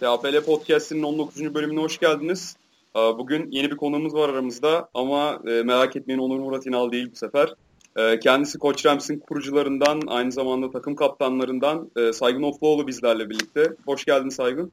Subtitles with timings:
[0.00, 1.54] TAPL Podcast'inin 19.
[1.54, 2.56] bölümüne hoş geldiniz.
[2.94, 7.16] Bugün yeni bir konuğumuz var aramızda ama e, merak etmeyin Onur Murat İnal değil bu
[7.16, 7.54] sefer.
[7.96, 13.72] E, kendisi Koç Rams'in kurucularından, aynı zamanda takım kaptanlarından e, Saygın Ofluoğlu bizlerle birlikte.
[13.86, 14.72] Hoş geldin Saygın.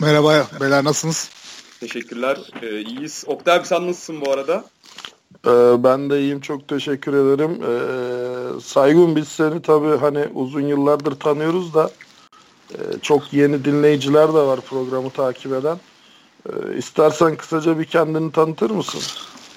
[0.00, 1.30] Merhaba beyler nasılsınız?
[1.80, 2.38] Teşekkürler.
[2.62, 3.24] İyiyiz.
[3.26, 4.64] Oktay sen nasılsın bu arada?
[5.84, 6.40] Ben de iyiyim.
[6.40, 7.58] Çok teşekkür ederim.
[8.60, 12.11] Saygın biz seni tabii hani uzun yıllardır tanıyoruz da ee,
[13.02, 15.80] çok yeni dinleyiciler de var programı takip eden.
[16.48, 19.00] Ee, istersen kısaca bir kendini tanıtır mısın?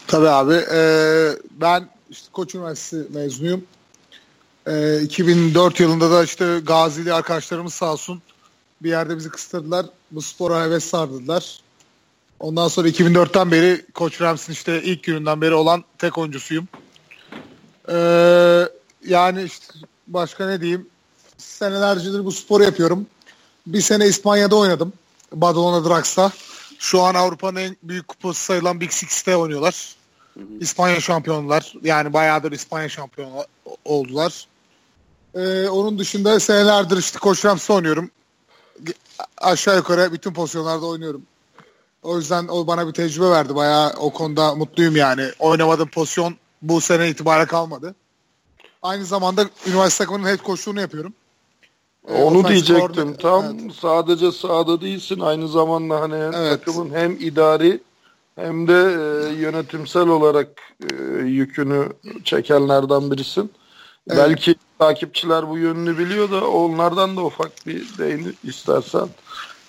[0.08, 0.54] Tabii abi.
[0.74, 3.64] Ee, ben işte Koç Üniversitesi mezunuyum.
[5.04, 8.22] 2004 yılında da işte Gazili arkadaşlarımız sağ olsun
[8.84, 9.86] bir yerde bizi kıstırdılar.
[10.12, 11.60] Bu spora heves sardılar.
[12.40, 16.68] Ondan sonra 2004'ten beri Koç Rams'in işte ilk gününden beri olan tek oyuncusuyum.
[17.90, 18.70] Ee,
[19.08, 19.66] yani işte
[20.08, 20.88] başka ne diyeyim
[21.46, 23.08] senelercedir bu sporu yapıyorum.
[23.68, 24.94] Bir sene İspanya'da oynadım.
[25.34, 26.32] Badalona Drax'ta.
[26.80, 29.96] Şu an Avrupa'nın en büyük kupası sayılan Big Six'te oynuyorlar.
[30.60, 31.74] İspanya şampiyonlar.
[31.84, 33.46] Yani bayağıdır İspanya şampiyonu
[33.86, 34.48] oldular.
[35.36, 38.12] Ee, onun dışında senelerdir işte Koç oynuyorum.
[39.38, 41.22] Aşağı yukarı bütün pozisyonlarda oynuyorum.
[42.04, 43.56] O yüzden o bana bir tecrübe verdi.
[43.56, 45.32] Bayağı o konuda mutluyum yani.
[45.40, 47.96] Oynamadığım pozisyon bu sene itibariyle kalmadı.
[48.82, 51.14] Aynı zamanda üniversite takımının head coachluğunu yapıyorum.
[52.08, 53.18] Onu ee, diyecektim.
[53.18, 53.74] Tam evet.
[53.82, 55.20] sadece sahada değilsin.
[55.20, 56.50] Aynı zamanda hani evet.
[56.50, 57.80] takımın hem idari
[58.36, 60.48] hem de e, yönetimsel olarak
[60.92, 61.90] e, yükünü
[62.24, 63.52] çekenlerden birisin.
[64.08, 64.20] Evet.
[64.20, 69.10] Belki takipçiler bu yönünü biliyor da onlardan da ufak bir değin istersen.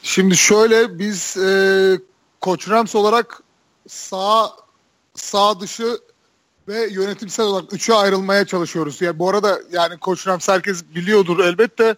[0.02, 2.00] Şimdi şöyle biz e,
[2.40, 3.42] Koç Rams olarak
[3.88, 4.50] sağ
[5.14, 5.98] sağ dışı
[6.68, 9.02] ve yönetimsel olarak üçe ayrılmaya çalışıyoruz.
[9.02, 11.96] Yani bu arada yani Koç Rams herkes biliyordur elbette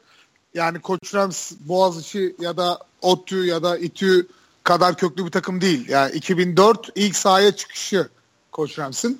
[0.58, 4.26] yani Koç Rams Boğaziçi ya da ODTÜ ya da İTÜ
[4.64, 5.88] kadar köklü bir takım değil.
[5.88, 8.08] Yani 2004 ilk sahaya çıkışı
[8.52, 9.18] Koç Rams'ın.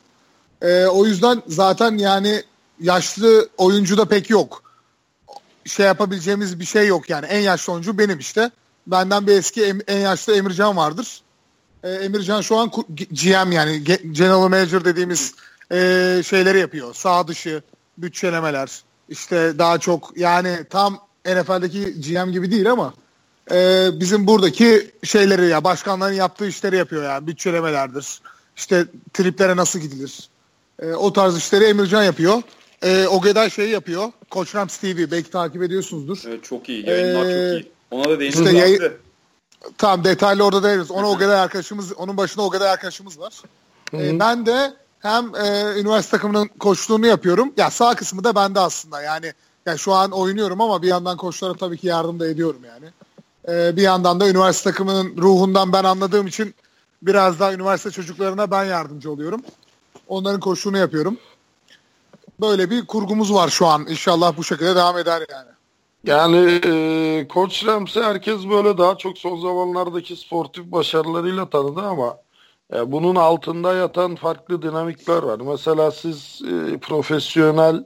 [0.62, 2.43] Ee, o yüzden zaten yani
[2.81, 4.62] yaşlı oyuncu da pek yok.
[5.65, 7.27] Şey yapabileceğimiz bir şey yok yani.
[7.27, 8.51] En yaşlı oyuncu benim işte.
[8.87, 11.21] Benden bir eski en yaşlı Emircan vardır.
[11.83, 12.71] Ee, Emircan şu an
[13.11, 15.35] GM yani General Manager dediğimiz
[15.73, 15.77] e,
[16.27, 16.95] şeyleri yapıyor.
[16.95, 17.62] Sağ dışı
[17.99, 18.83] bütçelemeler.
[19.09, 22.94] İşte daha çok yani tam NFL'deki GM gibi değil ama
[23.50, 28.21] e, bizim buradaki şeyleri ya başkanların yaptığı işleri yapıyor yani bütçelemelerdir.
[28.56, 30.28] İşte triplere nasıl gidilir.
[30.83, 32.43] E, o tarz işleri Emircan yapıyor.
[32.83, 34.12] E, Ogeda şeyi yapıyor.
[34.31, 36.19] Koç Rams TV belki takip ediyorsunuzdur.
[36.28, 36.88] Evet, çok iyi.
[36.88, 37.72] Yayınlar ee, çok iyi.
[37.91, 38.41] Ona da değiniriz.
[38.41, 38.93] İşte yayın,
[39.78, 40.91] tamam detaylı orada değiniriz.
[40.91, 43.34] Ona Ogeda arkadaşımız, onun başında Ogeda arkadaşımız var.
[43.94, 47.53] E, ben de hem e, üniversite takımının koçluğunu yapıyorum.
[47.56, 49.03] Ya sağ kısmı da bende aslında.
[49.03, 49.33] Yani
[49.69, 52.87] yani şu an oynuyorum ama bir yandan koçlara tabii ki yardım da ediyorum yani.
[53.49, 56.55] Ee, bir yandan da üniversite takımının ruhundan ben anladığım için
[57.03, 59.43] biraz daha üniversite çocuklarına ben yardımcı oluyorum.
[60.09, 61.19] Onların koşunu yapıyorum.
[62.41, 63.87] Böyle bir kurgumuz var şu an.
[63.89, 65.49] İnşallah bu şekilde devam eder yani.
[66.05, 72.17] Yani e, Koç Ramsey herkes böyle daha çok son zamanlardaki sportif başarılarıyla tanıdı ama
[72.75, 75.41] e, bunun altında yatan farklı dinamikler var.
[75.41, 77.85] Mesela siz e, profesyonel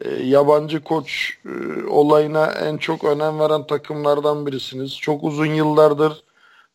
[0.00, 4.98] e, yabancı koç e, olayına en çok önem veren takımlardan birisiniz.
[4.98, 6.22] Çok uzun yıllardır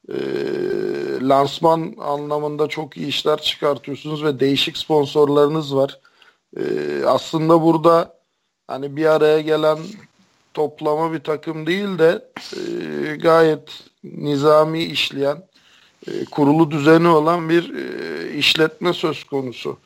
[0.09, 0.17] e,
[1.21, 5.99] lansman anlamında çok iyi işler çıkartıyorsunuz ve değişik sponsorlarınız var.
[6.57, 6.63] E,
[7.05, 8.17] aslında burada
[8.67, 9.77] hani bir araya gelen
[10.53, 12.31] toplama bir takım değil de
[13.17, 15.47] gayet nizami işleyen,
[16.31, 17.73] kurulu düzeni olan bir
[18.33, 19.77] işletme söz konusu.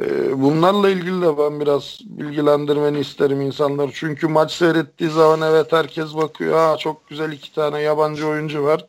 [0.00, 3.90] Ee, bunlarla ilgili de ben biraz bilgilendirmeni isterim insanları.
[3.94, 6.58] Çünkü maç seyrettiği zaman evet herkes bakıyor.
[6.58, 8.84] Ha çok güzel iki tane yabancı oyuncu var.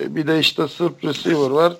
[0.00, 1.76] Ee, bir de işte Sırp receiver var.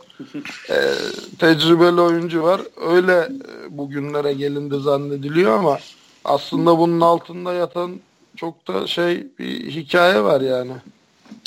[0.70, 0.94] Ee,
[1.38, 2.60] tecrübeli oyuncu var.
[2.88, 5.78] Öyle e, bugünlere gelindi zannediliyor ama
[6.24, 8.00] aslında bunun altında yatan
[8.36, 10.72] çok da şey bir hikaye var yani.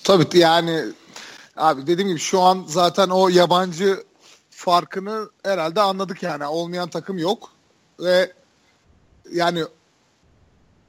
[0.04, 0.84] Tabii yani
[1.58, 4.04] abi dediğim gibi şu an zaten o yabancı
[4.64, 6.46] farkını herhalde anladık yani.
[6.46, 7.50] Olmayan takım yok.
[8.00, 8.34] Ve
[9.32, 9.64] yani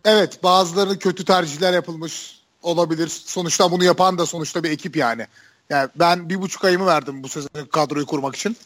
[0.04, 3.08] evet bazıları kötü tercihler yapılmış olabilir.
[3.08, 5.26] Sonuçta bunu yapan da sonuçta bir ekip yani.
[5.70, 8.56] Yani ben bir buçuk ayımı verdim bu sezon kadroyu kurmak için.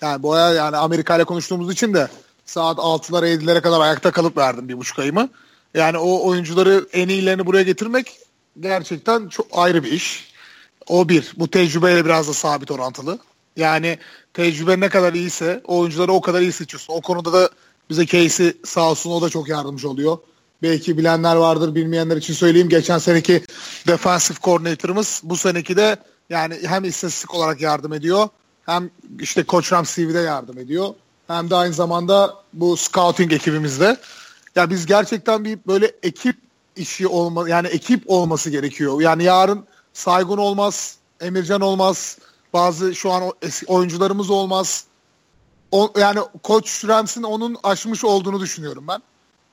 [0.00, 2.08] Yani bu yani Amerika ile konuştuğumuz için de
[2.44, 5.28] saat 6'lara 7'lere kadar ayakta kalıp verdim bir buçuk ayımı.
[5.74, 8.18] Yani o oyuncuları en iyilerini buraya getirmek
[8.60, 10.32] gerçekten çok ayrı bir iş.
[10.86, 11.32] O bir.
[11.36, 13.18] Bu tecrübeyle biraz da sabit orantılı.
[13.58, 13.98] Yani
[14.34, 16.94] tecrübe ne kadar iyiyse oyuncuları o kadar iyi seçiyorsun.
[16.94, 17.50] O konuda da
[17.90, 20.18] bize Casey sağ olsun o da çok yardımcı oluyor.
[20.62, 22.68] belki bilenler vardır bilmeyenler için söyleyeyim.
[22.68, 23.42] Geçen seneki
[23.86, 25.96] defensive coordinator'ımız bu seneki de
[26.30, 28.28] yani hem istatistik olarak yardım ediyor
[28.68, 28.90] hem
[29.20, 30.94] işte Koç Ram CV'de yardım ediyor.
[31.26, 33.96] Hem de aynı zamanda bu scouting ekibimizde.
[34.56, 36.36] Ya biz gerçekten bir böyle ekip
[36.76, 39.00] işi olma yani ekip olması gerekiyor.
[39.00, 42.18] Yani yarın Saygun olmaz, Emircan olmaz,
[42.52, 43.32] bazı şu an
[43.66, 44.84] oyuncularımız olmaz.
[45.72, 49.02] O, yani Koç Rams'in onun aşmış olduğunu düşünüyorum ben.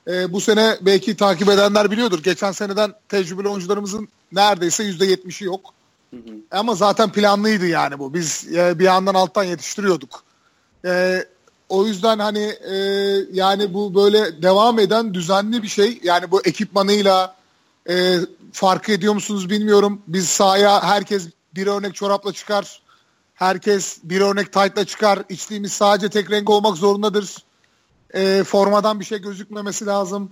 [0.07, 2.24] Ee, bu sene belki takip edenler biliyordur.
[2.24, 5.74] Geçen seneden tecrübeli oyuncularımızın neredeyse %70'i yok.
[6.12, 6.36] Hı hı.
[6.51, 8.13] Ama zaten planlıydı yani bu.
[8.13, 10.24] Biz e, bir yandan alttan yetiştiriyorduk.
[10.86, 11.24] E,
[11.69, 12.75] o yüzden hani e,
[13.31, 16.00] yani bu böyle devam eden düzenli bir şey.
[16.03, 17.36] Yani bu ekipmanıyla
[17.89, 18.18] e,
[18.51, 20.01] fark ediyor musunuz bilmiyorum.
[20.07, 22.81] Biz sahaya herkes bir örnek çorapla çıkar.
[23.36, 25.20] Herkes bir örnek tight'la çıkar.
[25.30, 27.36] İçtiğimiz sadece tek renk olmak zorundadır.
[28.14, 30.30] E, formadan bir şey gözükmemesi lazım.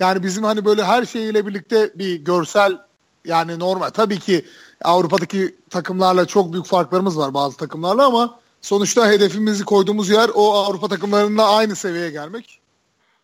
[0.00, 2.78] Yani bizim hani böyle her şeyiyle birlikte bir görsel
[3.24, 3.90] yani normal.
[3.90, 4.44] Tabii ki
[4.84, 10.88] Avrupa'daki takımlarla çok büyük farklarımız var bazı takımlarla ama sonuçta hedefimizi koyduğumuz yer o Avrupa
[10.88, 12.60] takımlarında aynı seviyeye gelmek.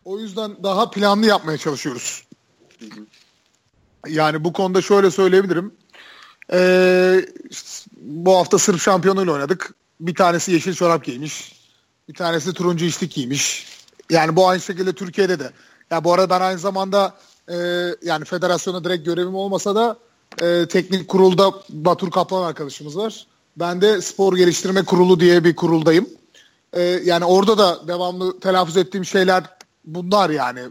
[0.05, 2.23] O yüzden daha planlı yapmaya çalışıyoruz.
[4.07, 5.73] Yani bu konuda şöyle söyleyebilirim.
[6.53, 7.25] Ee,
[8.03, 9.73] bu hafta Sırp şampiyonuyla oynadık.
[9.99, 11.53] Bir tanesi yeşil çorap giymiş.
[12.09, 13.67] Bir tanesi turuncu içlik giymiş.
[14.09, 15.51] Yani bu aynı şekilde Türkiye'de de.
[15.91, 17.13] Ya bu arada ben aynı zamanda
[17.49, 17.55] e,
[18.03, 19.97] yani federasyona direkt görevim olmasa da
[20.41, 23.27] e, teknik kurulda Batur Kaplan arkadaşımız var.
[23.57, 26.09] Ben de spor geliştirme kurulu diye bir kuruldayım.
[26.73, 29.43] E, yani orada da devamlı telaffuz ettiğim şeyler
[29.85, 30.61] bunlar yani.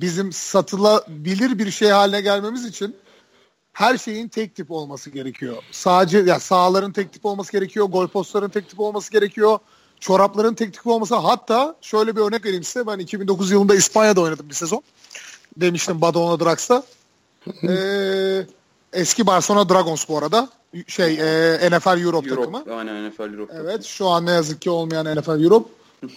[0.00, 2.96] Bizim satılabilir bir şey haline gelmemiz için
[3.76, 5.56] her şeyin tek tip olması gerekiyor.
[5.70, 9.58] Sadece ya sahaların tek tip olması gerekiyor, gol postların tek tip olması gerekiyor,
[10.00, 11.14] çorapların tek tip olması.
[11.14, 12.86] Hatta şöyle bir örnek vereyim size.
[12.86, 14.82] Ben 2009 yılında İspanya'da oynadım bir sezon.
[15.56, 16.82] Demiştim Badalona Drax'ta.
[17.68, 18.46] ee,
[18.92, 20.48] eski Barcelona Dragons bu arada.
[20.86, 22.78] Şey e, NFL Europe, Europe takımı.
[22.78, 23.52] Aynen NFL Europe.
[23.56, 23.84] Evet takımı.
[23.84, 25.68] şu an ne yazık ki olmayan NFL Europe.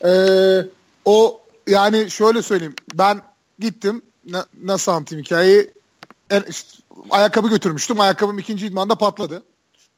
[0.06, 0.66] ee,
[1.06, 2.76] o yani şöyle söyleyeyim.
[2.94, 3.22] Ben
[3.60, 4.02] gittim.
[4.26, 5.79] Na, nasıl anlatayım hikayeyi?
[7.10, 8.00] Ayakkabı götürmüştüm.
[8.00, 9.44] Ayakkabım ikinci idmanda patladı.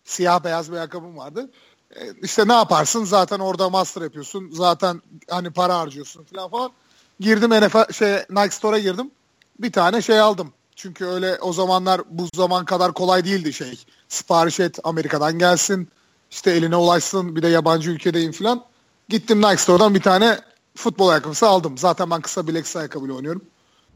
[0.03, 1.49] Siyah beyaz bir ayakkabım vardı.
[1.95, 3.05] E, işte ne yaparsın?
[3.05, 4.49] Zaten orada master yapıyorsun.
[4.51, 6.71] Zaten hani para harcıyorsun falan falan.
[7.19, 9.11] Girdim NFL şey Nike Store'a girdim.
[9.59, 10.53] Bir tane şey aldım.
[10.75, 13.79] Çünkü öyle o zamanlar bu zaman kadar kolay değildi şey.
[14.09, 15.89] Sipariş et Amerika'dan gelsin.
[16.31, 18.63] İşte eline ulaşsın bir de yabancı ülkedeyim falan.
[19.09, 20.39] Gittim Nike Store'dan bir tane
[20.75, 21.77] futbol ayakkabısı aldım.
[21.77, 23.41] Zaten ben kısa bilekli ayakkabıyla oynuyorum.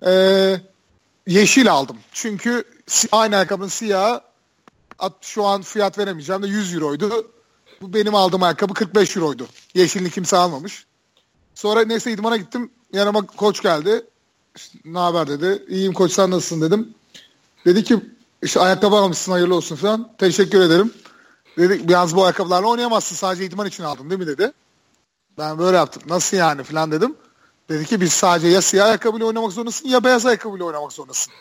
[0.05, 0.61] Ee,
[1.27, 1.97] yeşil aldım.
[2.11, 2.63] Çünkü
[3.11, 4.21] aynı ayakkabının siyahı
[4.99, 7.31] at, şu an fiyat veremeyeceğim de 100 euroydu.
[7.81, 9.47] Bu benim aldığım ayakkabı 45 euroydu.
[9.73, 10.85] Yeşilini kimse almamış.
[11.55, 12.71] Sonra neyse idmana gittim.
[12.93, 14.05] Yanıma koç geldi.
[14.55, 15.63] İşte, ne haber dedi.
[15.67, 16.93] İyiyim koç sen nasılsın dedim.
[17.65, 17.99] Dedi ki
[18.43, 20.11] işte ayakkabı almışsın hayırlı olsun falan.
[20.17, 20.93] Teşekkür ederim.
[21.57, 24.51] Dedi yalnız bu ayakkabılarla oynayamazsın sadece idman için aldım değil mi dedi.
[25.37, 26.03] Ben böyle yaptım.
[26.09, 27.15] Nasıl yani falan dedim.
[27.69, 31.33] Dedi ki biz sadece ya siyah ayakkabıyla oynamak zorundasın ya beyaz ayakkabıyla oynamak zorundasın.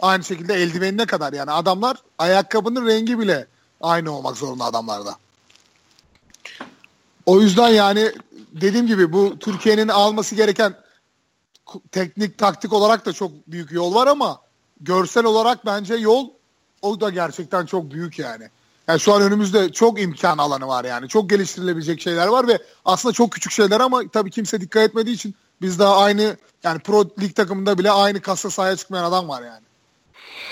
[0.00, 3.46] Aynı şekilde eldivenine kadar yani adamlar ayakkabının rengi bile
[3.80, 5.16] aynı olmak zorunda adamlarda.
[7.26, 8.12] O yüzden yani
[8.52, 10.74] dediğim gibi bu Türkiye'nin alması gereken
[11.92, 14.40] teknik taktik olarak da çok büyük yol var ama
[14.80, 16.28] görsel olarak bence yol
[16.82, 18.48] o da gerçekten çok büyük yani.
[18.88, 21.08] Yani şu an önümüzde çok imkan alanı var yani.
[21.08, 25.34] Çok geliştirilebilecek şeyler var ve aslında çok küçük şeyler ama tabii kimse dikkat etmediği için
[25.62, 29.62] biz daha aynı yani pro lig takımında bile aynı kasa sahaya çıkmayan adam var yani.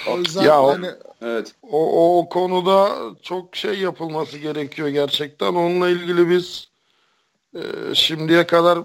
[0.08, 0.86] O yüzden ya o, yani,
[1.22, 1.54] evet.
[1.70, 5.54] O, o konuda çok şey yapılması gerekiyor gerçekten.
[5.54, 6.68] Onunla ilgili biz
[7.54, 7.60] e,
[7.94, 8.78] şimdiye kadar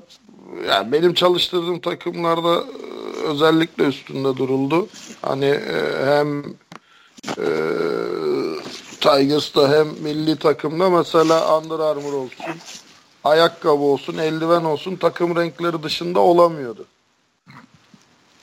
[0.67, 4.88] yani benim çalıştırdığım takımlarda e, özellikle üstünde duruldu.
[5.22, 6.44] Hani e, hem
[7.38, 7.48] e,
[9.01, 12.46] Tigers'ta hem milli takımda mesela Under Armour olsun,
[13.25, 16.86] ayakkabı olsun, eldiven olsun takım renkleri dışında olamıyordu.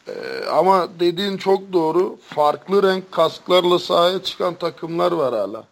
[0.08, 2.16] Ee, ama dediğin çok doğru.
[2.28, 5.64] Farklı renk kasklarla sahaya çıkan takımlar var hala.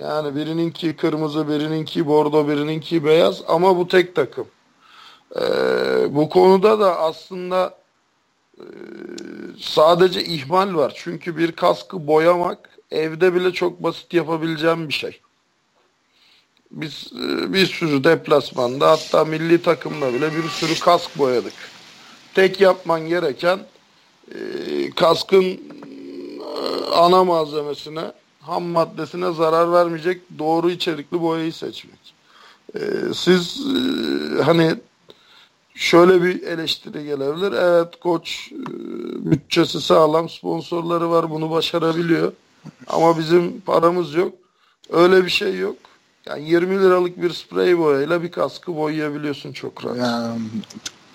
[0.00, 4.46] Yani birininki kırmızı, birininki bordo, birininki beyaz ama bu tek takım.
[5.36, 5.40] Ee,
[6.10, 7.74] bu konuda da aslında
[8.58, 8.64] e,
[9.60, 10.92] sadece ihmal var.
[10.96, 15.20] Çünkü bir kaskı boyamak evde bile çok basit yapabileceğim bir şey.
[16.72, 21.52] Biz e, bir sürü deplasmanda hatta milli takımda bile bir sürü kask boyadık.
[22.34, 23.58] Tek yapman gereken
[24.34, 24.38] e,
[24.90, 25.58] kaskın e,
[26.94, 32.14] ana malzemesine, ham maddesine zarar vermeyecek doğru içerikli boyayı seçmek.
[33.14, 33.60] Siz
[34.42, 34.76] hani
[35.74, 37.52] şöyle bir eleştiri gelebilir.
[37.52, 38.60] Evet koç e,
[39.30, 42.32] bütçesi sağlam, sponsorları var bunu başarabiliyor.
[42.86, 44.34] Ama bizim paramız yok.
[44.90, 45.76] Öyle bir şey yok.
[46.26, 49.96] Yani 20 liralık bir sprey boyayla bir kaskı boyayabiliyorsun çok rahat.
[49.98, 50.40] Yani,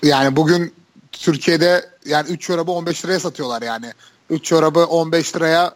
[0.04, 0.74] yani bugün
[1.12, 3.94] Türkiye'de yani 3 çorabı 15 liraya satıyorlar yani.
[4.30, 5.76] 3 çorabı 15 liraya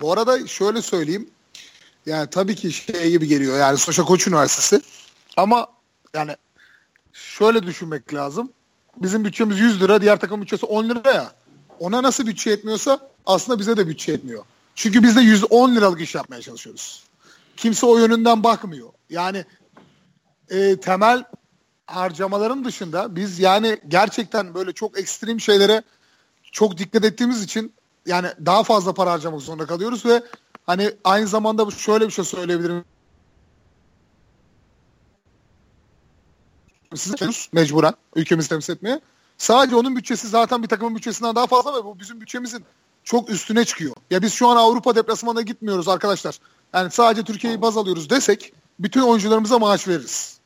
[0.00, 1.30] bu arada şöyle söyleyeyim.
[2.06, 3.58] Yani tabii ki şey gibi geliyor.
[3.58, 4.82] Yani Soşa Koç Üniversitesi.
[5.36, 5.66] Ama
[6.14, 6.36] yani
[7.12, 8.50] şöyle düşünmek lazım.
[8.96, 11.32] Bizim bütçemiz 100 lira, diğer takım bütçesi 10 lira ya.
[11.78, 14.44] Ona nasıl bütçe yetmiyorsa aslında bize de bütçe yetmiyor.
[14.74, 17.02] Çünkü biz de 110 liralık iş yapmaya çalışıyoruz.
[17.56, 18.88] Kimse o yönünden bakmıyor.
[19.10, 19.44] Yani
[20.50, 21.24] e, temel
[21.86, 25.82] harcamaların dışında biz yani gerçekten böyle çok ekstrem şeylere
[26.52, 27.74] çok dikkat ettiğimiz için
[28.06, 30.22] yani daha fazla para harcamak zorunda kalıyoruz ve
[30.66, 32.84] hani aynı zamanda şöyle bir şey söyleyebilirim.
[36.94, 39.00] Siz mecburen ülkemizi temsil etmeye.
[39.38, 42.64] Sadece onun bütçesi zaten bir takımın bütçesinden daha fazla ve bu bizim bütçemizin
[43.04, 43.94] çok üstüne çıkıyor.
[44.10, 46.38] Ya biz şu an Avrupa deplasmanına gitmiyoruz arkadaşlar.
[46.74, 50.38] Yani sadece Türkiye'yi baz alıyoruz desek bütün oyuncularımıza maaş veririz.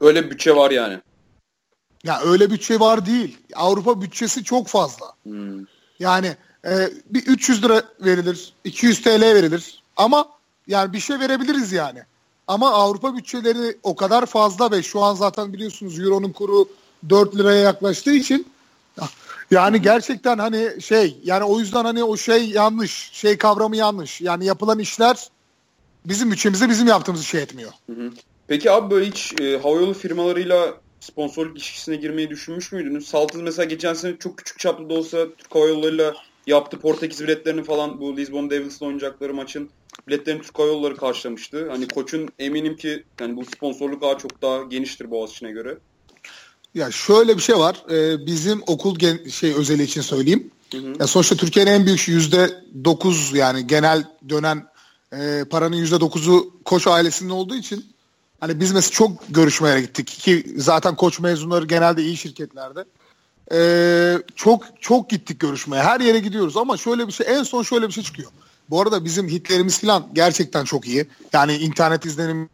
[0.00, 1.00] Öyle bir bütçe var yani.
[2.04, 3.38] Ya öyle bütçe var değil.
[3.54, 5.12] Avrupa bütçesi çok fazla.
[5.22, 5.64] Hmm.
[5.98, 9.82] Yani e, bir 300 lira verilir, 200 TL verilir.
[9.96, 10.28] Ama
[10.66, 12.02] yani bir şey verebiliriz yani.
[12.46, 16.68] Ama Avrupa bütçeleri o kadar fazla ve şu an zaten biliyorsunuz Euro'nun kuru
[17.08, 18.46] 4 liraya yaklaştığı için
[19.50, 23.10] yani gerçekten hani şey yani o yüzden hani o şey yanlış.
[23.12, 24.20] Şey kavramı yanlış.
[24.20, 25.28] Yani yapılan işler
[26.04, 27.70] bizim bütçemize bizim yaptığımız şey etmiyor.
[28.48, 33.08] Peki abi böyle hiç e, havayolu firmalarıyla sponsorluk ilişkisine girmeyi düşünmüş müydünüz?
[33.08, 36.14] Saltız mesela geçen sene çok küçük çaplı da olsa Türk Hava Yolları'yla
[36.46, 36.78] yaptı.
[36.78, 39.70] Portekiz biletlerini falan bu Lisbon Devils'la oynayacakları maçın
[40.08, 41.70] biletlerini Türk Hava Yolları karşılamıştı.
[41.70, 45.78] Hani koçun eminim ki yani bu sponsorluk ağı çok daha geniştir Boğaziçi'ne göre.
[46.74, 47.82] Ya şöyle bir şey var.
[47.90, 50.50] Ee, bizim okul gen- şey özeli için söyleyeyim.
[50.72, 50.94] Hı hı.
[51.00, 54.66] Ya sonuçta Türkiye'nin en büyük yüzde dokuz yani genel dönen
[55.12, 57.84] e, paranın yüzde dokuzu koç ailesinin olduğu için
[58.40, 62.84] hani biz mesela çok görüşmelere gittik ki zaten koç mezunları genelde iyi şirketlerde.
[63.52, 65.82] Ee, çok çok gittik görüşmeye.
[65.82, 68.30] Her yere gidiyoruz ama şöyle bir şey en son şöyle bir şey çıkıyor.
[68.70, 71.06] Bu arada bizim hitlerimiz falan gerçekten çok iyi.
[71.32, 72.48] Yani internet izlenimimiz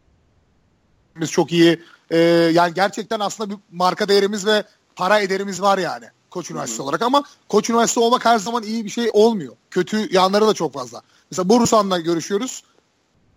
[1.31, 1.79] çok iyi.
[2.11, 2.17] Ee,
[2.53, 4.63] yani gerçekten aslında bir marka değerimiz ve
[4.95, 8.89] para ederimiz var yani Koç Üniversitesi olarak ama Koç Üniversitesi olmak her zaman iyi bir
[8.89, 9.55] şey olmuyor.
[9.71, 11.01] Kötü yanları da çok fazla.
[11.31, 12.63] Mesela Borusan'la görüşüyoruz.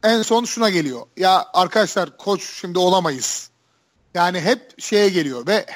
[0.02, 1.02] En son şuna geliyor.
[1.16, 3.50] Ya arkadaşlar koç şimdi olamayız.
[4.14, 5.66] Yani hep şeye geliyor ve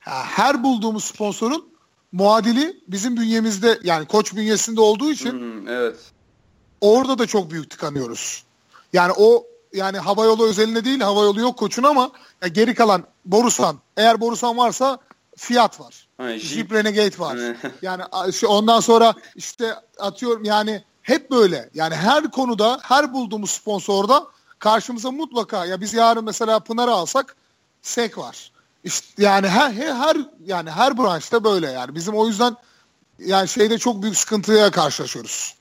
[0.00, 1.68] her bulduğumuz sponsorun
[2.12, 5.96] muadili bizim bünyemizde yani koç bünyesinde olduğu için hmm, evet.
[6.80, 8.44] orada da çok büyük tıkanıyoruz.
[8.92, 9.46] Yani o
[9.76, 12.10] yani havayolu özelinde değil havayolu yok koçun ama
[12.42, 14.98] ya geri kalan Borusan eğer Borusan varsa
[15.36, 16.08] Fiat var.
[16.16, 17.38] Ha, Jeep Renegade var.
[17.82, 18.02] yani
[18.46, 21.70] ondan sonra işte atıyorum yani hep böyle.
[21.74, 24.26] Yani her konuda her bulduğumuz sponsorda
[24.58, 27.36] karşımıza mutlaka ya biz yarın mesela Pınar'ı alsak
[27.82, 28.52] SEK var.
[28.84, 30.16] İşte yani her, her
[30.46, 31.94] yani her branşta böyle yani.
[31.94, 32.56] Bizim o yüzden
[33.18, 35.54] yani şeyde çok büyük sıkıntıya karşılaşıyoruz.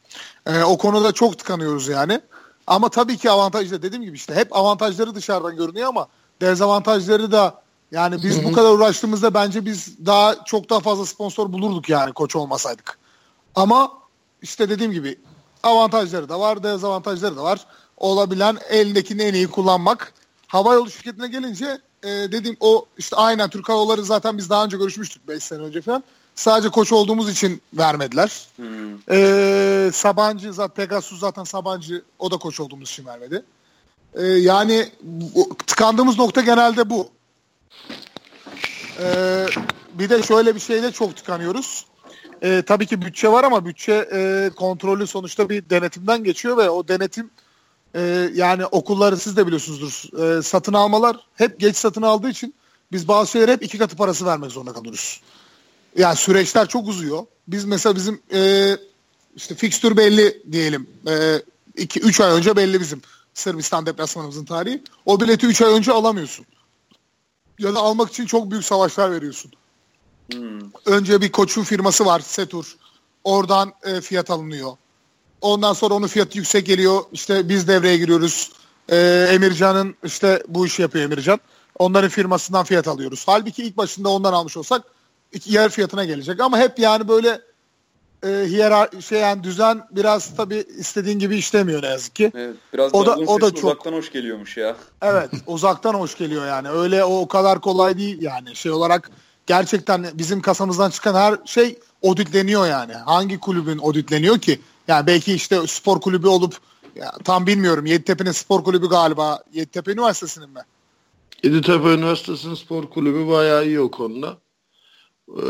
[0.46, 2.22] Ee, o konuda çok tıkanıyoruz yani.
[2.68, 6.08] Ama tabii ki avantajlı dediğim gibi işte hep avantajları dışarıdan görünüyor ama
[6.42, 11.90] dezavantajları da yani biz bu kadar uğraştığımızda bence biz daha çok daha fazla sponsor bulurduk
[11.90, 12.98] yani koç olmasaydık.
[13.56, 13.92] Ama
[14.42, 15.20] işte dediğim gibi
[15.64, 17.66] avantajları da var, dezavantajları da var.
[17.98, 20.14] Olabilen elindekini en iyi kullanmak.
[20.48, 24.66] Hava yolu şirketine gelince e, dediğim o işte aynen Türk Hava Yolları zaten biz daha
[24.66, 26.04] önce görüşmüştük 5 sene önce falan.
[26.36, 28.48] Sadece koç olduğumuz için vermediler.
[28.56, 28.66] Hmm.
[29.12, 33.44] Ee, Sabancı zaten Pegasus zaten Sabancı o da koç olduğumuz için vermedi.
[34.14, 37.10] Ee, yani bu, tıkandığımız nokta genelde bu.
[39.00, 39.46] Ee,
[39.94, 41.86] bir de şöyle bir şeyle çok tıkanıyoruz.
[42.44, 46.88] Ee, tabii ki bütçe var ama bütçe e, kontrolü sonuçta bir denetimden geçiyor ve o
[46.88, 47.30] denetim
[47.96, 50.20] e, yani okulları siz de biliyorsunuzdur.
[50.24, 52.54] E, satın almalar hep geç satın aldığı için
[52.92, 55.22] biz bazı şeylere hep iki katı parası vermek zorunda kalıyoruz.
[55.98, 57.26] Yani süreçler çok uzuyor.
[57.48, 58.72] Biz mesela bizim e,
[59.36, 60.88] işte fikstür belli diyelim.
[61.78, 63.02] 2 e, 3 ay önce belli bizim
[63.34, 64.84] Sırbistan deplasmanımızın tarihi.
[65.06, 66.46] O bileti 3 ay önce alamıyorsun.
[67.60, 69.52] Ya da almak için çok büyük savaşlar veriyorsun.
[70.32, 70.62] Hmm.
[70.86, 72.76] Önce bir koçun firması var Setur.
[73.24, 74.72] Oradan e, fiyat alınıyor.
[75.42, 77.04] Ondan sonra onun fiyatı yüksek geliyor.
[77.14, 78.52] İşte biz devreye giriyoruz.
[78.90, 81.40] E, Emircan'ın işte bu işi yapıyor Emircan.
[81.80, 83.24] Onların firmasından fiyat alıyoruz.
[83.26, 84.84] Halbuki ilk başında ondan almış olsak
[85.46, 86.40] yer fiyatına gelecek.
[86.40, 87.42] Ama hep yani böyle
[88.24, 92.32] e, hiyerarşi şey yani düzen biraz tabii istediğin gibi işlemiyor ne yazık ki.
[92.36, 94.76] Evet, biraz O da- o da çok- uzaktan hoş geliyormuş ya.
[95.02, 96.70] Evet uzaktan hoş geliyor yani.
[96.70, 98.56] Öyle o, o kadar kolay değil yani.
[98.56, 99.12] Şey olarak
[99.48, 102.94] gerçekten bizim kasamızdan çıkan her şey auditleniyor yani.
[102.94, 104.60] Hangi kulübün auditleniyor ki?
[104.88, 106.58] Yani belki işte spor kulübü olup
[106.96, 107.86] ya, tam bilmiyorum.
[107.86, 109.44] Yeditepe'nin spor kulübü galiba.
[109.54, 110.60] Yeditepe Üniversitesi'nin mi?
[111.44, 114.38] Yeditepe Üniversitesi'nin spor kulübü bayağı iyi o konuda.
[115.30, 115.42] Ee,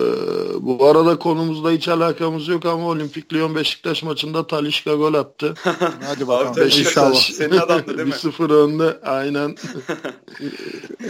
[0.61, 5.53] bu arada konumuzla hiç alakamız yok ama Olimpik Lyon Beşiktaş maçında Talişka gol attı.
[6.05, 6.55] Hadi bakalım.
[6.55, 7.33] Beşiktaş-.
[7.33, 8.13] Senin adamdı değil mi?
[8.13, 9.55] 1-0 önde aynen.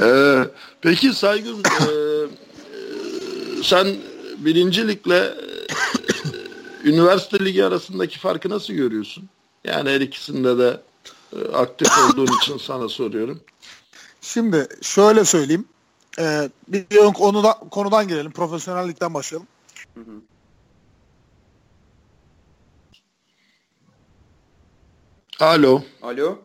[0.01, 0.47] Ee,
[0.81, 3.87] peki Saygın e, e, sen
[4.37, 9.29] birinci ligle e, üniversite ligi arasındaki farkı nasıl görüyorsun?
[9.63, 10.81] Yani her ikisinde de
[11.33, 13.41] e, aktif olduğun için sana soruyorum.
[14.21, 15.65] Şimdi şöyle söyleyeyim.
[16.19, 18.31] Ee, bir ön konuda, konudan girelim.
[18.31, 19.47] Profesyonellikten başlayalım.
[19.93, 20.21] Hı hı.
[25.39, 25.83] Alo.
[26.01, 26.39] Alo.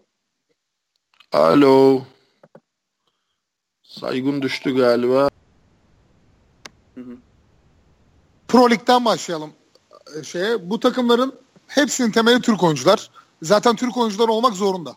[1.32, 2.02] Alo.
[3.82, 5.28] Saygun düştü galiba.
[6.94, 7.16] Hı hı.
[8.48, 9.52] Pro Lig'den başlayalım
[10.18, 10.70] e, şeye.
[10.70, 11.34] Bu takımların
[11.66, 13.10] hepsinin temeli Türk oyuncular.
[13.42, 14.96] Zaten Türk oyuncular olmak zorunda.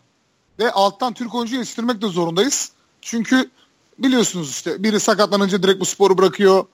[0.58, 2.72] Ve alttan Türk oyuncu yetiştirmek de zorundayız.
[3.00, 3.50] Çünkü
[3.98, 6.64] biliyorsunuz işte biri sakatlanınca direkt bu sporu bırakıyor.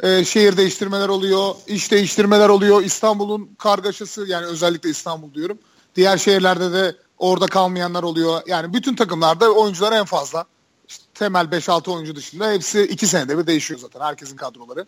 [0.00, 2.82] E, şehir değiştirmeler oluyor, iş değiştirmeler oluyor.
[2.82, 5.58] İstanbul'un kargaşası yani özellikle İstanbul diyorum.
[5.96, 8.40] Diğer şehirlerde de orada kalmayanlar oluyor.
[8.46, 10.44] Yani bütün takımlarda oyuncular en fazla.
[10.88, 14.86] İşte temel 5-6 oyuncu dışında hepsi 2 senede bir değişiyor zaten herkesin kadroları.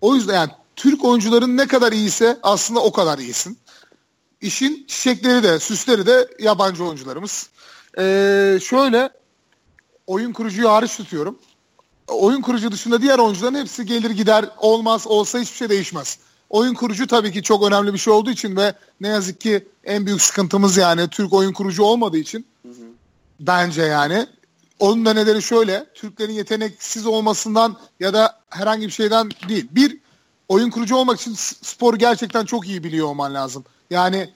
[0.00, 3.58] O yüzden yani Türk oyuncuların ne kadar iyiyse aslında o kadar iyisin.
[4.40, 7.50] İşin çiçekleri de süsleri de yabancı oyuncularımız.
[7.98, 9.10] Ee, şöyle
[10.06, 11.38] oyun kurucuyu hariç tutuyorum.
[12.08, 16.18] Oyun kurucu dışında diğer oyuncuların hepsi gelir gider olmaz olsa hiçbir şey değişmez.
[16.50, 20.06] Oyun kurucu tabii ki çok önemli bir şey olduğu için ve ne yazık ki en
[20.06, 22.46] büyük sıkıntımız yani Türk oyun kurucu olmadığı için
[23.40, 24.26] bence yani.
[24.78, 29.68] Onun da nedeni şöyle Türklerin yeteneksiz olmasından ya da herhangi bir şeyden değil.
[29.70, 29.98] Bir
[30.48, 33.64] oyun kurucu olmak için s- sporu gerçekten çok iyi biliyor olman lazım.
[33.90, 34.30] Yani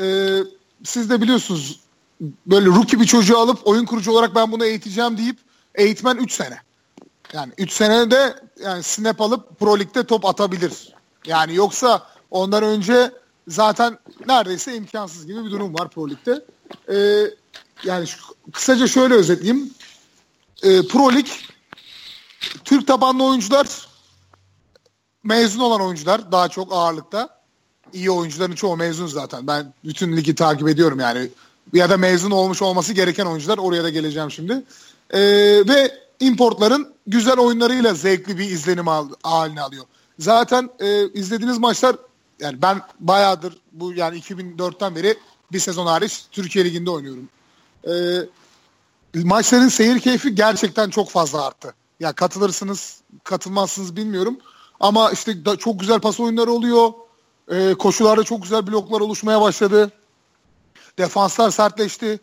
[0.00, 0.36] e,
[0.84, 1.80] siz de biliyorsunuz
[2.46, 5.38] böyle rookie bir çocuğu alıp oyun kurucu olarak ben bunu eğiteceğim deyip
[5.74, 6.58] eğitmen 3 sene.
[7.32, 10.94] Yani 3 senede yani snap alıp Pro Lig'de top atabilir.
[11.26, 13.12] Yani yoksa ondan önce
[13.48, 16.44] zaten neredeyse imkansız gibi bir durum var Pro Lig'de.
[16.92, 17.30] Ee,
[17.84, 19.74] yani şu- kısaca şöyle özetleyeyim.
[20.62, 21.26] Ee, Pro Lig
[22.64, 23.88] Türk tabanlı oyuncular
[25.24, 27.42] mezun olan oyuncular daha çok ağırlıkta.
[27.92, 29.46] İyi oyuncuların çoğu mezun zaten.
[29.46, 31.28] Ben bütün ligi takip ediyorum yani.
[31.72, 33.58] Ya da mezun olmuş olması gereken oyuncular.
[33.58, 34.62] Oraya da geleceğim şimdi.
[35.10, 35.20] Ee,
[35.68, 39.84] ve importların güzel oyunlarıyla zevkli bir izlenim al, haline alıyor.
[40.18, 41.96] Zaten e, izlediğiniz maçlar
[42.40, 45.18] yani ben bayağıdır bu yani 2004'ten beri
[45.52, 47.28] bir sezon hariç Türkiye Ligi'nde oynuyorum.
[47.88, 51.74] Ee, maçların seyir keyfi gerçekten çok fazla arttı.
[52.00, 54.38] Ya katılırsınız, katılmazsınız bilmiyorum.
[54.80, 56.92] Ama işte da, çok güzel pas oyunları oluyor.
[57.50, 59.90] Ee, koşularda çok güzel bloklar oluşmaya başladı.
[60.98, 62.20] Defanslar sertleşti.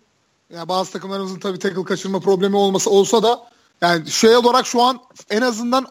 [0.54, 3.48] Yani bazı takımlarımızın tabii tackle kaçırma problemi olması olsa da
[3.82, 5.88] yani şey olarak şu an en azından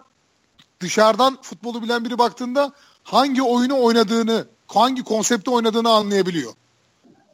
[0.80, 6.52] dışarıdan futbolu bilen biri baktığında hangi oyunu oynadığını, hangi konsepte oynadığını anlayabiliyor.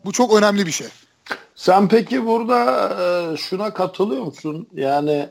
[0.05, 0.87] Bu çok önemli bir şey.
[1.55, 2.89] Sen peki burada
[3.33, 4.67] e, şuna katılıyor musun?
[4.75, 5.29] Yani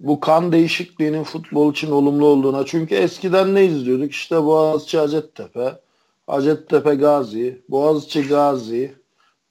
[0.00, 2.66] bu kan değişikliğinin futbol için olumlu olduğuna.
[2.66, 4.12] Çünkü eskiden ne izliyorduk?
[4.12, 5.80] İşte Boğaziçi Hacettepe,
[6.26, 8.94] Hacettepe Gazi, Boğaziçi Gazi.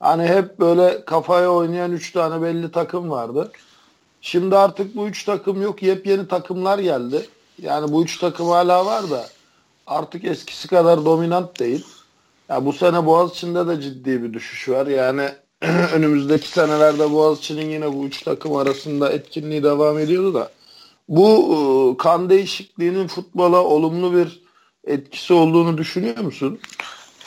[0.04, 3.52] Hani hep böyle kafaya oynayan üç tane belli takım vardı.
[4.20, 5.82] Şimdi artık bu üç takım yok.
[5.82, 7.26] Yepyeni takımlar geldi.
[7.62, 9.26] Yani bu üç takım hala var da
[9.86, 11.86] artık eskisi kadar dominant değil.
[12.48, 14.86] Ya bu sene Boğaziçi'nde de ciddi bir düşüş var.
[14.86, 15.28] Yani
[15.94, 20.50] önümüzdeki senelerde Boğaziçi'nin yine bu üç takım arasında etkinliği devam ediyordu da
[21.08, 21.58] bu e,
[22.02, 24.42] kan değişikliğinin futbola olumlu bir
[24.86, 26.60] etkisi olduğunu düşünüyor musun?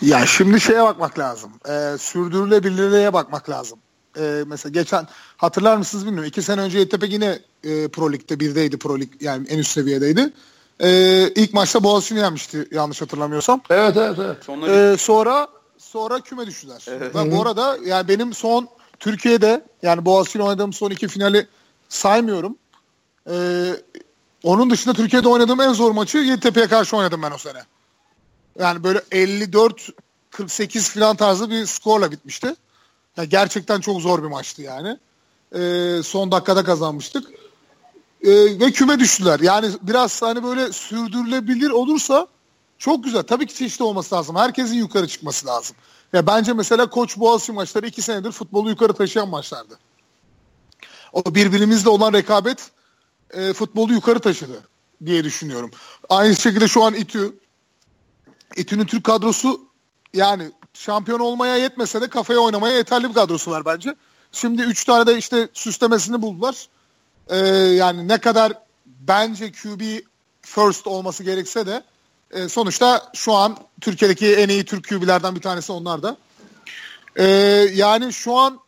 [0.02, 1.52] Ya şimdi şeye bakmak lazım.
[1.70, 3.80] Ee, sürdürülebilirliğe bakmak lazım.
[4.20, 5.08] Ee, mesela geçen
[5.38, 6.30] hatırlar mısınız bilmiyorum.
[6.30, 10.34] İki sene önce Yeditepe yine e, Pro Lig'de birdeydi Pro Lig yani en üst seviyedeydi.
[10.80, 13.62] Ee, ilk maçta Boğaziçi'ni yenmişti yanlış hatırlamıyorsam.
[13.70, 14.38] Evet evet evet.
[14.46, 16.86] Sonra Ee, sonra sonra küme düştüler.
[16.88, 17.16] Evet.
[17.16, 18.68] Ve bu arada yani benim son
[19.00, 21.48] Türkiye'de yani Boğaziçi'yle oynadığım son iki finali
[21.90, 22.56] saymıyorum.
[23.30, 23.70] Ee,
[24.44, 27.60] onun dışında Türkiye'de oynadığım en zor maçı Yeditepe'ye karşı oynadım ben o sene.
[28.60, 32.56] Yani böyle 54-48 falan tarzı bir skorla bitmişti.
[33.18, 34.98] Yani gerçekten çok zor bir maçtı yani.
[35.56, 37.28] Ee, son dakikada kazanmıştık.
[38.24, 39.40] Ee, ve küme düştüler.
[39.40, 42.28] Yani biraz hani böyle sürdürülebilir olursa
[42.80, 43.24] Çok güzel.
[43.24, 44.36] Tabii ki çeşitli olması lazım.
[44.36, 45.76] Herkesin yukarı çıkması lazım.
[46.14, 49.80] Ya bence mesela Koç Boğaziçi maçları iki senedir futbolu yukarı taşıyan maçlardı.
[51.14, 52.72] O birbirimizle olan rekabet
[53.32, 54.62] e, futbolu yukarı taşıdı
[55.06, 55.72] diye düşünüyorum.
[56.10, 57.34] Aynı şekilde şu an İTÜ
[58.56, 59.62] İTÜ'nün Türk kadrosu
[60.14, 63.96] yani şampiyon olmaya yetmese de kafaya oynamaya yeterli bir kadrosu var bence.
[64.32, 66.68] Şimdi 3 tane de işte süslemesini buldular.
[67.30, 68.54] Ee, yani ne kadar
[68.86, 69.82] bence QB
[70.42, 71.84] first olması gerekse de
[72.32, 76.18] e, sonuçta şu an Türkiye'deki en iyi Türk QB'lerden bir tanesi onlar da.
[77.16, 77.26] Ee,
[77.74, 78.60] yani şu an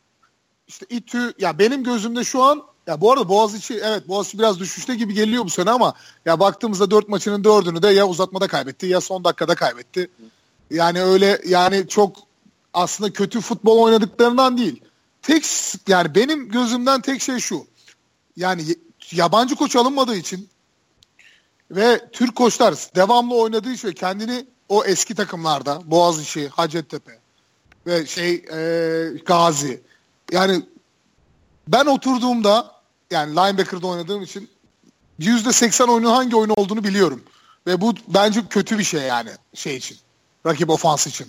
[0.68, 4.96] işte İTÜ ya benim gözümde şu an ya bu arada Boğaziçi evet Boğaziçi biraz düşüşte
[4.96, 5.94] gibi geliyor bu sene ama
[6.26, 10.10] ya baktığımızda dört maçının dördünü de ya uzatmada kaybetti ya son dakikada kaybetti.
[10.72, 12.18] Yani öyle yani çok
[12.74, 14.82] aslında kötü futbol oynadıklarından değil.
[15.22, 15.46] Tek
[15.88, 17.68] yani benim gözümden tek şey şu.
[18.38, 18.64] Yani
[19.12, 20.50] yabancı koç alınmadığı için
[21.72, 27.20] ve Türk koçlar devamlı oynadığı için kendini o eski takımlarda Boğaziçi, Hacettepe
[27.88, 29.82] ve şey e, Gazi
[30.32, 30.64] yani
[31.68, 32.79] ben oturduğumda
[33.12, 34.50] yani linebacker'da oynadığım için
[35.20, 37.24] %80 oyunun hangi oyun olduğunu biliyorum.
[37.68, 39.98] Ve bu bence kötü bir şey yani şey için.
[40.46, 41.28] Rakip ofans için.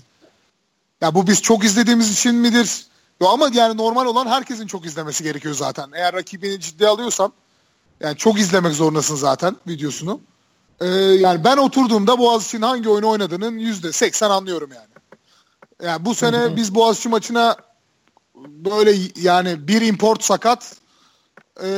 [1.00, 2.86] Ya bu biz çok izlediğimiz için midir?
[3.20, 5.90] Yo ama yani normal olan herkesin çok izlemesi gerekiyor zaten.
[5.94, 7.32] Eğer rakibini ciddiye alıyorsan
[8.00, 10.20] yani çok izlemek zorundasın zaten videosunu.
[10.80, 14.88] Ee, yani ben oturduğumda Boğaziçi'nin hangi oyunu oynadığının %80 anlıyorum yani.
[15.82, 17.56] Yani bu sene biz Boğaziçi maçına
[18.36, 20.79] böyle yani bir import sakat
[21.62, 21.68] e,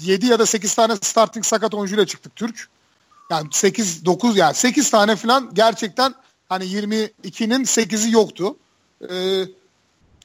[0.00, 2.68] 7 ya da 8 tane starting sakat oyuncuyla çıktık Türk.
[3.30, 6.14] Yani 8 9 yani 8 tane falan gerçekten
[6.48, 8.56] hani 22'nin 8'i yoktu.
[9.10, 9.44] E,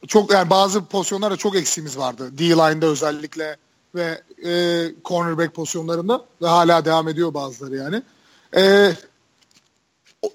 [0.07, 2.37] çok yani bazı pozisyonlarda çok eksiğimiz vardı.
[2.37, 3.57] D-line'da özellikle
[3.95, 4.51] ve e,
[5.05, 8.03] cornerback pozisyonlarında ve hala devam ediyor bazıları yani.
[8.55, 8.93] E,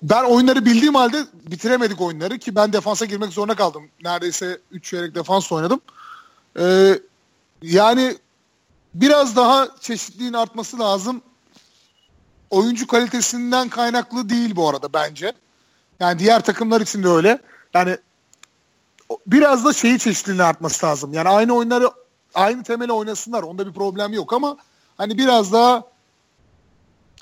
[0.03, 3.89] ben oyunları bildiğim halde bitiremedik oyunları ki ben defansa girmek zorunda kaldım.
[4.05, 5.81] Neredeyse 3 çeyrek defans oynadım.
[6.59, 6.99] Ee,
[7.63, 8.17] yani
[9.01, 11.23] biraz daha çeşitliliğin artması lazım.
[12.51, 15.33] Oyuncu kalitesinden kaynaklı değil bu arada bence.
[16.01, 17.39] Yani diğer takımlar için de öyle.
[17.75, 17.97] Yani
[19.27, 21.13] biraz da şeyi çeşitliliğin artması lazım.
[21.13, 21.91] Yani aynı oyunları
[22.35, 23.43] aynı temeli oynasınlar.
[23.43, 24.57] Onda bir problem yok ama
[24.99, 25.85] hani biraz daha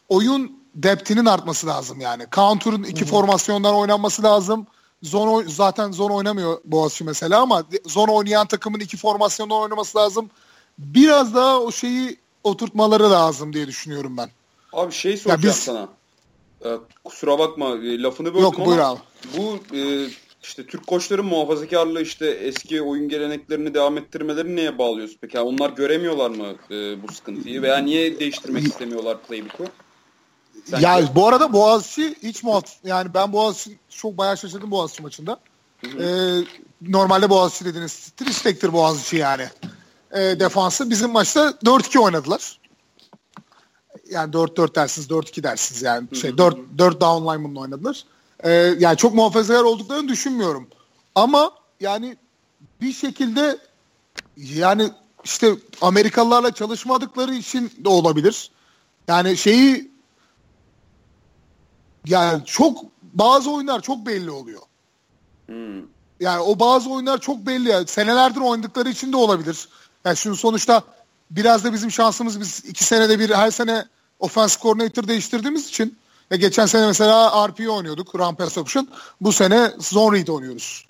[0.09, 2.27] oyun depth'inin artması lazım yani.
[2.33, 3.11] Counter'ın iki Hı-hı.
[3.11, 4.67] formasyondan oynanması lazım.
[5.03, 10.31] Zone zaten zone oynamıyor Boğaziçi mesela ama zone oynayan takımın iki formasyondan oynaması lazım.
[10.79, 14.31] Biraz daha o şeyi oturtmaları lazım diye düşünüyorum ben.
[14.73, 15.57] Abi şey soracağım biz...
[15.57, 15.89] sana.
[16.65, 16.69] Ee,
[17.05, 19.01] kusura bakma e, lafını böldüm Yok, ama abi.
[19.37, 20.09] bu e,
[20.43, 25.37] işte Türk koçların muhafazakarlığı işte eski oyun geleneklerini devam ettirmeleri neye bağlıyorsun peki?
[25.37, 29.65] Yani onlar göremiyorlar mı e, bu sıkıntıyı veya niye değiştirmek istemiyorlar playbook'u?
[30.65, 30.85] Sanki...
[30.85, 35.41] Ya bu arada Boğaziçi hiç muhaf yani ben Boğaziçi çok bayağı şaşırdım Boğaziçi maçında.
[35.85, 36.41] Ee,
[36.81, 39.49] normalde Boğaziçi dediğiniz Tristek'tir Boğaziçi yani.
[40.15, 42.61] Ee, defansı bizim maçta 4-2 oynadılar.
[44.11, 46.17] Yani 4-4 dersiniz, 4-2 dersiniz yani.
[46.17, 48.05] Şey 4 4 down lineman'la oynadılar.
[48.41, 50.69] Ee, yani çok muhafazakar olduklarını düşünmüyorum.
[51.15, 51.51] Ama
[51.81, 52.17] yani
[52.81, 53.59] bir şekilde
[54.37, 54.91] yani
[55.25, 58.51] işte Amerikalılarla çalışmadıkları için de olabilir.
[59.09, 59.91] Yani şeyi
[62.07, 64.63] yani çok bazı oyunlar çok belli oluyor.
[65.47, 65.83] Hmm.
[66.21, 67.69] Yani o bazı oyunlar çok belli.
[67.69, 69.69] Yani senelerdir oynadıkları için de olabilir.
[70.05, 70.83] Yani şimdi sonuçta
[71.31, 73.85] biraz da bizim şansımız biz iki senede bir her sene
[74.19, 75.99] offense coordinator değiştirdiğimiz için
[76.31, 78.89] ya geçen sene mesela RP oynuyorduk, Run Pass Option.
[79.21, 80.87] Bu sene Zone Read oynuyoruz.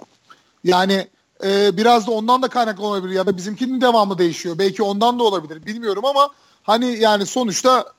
[0.65, 1.09] Yani
[1.45, 4.59] e, biraz da ondan da kaynaklı olabilir ya da bizimkinin devamı değişiyor.
[4.59, 6.31] Belki ondan da olabilir bilmiyorum ama
[6.63, 7.93] hani yani sonuçta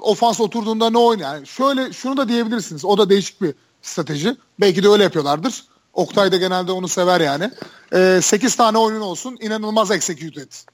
[0.00, 1.34] ofans oturduğunda ne oynuyor?
[1.34, 2.84] Yani şöyle şunu da diyebilirsiniz.
[2.84, 4.36] O da değişik bir strateji.
[4.60, 5.64] Belki de öyle yapıyorlardır.
[5.98, 7.50] Oktay da genelde onu sever yani.
[7.92, 10.66] Ee, 8 tane oyunun olsun inanılmaz execute et.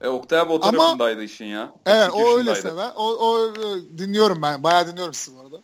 [0.00, 1.72] E, Oktay abi o tarafındaydı işin ya.
[1.86, 2.90] Evet o öyle sever.
[2.96, 4.62] O, o e, dinliyorum ben.
[4.62, 5.56] Bayağı dinliyorum sizi bu arada.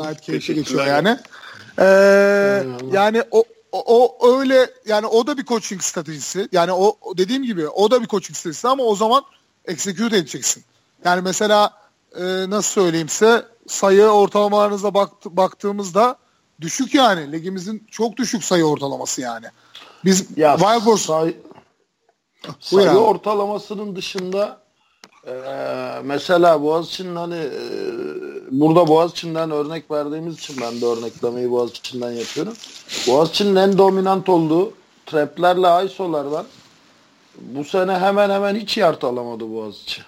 [0.00, 1.18] Gayet keyifli geçiyor yani.
[1.78, 6.48] Ee, yani o, o, o öyle yani o da bir coaching stratejisi.
[6.52, 9.24] Yani o dediğim gibi o da bir coaching stratejisi ama o zaman
[9.64, 10.64] execute edeceksin.
[11.04, 11.70] Yani mesela
[12.16, 16.16] e, nasıl söyleyeyim size sayı ortalamalarınıza bakt, baktığımızda
[16.60, 17.32] düşük yani.
[17.32, 19.46] Ligimizin çok düşük sayı ortalaması yani.
[20.04, 21.04] Biz ya, Wild Horse...
[21.04, 21.36] Say,
[22.60, 22.98] sayı abi.
[22.98, 24.60] ortalamasının dışında
[25.26, 25.32] e,
[26.04, 27.50] mesela Boğaziçi'nin hani e,
[28.50, 32.54] burada Boğaziçi'nden örnek verdiğimiz için ben de örneklemeyi Boğaziçi'nden yapıyorum.
[33.06, 34.72] Boğaziçi'nin en dominant olduğu
[35.06, 36.46] traplerle ISO'lardan
[37.38, 40.02] bu sene hemen hemen hiç yard alamadı Boğaziçi.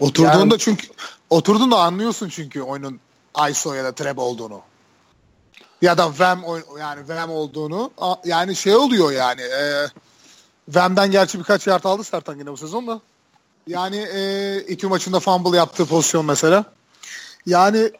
[0.00, 0.86] Oturduğunda yani, çünkü
[1.30, 3.00] Oturdun da anlıyorsun çünkü oyunun
[3.50, 4.62] ISO ya da trap olduğunu.
[5.82, 6.44] Ya da VAM
[6.78, 7.90] yani VAM olduğunu.
[8.24, 9.40] Yani şey oluyor yani.
[9.40, 9.86] E,
[10.68, 13.00] VAM'den gerçi birkaç yard aldı Sertan yine bu sezon da.
[13.66, 16.64] Yani e, iki maçında fumble yaptığı pozisyon mesela.
[17.46, 17.92] Yani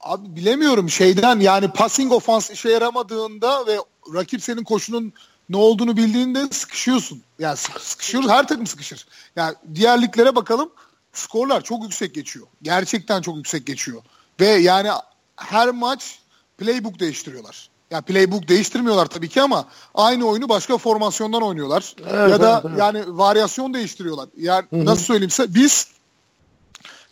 [0.00, 3.78] abi bilemiyorum şeyden yani passing ofans işe yaramadığında ve
[4.14, 5.12] rakip senin koşunun
[5.48, 7.22] ne olduğunu bildiğinde sıkışıyorsun.
[7.38, 9.06] Yani sıkışıyoruz her takım sıkışır.
[9.36, 10.70] Yani diğer liglere bakalım
[11.12, 12.46] skorlar çok yüksek geçiyor.
[12.62, 14.02] Gerçekten çok yüksek geçiyor.
[14.40, 14.90] Ve yani
[15.36, 16.18] her maç
[16.58, 17.68] playbook değiştiriyorlar.
[17.90, 21.94] Yani playbook değiştirmiyorlar tabii ki ama aynı oyunu başka formasyondan oynuyorlar.
[22.00, 22.78] Evet, ya da evet, evet.
[22.78, 24.28] yani varyasyon değiştiriyorlar.
[24.36, 24.84] Yani Hı-hı.
[24.84, 25.88] nasıl söyleyeyimse biz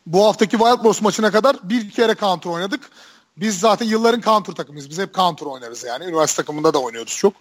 [0.07, 2.91] bu haftaki Wild Boss maçına kadar bir kere counter oynadık.
[3.37, 4.91] Biz zaten yılların counter takımıyız.
[4.91, 6.05] Biz hep counter oynarız yani.
[6.05, 7.33] Üniversite takımında da oynuyoruz çok.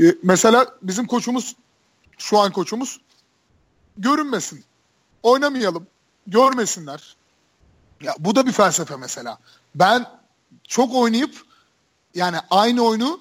[0.00, 1.56] Ee, mesela bizim koçumuz
[2.18, 3.00] şu an koçumuz
[3.98, 4.64] görünmesin.
[5.26, 5.86] Oynamayalım.
[6.26, 7.16] Görmesinler.
[8.02, 9.38] Ya bu da bir felsefe mesela.
[9.74, 10.06] Ben
[10.68, 11.42] çok oynayıp
[12.14, 13.20] yani aynı oyunu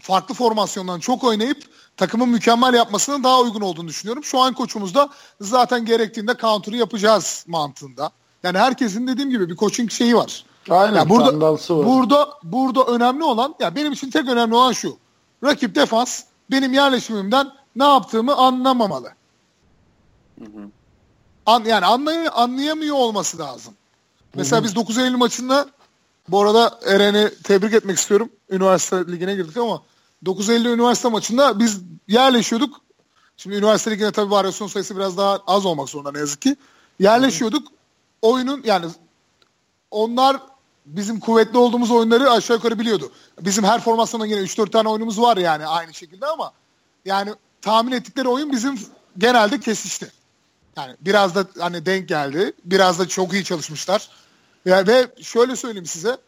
[0.00, 1.62] farklı formasyondan çok oynayıp
[1.96, 4.24] takımın mükemmel yapmasının daha uygun olduğunu düşünüyorum.
[4.24, 5.08] Şu an koçumuz da
[5.40, 8.10] zaten gerektiğinde counter'ı yapacağız mantığında.
[8.42, 10.44] Yani herkesin dediğim gibi bir coaching şeyi var.
[10.70, 10.96] Aynen.
[10.96, 11.60] Yani burada var.
[11.68, 14.96] burada burada önemli olan ya yani benim için tek önemli olan şu.
[15.44, 19.08] Rakip defans benim yerleşimimden ne yaptığımı anlamamalı.
[20.38, 20.70] Hı hı.
[21.46, 23.74] An, yani anlay anlayamıyor olması lazım.
[24.34, 25.66] Mesela biz 9 Eylül maçında
[26.28, 28.30] bu arada Eren'i tebrik etmek istiyorum.
[28.50, 29.82] Üniversite ligine girdik ama
[30.24, 32.80] 9 Eylül üniversite maçında biz yerleşiyorduk.
[33.36, 36.56] Şimdi üniversite liginde tabii varyasyon sayısı biraz daha az olmak zorunda ne yazık ki.
[36.98, 37.68] Yerleşiyorduk.
[38.22, 38.86] Oyunun yani
[39.90, 40.36] onlar
[40.86, 43.12] bizim kuvvetli olduğumuz oyunları aşağı yukarı biliyordu.
[43.40, 46.52] Bizim her formasyonda yine 3-4 tane oyunumuz var yani aynı şekilde ama
[47.04, 48.80] yani tahmin ettikleri oyun bizim
[49.18, 50.12] genelde kesişti.
[50.76, 52.52] Yani biraz da hani denk geldi.
[52.64, 54.08] Biraz da çok iyi çalışmışlar.
[54.64, 56.18] Ya ve şöyle söyleyeyim size.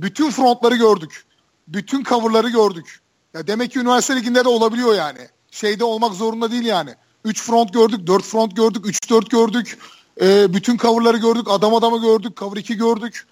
[0.00, 1.24] Bütün frontları gördük.
[1.68, 3.00] Bütün coverları gördük.
[3.34, 5.28] Ya demek ki üniversite liginde de olabiliyor yani.
[5.50, 6.94] Şeyde olmak zorunda değil yani.
[7.24, 9.78] 3 front gördük, 4 front gördük, 3-4 gördük.
[10.20, 13.26] Ee, bütün coverları gördük, adam adamı gördük, cover 2 gördük.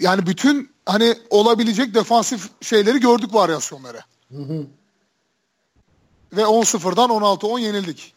[0.00, 4.00] Yani bütün hani olabilecek defansif şeyleri gördük varyasyonları.
[4.30, 4.66] Hı hı.
[6.32, 8.14] Ve 10-0'dan 16-10 yenildik.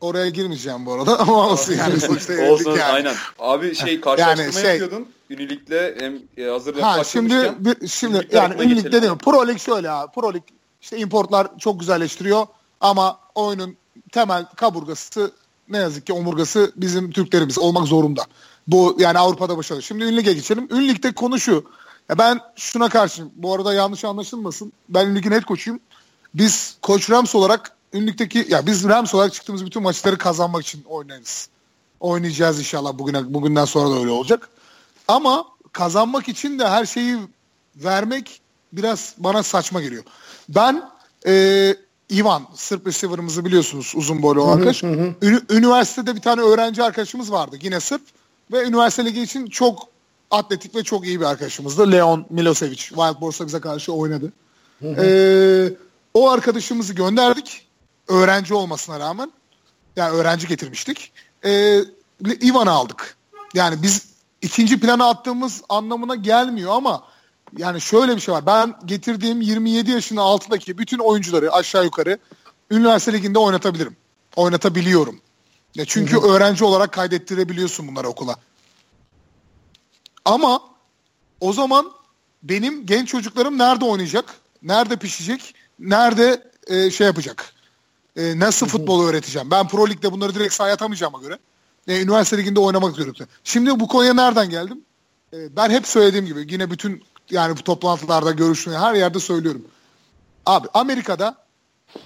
[0.00, 2.82] Oraya girmeyeceğim bu arada ama olsun yani sonuçta olsun yani.
[2.82, 3.14] aynen.
[3.38, 5.08] Abi şey karşılaştırma yani şey, yapıyordun.
[5.30, 9.18] Ünilikle hem e, hazır ha, şimdi bir, şimdi yani Ünilik'te değil mi?
[9.18, 10.12] Pro Lig şöyle abi.
[10.12, 10.42] Pro Lig
[10.82, 12.46] işte importlar çok güzelleştiriyor
[12.80, 13.76] ama oyunun
[14.12, 15.32] temel kaburgası
[15.68, 18.24] ne yazık ki omurgası bizim Türklerimiz olmak zorunda.
[18.68, 19.82] Bu yani Avrupa'da başarılı.
[19.82, 20.68] Şimdi Ünlük'e geçelim.
[20.70, 21.64] Ünlük'te konu şu.
[22.08, 23.30] Ya ben şuna karşıyım.
[23.36, 24.72] Bu arada yanlış anlaşılmasın.
[24.88, 25.80] Ben Ünlük'ün head koçuyum.
[26.34, 31.48] Biz Koç Rams olarak Ünlük'teki ya biz Rams olarak çıktığımız bütün maçları kazanmak için oynarız.
[32.00, 34.48] Oynayacağız inşallah bugüne bugünden sonra da öyle olacak.
[35.08, 37.16] Ama kazanmak için de her şeyi
[37.76, 38.40] vermek
[38.72, 40.04] biraz bana saçma geliyor.
[40.48, 40.82] Ben
[41.26, 41.74] e,
[42.10, 44.82] Ivan, Sırp receiver'ımızı biliyorsunuz uzun boylu arkadaş.
[45.50, 48.02] Üniversitede bir tane öğrenci arkadaşımız vardı yine Sırp.
[48.52, 49.88] Ve üniversite ligi için çok
[50.30, 51.92] atletik ve çok iyi bir arkadaşımızdı.
[51.92, 52.76] Leon Milosevic.
[52.76, 54.32] Wild Bors'a bize karşı oynadı.
[54.82, 55.72] Ee,
[56.14, 57.67] o arkadaşımızı gönderdik
[58.08, 59.32] öğrenci olmasına rağmen
[59.96, 61.12] yani öğrenci getirmiştik.
[61.44, 61.80] E,
[62.42, 63.16] Ivan'ı aldık.
[63.54, 64.06] Yani biz
[64.42, 67.04] ikinci plana attığımız anlamına gelmiyor ama
[67.56, 68.46] yani şöyle bir şey var.
[68.46, 72.18] Ben getirdiğim 27 yaşının altındaki bütün oyuncuları aşağı yukarı
[72.70, 73.96] üniversite liginde oynatabilirim.
[74.36, 75.20] Oynatabiliyorum.
[75.74, 76.26] Ya çünkü Hı-hı.
[76.26, 78.36] öğrenci olarak kaydettirebiliyorsun bunları okula.
[80.24, 80.60] Ama
[81.40, 81.92] o zaman
[82.42, 84.34] benim genç çocuklarım nerede oynayacak?
[84.62, 85.54] Nerede pişecek?
[85.78, 87.52] Nerede e, şey yapacak?
[88.18, 89.50] E, nasıl futbolu öğreteceğim?
[89.50, 91.38] Ben Pro Lig'de bunları direkt sahaya atamayacağıma göre
[91.88, 93.26] e, üniversite liginde oynamak zorunda.
[93.44, 94.80] Şimdi bu konuya nereden geldim?
[95.32, 99.64] E, ben hep söylediğim gibi yine bütün yani bu toplantılarda görüştüğüm her yerde söylüyorum.
[100.46, 101.36] Abi Amerika'da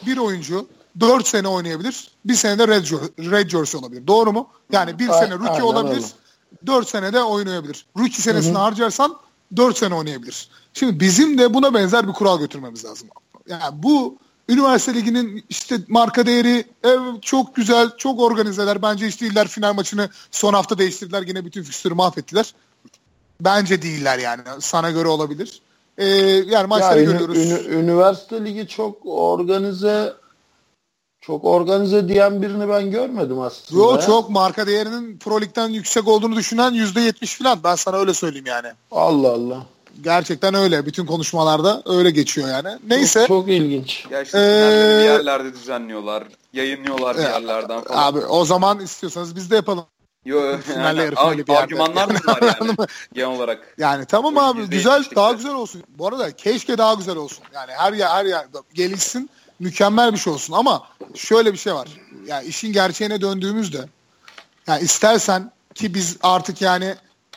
[0.07, 0.68] bir oyuncu
[1.01, 2.11] 4 sene oynayabilir.
[2.25, 2.85] Bir sene de red,
[3.31, 4.07] red jersey olabilir.
[4.07, 4.48] Doğru mu?
[4.72, 5.94] Yani bir sene rookie Aynen, olabilir.
[5.94, 6.66] Öyle.
[6.66, 7.87] 4 sene de oynayabilir.
[7.98, 8.62] Rookie senesini Hı-hı.
[8.62, 9.16] harcarsan
[9.57, 10.48] 4 sene oynayabilir.
[10.75, 13.09] Şimdi bizim de buna benzer bir kural götürmemiz lazım.
[13.48, 14.18] Yani bu
[14.52, 18.82] Üniversite Ligi'nin işte marka değeri ev çok güzel, çok organizeler.
[18.82, 19.48] Bence hiç değiller.
[19.48, 21.22] Final maçını son hafta değiştirdiler.
[21.26, 22.54] Yine bütün fikstürü mahvettiler.
[23.40, 24.42] Bence değiller yani.
[24.60, 25.62] Sana göre olabilir.
[25.98, 26.06] Ee,
[26.48, 27.36] yani maçları ya, görüyoruz.
[27.36, 30.12] Ünü, üniversite Ligi çok organize
[31.20, 33.82] çok organize diyen birini ben görmedim aslında.
[33.82, 37.58] Yo çok marka değerinin Pro Lig'den yüksek olduğunu düşünen %70 falan.
[37.64, 38.68] Ben sana öyle söyleyeyim yani.
[38.90, 39.66] Allah Allah.
[40.00, 40.87] Gerçekten öyle.
[40.87, 42.78] Bütün konuşmalarda öyle geçiyor yani.
[42.87, 43.20] Neyse.
[43.20, 44.07] Çok, çok ilginç.
[44.11, 46.24] Ya işte ee, bir yerlerde düzenliyorlar.
[46.52, 48.02] Yayınlıyorlar bir yerlerden falan.
[48.02, 49.87] Abi o zaman istiyorsanız biz de yapalım.
[50.24, 50.40] Yo,
[50.76, 52.76] yani, yani argümanlar mı var yani
[53.12, 53.74] genel olarak?
[53.78, 55.83] Yani tamam abi güzel daha güzel olsun.
[55.88, 57.44] Bu arada keşke daha güzel olsun.
[57.55, 60.83] Yani her yer her yer gelişsin mükemmel bir şey olsun ama
[61.14, 61.88] şöyle bir şey var.
[62.26, 63.88] Yani işin gerçeğine döndüğümüzde
[64.66, 66.94] yani istersen ki biz artık yani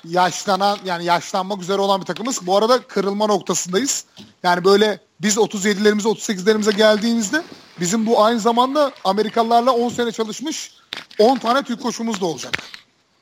[0.10, 2.48] yaşlanan yani yaşlanmak üzere olan bir takımız.
[2.48, 4.06] Bu arada kırılma noktasındayız.
[4.44, 7.44] Yani böyle biz 37'lerimize 38'lerimize geldiğimizde
[7.80, 10.72] bizim bu aynı zamanda Amerikalılarla 10 sene çalışmış
[11.20, 12.54] 10 tane Türk koşumuz da olacak.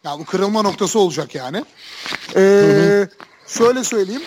[0.04, 1.66] Yani bu kırılma noktası olacak yani.
[2.36, 3.08] Ee,
[3.48, 4.24] şöyle söyleyeyim.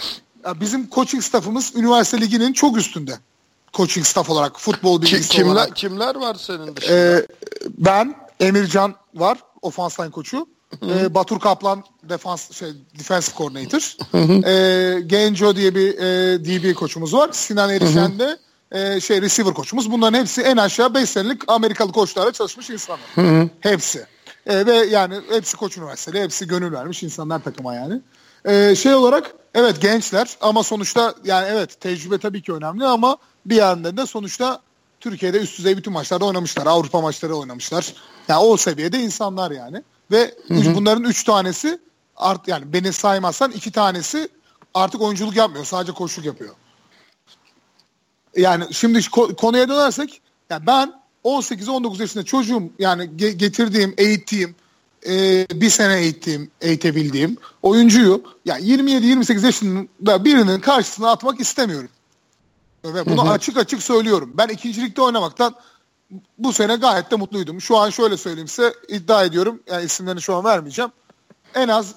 [0.60, 3.18] Bizim coaching staffımız üniversite liginin çok üstünde.
[3.74, 5.76] Coaching staff olarak, futbol bilgisi kimler, olarak.
[5.76, 6.94] Kimler var senin dışında?
[6.94, 7.26] Ee,
[7.78, 10.46] ben, Emircan var, ofans line koçu.
[10.88, 13.96] E, Batur Kaplan defans şey defensive coordinator.
[14.46, 17.28] e, Genco diye bir e, DB koçumuz var.
[17.32, 18.38] Sinan Erişen de
[18.72, 19.90] e, şey receiver koçumuz.
[19.90, 23.06] Bunların hepsi en aşağı 5 senelik Amerikalı koçlarla çalışmış insanlar.
[23.60, 24.06] Hepsi.
[24.46, 28.00] E, ve yani hepsi koç üniversiteli, hepsi gönül vermiş insanlar takıma yani.
[28.44, 33.56] E, şey olarak evet gençler ama sonuçta yani evet tecrübe tabii ki önemli ama bir
[33.56, 34.60] yandan da sonuçta
[35.00, 36.66] Türkiye'de üst düzey bütün maçlarda oynamışlar.
[36.66, 37.94] Avrupa maçları oynamışlar.
[38.28, 39.82] Yani o seviyede insanlar yani.
[40.10, 40.74] Ve hı.
[40.74, 41.78] bunların üç tanesi
[42.16, 44.28] art yani beni saymazsan iki tanesi
[44.74, 45.64] artık oyunculuk yapmıyor.
[45.64, 46.54] Sadece koşuluk yapıyor.
[48.36, 50.92] Yani şimdi konuya dönersek yani ben
[51.24, 54.54] 18-19 yaşında çocuğum yani ge- getirdiğim, eğittiğim,
[55.08, 61.90] e, bir sene eğittiğim, eğitebildiğim oyuncuyu yani 27-28 yaşında birinin karşısına atmak istemiyorum.
[62.84, 63.30] Ve bunu hı hı.
[63.30, 64.32] açık açık söylüyorum.
[64.34, 65.54] Ben ikincilikte oynamaktan
[66.38, 67.60] bu sene gayet de mutluydum.
[67.60, 69.62] Şu an şöyle söyleyeyim size iddia ediyorum.
[69.70, 70.90] Yani isimlerini şu an vermeyeceğim.
[71.54, 71.94] En az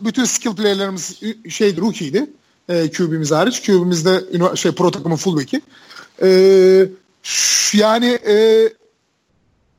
[0.00, 2.30] bütün skill player'larımız şey rookie'ydi.
[2.68, 3.66] E, QB'miz hariç.
[3.66, 4.24] QB'miz de
[4.56, 5.60] şey pro takımın fullback'i.
[6.22, 6.28] E,
[7.72, 8.68] yani e,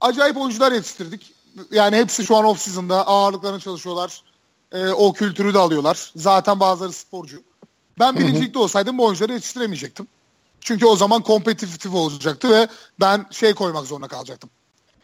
[0.01, 1.33] acayip oyuncular yetiştirdik.
[1.71, 4.21] Yani hepsi şu an off season'da ağırlıklarını çalışıyorlar.
[4.71, 6.11] E, o kültürü de alıyorlar.
[6.15, 7.43] Zaten bazıları sporcu.
[7.99, 10.07] Ben birincilikte olsaydım bu oyuncuları yetiştiremeyecektim.
[10.65, 12.67] Çünkü o zaman kompetitif olacaktı ve
[12.99, 14.49] ben şey koymak zorunda kalacaktım.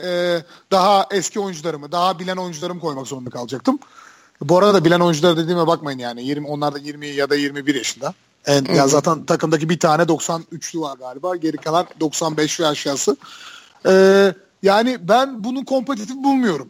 [0.04, 3.80] Ee, daha eski oyuncularımı, daha bilen oyuncularımı koymak zorunda kalacaktım.
[4.42, 6.24] Bu arada bilen oyuncular dediğime bakmayın yani.
[6.24, 8.14] 20, onlar da 20 ya da 21 yaşında.
[8.46, 11.36] En, ya zaten takımdaki bir tane 93'lü var galiba.
[11.36, 13.18] Geri kalan 95 ve aşağısı.
[13.86, 16.70] Ee, yani ben bunu kompetitif bulmuyorum.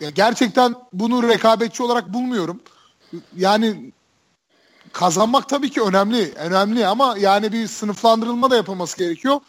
[0.00, 2.60] Ya gerçekten bunu rekabetçi olarak bulmuyorum.
[3.36, 3.92] Yani
[4.96, 6.32] kazanmak tabii ki önemli.
[6.32, 9.40] Önemli ama yani bir sınıflandırılma da yapılması gerekiyor.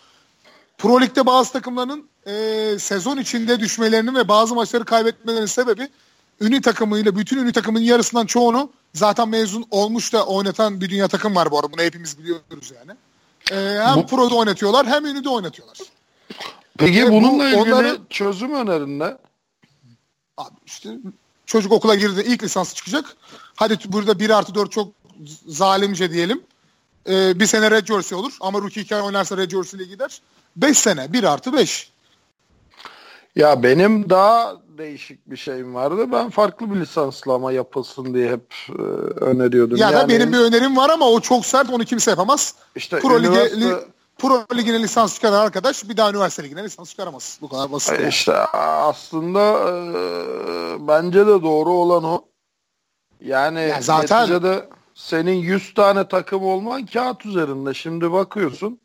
[0.77, 2.33] Pro Lig'de bazı takımların e,
[2.79, 5.89] sezon içinde düşmelerinin ve bazı maçları kaybetmelerinin sebebi
[6.41, 11.35] ünlü takımıyla bütün ünlü takımın yarısından çoğunu zaten mezun olmuş da oynatan bir dünya takım
[11.35, 11.73] var bu arada.
[11.73, 12.91] Bunu hepimiz biliyoruz yani.
[13.51, 14.07] E, hem bu...
[14.07, 15.77] Pro'da oynatıyorlar hem ünlüde oynatıyorlar.
[16.77, 17.97] Peki e, bununla bu, ilgili onları...
[18.09, 19.17] çözüm önerin ne?
[20.37, 20.89] Abi işte
[21.45, 23.15] çocuk okula girdi ilk lisansı çıkacak.
[23.55, 24.96] Hadi burada 1 artı 4 çok
[25.47, 26.43] zalimce diyelim.
[27.09, 30.21] E, bir sene Red Jersey olur ama rookie hikaye oynarsa Red Jersey gider.
[30.55, 31.91] 5 sene 1 artı 5.
[33.35, 36.11] Ya benim daha değişik bir şeyim vardı.
[36.11, 38.81] Ben farklı bir lisanslama yapılsın diye hep e,
[39.23, 39.77] öneriyordum.
[39.77, 42.55] Ya yani, da benim bir önerim var ama o çok sert onu kimse yapamaz.
[42.75, 43.61] İşte Pro üniversite...
[43.61, 43.75] Lige, li,
[44.17, 47.37] Pro Ligi'ne lisans çıkaran arkadaş bir daha üniversite ligine lisans çıkaramaz.
[47.41, 47.99] Bu kadar basit.
[47.99, 52.25] E işte aslında e, bence de doğru olan o.
[53.21, 57.73] Yani ya zaten neticede senin 100 tane takım olman kağıt üzerinde.
[57.73, 58.79] Şimdi bakıyorsun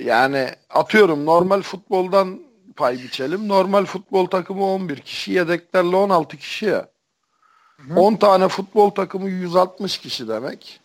[0.00, 2.40] yani atıyorum normal futboldan
[2.76, 3.48] pay biçelim.
[3.48, 6.88] Normal futbol takımı 11 kişi, yedeklerle 16 kişi ya.
[7.76, 8.00] Hı hı.
[8.00, 10.80] 10 tane futbol takımı 160 kişi demek.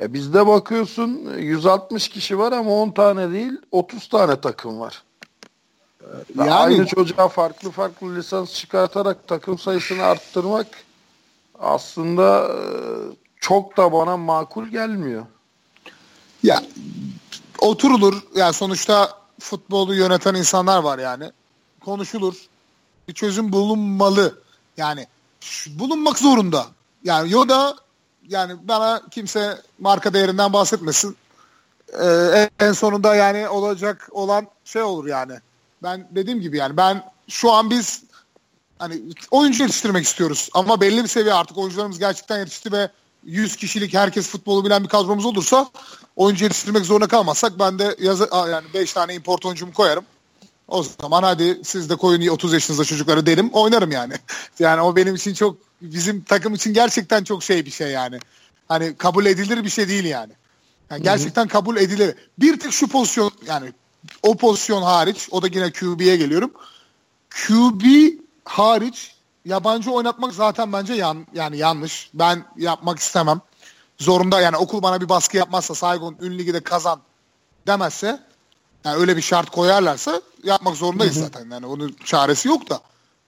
[0.00, 5.02] E bizde bakıyorsun 160 kişi var ama 10 tane değil 30 tane takım var.
[6.38, 10.66] Yani aynı çocuğa farklı farklı lisans çıkartarak takım sayısını arttırmak
[11.58, 15.26] aslında e, çok da bana makul gelmiyor.
[16.42, 16.62] Ya
[17.58, 18.22] oturulur.
[18.34, 21.30] Yani sonuçta futbolu yöneten insanlar var yani.
[21.84, 22.34] Konuşulur.
[23.08, 24.40] Bir çözüm bulunmalı.
[24.76, 25.06] Yani
[25.66, 26.66] bulunmak zorunda.
[27.04, 27.76] Yani Yoda
[28.28, 31.16] yani bana kimse marka değerinden bahsetmesin.
[32.02, 35.38] Ee, en sonunda yani olacak olan şey olur yani.
[35.82, 38.02] Ben dediğim gibi yani ben şu an biz
[38.78, 42.90] hani oyuncu yetiştirmek istiyoruz ama belli bir seviye artık oyuncularımız gerçekten yetişti ve
[43.26, 45.70] 100 kişilik herkes futbolu bilen bir kadromuz olursa
[46.16, 50.04] oyuncu yetiştirmek zorunda kalmazsak ben de yazı yani 5 tane import oyuncumu koyarım.
[50.68, 54.14] O zaman hadi siz de koyun 30 yaşınızda çocukları derim oynarım yani.
[54.58, 58.18] yani o benim için çok bizim takım için gerçekten çok şey bir şey yani.
[58.68, 60.32] Hani kabul edilir bir şey değil yani.
[60.90, 61.52] yani gerçekten Hı-hı.
[61.52, 62.14] kabul edilir.
[62.38, 63.72] Bir tek şu pozisyon yani
[64.22, 66.52] o pozisyon hariç o da yine QB'ye geliyorum.
[67.30, 67.84] QB
[68.44, 69.15] hariç
[69.46, 72.10] yabancı oynatmak zaten bence yan, yani yanlış.
[72.14, 73.40] Ben yapmak istemem.
[73.98, 77.00] Zorunda yani okul bana bir baskı yapmazsa Saigon ün ligde kazan
[77.66, 78.20] demezse
[78.84, 81.24] yani öyle bir şart koyarlarsa yapmak zorundayız hı hı.
[81.24, 81.50] zaten.
[81.50, 82.80] Yani onun çaresi yok da.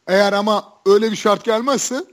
[0.07, 2.05] Eğer ama öyle bir şart gelmezse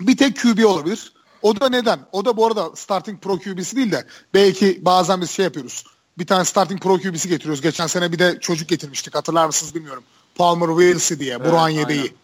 [0.00, 1.12] bir tek QB olabilir.
[1.42, 2.00] O da neden?
[2.12, 5.84] O da bu arada starting pro QB'si değil de belki bazen biz şey yapıyoruz.
[6.18, 7.62] Bir tane starting pro QB'si getiriyoruz.
[7.62, 9.14] Geçen sene bir de çocuk getirmiştik.
[9.14, 10.04] Hatırlar mısınız bilmiyorum.
[10.34, 11.34] Palmer Wills'i diye.
[11.34, 12.14] Evet, Burhan Yede'yi.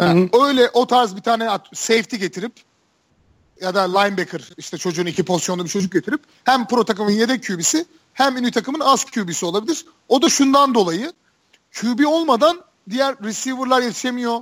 [0.00, 2.52] Yani öyle o tarz bir tane safety getirip
[3.60, 7.86] ya da linebacker işte çocuğun iki pozisyonda bir çocuk getirip hem pro takımın yedek QB'si
[8.12, 9.86] hem ünlü takımın az QB'si olabilir.
[10.08, 11.12] O da şundan dolayı
[11.72, 14.40] QB olmadan diğer receiver'lar yetişemiyor.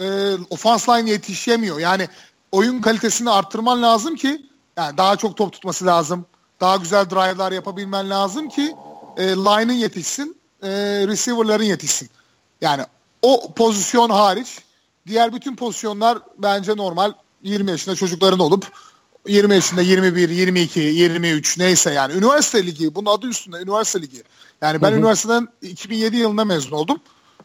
[0.00, 1.78] E, offense line yetişemiyor.
[1.78, 2.08] Yani
[2.52, 6.26] oyun kalitesini arttırman lazım ki yani daha çok top tutması lazım.
[6.60, 8.74] Daha güzel drive'lar yapabilmen lazım ki
[9.16, 10.68] e, line'ın yetişsin, e,
[11.06, 12.10] receiver'ların yetişsin.
[12.60, 12.84] Yani
[13.22, 14.63] o pozisyon hariç
[15.06, 18.66] diğer bütün pozisyonlar bence normal 20 yaşında çocukların olup
[19.28, 24.22] 20 yaşında 21, 22, 23 neyse yani üniversite ligi bunun adı üstünde üniversite ligi.
[24.62, 24.98] Yani ben hı hı.
[24.98, 26.98] üniversiteden 2007 yılında mezun oldum.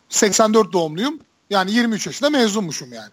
[0.10, 1.20] 84 doğumluyum.
[1.49, 3.12] Yani 23 yaşında mezunmuşum yani.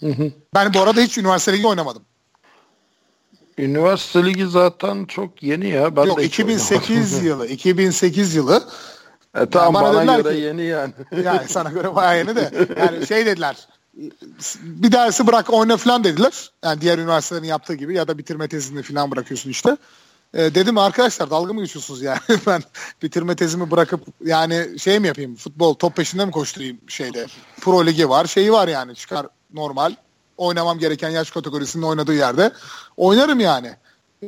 [0.00, 0.32] Hı hı.
[0.54, 2.02] Ben bu arada hiç üniversite ligi oynamadım.
[3.58, 5.96] Üniversite ligi zaten çok yeni ya.
[5.96, 7.46] Ben Yok de 2008 yılı.
[7.46, 8.64] 2008 yılı.
[9.36, 10.92] E, tamam yani bana, bana göre ki, yeni yani.
[11.24, 12.68] yani sana göre bayağı yeni de.
[12.80, 13.56] Yani şey dediler
[14.62, 16.50] bir dersi bırak oyna falan dediler.
[16.64, 19.76] Yani diğer üniversitelerin yaptığı gibi ya da bitirme tezini falan bırakıyorsun işte.
[20.34, 22.20] E, dedim arkadaşlar dalga mı geçiyorsunuz yani?
[22.46, 22.62] ben
[23.02, 25.36] bitirme tezimi bırakıp yani şey mi yapayım?
[25.36, 27.26] Futbol top peşinde mi koşturayım şeyde?
[27.60, 29.94] Pro ligi var, şeyi var yani çıkar normal.
[30.36, 32.52] Oynamam gereken yaş kategorisinin oynadığı yerde
[32.96, 33.76] oynarım yani.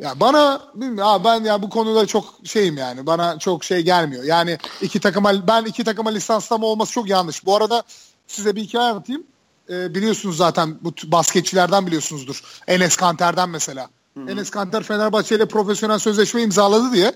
[0.02, 3.06] Ya bana bilmiyorum ben ya bu konuda çok şeyim yani.
[3.06, 4.24] Bana çok şey gelmiyor.
[4.24, 7.46] Yani iki takıma ben iki takıma lisanslama olması çok yanlış.
[7.46, 7.82] Bu arada
[8.26, 9.24] size bir hikaye anlatayım
[9.70, 12.42] e, biliyorsunuz zaten bu basketçilerden biliyorsunuzdur.
[12.66, 13.88] Enes Kanter'den mesela.
[14.14, 14.30] Hı-hı.
[14.30, 17.12] Enes Kanter Fenerbahçe ile profesyonel sözleşme imzaladı diye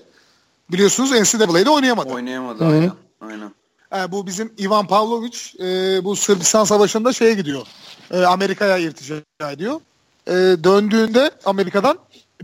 [0.71, 2.13] biliyorsunuz NCAA'de oynayamadı.
[2.13, 2.91] Oynayamadı aynen.
[3.21, 3.51] aynen.
[3.95, 7.67] E, bu bizim Ivan Pavlovic e, bu Sırbistan Savaşı'nda şeye gidiyor.
[8.11, 9.81] E, Amerika'ya irtica ediyor.
[10.27, 11.97] E, döndüğünde Amerika'dan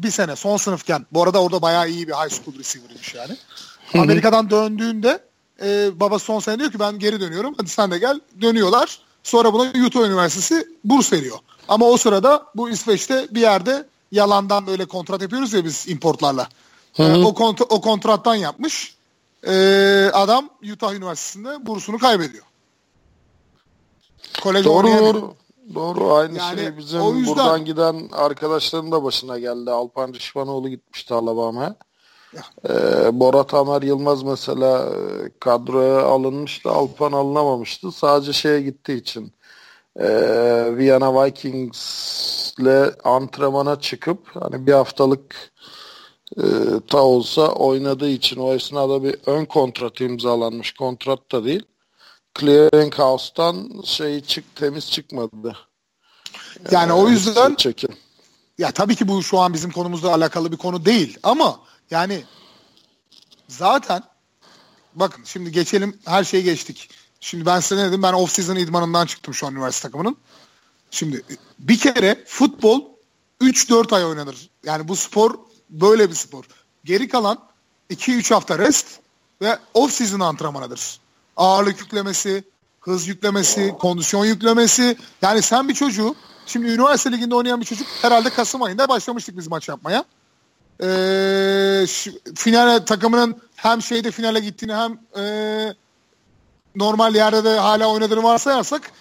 [0.03, 3.37] bir sene son sınıfken bu arada orada bayağı iyi bir high school receiver'ıymış yani.
[3.91, 4.01] Hı-hı.
[4.01, 5.23] Amerika'dan döndüğünde
[5.61, 8.19] e, baba son sene diyor ki ben geri dönüyorum hadi sen de gel.
[8.41, 8.99] Dönüyorlar.
[9.23, 11.37] Sonra buna Utah Üniversitesi burs veriyor.
[11.67, 16.49] Ama o sırada bu İsveç'te bir yerde yalandan böyle kontrat yapıyoruz ya biz importlarla.
[16.95, 17.25] Hı hı.
[17.25, 18.95] o, kont o kontrattan yapmış.
[19.47, 22.43] Ee, adam Utah Üniversitesi'nde bursunu kaybediyor.
[24.41, 25.35] Kolej doğru doğru.
[25.75, 27.35] Doğru aynı yani, şey bizim o yüzden...
[27.35, 29.71] buradan giden arkadaşların da başına geldi.
[29.71, 31.75] Alpan Rişvanoğlu gitmişti Alabama'ya.
[32.69, 36.69] Ee, Bora Tamer Yılmaz mesela e, kadroya alınmıştı.
[36.69, 37.91] Alpan alınamamıştı.
[37.91, 39.33] Sadece şeye gittiği için
[39.99, 40.07] e,
[40.77, 45.51] Viyana Vikings'le antrenmana çıkıp hani bir haftalık
[46.37, 46.45] e,
[46.87, 50.73] ta olsa oynadığı için o esnada bir ön kontrat imzalanmış.
[50.73, 51.63] Kontrat da değil.
[52.39, 55.57] Clearing House'tan şey çık temiz çıkmadı.
[56.65, 57.95] Yani, yani o yüzden çekin.
[58.57, 61.59] Ya tabii ki bu şu an bizim konumuzla alakalı bir konu değil ama
[61.91, 62.23] yani
[63.47, 64.03] zaten
[64.95, 66.89] bakın şimdi geçelim her şeyi geçtik.
[67.19, 68.03] Şimdi ben size ne dedim?
[68.03, 70.17] Ben off season idmanından çıktım şu an üniversite takımının.
[70.91, 71.23] Şimdi
[71.59, 72.81] bir kere futbol
[73.41, 74.49] 3-4 ay oynanır.
[74.63, 76.45] Yani bu spor böyle bir spor.
[76.85, 77.39] Geri kalan
[77.89, 78.99] 2-3 hafta rest
[79.41, 80.99] ve off season antrenmanıdır.
[81.39, 82.43] Ağırlık yüklemesi,
[82.79, 84.97] hız yüklemesi, kondisyon yüklemesi.
[85.21, 86.15] Yani sen bir çocuğu
[86.45, 90.05] şimdi üniversite liginde oynayan bir çocuk herhalde Kasım ayında başlamıştık biz maç yapmaya
[90.81, 90.87] e,
[92.35, 95.73] finale takımının hem şeyde finale gittiğini hem e,
[96.75, 98.91] normal yerde de hala oynadığını varsayarsak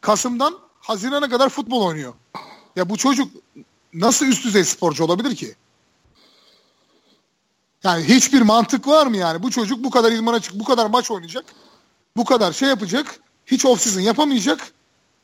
[0.00, 2.14] Kasım'dan Haziran'a kadar futbol oynuyor.
[2.76, 3.32] Ya bu çocuk
[3.94, 5.54] nasıl üst düzey sporcu olabilir ki?
[7.84, 9.42] Yani hiçbir mantık var mı yani?
[9.42, 11.44] Bu çocuk bu kadar idmana çık, bu kadar maç oynayacak,
[12.16, 14.72] bu kadar şey yapacak, hiç off season yapamayacak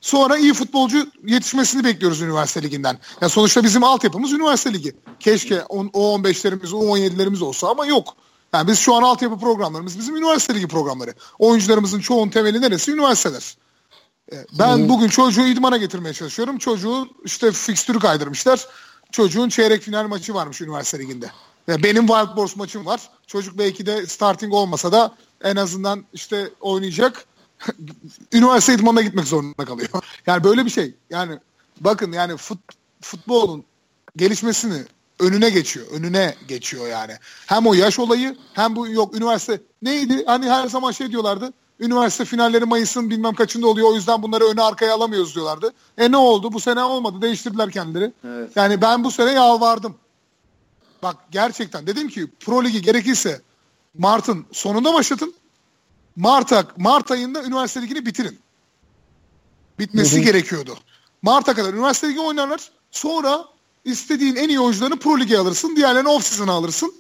[0.01, 2.99] Sonra iyi futbolcu yetişmesini bekliyoruz üniversite liginden.
[3.21, 4.97] Ya sonuçta bizim altyapımız üniversite ligi.
[5.21, 8.17] Keşke O15'lerimiz, O17'lerimiz olsa ama yok.
[8.55, 11.15] Yani biz şu an altyapı programlarımız bizim üniversite ligi programları.
[11.39, 12.93] Oyuncularımızın çoğun temeli neresi?
[12.93, 13.57] Üniversiteler.
[14.33, 16.59] E, ben bugün çocuğu idmana getirmeye çalışıyorum.
[16.59, 18.67] Çocuğu işte fikstürü kaydırmışlar.
[19.13, 21.31] Çocuğun çeyrek final maçı varmış üniversite liginde.
[21.69, 23.01] Benim Wild Boars maçım var.
[23.27, 25.15] Çocuk belki de starting olmasa da
[25.45, 27.25] en azından işte oynayacak.
[28.33, 29.89] üniversite idmanına gitmek zorunda kalıyor.
[30.27, 30.95] Yani böyle bir şey.
[31.11, 31.39] Yani
[31.81, 32.59] bakın yani fut,
[33.01, 33.65] futbolun
[34.17, 34.85] gelişmesini
[35.19, 35.87] önüne geçiyor.
[35.91, 37.13] Önüne geçiyor yani.
[37.47, 40.25] Hem o yaş olayı hem bu yok üniversite neydi?
[40.27, 41.53] Hani her zaman şey diyorlardı.
[41.81, 43.89] Üniversite finalleri Mayıs'ın bilmem kaçında oluyor.
[43.89, 45.73] O yüzden bunları öne arkaya alamıyoruz diyorlardı.
[45.99, 46.53] E ne oldu?
[46.53, 47.23] Bu sene olmadı.
[47.23, 48.13] Değiştirdiler kendileri.
[48.25, 48.51] Evet.
[48.57, 49.95] Yani ben bu sene yalvardım.
[51.03, 53.41] Bak gerçekten dedim ki Pro Ligi gerekirse
[53.99, 55.35] Mart'ın sonunda başlatın.
[56.17, 58.39] Mart, Mart ayında üniversite ligini bitirin.
[59.79, 60.25] Bitmesi hı hı.
[60.25, 60.79] gerekiyordu.
[61.23, 62.71] Mart'a kadar üniversite ligi oynarlar.
[62.91, 63.45] Sonra
[63.85, 65.77] istediğin en iyi oyuncularını Pro Lig'e alırsın.
[65.77, 66.95] Diğerlerini off season'a alırsın.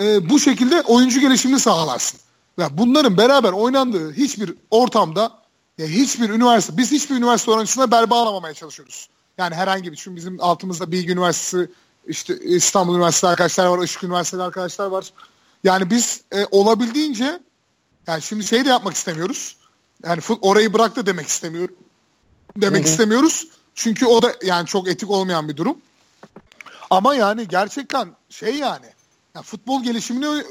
[0.00, 2.20] Ee, bu şekilde oyuncu gelişimini sağlarsın.
[2.58, 5.38] Ya bunların beraber oynandığı hiçbir ortamda
[5.78, 9.08] ya hiçbir üniversite, biz hiçbir üniversite öğrencisine bel bağlamamaya çalışıyoruz.
[9.38, 11.70] Yani herhangi bir, çünkü bizim altımızda Bilgi Üniversitesi,
[12.06, 15.12] işte İstanbul Üniversitesi arkadaşlar var, Işık Üniversitesi arkadaşlar var.
[15.64, 17.40] Yani biz e, olabildiğince,
[18.06, 19.56] yani şimdi şey de yapmak istemiyoruz.
[20.04, 21.74] Yani orayı bırak da demek istemiyorum.
[22.56, 22.90] Demek Hı-hı.
[22.90, 23.48] istemiyoruz.
[23.74, 25.78] Çünkü o da yani çok etik olmayan bir durum.
[26.90, 28.86] Ama yani gerçekten şey yani,
[29.34, 30.44] yani futbol gelişimini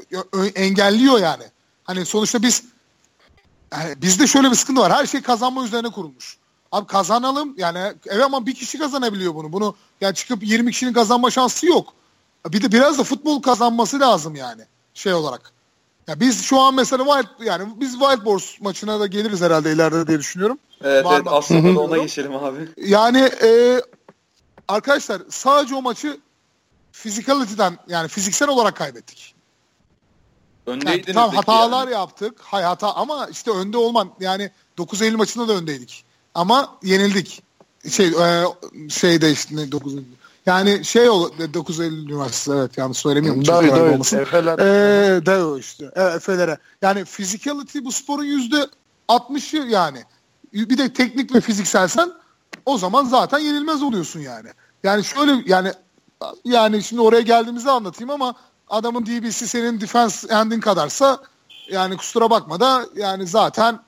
[0.54, 1.44] engelliyor yani.
[1.84, 2.64] Hani sonuçta biz
[3.72, 4.92] yani bizde şöyle bir sıkıntı var.
[4.92, 6.38] Her şey kazanma üzerine kurulmuş.
[6.72, 9.52] Abi kazanalım yani evet ama bir kişi kazanabiliyor bunu.
[9.52, 11.94] Bunu yani çıkıp 20 kişinin kazanma şansı yok.
[12.46, 14.62] Bir de biraz da futbol kazanması lazım yani
[14.98, 15.52] şey olarak.
[16.06, 20.06] Ya biz şu an mesela Wild yani biz Wild Boars maçına da geliriz herhalde ileride
[20.06, 20.58] diye düşünüyorum.
[20.84, 22.68] Evet, evet aslında da ona geçelim abi.
[22.76, 23.82] Yani e,
[24.68, 26.20] arkadaşlar sadece o maçı
[26.92, 29.34] physicality'den yani fiziksel olarak kaybettik.
[30.66, 31.92] Öndeydiniz yani, tam hatalar yani.
[31.92, 32.40] yaptık.
[32.40, 36.04] Hay hata ama işte önde olman yani 9 Eylül maçında da öndeydik.
[36.34, 37.42] Ama yenildik.
[37.90, 38.44] Şey e,
[38.90, 40.04] şeyde işte 9 Eylül.
[40.48, 43.46] Yani şey ol 9 Eylül Üniversitesi evet yanlış söylemiyorum.
[43.46, 44.20] Davi Davi.
[44.22, 44.58] Efeler.
[44.58, 45.90] Ee, Davi işte.
[45.94, 46.58] Evet, Efelere.
[46.82, 48.66] Yani physicality bu sporun yüzde
[49.08, 50.04] 60'ı yani.
[50.52, 52.12] Bir de teknik ve fizikselsen
[52.66, 54.48] o zaman zaten yenilmez oluyorsun yani.
[54.82, 55.72] Yani şöyle yani
[56.44, 58.34] yani şimdi oraya geldiğimizde anlatayım ama
[58.68, 61.22] adamın DB'si senin defense endin kadarsa
[61.70, 63.80] yani kusura bakma da yani zaten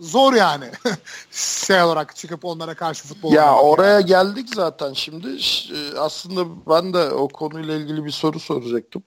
[0.00, 0.64] zor yani
[1.30, 4.06] şey olarak çıkıp onlara karşı futbol Ya oraya yani.
[4.06, 5.28] geldik zaten şimdi.
[5.74, 9.02] E, aslında ben de o konuyla ilgili bir soru soracaktım.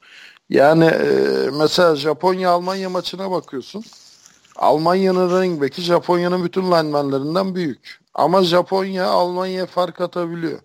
[0.50, 3.84] Yani e, mesela Japonya Almanya maçına bakıyorsun.
[4.56, 8.02] Almanya'nın running back'i Japonya'nın bütün linemenlerinden büyük.
[8.14, 10.60] Ama Japonya Almanya'ya fark atabiliyor.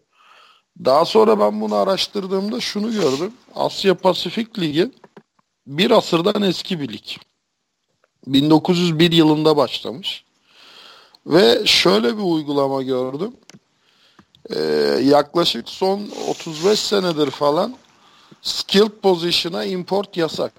[0.85, 3.33] Daha sonra ben bunu araştırdığımda şunu gördüm.
[3.55, 4.91] Asya Pasifik Ligi
[5.67, 7.28] bir asırdan eski bir lig.
[8.33, 10.25] 1901 yılında başlamış.
[11.27, 13.33] Ve şöyle bir uygulama gördüm.
[14.51, 14.61] Ee,
[15.03, 17.77] yaklaşık son 35 senedir falan
[18.43, 20.53] skilled position'a import yasak.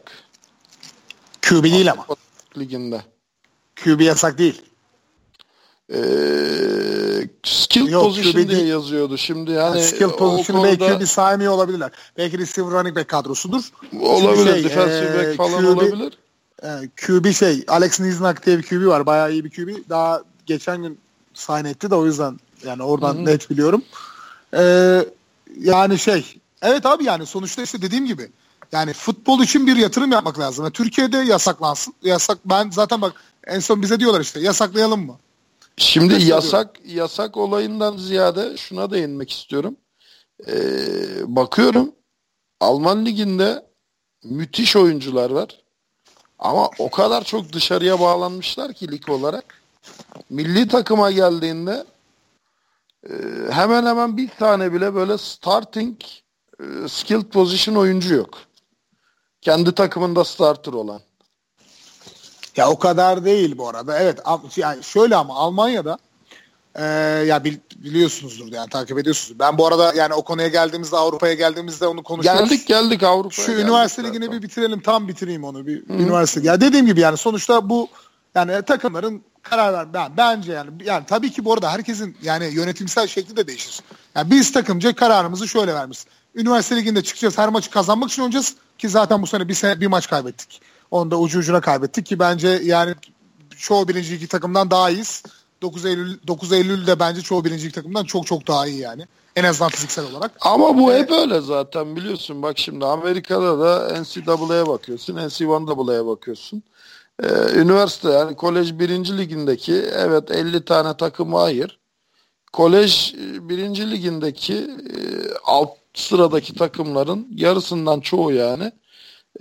[1.42, 2.06] QB değil ama.
[2.58, 3.02] Liginde.
[3.84, 4.62] QB yasak değil.
[5.94, 6.00] Ee,
[7.44, 9.82] skill Yok, position diye yazıyordu şimdi yani.
[9.82, 10.80] skill position konuda...
[10.80, 11.92] belki bir saymıyor olabilirler.
[12.18, 13.72] Belki receiver running back kadrosudur.
[14.02, 14.54] Olabilir.
[14.54, 16.18] Şey, defensive back falan QB, olabilir.
[16.64, 19.06] E, QB şey Alex Niznak diye bir QB var.
[19.06, 19.90] Bayağı iyi bir QB.
[19.90, 21.00] Daha geçen gün
[21.34, 23.26] sign etti de o yüzden yani oradan Hı-hı.
[23.26, 23.84] net biliyorum.
[24.54, 25.06] Ee,
[25.60, 28.30] yani şey evet abi yani sonuçta işte dediğim gibi
[28.72, 30.66] yani futbol için bir yatırım yapmak lazım.
[30.66, 31.94] Yani Türkiye'de yasaklansın.
[32.04, 33.14] Yasak ben zaten bak
[33.48, 35.20] en son bize diyorlar işte yasaklayalım mı?
[35.78, 36.98] Şimdi Mesela yasak diyorum.
[36.98, 39.76] yasak olayından ziyade şuna değinmek istiyorum.
[40.48, 40.56] Ee,
[41.26, 41.92] bakıyorum
[42.60, 43.66] Alman liginde
[44.24, 45.62] müthiş oyuncular var.
[46.40, 49.46] Ama o kadar çok dışarıya bağlanmışlar ki lig olarak.
[50.30, 51.86] Milli takıma geldiğinde
[53.10, 53.14] e,
[53.52, 56.02] hemen hemen bir tane bile böyle starting
[56.60, 58.40] e, skilled position oyuncu yok.
[59.42, 61.02] Kendi takımında starter olan.
[62.56, 64.00] Ya o kadar değil bu arada.
[64.00, 64.20] Evet
[64.56, 65.98] yani şöyle ama Almanya'da
[66.76, 66.84] e,
[67.28, 69.40] ya biliyorsunuzdur yani takip ediyorsunuz.
[69.40, 72.50] Ben bu arada yani o konuya geldiğimizde Avrupa'ya geldiğimizde onu konuşuyoruz.
[72.50, 73.46] Geldik geldik Avrupa'ya.
[73.46, 75.98] Şu üniversite ligini bir bitirelim tam bitireyim onu bir Hı-hı.
[75.98, 76.48] üniversite.
[76.48, 77.88] Ya dediğim gibi yani sonuçta bu
[78.36, 83.08] yani takımların karar ver ben bence yani yani tabii ki bu arada herkesin yani yönetimsel
[83.08, 83.80] şekli de değişir.
[84.16, 86.06] Yani biz takımca kararımızı şöyle vermişiz.
[86.36, 89.88] Üniversite liginde çıkacağız her maçı kazanmak için oynayacağız ki zaten bu sene bir sene bir
[89.88, 90.62] maç kaybettik.
[90.92, 92.96] Onu da ucu ucuna kaybettik ki bence yani
[93.58, 95.24] çoğu birinci iki takımdan daha iyiyiz.
[95.62, 99.06] 9 Eylül 9 Eylül'de bence çoğu birinci iki takımdan çok çok daha iyi yani.
[99.36, 100.32] En azından fiziksel olarak.
[100.42, 102.42] Ama bu ee, hep öyle zaten biliyorsun.
[102.44, 105.16] Bak şimdi Amerika'da da NCAA'ya bakıyorsun.
[105.16, 106.64] NC1AA'ya bakıyorsun.
[107.24, 111.80] Ee, üniversite yani kolej birinci ligindeki evet 50 tane takım hayır.
[112.54, 115.00] Kolej e, birinci ligindeki e,
[115.46, 118.72] alt sıradaki takımların yarısından çoğu yani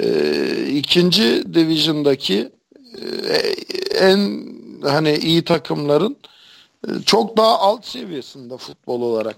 [0.01, 2.53] e, ikinci division'daki
[3.03, 3.37] e,
[3.99, 4.49] en
[4.83, 6.17] hani iyi takımların
[6.89, 9.37] e, çok daha alt seviyesinde futbol olarak.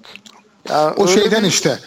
[0.69, 1.49] Ya o şeyden bir...
[1.49, 1.79] işte.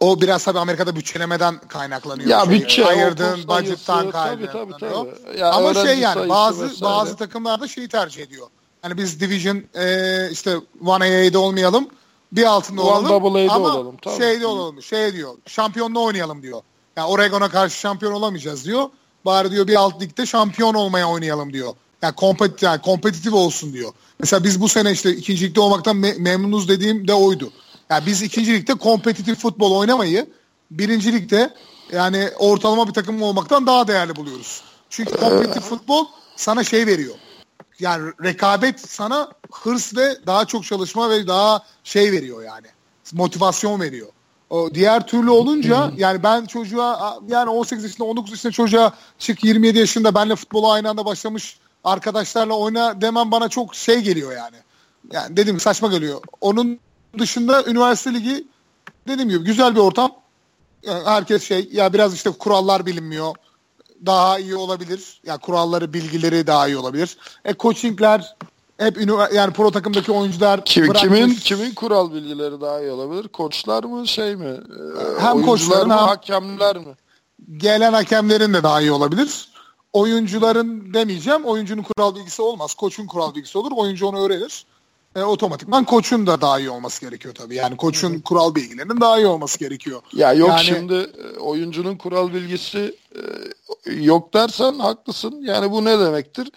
[0.00, 2.28] O biraz tabii Amerika'da bütçelemeden kaynaklanıyor.
[2.28, 4.52] Ya şey, bütçe ayırdığın budget'tan kaynaklanıyor.
[4.52, 5.38] Tabii, tabii, tabii.
[5.38, 6.94] Ya Ama şey yani bazı vesaire.
[6.94, 8.46] bazı takımlar da şeyi tercih ediyor.
[8.82, 11.88] Hani biz Division e, işte 1AA'de olmayalım.
[12.32, 13.24] Bir altında olalım.
[13.24, 13.96] One ama olalım.
[14.02, 14.16] Tabii.
[14.16, 14.82] şeyde olalım.
[14.82, 15.34] Şey diyor.
[15.46, 16.62] Şampiyonla oynayalım diyor.
[16.96, 18.88] Yani Oregon'a karşı şampiyon olamayacağız diyor.
[19.24, 21.74] Bari diyor bir alt ligde şampiyon olmaya oynayalım diyor.
[22.04, 23.92] Yani, kompet, yani kompetitif olsun diyor.
[24.20, 27.52] Mesela biz bu sene işte ikinci ligde olmaktan me- memnunuz dediğim de oydu.
[27.90, 30.26] Yani biz ikinci ligde kompetitif futbol oynamayı
[30.70, 31.54] birinci ligde
[31.92, 34.62] yani ortalama bir takım olmaktan daha değerli buluyoruz.
[34.90, 37.14] Çünkü kompetitif futbol sana şey veriyor.
[37.78, 42.66] Yani rekabet sana hırs ve daha çok çalışma ve daha şey veriyor yani.
[43.12, 44.08] Motivasyon veriyor.
[44.50, 49.78] O diğer türlü olunca yani ben çocuğa yani 18 yaşında 19 yaşında çocuğa çık 27
[49.78, 54.56] yaşında benle futbola aynı anda başlamış arkadaşlarla oyna demem bana çok şey geliyor yani.
[55.12, 56.20] Yani dedim saçma geliyor.
[56.40, 56.78] Onun
[57.18, 58.46] dışında üniversite ligi
[59.08, 60.12] dediğim gibi güzel bir ortam.
[60.82, 63.34] Yani herkes şey ya biraz işte kurallar bilinmiyor.
[64.06, 65.20] Daha iyi olabilir.
[65.24, 67.16] Ya yani kuralları, bilgileri daha iyi olabilir.
[67.44, 68.36] E coachingler
[68.78, 68.98] hep
[69.34, 73.28] yani pro takımdaki oyuncular Kim, kimin kimin kural bilgileri daha iyi olabilir?
[73.28, 74.46] Koçlar mı şey mi?
[74.46, 76.94] Ee, hem koçlar mı hakemler mi?
[77.56, 79.48] Gelen hakemlerin de daha iyi olabilir.
[79.94, 81.44] Oyuncuların demeyeceğim.
[81.44, 82.74] Oyuncunun kural bilgisi olmaz.
[82.74, 83.72] Koçun kural bilgisi olur.
[83.76, 84.66] Oyuncu onu öğrenir.
[85.16, 87.54] E, otomatikman koçun da daha iyi olması gerekiyor tabii.
[87.54, 88.22] Yani koçun Hı.
[88.22, 90.02] kural bilgilerinin daha iyi olması gerekiyor.
[90.12, 92.96] Ya yok yani, şimdi e, oyuncunun kural bilgisi
[93.86, 95.42] e, yok dersen haklısın.
[95.42, 96.50] Yani bu ne demektir?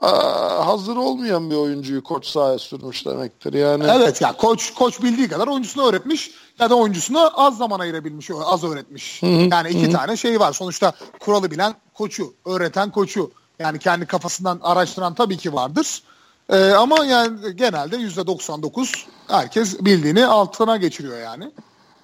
[0.00, 3.52] Hazır olmayan bir oyuncuyu koç sahaya sürmüş demektir.
[3.52, 8.30] Yani Evet ya koç koç bildiği kadar oyuncusuna öğretmiş ya da oyuncusuna az zaman ayırabilmiş,
[8.44, 9.22] az öğretmiş.
[9.22, 9.92] Hı hı, yani iki hı.
[9.92, 10.52] tane şey var.
[10.52, 13.30] Sonuçta kuralı bilen koçu, öğreten koçu.
[13.58, 16.02] Yani kendi kafasından araştıran tabii ki vardır.
[16.48, 21.50] Ee, ama yani genelde yüzde 99 herkes bildiğini altına geçiriyor yani.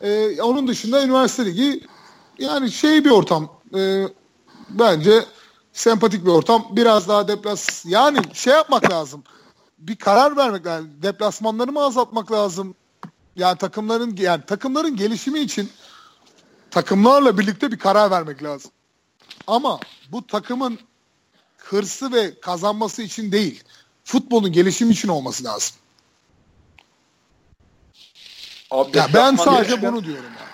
[0.00, 1.80] Ee, onun dışında üniversite ligi
[2.38, 3.48] yani şey bir ortam.
[3.76, 4.04] E,
[4.70, 5.24] bence
[5.78, 6.66] sempatik bir ortam.
[6.70, 9.24] Biraz daha deplas yani şey yapmak lazım.
[9.78, 10.90] Bir karar vermek lazım.
[11.02, 12.74] Deplasmanları mı azaltmak lazım?
[13.36, 15.70] Yani takımların yani takımların gelişimi için
[16.70, 18.70] takımlarla birlikte bir karar vermek lazım.
[19.46, 19.80] Ama
[20.12, 20.78] bu takımın
[21.58, 23.64] hırsı ve kazanması için değil.
[24.04, 25.76] Futbolun gelişimi için olması lazım.
[28.70, 30.30] Abi, ya ben sadece bunu diyorum.
[30.38, 30.47] Yani.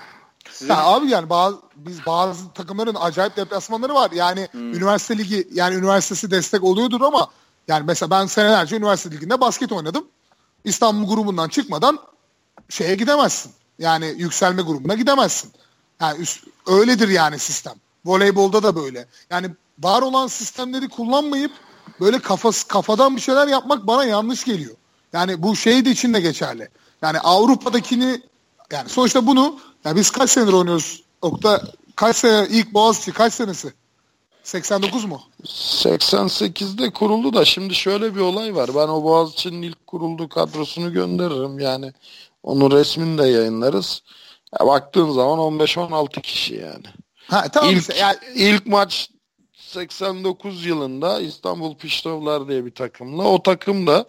[0.55, 0.72] Sizin...
[0.72, 4.11] Ya abi yani bazı biz bazı takımların acayip deplasmanları var.
[4.11, 4.74] Yani hmm.
[4.74, 7.28] üniversite ligi yani üniversitesi destek oluyordur ama
[7.68, 10.05] yani mesela ben senelerce üniversite liginde basket oynadım.
[10.64, 11.98] İstanbul grubundan çıkmadan
[12.68, 13.52] şeye gidemezsin.
[13.78, 15.52] Yani yükselme grubuna gidemezsin.
[16.00, 17.74] Yani üst, öyledir yani sistem.
[18.05, 19.07] Voleybolda da böyle.
[19.30, 21.52] Yani var olan sistemleri kullanmayıp
[22.00, 24.74] böyle kafası kafadan bir şeyler yapmak bana yanlış geliyor.
[25.12, 26.68] Yani bu şey de için de geçerli.
[27.02, 28.22] Yani Avrupa'dakini
[28.72, 31.03] yani sonuçta bunu ya biz kaç senedir oynuyoruz?
[31.22, 31.62] Okta
[31.97, 33.72] kaç sene ilk Boğaziçi kaç senesi?
[34.43, 35.22] 89 mu?
[35.45, 38.70] 88'de kuruldu da şimdi şöyle bir olay var.
[38.74, 41.59] Ben o Boğaziçi'nin ilk kurulduğu kadrosunu gönderirim.
[41.59, 41.93] Yani
[42.43, 44.03] onun resmini de yayınlarız.
[44.61, 46.87] Ya baktığın zaman 15-16 kişi yani.
[47.28, 47.95] Ha, tamam ilk, işte.
[47.97, 48.16] Yani...
[48.35, 49.11] ilk maç
[49.57, 53.22] 89 yılında İstanbul Piştovlar diye bir takımla.
[53.22, 54.07] O takım da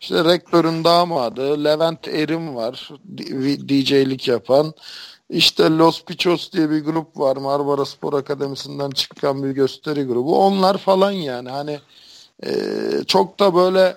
[0.00, 2.90] işte rektörün damadı Levent Erim var.
[3.68, 4.74] DJ'lik yapan.
[5.30, 7.36] İşte Los Pichos diye bir grup var.
[7.36, 10.44] Marmara Spor Akademisi'nden çıkan bir gösteri grubu.
[10.44, 11.48] Onlar falan yani.
[11.50, 11.80] Hani
[12.46, 12.50] e,
[13.06, 13.96] çok da böyle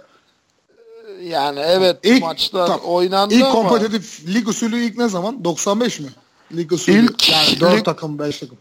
[1.23, 3.53] yani evet ilk, maçlar tam, oynandı ilk ama...
[3.53, 5.43] kompetitif lig usulü ilk ne zaman?
[5.43, 6.09] 95 mi?
[6.55, 8.57] Lig usulü ilk, yani 4 lig, takım 5 takım.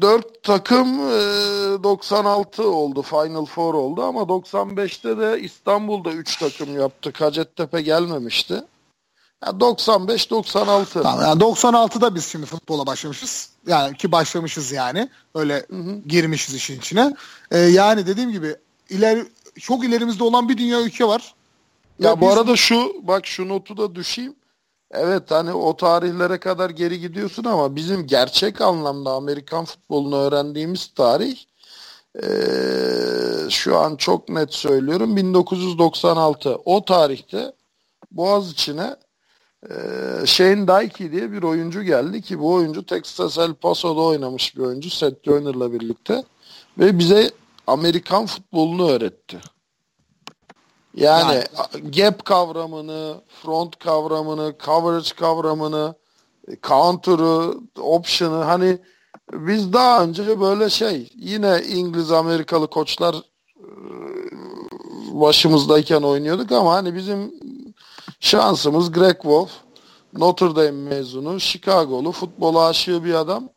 [0.00, 3.02] 4 takım e, 96 oldu.
[3.02, 7.12] Final Four oldu ama 95'te de İstanbul'da 3 takım yaptı.
[7.18, 8.62] Hacettepe gelmemişti.
[9.46, 11.02] Yani 95-96.
[11.02, 13.50] Tamam, yani 96'da biz şimdi futbola başlamışız.
[13.66, 15.08] Yani ki başlamışız yani.
[15.34, 15.98] Öyle hı hı.
[16.06, 17.16] girmişiz işin içine.
[17.50, 18.56] Ee, yani dediğim gibi
[18.88, 19.24] ileri
[19.60, 21.34] çok ilerimizde olan bir dünya ülke var.
[21.98, 22.36] Ya, ya bu biz...
[22.36, 24.34] arada şu bak şu notu da düşeyim.
[24.90, 31.38] Evet hani o tarihlere kadar geri gidiyorsun ama bizim gerçek anlamda Amerikan futbolunu öğrendiğimiz tarih
[32.22, 36.56] ee, şu an çok net söylüyorum 1996.
[36.64, 37.52] O tarihte
[38.10, 38.96] Boğaziçi'ne
[39.62, 44.62] e, Shane Dykey diye bir oyuncu geldi ki bu oyuncu Texas El Paso'da oynamış bir
[44.62, 46.24] oyuncu Seth Joyner'la birlikte
[46.78, 47.30] ve bize
[47.66, 49.40] Amerikan futbolunu öğretti.
[50.94, 55.94] Yani, yani gap kavramını, front kavramını, coverage kavramını,
[56.62, 58.78] counter'ı, option'ı hani
[59.32, 63.16] biz daha önce böyle şey yine İngiliz Amerikalı koçlar
[65.12, 67.34] başımızdayken oynuyorduk ama hani bizim
[68.20, 69.50] şansımız Greg Wolf
[70.12, 73.48] Notre Dame mezunu, Chicago'lu, futbola aşığı bir adam.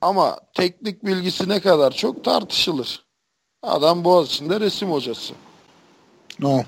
[0.00, 3.04] Ama teknik bilgisi ne kadar çok tartışılır.
[3.62, 5.34] Adam Boğaziçi'nde resim hocası.
[6.40, 6.62] No.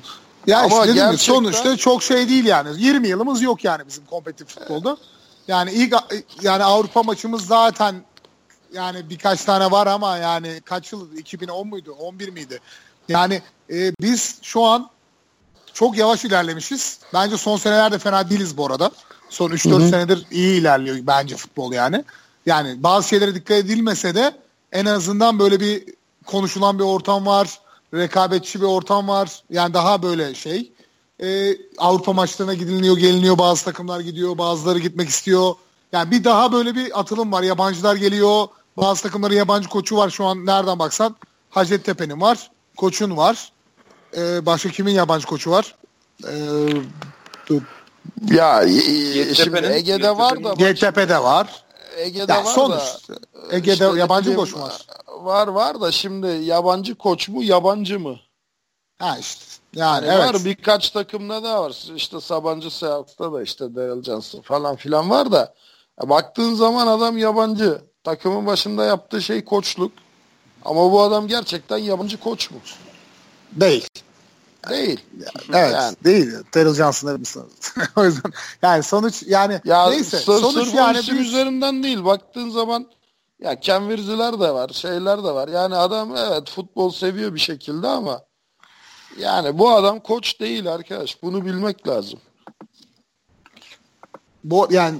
[0.46, 1.34] Ya Ama işte gerçekten...
[1.34, 2.82] sonuçta çok şey değil yani.
[2.82, 4.96] 20 yılımız yok yani bizim kompetitif futbolda.
[5.48, 5.94] Yani ilk
[6.42, 7.94] yani Avrupa maçımız zaten
[8.72, 12.60] yani birkaç tane var ama yani kaç yıl 2010 muydu 11 miydi?
[13.08, 14.90] Yani e, biz şu an
[15.74, 16.98] çok yavaş ilerlemişiz.
[17.14, 18.90] Bence son senelerde fena değiliz bu arada.
[19.30, 22.04] Son 3-4 senedir iyi ilerliyor bence futbol yani.
[22.46, 24.32] Yani bazı şeylere dikkat edilmese de
[24.72, 25.84] en azından böyle bir
[26.26, 27.58] konuşulan bir ortam var.
[27.94, 29.42] Rekabetçi bir ortam var.
[29.50, 30.72] Yani daha böyle şey.
[31.22, 33.38] Ee, Avrupa maçlarına gidiliyor, geliniyor.
[33.38, 35.54] Bazı takımlar gidiyor, bazıları gitmek istiyor.
[35.92, 37.42] Yani bir daha böyle bir atılım var.
[37.42, 38.48] Yabancılar geliyor.
[38.76, 41.16] Bazı takımların yabancı koçu var şu an nereden baksan.
[41.50, 42.50] Hacettepe'nin var.
[42.76, 43.52] Koçun var.
[44.16, 45.74] Ee, başka kimin yabancı koçu var?
[46.28, 46.34] Ee,
[48.30, 48.62] ya
[49.34, 50.52] şimdi Ege'de var da.
[50.52, 51.64] GTP'de var.
[51.96, 53.14] Ege'de ya var sonuç, da.
[53.50, 54.86] Ege'de işte yabancı koç mu var?
[55.20, 58.16] Var var da şimdi yabancı koç mu yabancı mı?
[58.98, 59.44] Ha işte.
[59.74, 60.34] Yani, yani evet.
[60.34, 61.76] Var birkaç takımda da var.
[61.96, 65.54] İşte Sabancı Seahawks'ta da işte Daryl Johnson falan filan var da
[66.02, 67.80] baktığın zaman adam yabancı.
[68.04, 69.92] Takımın başında yaptığı şey koçluk.
[70.64, 72.58] Ama bu adam gerçekten yabancı koç mu?
[73.52, 73.88] Değil.
[74.68, 75.00] Değil.
[75.52, 75.96] Evet yani.
[76.04, 76.32] değil.
[76.54, 77.18] Daryl Johnson'ı
[77.96, 78.32] o yüzden
[78.62, 80.18] yani sonuç yani ya, neyse.
[80.18, 81.28] sonuç sırf yani isim biz...
[81.28, 82.04] üzerinden değil.
[82.04, 82.86] Baktığın zaman
[83.40, 84.68] ya Ken Virziler de var.
[84.68, 85.48] Şeyler de var.
[85.48, 88.20] Yani adam evet futbol seviyor bir şekilde ama
[89.18, 91.22] yani bu adam koç değil arkadaş.
[91.22, 92.20] Bunu bilmek lazım.
[94.44, 94.98] Bu yani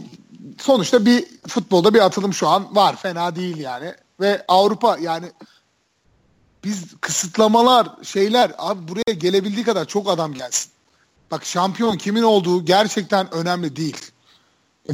[0.61, 2.97] sonuçta bir futbolda bir atılım şu an var.
[2.97, 3.95] Fena değil yani.
[4.21, 5.27] Ve Avrupa yani
[6.65, 10.73] biz kısıtlamalar şeyler abi buraya gelebildiği kadar çok adam gelsin.
[11.31, 13.97] Bak şampiyon kimin olduğu gerçekten önemli değil.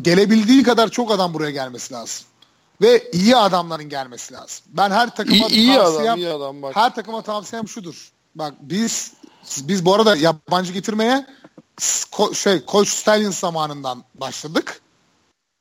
[0.02, 2.26] Gelebildiği kadar çok adam buraya gelmesi lazım.
[2.82, 4.64] Ve iyi adamların gelmesi lazım.
[4.68, 6.76] Ben her takıma iyi, iyi tavsiyem, adam, iyi adam bak.
[6.76, 8.12] her takıma tavsiyem şudur.
[8.34, 9.12] Bak biz
[9.58, 11.26] biz bu arada yabancı getirmeye
[12.10, 14.80] ko, şey Coach Stallion zamanından başladık.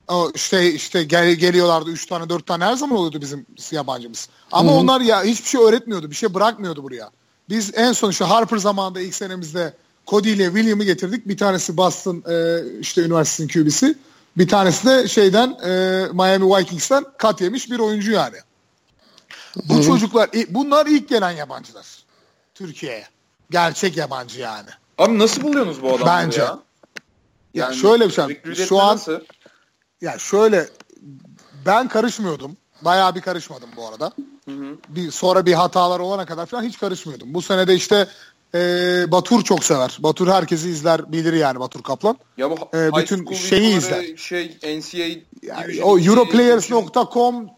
[0.08, 4.30] O şey işte gel, geliyorlardı 3 tane 4 tane her zaman oluyordu bizim yabancımız.
[4.52, 4.80] Ama Hı-hı.
[4.80, 6.10] onlar ya hiçbir şey öğretmiyordu.
[6.10, 7.10] Bir şey bırakmıyordu buraya.
[7.50, 9.74] Biz en son işte Harper zamanında ilk senemizde
[10.08, 11.28] Cody ile William'ı getirdik.
[11.28, 13.96] Bir tanesi Boston e, işte üniversitesinin QB'si.
[14.38, 15.70] Bir tanesi de şeyden e,
[16.14, 18.38] Miami Vikings'ten kat yemiş bir oyuncu yani.
[19.56, 19.84] Bu Hı-hı.
[19.84, 21.86] çocuklar bunlar ilk gelen yabancılar
[22.56, 23.08] Türkiye'ye.
[23.52, 24.70] Gerçek yabancı yani.
[24.98, 26.42] Abi nasıl buluyorsunuz bu adamları Bence.
[26.42, 26.60] ya?
[27.54, 28.12] Yani ya şöyle bir
[28.56, 28.66] şey.
[28.66, 29.20] Şu an nasıl?
[30.06, 30.70] Ya şöyle
[31.66, 32.58] ben karışmıyordum.
[32.82, 34.12] Bayağı bir karışmadım bu arada.
[34.46, 34.78] Hı hı.
[34.90, 37.34] Bir sonra bir hatalar olana kadar falan hiç karışmıyordum.
[37.34, 38.08] Bu sene de işte
[38.56, 38.60] e,
[39.12, 39.98] Batur çok sever.
[40.00, 42.18] Batur herkesi izler, bilir yani Batur Kaplan.
[42.38, 44.18] Ya bu e, bütün şeyi izler.
[44.18, 45.08] Şey NCAA
[45.42, 47.50] yani, o europlayers.com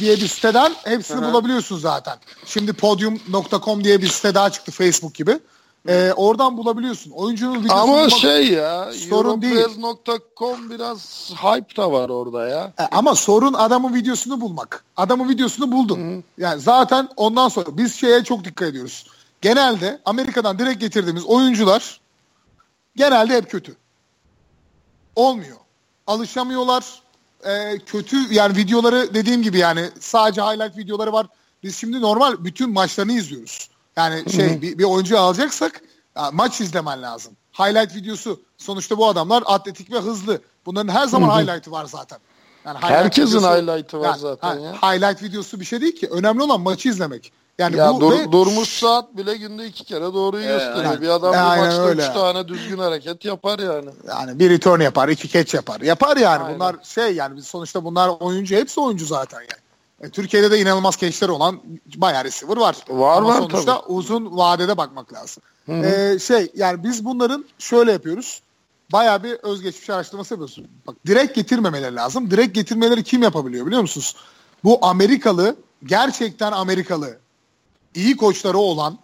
[0.00, 1.30] diye bir siteden hepsini Hı-hı.
[1.30, 2.18] bulabiliyorsun zaten.
[2.46, 5.38] Şimdi podium.com diye bir site daha çıktı Facebook gibi.
[5.88, 7.10] Ee, oradan bulabiliyorsun.
[7.10, 9.56] Oyuncunun videosunu Ama bulmak şey ya sorun değil.
[10.70, 12.72] biraz hype da var orada ya.
[12.78, 14.84] E, ama sorun adamın videosunu bulmak.
[14.96, 15.98] Adamın videosunu buldun.
[15.98, 16.22] Hı-hı.
[16.38, 19.06] Yani zaten ondan sonra biz şeye çok dikkat ediyoruz.
[19.40, 22.00] Genelde Amerika'dan direkt getirdiğimiz oyuncular
[22.96, 23.76] genelde hep kötü.
[25.16, 25.56] Olmuyor.
[26.06, 26.84] Alışamıyorlar.
[27.44, 31.26] Ee, kötü yani videoları dediğim gibi yani sadece highlight videoları var.
[31.62, 33.69] Biz şimdi normal bütün maçlarını izliyoruz.
[33.96, 35.82] Yani şey bir, bir oyuncu alacaksak
[36.16, 37.32] ya, maç izlemen lazım.
[37.52, 40.40] Highlight videosu sonuçta bu adamlar atletik ve hızlı.
[40.66, 42.18] Bunların her zaman highlight'ı var zaten.
[42.64, 44.72] Yani Herkesin videosu, highlight'ı var yani, zaten ya.
[44.72, 46.08] Highlight videosu bir şey değil ki.
[46.08, 47.32] Önemli olan maçı izlemek.
[47.58, 48.32] Yani ya bu dur, ve...
[48.32, 50.84] durmuş saat bile günde iki kere doğruyu ee, gösteriyor.
[50.84, 52.02] Yani, bir adam bir maçta öyle.
[52.02, 53.90] üç tane düzgün hareket yapar yani.
[54.08, 55.80] Yani bir return yapar, iki catch yapar.
[55.80, 56.42] Yapar yani.
[56.42, 56.54] Aynen.
[56.54, 59.69] Bunlar şey yani sonuçta bunlar oyuncu, hepsi oyuncu zaten yani.
[60.00, 61.60] E, Türkiye'de de inanılmaz keşleri olan
[61.96, 62.76] bayağı receiver var.
[62.88, 63.92] Var Ama var sonuçta tabii.
[63.92, 65.42] uzun vadede bakmak lazım.
[65.66, 65.86] Hı hı.
[65.86, 68.42] Ee, şey yani biz bunların şöyle yapıyoruz.
[68.92, 70.58] Bayağı bir özgeçmiş araştırması yapıyoruz.
[70.86, 72.30] Bak direkt getirmemeleri lazım.
[72.30, 74.16] Direkt getirmeleri kim yapabiliyor biliyor musunuz?
[74.64, 77.18] Bu Amerikalı, gerçekten Amerikalı,
[77.94, 78.98] iyi koçları olan,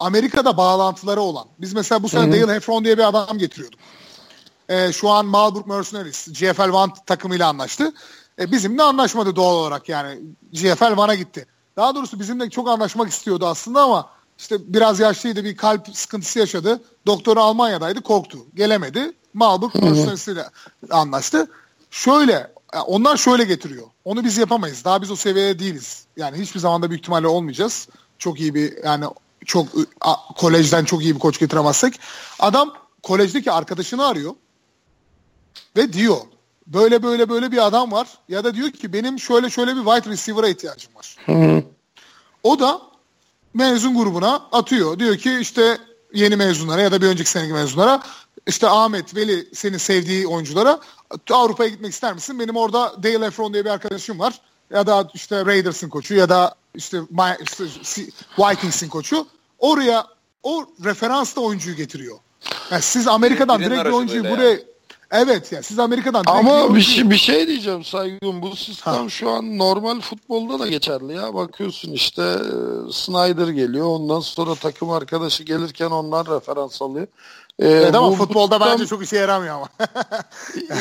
[0.00, 1.46] Amerika'da bağlantıları olan.
[1.58, 3.80] Biz mesela bu sene Dale Heffron diye bir adam getiriyorduk.
[4.68, 7.92] Ee, şu an Marburg Mercenaries, GFL One takımıyla anlaştı.
[8.40, 10.18] E, bizimle anlaşmadı doğal olarak yani.
[10.52, 11.46] GFL bana gitti.
[11.76, 16.80] Daha doğrusu bizimle çok anlaşmak istiyordu aslında ama işte biraz yaşlıydı bir kalp sıkıntısı yaşadı.
[17.06, 18.38] Doktoru Almanya'daydı korktu.
[18.54, 19.12] Gelemedi.
[19.34, 20.44] Marburg ile
[20.90, 21.50] anlaştı.
[21.90, 22.52] Şöyle
[22.86, 23.86] onlar şöyle getiriyor.
[24.04, 24.84] Onu biz yapamayız.
[24.84, 26.04] Daha biz o seviyede değiliz.
[26.16, 27.88] Yani hiçbir zaman da büyük ihtimalle olmayacağız.
[28.18, 29.04] Çok iyi bir yani
[29.46, 29.66] çok
[30.00, 32.00] a, kolejden çok iyi bir koç getiremezsek.
[32.38, 34.34] Adam kolejdeki arkadaşını arıyor.
[35.76, 36.16] ve diyor
[36.74, 40.10] böyle böyle böyle bir adam var ya da diyor ki benim şöyle şöyle bir wide
[40.10, 41.16] receiver'a ihtiyacım var.
[42.42, 42.82] O da
[43.54, 44.98] mezun grubuna atıyor.
[44.98, 45.78] Diyor ki işte
[46.14, 48.02] yeni mezunlara ya da bir önceki seneki mezunlara
[48.46, 50.80] işte Ahmet, Veli senin sevdiği oyunculara
[51.30, 52.38] Avrupa'ya gitmek ister misin?
[52.38, 54.40] Benim orada Dale Efron diye bir arkadaşım var.
[54.70, 57.00] Ya da işte Raiders'ın koçu ya da işte,
[57.82, 58.02] işte
[58.38, 59.26] Vikings'in koçu.
[59.58, 60.06] Oraya
[60.42, 62.18] o referansla oyuncuyu getiriyor.
[62.70, 64.64] Yani siz Amerika'dan direkt bir oyuncuyu buraya yani.
[65.10, 69.08] Evet ya siz Amerika'dan Ama bir şey, bir şey diyeceğim Saygın bu sistem ha.
[69.08, 74.90] şu an normal futbolda da geçerli ya bakıyorsun işte e, Snyder geliyor ondan sonra takım
[74.90, 77.06] arkadaşı gelirken onlar referans alıyor.
[77.58, 78.72] Ee, evet ama futbolda sistem...
[78.72, 79.68] bence çok işe yaramıyor ama.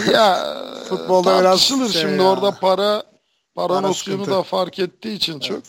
[0.14, 0.56] ya
[0.90, 2.30] futbolda biraz şey şimdi ya.
[2.30, 3.04] orada para
[3.56, 5.44] para nosyonu da fark ettiği için evet.
[5.44, 5.64] çok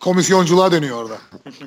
[0.00, 1.18] komisyonculuğa dönüyor orada.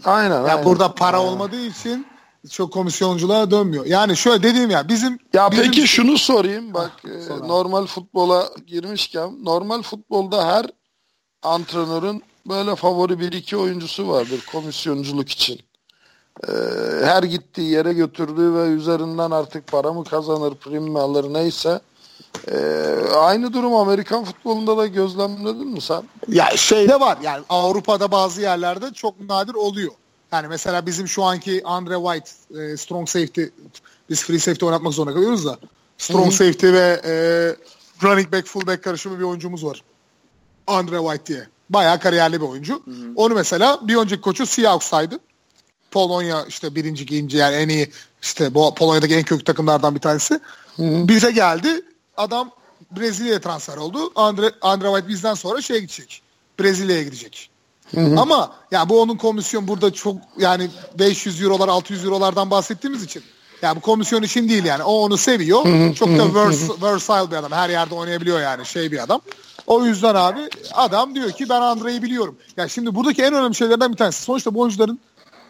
[0.05, 0.35] aynen.
[0.35, 0.65] Ya aynen.
[0.65, 1.29] burada para aynen.
[1.29, 2.07] olmadığı için
[2.49, 3.85] çok komisyonculuğa dönmüyor.
[3.85, 5.63] Yani şöyle dediğim ya bizim Ya bizim...
[5.63, 6.91] peki şunu sorayım bak
[7.31, 10.65] ah, normal futbola girmişken normal futbolda her
[11.43, 15.59] antrenörün böyle favori bir iki oyuncusu vardır komisyonculuk için.
[16.47, 16.51] Ee,
[17.03, 21.81] her gittiği yere götürdüğü ve üzerinden artık para mı kazanır, prim mi alır neyse.
[22.51, 22.55] Ee,
[23.15, 26.03] aynı durum Amerikan futbolunda da gözlemledin mi sen?
[26.27, 29.91] Ya şeyde var yani Avrupa'da bazı yerlerde çok nadir oluyor.
[30.31, 33.43] Yani mesela bizim şu anki Andre White e, strong safety
[34.09, 35.59] biz free safety oynatmak zorunda kalıyoruz da
[35.97, 36.35] strong Hı-hı.
[36.35, 37.13] safety ve e,
[38.03, 39.83] running back full back karışımı bir oyuncumuz var.
[40.67, 41.47] Andre White diye.
[41.69, 42.73] Bayağı kariyerli bir oyuncu.
[42.73, 43.13] Hı-hı.
[43.15, 45.19] Onu mesela bir önceki koçu Seahawks'taydı.
[45.91, 50.39] Polonya işte birinci, ikinci yani en iyi işte bu Polonya'daki en köklü takımlardan bir tanesi.
[50.75, 51.07] Hı-hı.
[51.07, 51.81] Bize geldi.
[52.17, 52.51] Adam
[52.91, 54.11] Brezilya'ya transfer oldu.
[54.15, 56.21] Andre, Andre White bizden sonra şeye gidecek.
[56.59, 57.49] Brezilya'ya gidecek.
[57.95, 58.19] Hı hı.
[58.19, 60.69] Ama ya bu onun komisyon burada çok yani
[60.99, 63.23] 500 eurolar 600 eurolardan bahsettiğimiz için
[63.61, 64.83] ya bu komisyon için değil yani.
[64.83, 65.65] O onu seviyor.
[65.65, 67.51] Hı çok da vers, versatile bir adam.
[67.51, 69.21] Her yerde oynayabiliyor yani şey bir adam.
[69.67, 70.39] O yüzden abi
[70.73, 72.37] adam diyor ki ben Andre'yi biliyorum.
[72.57, 74.21] Ya şimdi buradaki en önemli şeylerden bir tanesi.
[74.21, 74.99] Sonuçta bu oyuncuların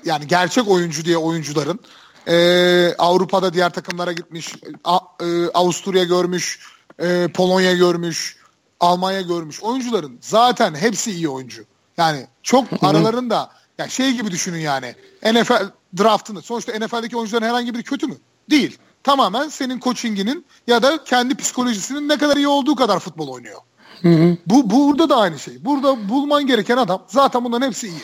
[0.05, 1.79] yani gerçek oyuncu diye oyuncuların
[2.27, 4.55] e, Avrupa'da diğer takımlara gitmiş.
[4.83, 6.59] A, e, Avusturya görmüş.
[6.99, 8.35] E, Polonya görmüş.
[8.79, 9.63] Almanya görmüş.
[9.63, 11.65] Oyuncuların zaten hepsi iyi oyuncu.
[11.99, 14.95] Yani çok aralarında ya şey gibi düşünün yani.
[15.23, 16.41] NFL draftını.
[16.41, 18.15] Sonuçta NFL'deki oyuncuların herhangi biri kötü mü?
[18.49, 18.77] Değil.
[19.03, 23.61] Tamamen senin coachinginin ya da kendi psikolojisinin ne kadar iyi olduğu kadar futbol oynuyor.
[24.01, 24.37] Hı hı.
[24.47, 25.65] Bu burada da aynı şey.
[25.65, 28.01] Burada bulman gereken adam zaten bunların hepsi iyi.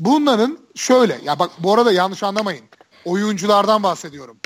[0.00, 2.64] Bunların şöyle ya bak bu arada yanlış anlamayın.
[3.04, 4.36] Oyunculardan bahsediyorum.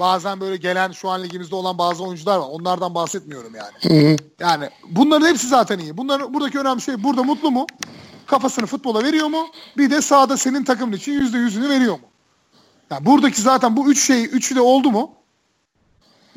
[0.00, 2.46] Bazen böyle gelen şu an ligimizde olan bazı oyuncular var.
[2.50, 3.72] Onlardan bahsetmiyorum yani.
[3.82, 4.16] Hı hı.
[4.40, 5.96] Yani bunların hepsi zaten iyi.
[5.96, 7.66] Bunların buradaki önemli şey burada mutlu mu?
[8.26, 9.46] Kafasını futbola veriyor mu?
[9.76, 12.06] Bir de sahada senin takımın için yüzde yüzünü veriyor mu?
[12.90, 15.10] Yani buradaki zaten bu üç şey, üçü de oldu mu?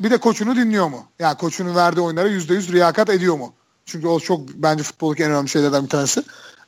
[0.00, 1.04] Bir de koçunu dinliyor mu?
[1.18, 3.52] Yani koçunun verdiği oyunlara yüzde yüz riyakat ediyor mu?
[3.86, 6.22] Çünkü o çok bence futboldaki en önemli şeylerden bir tanesi.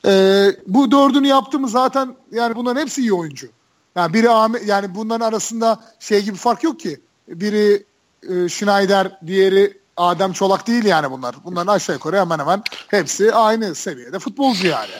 [0.05, 3.47] Ee, bu dördünü yaptı mı zaten yani bunların hepsi iyi oyuncu.
[3.95, 7.01] Yani biri Ahmet yani bunların arasında şey gibi fark yok ki.
[7.27, 7.83] Biri
[8.29, 11.35] e, Schneider, diğeri Adem Çolak değil yani bunlar.
[11.43, 14.91] Bunların aşağı yukarı hemen hemen hepsi aynı seviyede futbolcu yani.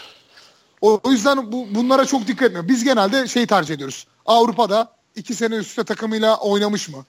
[0.81, 2.67] O, o yüzden bu, bunlara çok dikkat etmiyor.
[2.67, 4.07] Biz genelde şey tercih ediyoruz.
[4.25, 7.05] Avrupa'da iki sene üst üste takımıyla oynamış mı?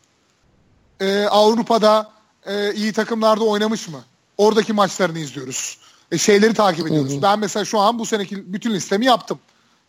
[1.00, 2.10] Ee, Avrupa'da
[2.46, 4.00] e, iyi takımlarda oynamış mı?
[4.38, 5.78] Oradaki maçlarını izliyoruz.
[6.12, 7.12] E, şeyleri takip ediyoruz.
[7.12, 7.22] Hı hı.
[7.22, 9.38] Ben mesela şu an bu seneki bütün listemi yaptım.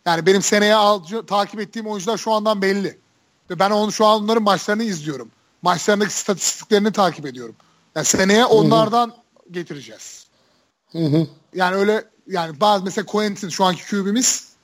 [0.06, 2.98] Yani benim seneye alcı, takip ettiğim oyuncular şu andan belli.
[3.50, 5.30] Ve ben onu şu an onların maçlarını izliyorum.
[5.62, 7.54] Maçlarındaki statistiklerini takip ediyorum.
[7.94, 9.52] Yani seneye onlardan Hı-hı.
[9.52, 10.26] getireceğiz.
[10.92, 11.26] Hı-hı.
[11.54, 14.54] Yani öyle yani bazı mesela Quentin şu anki QB'miz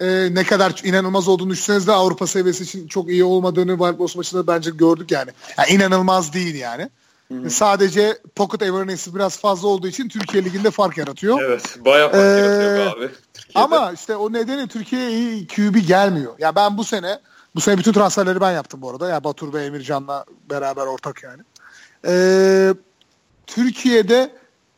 [0.00, 4.46] e, ne kadar inanılmaz olduğunu düşünseniz de Avrupa seviyesi için çok iyi olmadığını Barbaros maçında
[4.46, 5.30] bence gördük yani.
[5.58, 6.90] yani inanılmaz değil yani.
[7.30, 7.50] Hı-hı.
[7.50, 11.42] Sadece pocket awareness'i biraz fazla olduğu için Türkiye Ligi'nde fark yaratıyor.
[11.42, 11.76] Evet.
[11.84, 13.10] Bayağı fark ee, yaratıyor abi.
[13.34, 13.58] Türkiye'de.
[13.58, 16.34] Ama işte o nedeni Türkiye'ye iyi QB gelmiyor.
[16.38, 17.20] Ya ben bu sene
[17.54, 19.08] bu sene bütün transferleri ben yaptım bu arada.
[19.08, 21.42] Ya Batur ve Emircan'la beraber ortak yani.
[22.06, 22.74] Ee,
[23.46, 24.32] Türkiye'de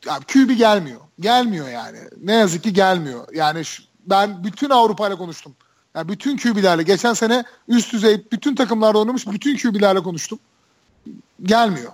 [0.07, 1.01] ya QB gelmiyor.
[1.21, 1.99] Gelmiyor yani.
[2.23, 3.27] Ne yazık ki gelmiyor.
[3.35, 5.55] Yani şu, ben bütün Avrupa ile konuştum.
[5.95, 10.39] Yani bütün QB'lerle geçen sene üst düzey bütün takımlarda oynamış bütün QB'lerle konuştum.
[11.43, 11.93] Gelmiyor.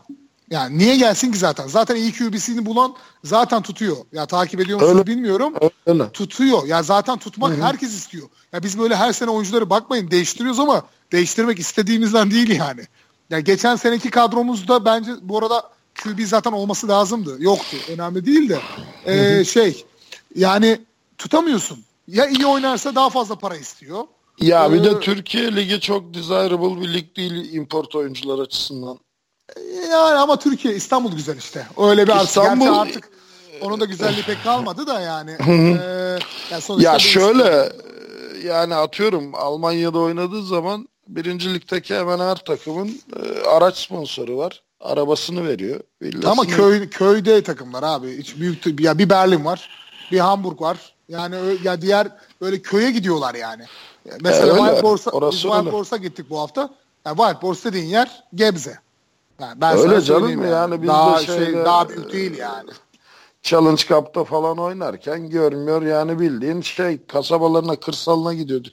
[0.51, 1.67] Yani niye gelsin ki zaten?
[1.67, 2.95] Zaten iyi QB'sini bulan
[3.25, 3.97] zaten tutuyor.
[4.13, 5.55] Ya takip ediyor musunuz bilmiyorum.
[5.87, 6.13] Öyle.
[6.13, 6.67] Tutuyor.
[6.67, 7.63] Ya zaten tutmak Hı-hı.
[7.63, 8.29] herkes istiyor.
[8.53, 10.83] Ya biz böyle her sene oyuncuları bakmayın değiştiriyoruz ama
[11.13, 12.81] değiştirmek istediğimizden değil yani.
[13.31, 15.63] Ya geçen seneki kadromuzda bence bu arada
[16.03, 17.37] QB zaten olması lazımdı.
[17.39, 17.77] Yoktu.
[17.89, 18.59] Önemli değil de.
[19.07, 19.85] Ee, şey
[20.35, 20.81] yani
[21.19, 21.85] tutamıyorsun.
[22.09, 24.05] Ya iyi oynarsa daha fazla para istiyor.
[24.41, 28.99] Ya ee, bir de Türkiye Ligi çok desirable bir lig değil import oyuncular açısından.
[29.91, 31.67] Yani ama Türkiye İstanbul güzel işte.
[31.79, 32.65] Öyle bir İstanbul...
[32.65, 33.09] Gerçi artık
[33.61, 35.37] onun da güzelliği pek kalmadı da yani.
[35.49, 36.19] ee,
[36.51, 37.73] yani ya şöyle
[38.45, 44.63] yani atıyorum Almanya'da oynadığı zaman birincilikteki hemen her takımın e, araç sponsoru var.
[44.81, 45.81] Arabasını veriyor.
[46.03, 46.31] Villasını...
[46.31, 48.19] Ama köy köyde takımlar abi.
[48.19, 49.71] Hiç büyük ya bir Berlin var,
[50.13, 50.93] bir Hamburg var.
[51.09, 52.09] Yani ya diğer
[52.41, 53.65] böyle köye gidiyorlar yani.
[54.21, 56.71] Mesela e, Wild Borsa, Wild gittik bu hafta.
[57.07, 58.79] Yani Wild Borsa dediğin yer Gebze.
[59.41, 60.51] Yani ben öyle canım yani.
[60.51, 62.71] yani biz daha de şey, şeyde, şey, daha büyük değil yani.
[63.43, 68.73] Challenge Cup'ta falan oynarken görmüyor yani bildiğin şey kasabalarına kırsalına gidiyorduk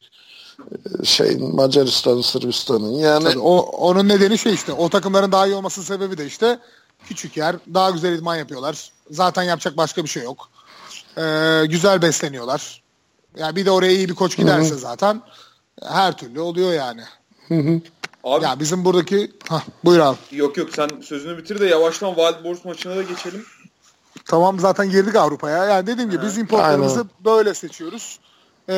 [1.03, 5.85] şey Macaristan, Sırbistan'ın yani Tabii o onun nedeni şey işte o takımların daha iyi olmasının
[5.85, 6.59] sebebi de işte
[7.07, 8.91] küçük yer daha güzel idman yapıyorlar.
[9.11, 10.49] Zaten yapacak başka bir şey yok.
[11.17, 12.83] Ee, güzel besleniyorlar.
[13.37, 14.79] Yani bir de oraya iyi bir koç giderse Hı-hı.
[14.79, 15.21] zaten
[15.83, 17.01] her türlü oluyor yani.
[17.47, 17.81] Hı
[18.25, 20.17] Abi, ya bizim buradaki Hah, buyur abi.
[20.31, 23.45] Yok yok sen sözünü bitir de yavaştan Wild Boars maçına da geçelim.
[24.25, 25.65] Tamam zaten girdik Avrupa'ya.
[25.65, 28.19] Yani dediğim gibi biz importlarımızı böyle seçiyoruz.
[28.69, 28.73] Ee,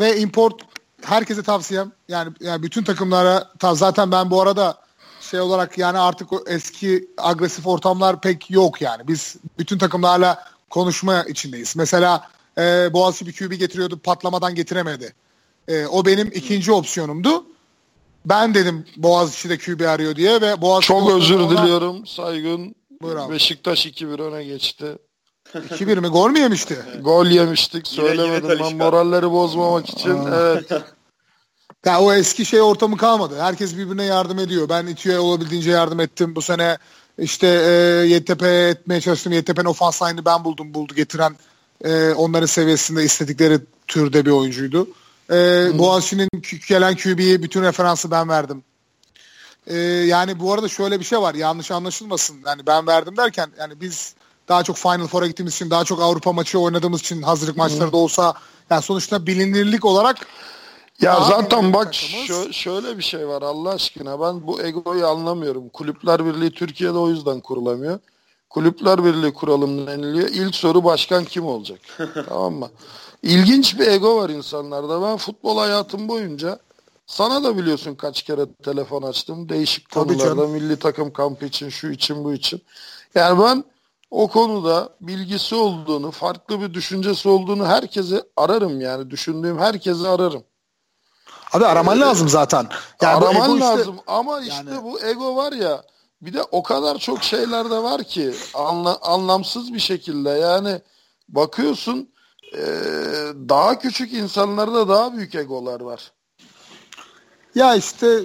[0.00, 0.54] ve import
[1.02, 4.78] herkese tavsiyem yani, yani bütün takımlara zaten ben bu arada
[5.20, 9.08] şey olarak yani artık o eski agresif ortamlar pek yok yani.
[9.08, 11.76] Biz bütün takımlarla konuşma içindeyiz.
[11.76, 12.28] Mesela
[12.58, 15.14] e, Boğaziçi bir QB getiriyordu patlamadan getiremedi.
[15.68, 17.44] E, o benim ikinci opsiyonumdu.
[18.28, 21.50] Ben dedim Boğaziçi'de QB arıyor diye ve Boğaziçi Çok özür ona...
[21.50, 22.74] diliyorum Saygın.
[23.30, 24.98] Beşiktaş 2-1 öne geçti.
[25.54, 26.08] 2-1 mi?
[26.08, 26.78] Gol mü yemişti?
[27.00, 27.86] Gol yemiştik.
[27.86, 30.18] Söylemedim yine ben moralleri bozmamak için.
[30.34, 30.70] evet.
[31.86, 33.40] Ya o eski şey ortamı kalmadı.
[33.40, 34.68] Herkes birbirine yardım ediyor.
[34.68, 36.36] Ben İTÜ'ye olabildiğince yardım ettim.
[36.36, 36.78] Bu sene
[37.18, 39.32] işte e, YTP etmeye çalıştım.
[39.32, 40.74] YTP'nin ofans line'ı ben buldum.
[40.74, 41.36] Buldu getiren
[41.84, 44.88] e, onların seviyesinde istedikleri türde bir oyuncuydu.
[45.30, 45.34] E,
[45.78, 46.28] Boğaziçi'nin
[46.68, 48.64] gelen QB'ye bütün referansı ben verdim.
[49.66, 51.34] E, yani bu arada şöyle bir şey var.
[51.34, 52.36] Yanlış anlaşılmasın.
[52.46, 54.14] Yani ben verdim derken yani biz
[54.48, 57.96] daha çok Final Four'a gittiğimiz için, daha çok Avrupa maçı oynadığımız için hazırlık maçları da
[57.96, 58.34] olsa
[58.70, 60.26] yani sonuçta bilinirlik olarak
[61.00, 65.68] ya zaten bak şö- şöyle bir şey var Allah aşkına ben bu egoyu anlamıyorum.
[65.68, 67.98] Kulüpler Birliği Türkiye'de o yüzden kurulamıyor.
[68.50, 70.28] Kulüpler Birliği kuralım deniliyor.
[70.28, 71.80] İlk soru başkan kim olacak?
[72.28, 72.68] tamam mı?
[73.22, 75.02] İlginç bir ego var insanlarda.
[75.02, 76.58] Ben futbol hayatım boyunca
[77.06, 79.48] sana da biliyorsun kaç kere telefon açtım.
[79.48, 80.50] Değişik Tabii konularda canım.
[80.50, 82.62] milli takım kampı için, şu için, bu için.
[83.14, 83.64] Yani ben
[84.10, 89.10] o konuda bilgisi olduğunu, farklı bir düşüncesi olduğunu herkese ararım yani.
[89.10, 90.44] Düşündüğüm herkese ararım.
[91.52, 92.68] Abi araman ee, lazım zaten.
[93.02, 94.84] Yani araman lazım işte, ama işte yani...
[94.84, 95.82] bu ego var ya
[96.22, 100.80] bir de o kadar çok şeyler de var ki anla, anlamsız bir şekilde yani
[101.28, 102.08] bakıyorsun
[102.54, 102.62] e,
[103.48, 106.12] daha küçük insanlarda daha büyük egolar var.
[107.54, 108.20] Ya işte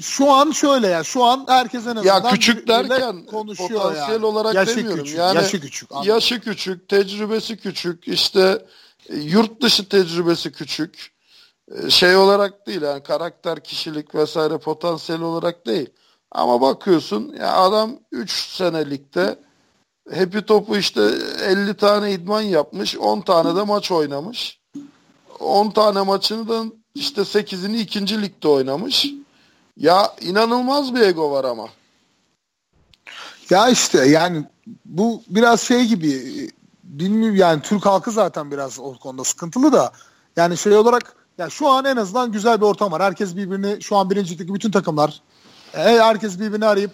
[0.00, 4.26] şu an şöyle ya şu an herkes en azından ya küçük derken konuşuyor potansiyel yani.
[4.26, 5.04] olarak yaşı demiyorum.
[5.04, 5.92] Küçük, yani yaşı küçük.
[5.92, 6.08] Anladım.
[6.08, 8.66] Yaşı küçük, tecrübesi küçük, işte
[9.08, 11.12] e, yurt dışı tecrübesi küçük.
[11.74, 15.90] E, şey olarak değil yani karakter, kişilik vesaire potansiyel olarak değil.
[16.32, 19.38] Ama bakıyorsun ya adam 3 senelikte
[20.14, 21.00] Happy Top'u işte
[21.42, 24.60] 50 tane idman yapmış, 10 tane de maç oynamış.
[25.40, 29.06] 10 tane maçını da işte 8'ini ikinci ligde oynamış.
[29.76, 31.68] Ya inanılmaz bir ego var ama.
[33.50, 34.44] Ya işte yani
[34.84, 36.22] bu biraz şey gibi
[36.84, 39.92] bilmiyorum yani Türk halkı zaten biraz o konuda sıkıntılı da
[40.36, 43.02] yani şey olarak ya şu an en azından güzel bir ortam var.
[43.02, 45.22] Herkes birbirini şu an birincilikte bütün takımlar
[45.74, 46.90] e, herkes birbirini arayıp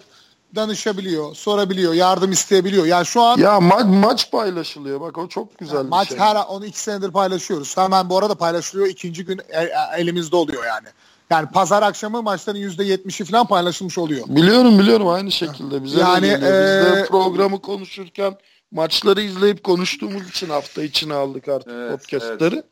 [0.55, 2.85] danışabiliyor, sorabiliyor, yardım isteyebiliyor.
[2.85, 5.01] Yani şu an Ya maç maç paylaşılıyor.
[5.01, 6.17] Bak o çok güzel yani bir maç şey.
[6.17, 7.77] her onu iki senedir paylaşıyoruz.
[7.77, 8.87] Hemen bu arada paylaşılıyor.
[8.87, 10.87] ikinci gün e, e, elimizde oluyor yani.
[11.29, 14.25] Yani pazar akşamı maçların yüzde yetmişi falan paylaşılmış oluyor.
[14.27, 15.83] Biliyorum biliyorum aynı şekilde.
[15.83, 16.33] Bize yani e...
[16.33, 18.37] Biz de programı konuşurken
[18.71, 22.63] maçları izleyip konuştuğumuz için hafta içine aldık artık evet, podcastları.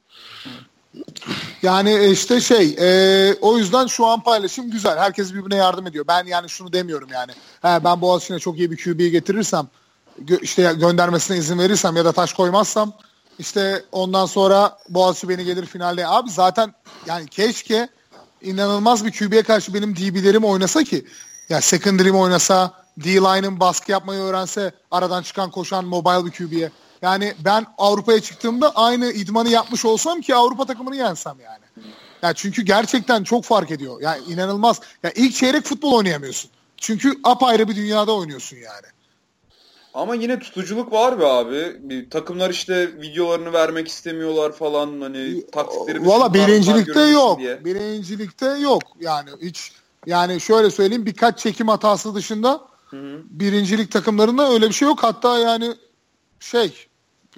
[1.61, 4.97] Yani işte şey e, o yüzden şu an paylaşım güzel.
[4.97, 6.05] Herkes birbirine yardım ediyor.
[6.07, 7.31] Ben yani şunu demiyorum yani.
[7.61, 9.67] He, ben Boğaziçi'ne çok iyi bir QB'yi getirirsem
[10.25, 12.93] gö- işte göndermesine izin verirsem ya da taş koymazsam
[13.39, 16.07] işte ondan sonra Boğaziçi beni gelir finalde.
[16.07, 16.73] Abi zaten
[17.05, 17.89] yani keşke
[18.41, 21.05] inanılmaz bir QB'ye karşı benim DB'lerim oynasa ki
[21.49, 26.71] ya secondary'm oynasa D-line'ın baskı yapmayı öğrense aradan çıkan koşan mobile bir QB'ye.
[27.01, 31.87] Yani ben Avrupa'ya çıktığımda aynı idmanı yapmış olsam ki Avrupa takımını yensem yani.
[32.21, 34.01] Yani çünkü gerçekten çok fark ediyor.
[34.01, 34.79] Yani inanılmaz.
[35.03, 36.51] Ya ilk çeyrek futbol oynayamıyorsun.
[36.77, 38.85] Çünkü apayrı bir dünyada oynuyorsun yani.
[39.93, 41.89] Ama yine tutuculuk var be abi.
[41.89, 47.39] Bir, takımlar işte videolarını vermek istemiyorlar falan hani taktiklerimiz Valla birincilikte yok.
[47.39, 47.65] Diye.
[47.65, 48.83] Birincilikte yok.
[48.99, 49.71] Yani hiç
[50.05, 53.21] yani şöyle söyleyeyim birkaç çekim hatası dışında Hı hı.
[53.29, 55.03] Birincilik takımlarında öyle bir şey yok.
[55.03, 55.75] Hatta yani
[56.39, 56.87] şey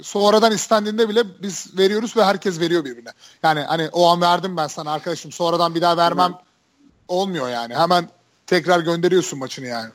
[0.02, 3.12] sonradan istendiğinde bile biz veriyoruz ve herkes veriyor birbirine.
[3.44, 6.34] Yani hani o an verdim ben sana arkadaşım sonradan bir daha vermem
[7.08, 7.76] olmuyor yani.
[7.76, 8.10] Hemen
[8.48, 9.90] tekrar gönderiyorsun maçını yani.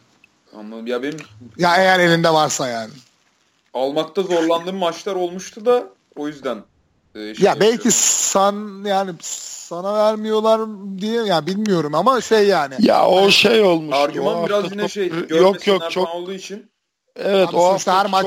[0.56, 0.86] Anladım.
[0.86, 1.18] Ya benim
[1.58, 2.92] ya eğer elinde varsa yani.
[3.74, 5.84] Almakta zorlandığım maçlar olmuştu da
[6.16, 6.64] o yüzden.
[7.14, 10.60] E, şey ya belki san yani sana vermiyorlar
[10.98, 12.74] diye ya bilmiyorum ama şey yani.
[12.78, 13.96] Ya o şey olmuş.
[13.96, 16.70] Argüman biraz yine şey yok yok çok olduğu için.
[17.16, 18.26] Evet Abi o hafta her maç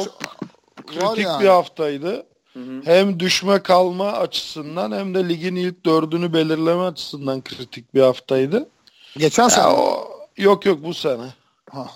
[1.00, 1.44] kritik yani.
[1.44, 2.26] bir haftaydı.
[2.54, 2.82] Hı hı.
[2.86, 8.70] Hem düşme kalma açısından hem de ligin ilk dördünü belirleme açısından kritik bir haftaydı.
[9.18, 9.68] Geçen sene.
[9.68, 11.26] O, yok yok bu sene.
[11.72, 11.88] Ha.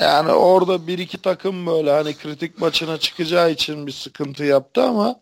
[0.00, 5.20] Yani orada bir iki takım böyle hani kritik maçına çıkacağı için bir sıkıntı yaptı ama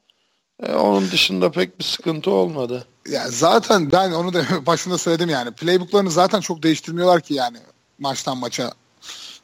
[0.62, 2.86] e, onun dışında pek bir sıkıntı olmadı.
[3.08, 5.50] Ya zaten ben onu da başında söyledim yani.
[5.50, 7.58] Playbook'larını zaten çok değiştirmiyorlar ki yani
[7.98, 8.72] maçtan maça.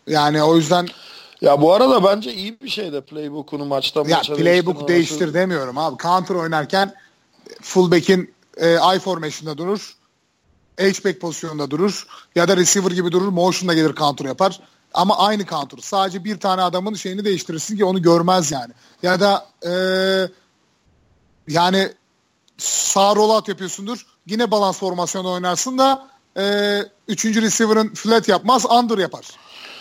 [0.07, 0.89] Yani o yüzden
[1.43, 5.79] ya bu arada bence iyi bir şey de playbook'unu maçtan ya maça playbook değiştir demiyorum
[5.79, 6.03] abi.
[6.03, 6.95] Counter oynarken
[7.63, 9.97] fullback'in e, I formation'da durur.
[10.77, 12.07] H-back pozisyonunda durur.
[12.35, 13.29] Ya da receiver gibi durur.
[13.29, 14.61] Motion'da gelir counter yapar.
[14.95, 15.79] Ama aynı counter.
[15.79, 18.73] Sadece bir tane adamın şeyini değiştirirsin ki onu görmez yani.
[19.03, 19.73] Ya da e,
[21.49, 21.93] yani
[22.59, 24.07] sağ rollout yapıyorsundur.
[24.27, 26.79] Yine balans formasyonu oynarsın da e,
[27.09, 29.27] üçüncü receiver'ın flat yapmaz, under yapar.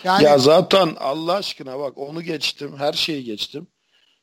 [0.04, 0.24] Yani...
[0.24, 2.74] Ya zaten Allah aşkına bak onu geçtim.
[2.78, 3.66] Her şeyi geçtim.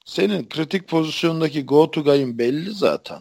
[0.05, 3.19] Senin kritik pozisyondaki go to guy'ın belli zaten.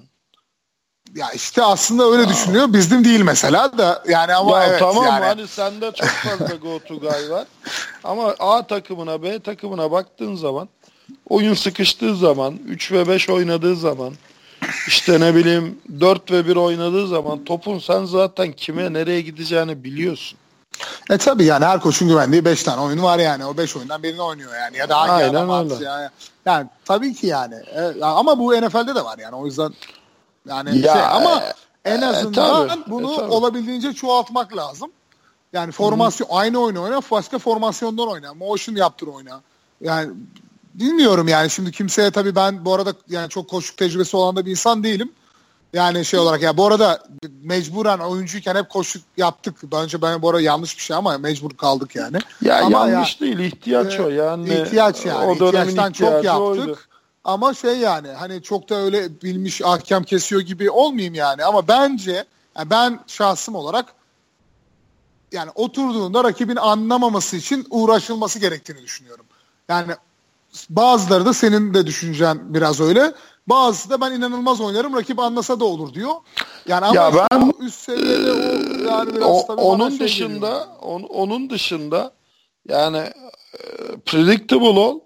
[1.15, 2.29] Ya işte aslında öyle Aa.
[2.29, 2.73] düşünüyor.
[2.73, 5.25] Bizim değil mesela da yani ama ya evet tamam yani.
[5.25, 7.47] hani sende çok fazla go to guy var.
[8.05, 10.69] Ama A takımına B takımına baktığın zaman
[11.29, 14.15] oyun sıkıştığı zaman 3 ve 5 oynadığı zaman
[14.89, 20.39] işte ne bileyim 4 ve 1 oynadığı zaman topun sen zaten kime nereye gideceğini biliyorsun.
[21.11, 23.45] E tabi yani her koçun güvendiği 5 tane oyunu var yani.
[23.45, 24.76] O 5 oyundan birini oynuyor yani.
[24.76, 25.85] Ya da hangi Aynen öyle.
[25.85, 26.09] Yani.
[26.47, 27.55] yani tabii ki yani.
[27.55, 29.37] E, ama bu NFL'de de var yani.
[29.37, 29.72] O yüzden
[30.49, 31.43] yani ya, şey ama
[31.85, 33.33] e, en azından e, tabii, bunu e, tabii.
[33.33, 34.91] olabildiğince çoğaltmak lazım.
[35.53, 36.33] Yani formasyon Hı.
[36.33, 38.35] aynı oyunu oyna, başka formasyondan oyna.
[38.35, 39.41] Motion yaptır oyna.
[39.81, 40.11] Yani
[40.74, 44.51] bilmiyorum yani şimdi kimseye tabii ben bu arada yani çok koşuk tecrübesi olan da bir
[44.51, 45.12] insan değilim.
[45.73, 47.03] Yani şey olarak ya bu arada
[47.43, 49.57] mecburen oyuncuyken hep koşuk yaptık.
[49.73, 52.19] Bence ben bu arada yanlış bir şey ama mecbur kaldık yani.
[52.43, 54.55] Ya ama yanlış ya, değil ihtiyaç e, o yani.
[54.55, 55.27] İhtiyaç yani.
[55.27, 56.43] O İhtiyaçtan çok yaptık.
[56.43, 56.79] Oydu.
[57.25, 61.45] Ama şey yani hani çok da öyle bilmiş ahkam kesiyor gibi olmayayım yani.
[61.45, 62.25] Ama bence
[62.57, 63.87] yani ben şahsım olarak
[65.33, 69.27] yani oturduğunda rakibin anlamaması için uğraşılması gerektiğini düşünüyorum.
[69.69, 69.93] Yani
[70.71, 73.14] bazıları da senin de düşüncen biraz öyle.
[73.49, 76.15] Bazısı da ben inanılmaz oynarım rakip anlasa da olur diyor.
[76.69, 78.37] Yani ama ya ben üst seviyede o
[78.89, 82.13] yani biraz o, tabii onun şey dışında on, onun dışında
[82.69, 83.63] yani e,
[84.07, 85.01] predictable ol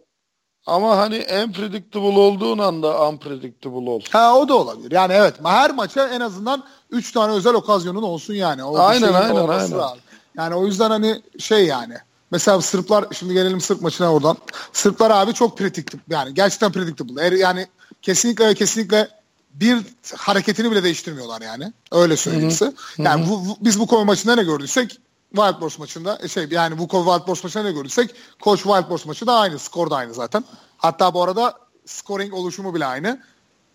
[0.66, 4.00] ama hani en predictable olduğun anda unpredictable ol.
[4.10, 4.92] Ha o da olabilir.
[4.92, 8.64] Yani evet her maça en azından 3 tane özel okazyonun olsun yani.
[8.64, 9.48] O aynen aynen aynen.
[9.48, 9.98] Lazım.
[10.36, 11.94] Yani o yüzden hani şey yani
[12.32, 14.36] Mesela Sırplar şimdi gelelim Sırp maçına oradan.
[14.72, 17.38] Sırplar abi çok predictable yani gerçekten predictable.
[17.38, 17.66] Yani
[18.02, 19.08] kesinlikle ve kesinlikle
[19.54, 19.78] bir
[20.16, 21.72] hareketini bile değiştirmiyorlar yani.
[21.92, 22.72] Öyle söyleyeyim size.
[22.98, 24.98] Yani bu, bu, biz bu konu maçında ne gördüysek
[25.34, 29.58] Wildboard maçında e, şey yani bu Wildboard maçında ne gördüysek Koç Wildboard maçı da aynı.
[29.58, 30.44] Skor da aynı zaten.
[30.76, 33.22] Hatta bu arada scoring oluşumu bile aynı.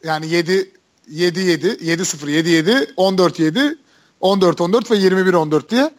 [0.04, 0.72] Yani 7
[1.10, 3.78] 7 7 7 0 7 7 14 7
[4.22, 5.92] 14 14 ve 21 14 diye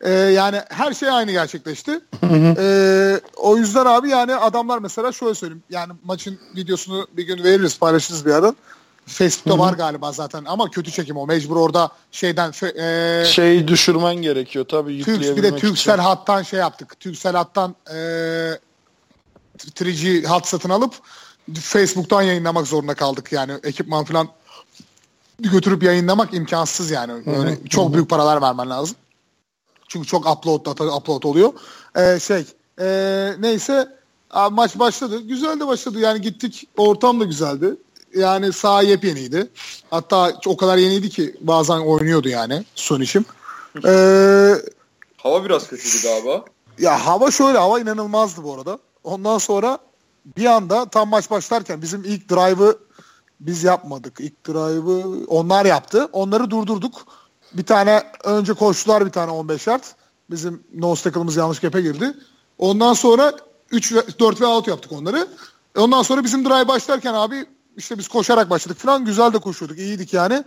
[0.00, 2.00] ee, yani her şey aynı gerçekleşti.
[2.32, 5.62] ee, o yüzden abi yani adamlar mesela şöyle söyleyeyim.
[5.70, 8.54] Yani maçın videosunu bir gün veririz paylaşırız bir ara.
[9.06, 11.26] Facebook'ta var galiba zaten ama kötü çekim o.
[11.26, 16.02] Mecbur orada şeyden e, şey düşürmen gerekiyor tabii yükleyebilmek Bir de Türksel için.
[16.02, 17.00] hattan şey yaptık.
[17.00, 17.96] Türksel hattan e,
[19.58, 20.94] 3G hat satın alıp
[21.54, 24.28] Facebook'tan yayınlamak zorunda kaldık yani ekipman falan
[25.38, 27.26] götürüp yayınlamak imkansız yani.
[27.26, 28.96] Böyle çok büyük paralar vermen lazım.
[29.88, 31.52] Çünkü çok upload upload oluyor.
[31.96, 32.44] Ee, şey
[32.80, 32.86] e,
[33.38, 33.88] neyse
[34.30, 35.20] abi maç başladı.
[35.20, 36.00] Güzel de başladı.
[36.00, 37.76] Yani gittik ortam da güzeldi.
[38.14, 39.50] Yani sağ yepyeniydi.
[39.90, 43.24] Hatta o kadar yeniydi ki bazen oynuyordu yani son işim.
[43.84, 44.52] Ee,
[45.16, 46.44] hava biraz kötüydü galiba.
[46.78, 48.78] Ya hava şöyle hava inanılmazdı bu arada.
[49.04, 49.78] Ondan sonra
[50.36, 52.78] bir anda tam maç başlarken bizim ilk drive'ı
[53.40, 54.20] biz yapmadık.
[54.20, 56.08] İlk drive'ı onlar yaptı.
[56.12, 57.06] Onları durdurduk.
[57.56, 59.84] Bir tane önce koştular bir tane 15 yard.
[60.30, 62.14] Bizim nose tackle'ımız yanlış kepe girdi.
[62.58, 63.32] Ondan sonra
[63.70, 65.28] 3 ve 4 ve out yaptık onları.
[65.76, 67.46] Ondan sonra bizim drive başlarken abi
[67.76, 69.04] işte biz koşarak başladık falan.
[69.04, 69.78] Güzel de koşuyorduk.
[69.78, 70.44] iyiydik yani.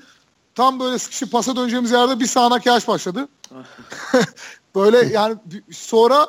[0.56, 3.28] Tam böyle sıkışıp pasa döneceğimiz yerde bir sağanak yağış başladı.
[4.76, 5.36] böyle yani
[5.72, 6.28] sonra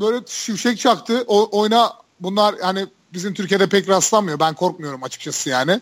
[0.00, 1.24] böyle şimşek çaktı.
[1.26, 4.40] O, oyuna bunlar hani bizim Türkiye'de pek rastlanmıyor.
[4.40, 5.80] Ben korkmuyorum açıkçası yani.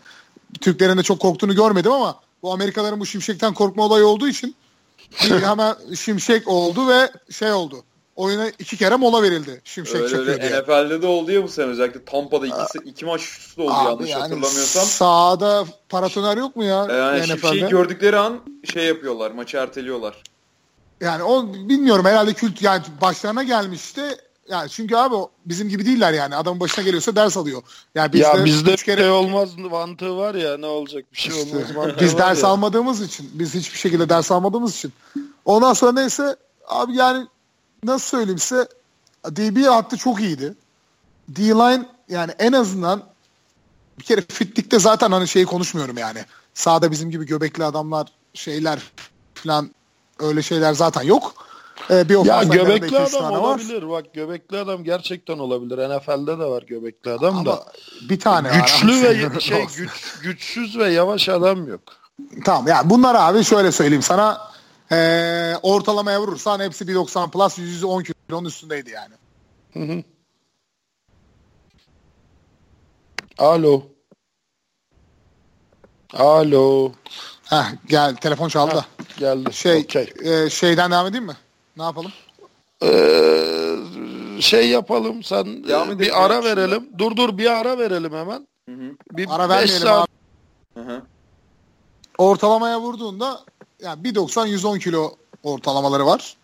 [0.61, 4.55] Türklerin de çok korktuğunu görmedim ama bu Amerikalıların bu şimşekten korkma olayı olduğu için
[5.17, 7.83] hemen şimşek oldu ve şey oldu.
[8.15, 9.61] Oyuna iki kere mola verildi.
[9.63, 10.61] Şimşek Öyle çakıyor öyle diye.
[10.61, 13.85] NFL'de de oldu ya bu sene özellikle Tampa'da ikisi, iki maç üst üste oldu Abi
[13.89, 14.83] yanlış yani hatırlamıyorsam.
[14.85, 17.37] Sahada paratoner yok mu ya E, Yani NFL'de?
[17.37, 18.39] şimşeği gördükleri an
[18.73, 20.23] şey yapıyorlar, maçı erteliyorlar.
[21.01, 24.01] Yani o bilmiyorum herhalde kült yani başlarına gelmişti.
[24.49, 25.15] Yani çünkü abi
[25.45, 26.35] bizim gibi değiller yani.
[26.35, 27.61] Adamın başına geliyorsa ders alıyor.
[27.95, 31.17] Yani biz ya de bizde üç kere şey olmaz mantığı var ya ne olacak bir
[31.17, 32.49] şey İşte, olmaz mantığı biz ders ya.
[32.49, 34.93] almadığımız için, biz hiçbir şekilde ders almadığımız için.
[35.45, 36.35] Ondan sonra neyse
[36.67, 37.27] abi yani
[37.83, 38.67] nasıl söyleyeyim size
[39.25, 40.53] DB hattı çok iyiydi.
[41.29, 43.03] D-line yani en azından
[43.99, 46.19] bir kere fitlikte zaten hani şeyi konuşmuyorum yani.
[46.53, 48.79] Sağda bizim gibi göbekli adamlar şeyler
[49.33, 49.71] falan
[50.19, 51.46] öyle şeyler zaten yok.
[51.89, 53.41] Ee, bir Ya göbekli adam tane var.
[53.41, 53.89] olabilir.
[53.89, 55.77] Bak göbekli adam gerçekten olabilir.
[55.89, 57.51] NFL'de de var göbekli adam da.
[57.51, 57.63] Ama
[58.09, 58.55] bir tane var.
[58.55, 59.77] Güçlü ve Ama şey olsun.
[59.77, 61.81] güç, güçsüz ve yavaş adam yok.
[62.45, 64.41] Tamam ya bunlar abi şöyle söyleyeyim sana
[64.91, 69.13] ee, ortalamaya vurursan hepsi 1.90 plus 110 kilonun üstündeydi yani.
[69.73, 70.03] Hı hı.
[73.37, 73.83] Alo.
[76.13, 76.91] Alo.
[77.49, 78.75] Heh, gel telefon çaldı.
[78.75, 78.85] da.
[79.17, 79.53] Geldi.
[79.53, 80.13] Şey Okey.
[80.23, 81.35] e, şeyden devam edeyim mi?
[81.77, 82.11] Ne yapalım?
[82.83, 83.75] Ee,
[84.41, 86.45] şey yapalım sen Devam e, edelim bir ara şimdi.
[86.45, 86.89] verelim.
[86.97, 88.47] Dur dur bir ara verelim hemen.
[88.69, 88.91] Hı hı.
[89.11, 90.09] Bir Ara vermeyelim saat-
[90.75, 90.83] abi.
[90.83, 91.01] Hı hı.
[92.17, 93.39] Ortalamaya vurduğunda
[93.81, 96.37] yani 1.90 110 kilo ortalamaları var.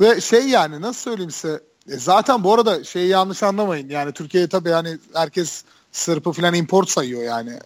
[0.00, 3.88] Ve şey yani nasıl söyleyeyim size e, zaten bu arada şeyi yanlış anlamayın.
[3.88, 7.58] Yani Türkiye'ye tabii yani herkes Sırp'ı falan import sayıyor yani.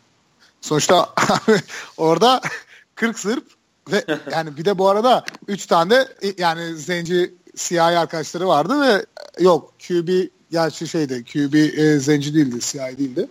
[0.60, 1.08] Sonuçta
[1.96, 2.40] orada
[2.94, 3.44] 40 Sırp
[3.92, 6.08] ve yani bir de bu arada 3 tane de
[6.38, 9.06] yani zenci siyahi arkadaşları vardı ve
[9.42, 10.08] yok QB
[10.50, 13.28] gerçi şeydi QB e, zenci değildi siyahi değildi.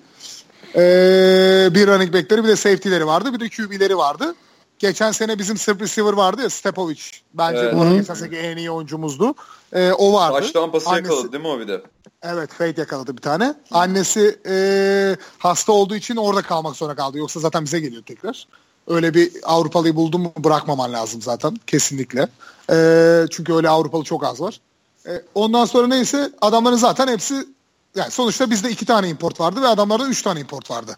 [0.75, 4.35] Ee, bir running back'leri bir de safety'leri vardı bir de QB'leri vardı.
[4.79, 7.01] Geçen sene bizim Sırp receiver vardı ya Stepovic.
[7.34, 7.75] Bence Evet.
[7.75, 9.35] bu arada geçen seneki en iyi oyuncumuzdu.
[9.73, 10.34] Ee, o vardı.
[10.34, 11.81] Baş tampası Annesi- yakaladı değil mi o bir de?
[12.21, 13.53] Evet Fate yakaladı bir tane.
[13.71, 17.17] Annesi e, hasta olduğu için orada kalmak zorunda kaldı.
[17.17, 18.47] Yoksa zaten bize geliyor tekrar.
[18.88, 22.27] Öyle bir Avrupalıyı buldun mu bırakmaman lazım zaten kesinlikle.
[22.72, 24.59] E, çünkü öyle Avrupalı çok az var.
[25.07, 27.45] E, ondan sonra neyse adamların zaten hepsi
[27.95, 30.97] yani sonuçta bizde iki tane import vardı ve adamlarda üç tane import vardı.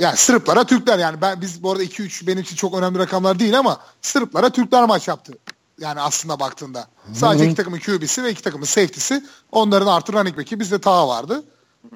[0.00, 3.58] Yani Sırplara Türkler yani ben biz bu arada 2-3 benim için çok önemli rakamlar değil
[3.58, 5.32] ama Sırplara Türkler maç yaptı.
[5.80, 6.86] Yani aslında baktığında.
[7.14, 9.24] Sadece iki takımın QB'si ve iki takımın safety'si.
[9.52, 11.44] Onların artı running back'i bizde Taha vardı.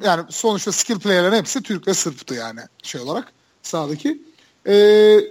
[0.03, 3.33] Yani sonuçta skill player'ların hepsi Türk ve Sırp'tı yani şey olarak
[3.63, 4.23] sahadaki.
[4.67, 4.75] Ee,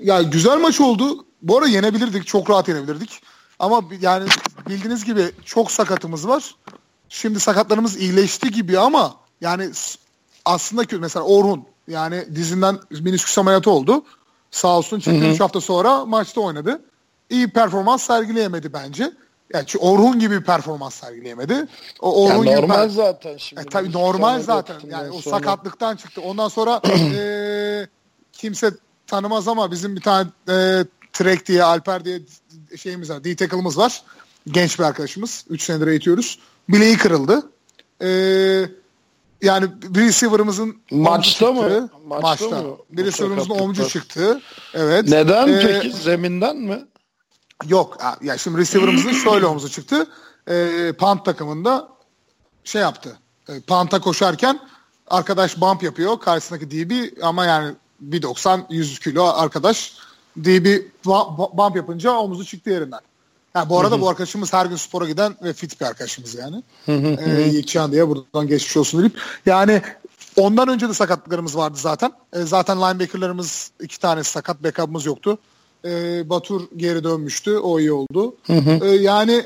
[0.02, 1.26] ya güzel maç oldu.
[1.42, 2.28] Bu arada yenebilirdik.
[2.28, 3.22] Çok rahat yenebilirdik.
[3.60, 4.30] Ama yani
[4.70, 6.56] bildiğiniz gibi çok sakatımız var.
[7.10, 9.70] Şimdi sakatlarımız iyileşti gibi ama yani
[10.46, 11.00] aslında kötü.
[11.00, 14.04] Mesela Orhun yani dizinden menisküs ameliyatı oldu.
[14.52, 16.82] Sağ olsun çıktı 3 hafta sonra maçta oynadı.
[17.30, 19.12] İyi performans sergileyemedi bence.
[19.54, 21.68] Yani Orhun gibi bir performans sergileyemedi.
[22.00, 23.62] O Orhun gibi normal per- zaten şimdi.
[23.62, 24.76] e, tabii normal zaten.
[24.90, 25.36] Yani o sonra.
[25.36, 26.22] sakatlıktan çıktı.
[26.22, 26.82] Ondan sonra
[27.16, 27.88] e,
[28.34, 28.72] kimse
[29.12, 32.20] tanımaz ama bizim bir tane e, Trek diye Alper diye
[32.78, 33.24] şeyimiz var.
[33.24, 34.02] D-tackle'ımız var.
[34.48, 35.46] Genç bir arkadaşımız.
[35.50, 36.40] 3 senedir eğitiyoruz.
[36.70, 37.52] Bileği kırıldı.
[38.02, 38.10] E,
[39.42, 41.62] yani bir receiver'ımızın Maçta mı?
[41.62, 41.90] çıktı.
[42.08, 42.62] Maçta Maçta.
[42.64, 42.76] mı?
[42.90, 44.42] Bir receiver'ımızın omcu çıktı.
[44.74, 45.08] Evet.
[45.08, 45.94] Neden E, peki?
[45.94, 46.86] Zeminden mi?
[47.68, 47.98] Yok.
[48.22, 50.08] Ya şimdi receiver'ımızın şöyle omzu çıktı.
[50.48, 51.90] E, punt takımında
[52.64, 53.18] şey yaptı.
[53.50, 54.60] E, punt'a koşarken
[55.08, 56.20] arkadaş bump yapıyor.
[56.20, 56.92] Karşısındaki DB
[57.24, 57.76] ama yani
[58.10, 59.94] 1.90 100 kilo arkadaş
[60.38, 63.00] DB bu- bump yapınca omuzu çıktı yerinden.
[63.54, 66.64] Ha, bu arada bu arkadaşımız her gün spora giden ve fit bir arkadaşımız yani.
[66.88, 69.20] ee, Yiğitcan diye buradan geçmiş olsun deyip.
[69.46, 69.82] Yani
[70.36, 72.12] ondan önce de sakatlıklarımız vardı zaten.
[72.34, 75.38] Ee, zaten linebackerlarımız iki tane sakat backup'ımız yoktu.
[75.86, 77.58] Ee, Batur geri dönmüştü.
[77.58, 78.36] O iyi oldu.
[78.84, 79.46] Ee, yani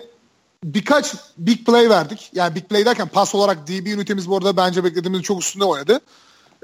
[0.64, 2.30] birkaç big play verdik.
[2.34, 5.99] Yani big play derken pas olarak DB ünitemiz bu arada bence beklediğimizin çok üstünde oynadı.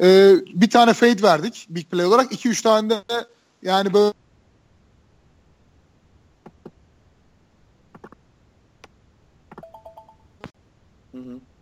[0.01, 2.31] Ee, bir tane fade verdik big play olarak.
[2.31, 3.03] 2-3 tane de
[3.63, 4.13] yani böyle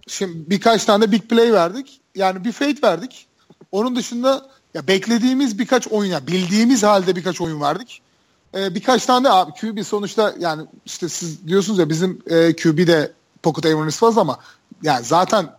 [0.08, 2.02] Şimdi birkaç tane big play verdik.
[2.16, 3.28] Yani bir fade verdik.
[3.72, 8.02] Onun dışında ya beklediğimiz birkaç oyun ya bildiğimiz halde birkaç oyun verdik.
[8.56, 12.88] Ee, birkaç tane de abi QB sonuçta yani işte siz diyorsunuz ya bizim e, QB
[12.88, 13.12] de
[13.44, 14.40] pocket awareness fazla ama
[14.84, 15.50] yani zaten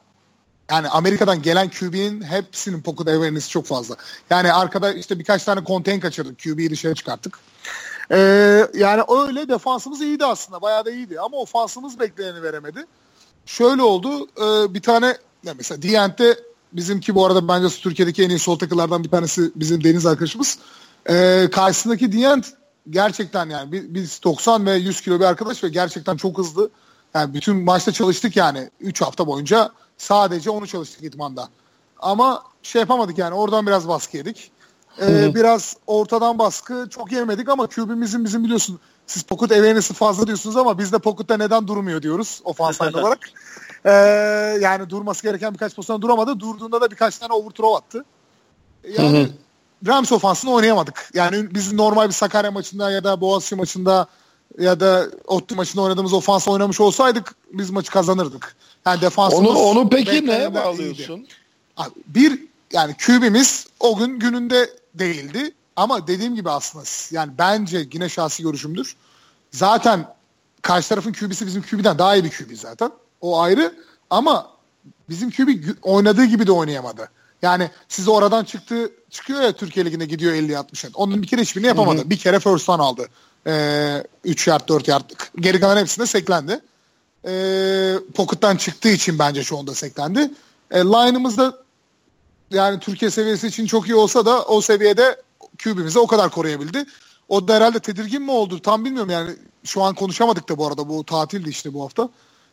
[0.70, 3.97] yani Amerika'dan gelen QB'nin hepsinin pocket awareness çok fazla.
[4.30, 6.38] Yani arkada işte birkaç tane contain kaçırdık.
[6.38, 7.38] QB'yi dışarı çıkarttık.
[8.12, 10.62] Ee, yani öyle defansımız iyiydi aslında.
[10.62, 11.20] Bayağı da iyiydi.
[11.20, 12.86] Ama ofansımız bekleneni veremedi.
[13.47, 14.26] şöyle oldu.
[14.26, 16.36] E, bir tane ya mesela Dient'te
[16.72, 20.59] bizimki bu arada bence Türkiye'deki en iyi sol takılardan bir tanesi bizim Deniz arkadaşımız.
[21.09, 22.47] E, karşısındaki Dient
[22.90, 26.70] gerçekten yani biz 90 ve 100 kilo bir arkadaş ve gerçekten çok hızlı.
[27.14, 29.70] Yani bütün maçta çalıştık yani 3 hafta boyunca
[30.01, 31.48] sadece onu çalıştık idmanda.
[31.98, 34.51] Ama şey yapamadık yani oradan biraz baskı yedik.
[35.01, 40.56] Ee, biraz ortadan baskı çok yemedik ama QB'mizin bizim biliyorsun siz pocket awareness'ı fazla diyorsunuz
[40.56, 43.18] ama biz de pocket'ta neden durmuyor diyoruz ofans olarak.
[43.85, 43.90] Ee,
[44.60, 46.40] yani durması gereken birkaç pozisyon duramadı.
[46.40, 48.05] Durduğunda da birkaç tane overthrow attı.
[48.98, 49.28] Yani
[49.86, 51.10] Rams ofansını oynayamadık.
[51.14, 54.06] Yani biz normal bir Sakarya maçında ya da Boğaziçi maçında
[54.59, 58.56] ya da Ottu maçında oynadığımız ofans oynamış olsaydık biz maçı kazanırdık.
[58.90, 61.26] Yani defansımız onu, onu peki neye bağlıyorsun?
[61.76, 62.40] Abi, bir
[62.72, 65.54] yani QB'miz o gün gününde değildi.
[65.76, 68.96] Ama dediğim gibi aslında yani bence yine şahsi görüşümdür.
[69.50, 70.06] Zaten
[70.62, 72.90] karşı tarafın QB'si bizim QB'den daha iyi bir QB zaten.
[73.20, 73.74] O ayrı
[74.10, 74.50] ama
[75.08, 75.48] bizim QB
[75.82, 77.08] oynadığı gibi de oynayamadı.
[77.42, 80.92] Yani siz oradan çıktı çıkıyor ya Türkiye Ligi'nde gidiyor 50-60'ın.
[80.94, 82.00] Onun bir kere hiçbirini yapamadı.
[82.00, 82.10] Hı hı.
[82.10, 83.08] Bir kere first down aldı.
[83.46, 85.10] Ee, 3 yard 4 yard.
[85.36, 86.60] Geri kalan hepsinde seklendi.
[87.26, 90.30] Ee, pocket'tan çıktığı için bence şu anda seklendi.
[90.70, 91.59] E, line'ımız da
[92.51, 95.22] yani Türkiye seviyesi için çok iyi olsa da o seviyede
[95.64, 96.84] QB'mizi o kadar koruyabildi.
[97.28, 99.30] O da herhalde tedirgin mi oldu tam bilmiyorum yani
[99.64, 102.09] şu an konuşamadık da bu arada bu tatildi işte bu hafta.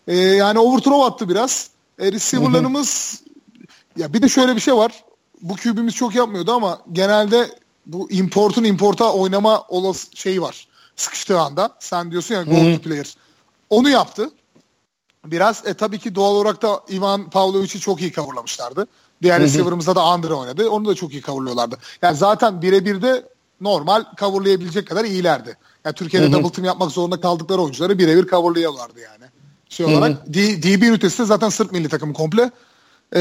[0.07, 1.69] Ee, yani overthrow attı biraz.
[1.99, 3.21] E, receiver'larımız
[3.97, 5.03] ya bir de şöyle bir şey var.
[5.41, 7.49] Bu QB'miz çok yapmıyordu ama genelde
[7.85, 10.67] bu importun importa oynama olası şeyi var.
[10.95, 11.75] Sıkıştığı anda.
[11.79, 13.15] Sen diyorsun ya goal to player.
[13.69, 14.31] Onu yaptı.
[15.31, 18.87] Biraz e, tabii ki doğal olarak da Ivan Pavlovic'i çok iyi coverlamışlardı.
[19.21, 20.69] Diğer receiver'ımızda da Andre oynadı.
[20.69, 21.77] Onu da çok iyi coverlıyorlardı.
[22.01, 23.29] Yani zaten birebir de
[23.61, 25.57] normal coverlayabilecek kadar iyilerdi.
[25.85, 29.25] Yani Türkiye'de double team yapmak zorunda kaldıkları oyuncuları birebir coverlıyorlardı yani.
[29.69, 32.51] Şey olarak D, DB ünitesi zaten Sırp milli takım komple.
[33.11, 33.19] Ee,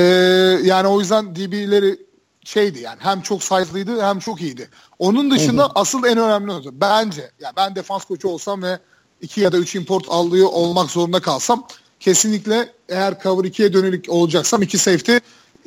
[0.63, 2.07] yani o yüzden DB'leri
[2.45, 4.69] şeydi yani hem çok size'lıydı hem çok iyiydi.
[4.99, 5.73] Onun dışında hı hı.
[5.75, 8.79] asıl en önemli oyuncu bence yani ben defans koçu olsam ve
[9.21, 11.67] iki ya da üç import alıyor olmak zorunda kalsam
[12.07, 15.17] kesinlikle eğer cover 2'ye dönülük olacaksam iki safety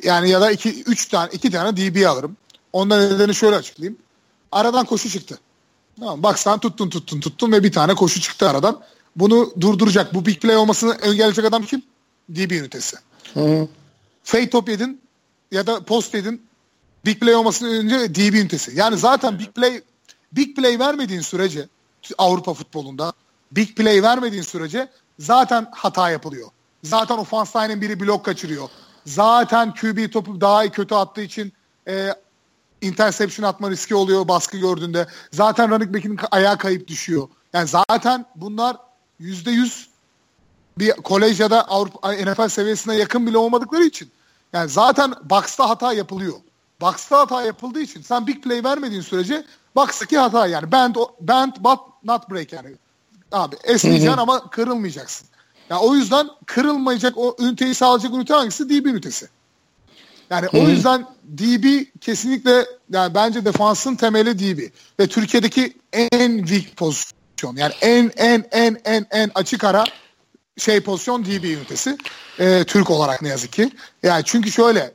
[0.02, 2.36] yani ya da iki üç tane iki tane DB alırım.
[2.72, 3.98] Ondan nedeni şöyle açıklayayım.
[4.52, 5.38] Aradan koşu çıktı.
[5.98, 8.80] Tamam, bak sen tuttun tuttun tuttun ve bir tane koşu çıktı aradan.
[9.16, 10.14] Bunu durduracak.
[10.14, 11.82] Bu big play olmasını engelleyecek adam kim?
[12.34, 12.96] DB ünitesi.
[13.34, 13.68] Hı.
[14.24, 15.00] Fade top yedin
[15.50, 16.42] ya da post yedin.
[17.04, 18.72] Big play olmasının önce DB ünitesi.
[18.74, 19.82] Yani zaten big play
[20.32, 21.68] big play vermediğin sürece
[22.18, 23.12] Avrupa futbolunda
[23.52, 24.88] big play vermediğin sürece
[25.20, 26.48] zaten hata yapılıyor.
[26.82, 28.68] Zaten offense line'in biri blok kaçırıyor.
[29.06, 31.52] Zaten QB topu daha iyi kötü attığı için
[31.88, 32.14] e,
[32.80, 35.06] interception atma riski oluyor baskı gördüğünde.
[35.32, 37.28] Zaten running back'in ayağı kayıp düşüyor.
[37.52, 38.76] Yani zaten bunlar
[39.18, 39.88] yüzde yüz
[40.78, 44.10] bir kolej ya da Avrupa NFL seviyesine yakın bile olmadıkları için
[44.52, 46.36] yani zaten box'ta hata yapılıyor.
[46.80, 49.44] Box'ta hata yapıldığı için sen big play vermediğin sürece
[49.76, 52.76] box'taki hata yani bend, bend but not break yani.
[53.32, 55.28] Abi esneyeceksin ama kırılmayacaksın.
[55.70, 58.68] Yani o yüzden kırılmayacak o üniteyi sağlayacak ünite hangisi?
[58.68, 59.28] DB ünitesi.
[60.30, 60.62] Yani Hı-hı.
[60.62, 61.06] o yüzden
[61.38, 64.60] DB kesinlikle yani bence defansın temeli DB.
[65.00, 67.56] Ve Türkiye'deki en weak pozisyon.
[67.56, 69.84] Yani en en en en en açık ara
[70.58, 71.98] şey pozisyon DB ünitesi.
[72.38, 73.70] Ee, Türk olarak ne yazık ki.
[74.02, 74.94] Yani çünkü şöyle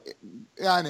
[0.64, 0.90] yani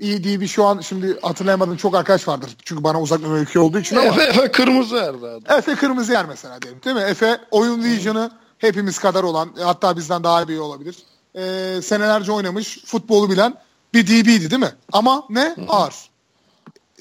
[0.00, 2.56] iyi DB şu an şimdi hatırlayamadığım çok arkadaş vardır.
[2.64, 4.06] Çünkü bana uzak bir mevki olduğu için ama.
[4.06, 5.58] Efe, Efe kırmızı yer zaten.
[5.58, 7.02] Efe kırmızı yer mesela diyelim değil mi?
[7.02, 10.96] Efe oyun vision'ı hepimiz kadar olan hatta bizden daha iyi olabilir.
[11.34, 13.54] Ee, senelerce oynamış futbolu bilen
[13.94, 14.72] bir DB'di değil mi?
[14.92, 15.56] Ama ne?
[15.68, 15.94] Ağır.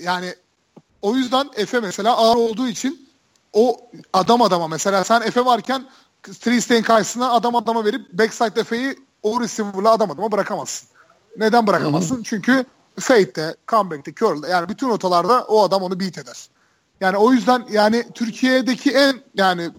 [0.01, 0.35] Yani
[1.01, 3.09] o yüzden Efe mesela ağır olduğu için
[3.53, 3.77] o
[4.13, 5.85] adam adama mesela sen Efe varken
[6.23, 10.89] Tristein karşısına adam adama verip backside Efe'yi o receiver'la adam adama bırakamazsın.
[11.37, 12.23] Neden bırakamazsın?
[12.23, 12.65] Çünkü
[12.99, 16.49] fade'de, comeback'te, curl'de yani bütün rotalarda o adam onu beat eder.
[17.01, 19.69] Yani o yüzden yani Türkiye'deki en yani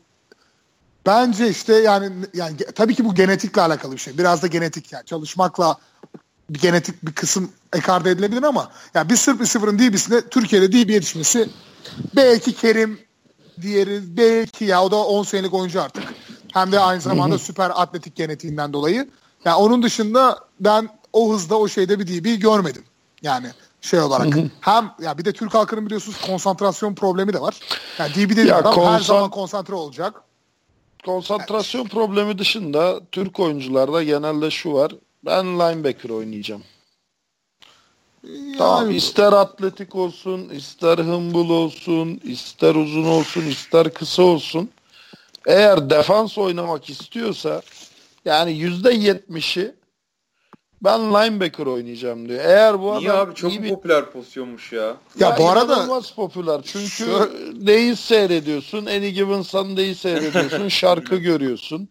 [1.06, 4.18] bence işte yani yani tabii ki bu genetikle alakalı bir şey.
[4.18, 5.76] Biraz da genetik yani çalışmakla
[6.50, 11.50] bir genetik bir kısım ekarte edilebilir ama yani bir Sırp receiver'ın DB'sinde Türkiye'de DB yetişmesi
[12.16, 12.98] belki Kerim
[13.60, 16.04] diğeri belki ya o da 10 senelik oyuncu artık.
[16.52, 19.08] Hem de aynı zamanda süper atletik genetiğinden dolayı.
[19.44, 22.84] Yani onun dışında ben o hızda o şeyde bir DB görmedim.
[23.22, 23.46] Yani
[23.80, 24.34] şey olarak.
[24.60, 27.56] Hem ya bir de Türk halkının biliyorsunuz konsantrasyon problemi de var.
[27.98, 28.92] Yani DB dediğim adam konsan...
[28.92, 30.22] her zaman konsantre olacak.
[31.04, 31.90] Konsantrasyon yani.
[31.90, 34.92] problemi dışında Türk oyuncularda genelde şu var.
[35.24, 36.62] Ben linebacker oynayacağım.
[38.24, 38.56] Yani...
[38.58, 44.70] Tamam ister atletik olsun, ister humble olsun, ister uzun olsun, ister kısa olsun.
[45.46, 47.62] Eğer defans oynamak istiyorsa
[48.24, 49.74] Yani yüzde yetmişi
[50.82, 52.40] ben linebacker oynayacağım diyor.
[52.44, 54.96] Eğer bu Niye adam abi çok iyi bir popüler pozisyonmuş ya.
[55.18, 56.60] Ya bu arada popüler.
[56.64, 57.30] Çünkü Şu-
[57.60, 58.86] neyi seyrediyorsun?
[58.86, 60.68] Any Given Sunday'i seyrediyorsun.
[60.68, 61.88] şarkı görüyorsun.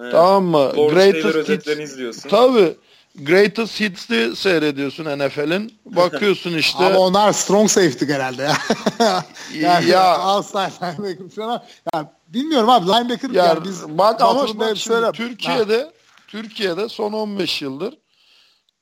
[0.00, 0.12] Evet.
[0.12, 0.72] Tamam mı?
[0.74, 1.66] Taylor Greatest Hits.
[1.80, 2.28] izliyorsun.
[2.28, 2.76] Tabii.
[3.22, 5.72] Greatest Hits'i seyrediyorsun NFL'in.
[5.86, 6.84] Bakıyorsun işte.
[6.84, 8.42] ama onlar strong safety genelde
[8.98, 9.24] ya.
[9.54, 11.62] yani Ya- ya outside linebacker falan.
[11.94, 15.92] Ya bilmiyorum abi linebacker Ya yani biz bak ama bak söyle- Türkiye'de
[16.28, 17.94] Türkiye'de son 15 yıldır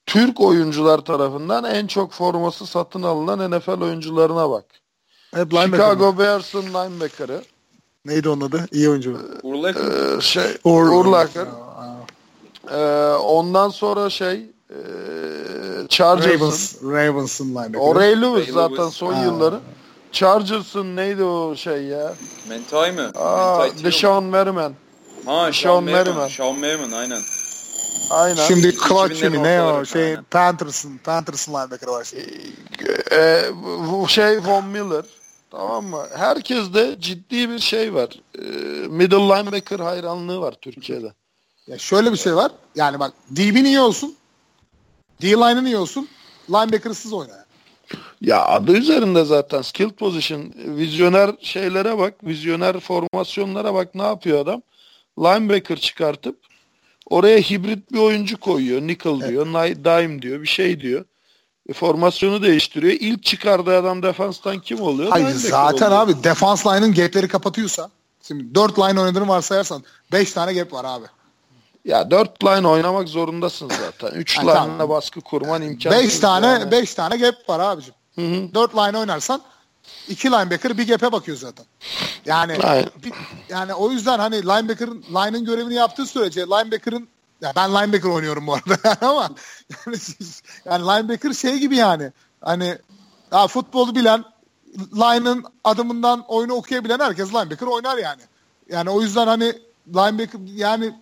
[0.06, 4.64] Türk oyuncular tarafından en çok forması satın alınan NFL oyuncularına bak.
[5.34, 5.50] Hep.
[5.52, 7.42] Chicago Bears'ın linebacker'ı
[8.04, 8.66] Neydi onun adı?
[8.72, 9.18] İyi oyuncu.
[9.42, 10.16] Urlacher.
[10.16, 11.46] ee, şey Ur- Urlacher.
[12.70, 14.74] Ee, ondan sonra şey ee,
[15.88, 17.78] Chargers'ın Ravens, Ravens'ın linebacker.
[17.80, 18.94] o Ray Lewis Ray zaten Lewis.
[18.94, 19.22] son Ha.
[19.24, 19.60] yılları.
[20.12, 22.14] Chargers'ın neydi o şey ya?
[22.48, 23.00] Mentai mi?
[23.14, 23.84] Aa, Mentai Teo.
[23.84, 24.72] Deshaun Merriman.
[25.26, 25.84] Ha, Sean.
[25.84, 26.28] Merriman.
[26.28, 27.20] Sean Merriman aynen.
[28.10, 28.46] Aynen.
[28.46, 30.24] Şimdi Clutch 2000'lerin mi ne o şey aynen.
[30.24, 32.24] Panthers'ın Panthers'ın linebacker'ı var şimdi.
[33.12, 33.50] Ee,
[33.90, 35.04] bu şey Von Miller
[35.50, 36.06] tamam mı?
[36.16, 38.08] Herkeste ciddi bir şey var.
[38.38, 38.42] Ee,
[38.88, 41.12] middle linebacker hayranlığı var Türkiye'de.
[41.66, 42.52] Ya şöyle bir şey var.
[42.74, 44.16] Yani bak DB'nin iyi olsun.
[45.22, 46.08] D-line'ın iyi olsun.
[46.50, 47.30] Linebacker'sız oyna.
[47.30, 47.44] yani.
[48.20, 54.62] Ya adı üzerinde zaten skill position, vizyoner şeylere bak, vizyoner formasyonlara bak ne yapıyor adam?
[55.18, 56.38] Linebacker çıkartıp
[57.10, 58.82] oraya hibrit bir oyuncu koyuyor.
[58.82, 61.04] Nickel diyor, ni- dime diyor, bir şey diyor.
[61.68, 62.92] E, formasyonu değiştiriyor.
[63.00, 65.10] İlk çıkardığı adam defanstan kim oluyor?
[65.10, 66.00] Hayır Linebacker zaten oluyor.
[66.02, 67.90] abi defans line'ın gap'leri kapatıyorsa
[68.22, 69.82] şimdi 4 line oynadığını varsayarsan
[70.12, 71.04] 5 tane gap var abi.
[71.84, 74.18] Ya dört line oynamak zorundasın zaten.
[74.18, 74.88] Üç Ha, line'la tamam.
[74.88, 76.02] baskı kurman imkansız.
[76.02, 76.70] 5 tane yani.
[76.70, 77.94] 5 tane gap var abicim.
[78.14, 78.54] Hı hı.
[78.54, 79.42] 4 line oynarsan
[80.08, 81.66] 2 linebacker bir gap'e bakıyor zaten.
[82.26, 82.88] Yani Aynen.
[83.04, 83.12] bir-
[83.48, 87.08] yani o yüzden hani linebacker'ın line'ın görevini yaptığı sürece linebacker'ın
[87.40, 89.30] ya ben linebacker oynuyorum bu arada ama
[89.86, 89.96] yani,
[90.64, 92.78] yani linebacker şey gibi yani hani
[93.32, 94.24] ya futbolu bilen
[94.78, 98.22] line'ın adımından oyunu okuyabilen herkes linebacker oynar yani.
[98.70, 99.58] Yani o yüzden hani
[99.88, 100.94] linebacker yani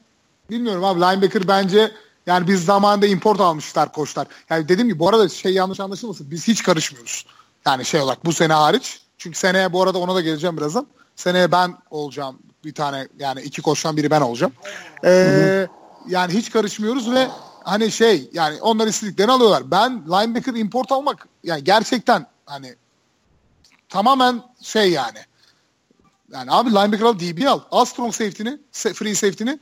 [0.51, 1.93] bilmiyorum abi linebacker bence
[2.27, 4.27] yani biz zamanında import almışlar koçlar.
[4.51, 6.31] Yani dediğim gibi bu arada şey yanlış anlaşılmasın.
[6.31, 7.27] Biz hiç karışmıyoruz.
[7.67, 9.01] Yani şey olarak bu sene hariç.
[9.19, 10.87] Çünkü seneye bu arada ona da geleceğim birazdan.
[11.17, 14.53] Seneye ben olacağım bir tane yani iki koçtan biri ben olacağım.
[15.05, 15.69] Ee,
[16.09, 17.29] yani hiç karışmıyoruz ve
[17.65, 19.71] hani şey yani onlar istediklerini alıyorlar.
[19.71, 22.75] Ben linebacker import almak yani gerçekten hani
[23.89, 25.19] tamamen şey yani.
[26.33, 27.61] Yani abi linebacker al DB al.
[27.71, 29.59] Al strong safety'ni, free safety'ni.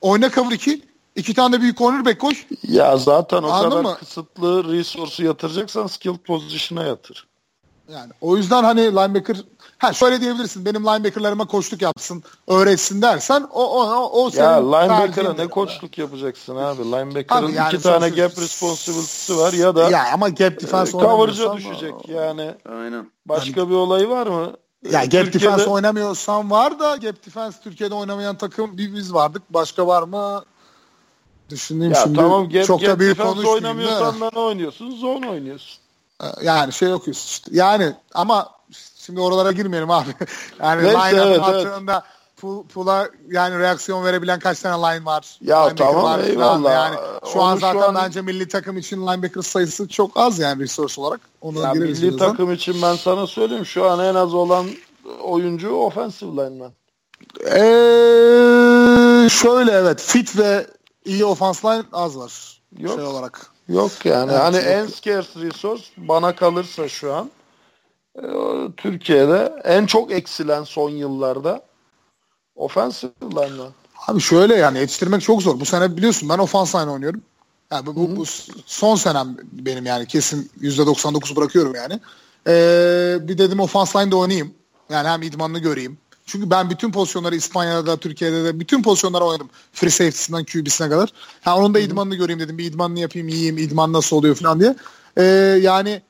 [0.00, 0.82] Oyna cover 2.
[1.16, 2.46] iki tane büyük cornerback koş.
[2.62, 3.96] Ya zaten o Anladın kadar mı?
[3.98, 7.31] kısıtlı resource'u yatıracaksan skill position'a yatır.
[7.92, 9.36] Yani o yüzden hani linebacker
[9.78, 10.64] ha şöyle diyebilirsin.
[10.64, 15.98] Benim linebacker'larıma koçluk yapsın, öğretsin dersen o o o, o senin Ya linebacker'a ne koçluk
[15.98, 16.82] yapacaksın abi?
[16.84, 20.92] Linebacker'ın Abi yani iki tane gap responsibility'si var ya da Ya ama gap defense e,
[20.92, 22.54] coverage'a oynamıyorsan düşecek yani.
[22.68, 23.10] Aynen.
[23.26, 24.52] Başka bir olayı var mı?
[24.90, 29.14] Ya E, gap Türkiye'de- defense oynamıyorsan var da gap defense Türkiye'de oynamayan takım bir biz
[29.14, 29.42] vardık.
[29.50, 30.44] Başka var mı?
[31.50, 33.48] Düşündüğüm Ya şimdi tamam gap, çok da gap büyük defense da.
[33.48, 34.90] oynamıyorsan da ne oynuyorsun?
[34.90, 35.81] Zone oynuyorsun.
[36.42, 37.50] Yani şey okuyorsun işte.
[37.54, 38.50] Yani ama
[38.98, 40.10] şimdi oralara girmeyelim abi.
[40.60, 42.04] Yani Neyse, line evet, attığında
[42.42, 45.38] pu- pula yani reaksiyon verebilen kaç tane line var?
[45.40, 46.72] Ya Linebacker tamam, var eyvallah.
[46.72, 46.96] Yani
[47.32, 50.62] şu an Onu şu zaten an- bence milli takım için linebacker sayısı çok az yani
[50.62, 51.20] resource olarak.
[51.40, 54.66] Ona Ya milli takım için ben sana söyleyeyim şu an en az olan
[55.22, 56.72] oyuncu offensive lineman.
[57.46, 60.66] Ee, şöyle evet fit ve
[61.04, 62.60] iyi offense line az var.
[62.78, 62.94] Yok.
[62.94, 63.51] Şey olarak.
[63.68, 64.64] Yok yani Evet, hani yok.
[64.66, 67.30] en scarce resource bana kalırsa şu an
[68.18, 68.22] e,
[68.76, 71.62] Türkiye'de en çok eksilen son yıllarda
[72.56, 73.72] offensive lineman.
[74.08, 75.60] Abi şöyle yani yetiştirmek çok zor.
[75.60, 77.22] Bu sene biliyorsun ben offense line oynuyorum.
[77.70, 78.24] Yani bu, bu, bu
[78.66, 82.00] son senem benim yani kesin %99 bırakıyorum yani.
[82.46, 84.54] Ee, bir dedim offense line'de oynayayım.
[84.90, 85.98] Yani hem idmanını göreyim.
[86.32, 89.50] Çünkü ben bütün pozisyonları İspanya'da, Türkiye'de de bütün pozisyonları oynadım.
[89.72, 91.12] Free safety'sinden QB'sine kadar.
[91.42, 92.58] Ha, onun da idmanını göreyim dedim.
[92.58, 94.76] Bir idmanını yapayım, yiyeyim, idman nasıl oluyor falan diye.
[95.16, 95.22] Ee,
[95.62, 96.02] yani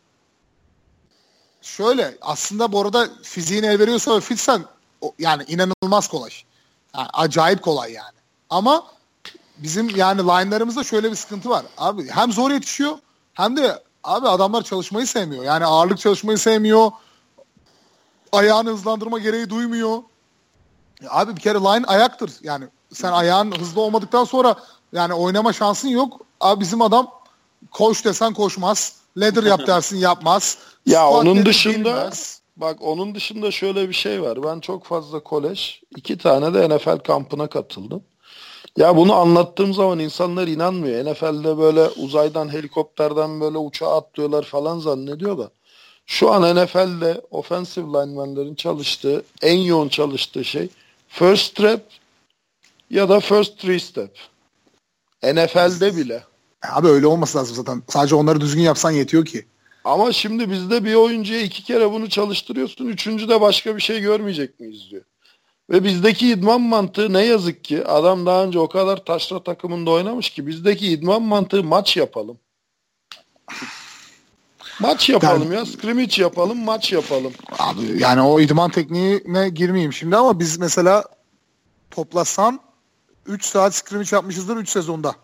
[1.62, 4.65] şöyle aslında bu arada fiziğin el veriyorsa ve fitsen
[5.19, 6.31] yani inanılmaz kolay.
[6.97, 8.19] Yani acayip kolay yani.
[8.51, 8.86] Ama
[9.59, 11.65] bizim yani line'larımızda şöyle bir sıkıntı var.
[11.78, 12.99] Abi hem zor yetişiyor
[13.35, 15.44] hem de abi adamlar çalışmayı sevmiyor.
[15.44, 16.90] Yani ağırlık çalışmayı sevmiyor.
[18.32, 20.03] Ayağını hızlandırma gereği duymuyor.
[21.03, 22.31] Ya Abi bir kere line ayaktır.
[22.43, 24.57] Yani sen ayağın hızlı olmadıktan sonra
[24.93, 26.20] yani oynama şansın yok.
[26.41, 27.11] Abi bizim adam
[27.70, 28.97] koş desen koşmaz.
[29.16, 30.59] Ladder yap dersin yapmaz.
[30.87, 32.41] Ya Squat onun dışında bilmez.
[32.57, 34.43] bak onun dışında şöyle bir şey var.
[34.43, 38.03] Ben çok fazla kolej, iki tane de NFL kampına katıldım.
[38.77, 41.12] Ya bunu anlattığım zaman insanlar inanmıyor.
[41.12, 45.51] NFL'de böyle uzaydan helikopterden böyle uçağa atlıyorlar falan zannediyor da.
[46.07, 50.69] Şu an NFL'de offensive linemenlerin çalıştığı, en yoğun çalıştığı şey
[51.12, 51.80] first step
[52.90, 54.18] ya da first three step.
[55.22, 56.24] NFL'de bile.
[56.72, 57.82] Abi öyle olması lazım zaten.
[57.89, 59.47] Sadece onları düzgün yapsan yetiyor ki.
[59.84, 62.86] Ama şimdi bizde bir oyuncuya iki kere bunu çalıştırıyorsun.
[62.86, 65.02] Üçüncü de başka bir şey görmeyecek miyiz diyor.
[65.70, 70.30] Ve bizdeki idman mantığı ne yazık ki adam daha önce o kadar taşra takımında oynamış
[70.30, 72.39] ki bizdeki idman mantığı maç yapalım.
[74.81, 75.66] Maç yapalım Yani- ya.
[75.66, 77.32] Scrimmage yapalım, maç yapalım.
[77.59, 81.05] Abi yani o idman tekniğine girmeyeyim şimdi ama biz mesela
[81.90, 82.61] toplasan
[83.27, 85.15] 3 saat scrimmage yapmışızdır 3 sezonda.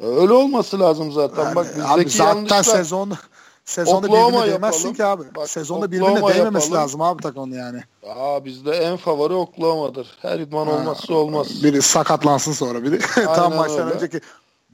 [0.00, 1.54] Öyle olması lazım zaten.
[1.54, 2.62] Bak Yani abi bizdeki zaten yanlışlar.
[2.62, 3.12] sezon
[3.64, 4.94] sezonda Oklahoma birbirine değmezsin yapalım.
[4.94, 5.34] ki abi.
[5.36, 6.72] Bak, sezonda birbirine değmemesi yapalım.
[6.72, 7.80] lazım abi takımın yani.
[8.16, 10.18] Aa bizde en favori Oklahoma'dır.
[10.22, 11.62] Her idman olmazsa olmaz.
[11.64, 12.98] Biri sakatlansın sonra biri.
[13.24, 13.94] Tam maçtan öyle.
[13.94, 14.20] önceki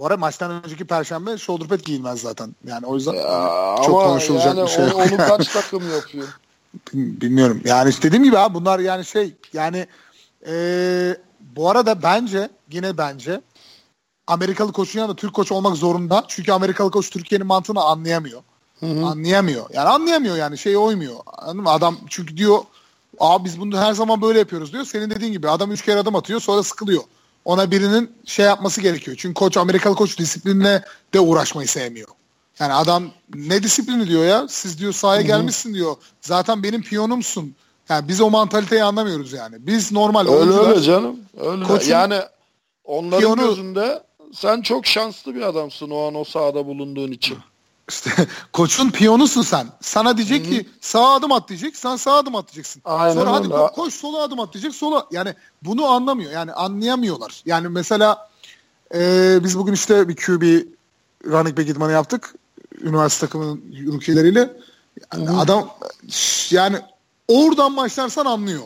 [0.01, 2.55] bu arada maçtan önceki perşembe shoulder pad giyilmez zaten.
[2.66, 5.01] Yani o yüzden Ya, çok konuşulacak yani bir şey onu, yok.
[5.01, 6.28] onu kaç takım yapıyor?
[6.94, 7.60] Bilmiyorum.
[7.64, 9.86] Yani işte dediğim gibi abi bunlar yani şey yani
[10.47, 13.40] eee, bu arada bence yine bence
[14.27, 16.24] Amerikalı koçun yanında Türk koç olmak zorunda.
[16.28, 18.43] Çünkü Amerikalı koç Türkiye'nin mantığını anlayamıyor.
[18.82, 19.66] Anlayamıyor.
[19.72, 21.16] Yani anlayamıyor yani şey oymuyor.
[21.27, 21.70] Anladın mı?
[21.70, 22.59] Adam çünkü diyor
[23.20, 24.85] abi biz bunu her zaman böyle yapıyoruz diyor.
[24.85, 27.02] Senin dediğin gibi adam üç kere adım atıyor sonra sıkılıyor.
[27.45, 29.17] Ona birinin şey yapması gerekiyor.
[29.21, 30.85] Çünkü koç Amerikalı koç disiplinle
[31.15, 32.09] de uğraşmayı sevmiyor.
[32.59, 34.47] Yani adam ne disiplini diyor ya?
[34.49, 35.97] Siz diyor sahaya gelmişsin diyor.
[36.21, 37.55] Zaten benim piyonumsun.
[37.89, 39.57] Yani biz o mantaliteyi anlamıyoruz yani.
[39.59, 41.21] Biz normal Öyle oyuncular- öyle canım.
[41.41, 41.65] Öyle.
[41.65, 42.21] Koçun- yani
[42.85, 44.03] onların Piyonu- gözünde
[44.35, 47.39] sen çok şanslı bir adamsın o an o sahada bulunduğun için.
[47.91, 48.11] İşte
[48.53, 49.67] koçun piyonusun sen.
[49.81, 51.77] Sana diyecek ki sağa adım at diyecek.
[51.77, 52.83] Sen sağa adım at diyeceksin.
[52.85, 54.75] Aynen Sonra hadi ko- koş sola adım at diyecek.
[54.75, 56.33] Sola yani bunu anlamıyor.
[56.33, 57.43] Yani anlayamıyorlar.
[57.47, 58.29] Yani mesela
[58.95, 60.43] e, biz bugün işte bir QB
[61.27, 62.35] running back idmanı yaptık.
[62.81, 63.62] Üniversite takımının
[63.93, 64.57] rookie'leriyle.
[65.15, 65.71] Yani adam
[66.51, 66.77] yani
[67.29, 68.62] oradan başlarsan anlıyor.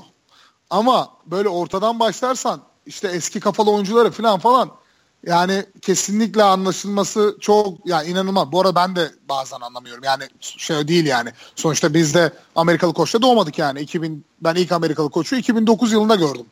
[0.71, 4.71] Ama böyle ortadan başlarsan işte eski kafalı oyuncuları falan falan
[5.27, 8.53] yani kesinlikle anlaşılması çok yani inanılmaz.
[8.53, 10.05] Bu arada ben de bazen anlamıyorum.
[10.05, 11.31] Yani şey değil yani.
[11.57, 13.81] Sonuçta biz de Amerikalı koçla doğmadık yani.
[13.81, 16.47] 2000 ben ilk Amerikalı koçu 2009 yılında gördüm.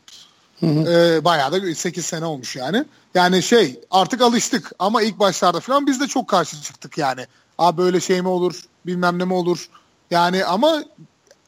[0.62, 2.85] Ee, bayağı da 8 sene olmuş yani.
[3.15, 7.27] Yani şey artık alıştık ama ilk başlarda falan biz de çok karşı çıktık yani.
[7.59, 9.69] Abi böyle şey mi olur bilmem ne mi olur.
[10.11, 10.85] Yani ama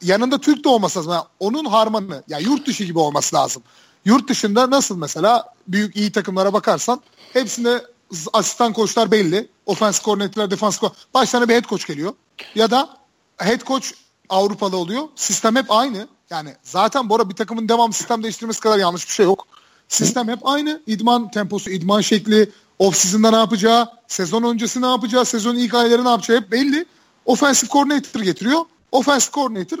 [0.01, 1.11] yanında Türk de olması lazım.
[1.11, 3.63] Yani onun harmanı ya yurt dışı gibi olması lazım.
[4.05, 7.01] Yurt dışında nasıl mesela büyük iyi takımlara bakarsan
[7.35, 7.85] hepsinde
[8.33, 9.47] asistan koçlar belli.
[9.65, 10.93] Ofens koordinatörler, defans koç.
[11.13, 12.13] Başlarına bir head coach geliyor.
[12.55, 12.97] Ya da
[13.37, 13.87] head coach
[14.29, 15.03] Avrupalı oluyor.
[15.15, 16.07] Sistem hep aynı.
[16.29, 19.47] Yani zaten bu arada bir takımın devamlı sistem değiştirmesi kadar yanlış bir şey yok.
[19.87, 20.81] Sistem hep aynı.
[20.87, 26.05] İdman temposu, idman şekli, off season'da ne yapacağı, sezon öncesi ne yapacağı, sezon ilk ayları
[26.05, 26.85] ne yapacağı hep belli.
[27.25, 28.61] Offensive coordinator getiriyor.
[28.91, 29.77] Offensive coordinator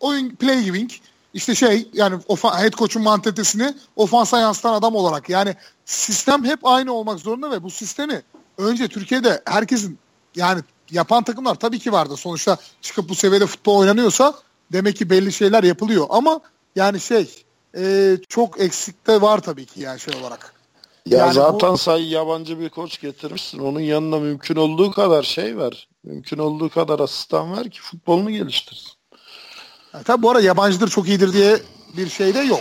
[0.00, 0.90] oyun play giving
[1.34, 5.54] işte şey yani head coach'un mantalitesini ofansa yansıtan adam olarak yani
[5.88, 8.22] sistem hep aynı olmak zorunda ve bu sistemi
[8.58, 9.98] önce Türkiye'de herkesin
[10.36, 10.60] yani
[10.90, 12.16] yapan takımlar tabii ki vardı.
[12.16, 14.34] Sonuçta çıkıp bu seviyede futbol oynanıyorsa
[14.72, 16.40] demek ki belli şeyler yapılıyor ama
[16.76, 17.44] yani şey
[17.76, 20.54] e, çok eksikte var tabii ki yani şey olarak.
[21.06, 23.58] Ya Yani zaten bu- say yabancı bir koç getirmişsin.
[23.58, 25.88] Onun yanına mümkün olduğu kadar şey ver.
[26.04, 28.92] Mümkün olduğu kadar asistan ver ki futbolunu geliştirsin.
[29.94, 31.58] Yani tabii bu arada yabancıdır çok iyidir diye
[31.96, 32.60] bir şey de yok.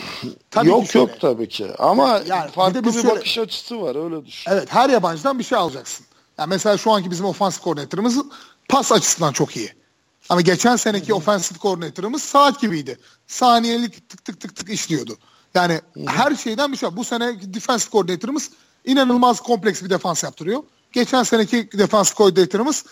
[0.51, 1.11] Tabii yok şöyle.
[1.11, 1.67] yok tabii ki.
[1.79, 4.51] Ama Yani bir farklı bir şöyle- bakış açısı var öyle düşün.
[4.51, 6.05] Evet her yabancıdan bir şey alacaksın.
[6.37, 8.17] Yani mesela şu anki bizim ofansif koordinatörümüz
[8.69, 9.73] pas açısından çok iyi.
[10.29, 12.99] Ama geçen seneki ofensif koordinatörümüz saat gibiydi.
[13.27, 15.17] Saniyelik tık tık tık tık işliyordu.
[15.53, 16.89] Yani her şeyden bir şey.
[16.97, 18.49] Bu sene defensive koordinatörümüz
[18.85, 20.63] inanılmaz kompleks bir defans yaptırıyor.
[20.91, 22.83] Geçen seneki defans koordinatörümüz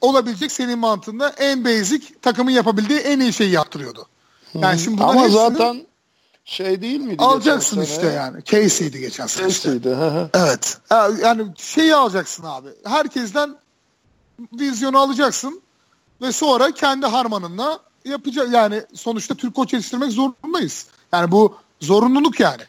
[0.00, 4.06] olabilecek senin mantığında en basic takımın yapabildiği en iyi şeyi yaptırıyordu.
[4.62, 5.86] Yani şimdi Ama hepsini zaten
[6.44, 7.22] şey değil miydi?
[7.22, 8.44] alacaksın işte yani.
[8.44, 9.48] Casey'di geçen sene.
[9.48, 9.68] işte.
[9.68, 9.88] Casey'di.
[9.88, 10.30] hı.
[10.34, 10.78] Evet.
[10.90, 12.68] Ya- Yani şeyi alacaksın abi.
[12.84, 13.56] Herkesten
[14.52, 15.62] vizyonu alacaksın
[16.22, 20.86] ve sonra kendi harmanınla yapacak yani sonuçta Türk koç yetiştirmek zorundayız.
[21.12, 22.62] Yani bu zorunluluk yani.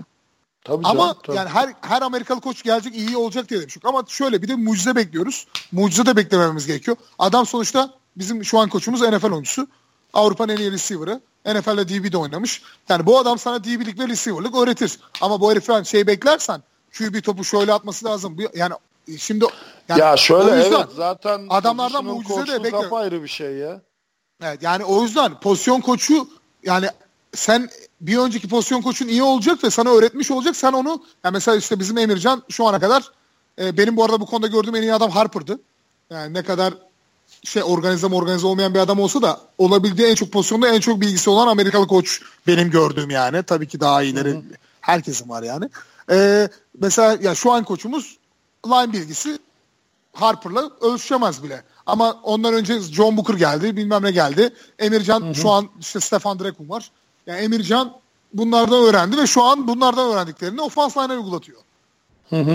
[0.64, 1.38] Tabii Ama canım, tabii.
[1.38, 3.78] yani her her Amerikalı koç gelecek iyi olacak diye demiş.
[3.84, 5.48] Ama şöyle bir de mucize bekliyoruz.
[5.72, 6.98] Mucize de beklememiz gerekiyor.
[7.20, 9.68] Adam sonuçta bizim şu an koçumuz NFL oyuncusu.
[10.14, 11.22] Avrupa'nın en iyi receiver'ı.
[11.48, 12.62] NFL'de DB'de oynamış.
[12.90, 15.00] Yani bu adam sana DB'lik ve receiver'lık öğretir.
[15.22, 16.62] Ama bu heriften şey beklersen
[16.98, 18.38] QB topu şöyle atması lazım.
[18.56, 18.74] Yani
[19.18, 19.46] şimdi
[19.90, 22.88] yani ya şöyle evet zaten adamlardan mucize de koçluk bekliyorum.
[22.88, 23.82] apayrı bir şey ya.
[24.44, 26.28] Evet, yani o yüzden pozisyon koçu
[26.64, 26.88] yani
[27.34, 27.70] sen
[28.02, 30.56] bir önceki pozisyon koçun iyi olacak ve sana öğretmiş olacak.
[30.56, 33.12] Sen onu yani mesela işte bizim Emircan şu ana kadar
[33.60, 35.60] e, benim bu arada bu konuda gördüğüm en iyi adam Harper'dı.
[36.10, 36.74] Yani ne kadar
[37.44, 41.30] şey organize organize olmayan bir adam olsa da olabildiği en çok pozisyonda en çok bilgisi
[41.30, 43.44] olan Amerikalı koç benim gördüğüm yani.
[43.44, 44.42] Tabii ki daha iyileri Hı-hı.
[44.82, 45.70] herkesin var yani.
[46.12, 46.50] Ee,
[46.80, 48.18] mesela ya şu an koçumuz
[48.68, 49.40] line bilgisi
[50.14, 51.64] Harper'la ölçüşemez bile.
[51.86, 54.54] Ama ondan önce John Booker geldi, bilmem ne geldi.
[54.80, 55.36] Emircan hı hı.
[55.36, 56.92] şu an işte Stefan Drekun var.
[57.28, 57.94] Yani Emircan
[58.34, 61.62] bunlardan öğrendi ve şu an bunlardan öğrendiklerini ofans line'a uygulatıyor.
[62.30, 62.52] Hı hı.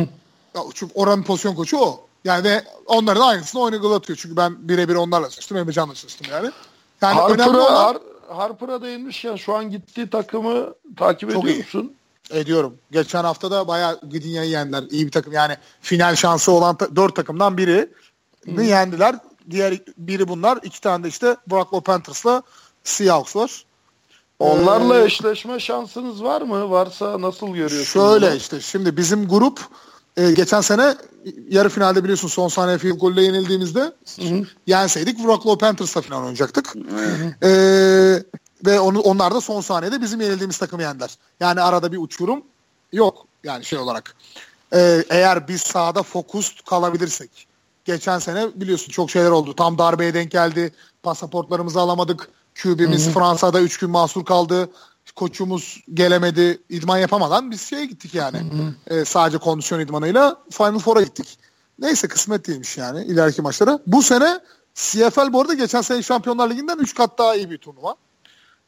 [0.54, 2.06] Ya, çünkü oranın pozisyon koçu o.
[2.24, 4.18] Yani ve onların da aynısını uygulatıyor.
[4.22, 5.56] Çünkü ben birebir onlarla çalıştım.
[5.56, 6.50] Emircan'la çalıştım yani.
[7.02, 7.74] Yani Harper'a, olan...
[7.74, 7.96] Har
[8.28, 11.58] Harper'a değinmişken şu an gittiği takımı takip Çok ediyor iyi.
[11.58, 11.92] musun?
[12.30, 12.78] Ediyorum.
[12.90, 14.84] Geçen hafta da bayağı Gdynia'yı yendiler.
[14.90, 15.32] İyi bir takım.
[15.32, 17.90] Yani final şansı olan ta- dört takımdan biri
[18.44, 18.62] hmm.
[18.62, 19.14] yendiler.
[19.50, 20.58] Diğer biri bunlar.
[20.62, 22.42] İki tane de işte Brocklow Panthers'la
[22.84, 23.64] Seahawks var.
[24.38, 26.70] Onlarla ee, eşleşme şansınız var mı?
[26.70, 27.88] Varsa nasıl görüyorsunuz?
[27.88, 28.36] Şöyle bunu?
[28.36, 29.60] işte şimdi bizim grup
[30.16, 30.94] e, geçen sene
[31.48, 34.46] yarı finalde biliyorsun son saniye field golle yenildiğimizde Hı-hı.
[34.66, 36.74] yenseydik Brocklow Panthers'la final oynayacaktık.
[37.42, 37.50] E,
[38.66, 41.10] ve onu, onlar da son saniyede bizim yenildiğimiz takımı yendiler.
[41.40, 42.42] Yani arada bir uçurum
[42.92, 44.14] yok yani şey olarak.
[44.74, 47.46] E, eğer biz sahada fokus kalabilirsek.
[47.84, 49.54] Geçen sene biliyorsun çok şeyler oldu.
[49.56, 50.72] Tam darbeye denk geldi.
[51.02, 52.28] Pasaportlarımızı alamadık.
[52.62, 54.70] QB'miz Fransa'da 3 gün mahsur kaldı
[55.16, 58.38] koçumuz gelemedi, idman yapamadan biz şeye gittik yani.
[58.38, 59.00] Hı hı.
[59.00, 61.38] E, sadece kondisyon idmanıyla Final Four'a gittik.
[61.78, 63.78] Neyse kısmet değilmiş yani ileriki maçlara.
[63.86, 64.40] Bu sene
[64.74, 67.94] CFL bu arada geçen sene Şampiyonlar Ligi'nden 3 kat daha iyi bir turnuva.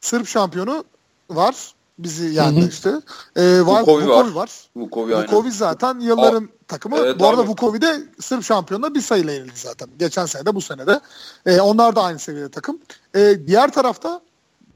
[0.01, 0.83] Sırp şampiyonu
[1.29, 1.73] var.
[1.99, 2.69] Bizi yendi hı hı.
[2.69, 3.01] işte.
[3.35, 4.31] Ee, Vukovi, var.
[4.31, 4.51] var.
[4.75, 6.97] Vukovi, Vukovi zaten yılların Aa, takımı.
[6.97, 7.49] Evet, bu arada abi.
[7.49, 9.89] Vukovi de Sırp şampiyonuna bir sayıyla yenildi zaten.
[9.99, 10.99] Geçen sene de bu sene de.
[11.45, 12.79] Ee, onlar da aynı seviyede takım.
[13.15, 14.21] Ee, diğer tarafta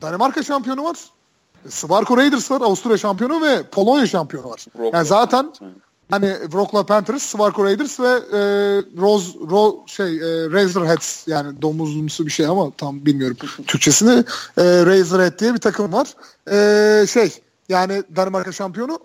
[0.01, 0.97] Danimarka şampiyonu var.
[1.69, 4.57] Svarko Raiders var Avusturya şampiyonu ve Polonya şampiyonu var.
[4.57, 4.97] Wroclaw.
[4.97, 5.53] Yani zaten
[6.11, 8.39] hani Wroclaw Panthers, Svarko Raiders ve e,
[9.01, 13.37] Rose, Ro, şey e, Razorheads yani domuzumsu bir şey ama tam bilmiyorum
[13.67, 14.23] Türkçesini.
[14.57, 16.07] E, Razorhead diye bir takım var.
[16.51, 18.99] E, şey yani Danimarka şampiyonu.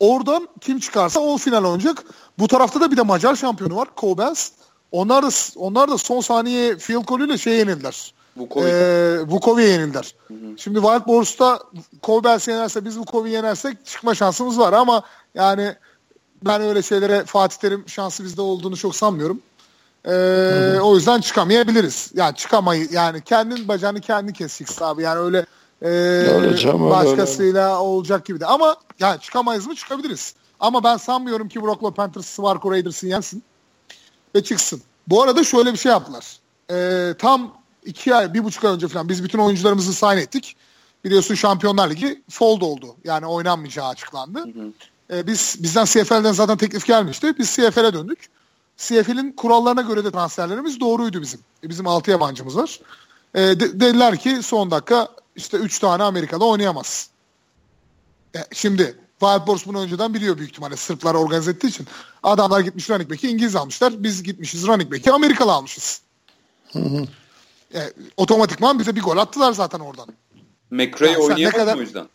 [0.00, 2.04] Oradan kim çıkarsa o final oynayacak.
[2.38, 3.88] Bu tarafta da bir de Macar şampiyonu var.
[3.96, 4.50] Kobels.
[4.92, 8.14] Onlar da onlar da son saniye field golüyle şey yenildiler.
[8.36, 8.68] Vukovic.
[8.72, 10.14] Ee, Vukovic'e yenildiler.
[10.28, 10.58] Hı hı.
[10.58, 11.60] Şimdi Wild Boars'ta
[12.02, 15.02] Colbers yenerse biz Vukovic'i yenersek çıkma şansımız var ama
[15.34, 15.74] yani
[16.44, 19.40] ben öyle şeylere Fatih Terim şansı bizde olduğunu çok sanmıyorum.
[20.04, 22.10] Ee, o yüzden çıkamayabiliriz.
[22.14, 25.02] Yani çıkamayı yani kendin bacağını kendi keseceksin abi.
[25.02, 25.46] Yani öyle
[25.82, 27.76] e, Öleceğim, başkasıyla öyle.
[27.76, 28.46] olacak gibi de.
[28.46, 29.74] Ama yani çıkamayız mı?
[29.74, 30.34] Çıkabiliriz.
[30.60, 33.42] Ama ben sanmıyorum ki Brocklow Panthers Swarco Raiders'ın yensin
[34.34, 34.82] ve çıksın.
[35.08, 36.38] Bu arada şöyle bir şey yaptılar.
[36.70, 37.52] Ee, tam
[37.86, 40.56] iki ay, bir buçuk ay önce falan biz bütün oyuncularımızı sign ettik.
[41.04, 42.96] Biliyorsun Şampiyonlar Ligi fold oldu.
[43.04, 44.38] Yani oynanmayacağı açıklandı.
[44.38, 44.72] Hı hı.
[45.10, 47.34] Ee, biz bizden CFL'den zaten teklif gelmişti.
[47.38, 48.28] Biz CFL'e döndük.
[48.76, 51.40] CFL'in kurallarına göre de transferlerimiz doğruydu bizim.
[51.64, 52.80] E, bizim altı yabancımız var.
[53.34, 57.10] E, de, dediler ki son dakika işte üç tane Amerikalı oynayamaz.
[58.36, 61.86] E, şimdi Wild Boars bunu önceden biliyor büyük ihtimalle Sırplar organize ettiği için.
[62.22, 64.02] Adamlar gitmiş running back'i İngiliz almışlar.
[64.02, 66.00] Biz gitmişiz running back'i Amerikalı almışız.
[66.72, 67.06] Hı hı.
[67.74, 67.80] E,
[68.16, 70.08] otomatikman bize bir gol attılar zaten oradan.
[70.70, 71.76] McRae yani oynayamadı kadar...
[71.76, 72.08] o yüzden?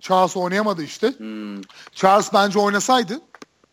[0.00, 1.14] Charles oynayamadı işte.
[1.18, 1.62] Hmm.
[1.92, 3.20] Charles bence oynasaydı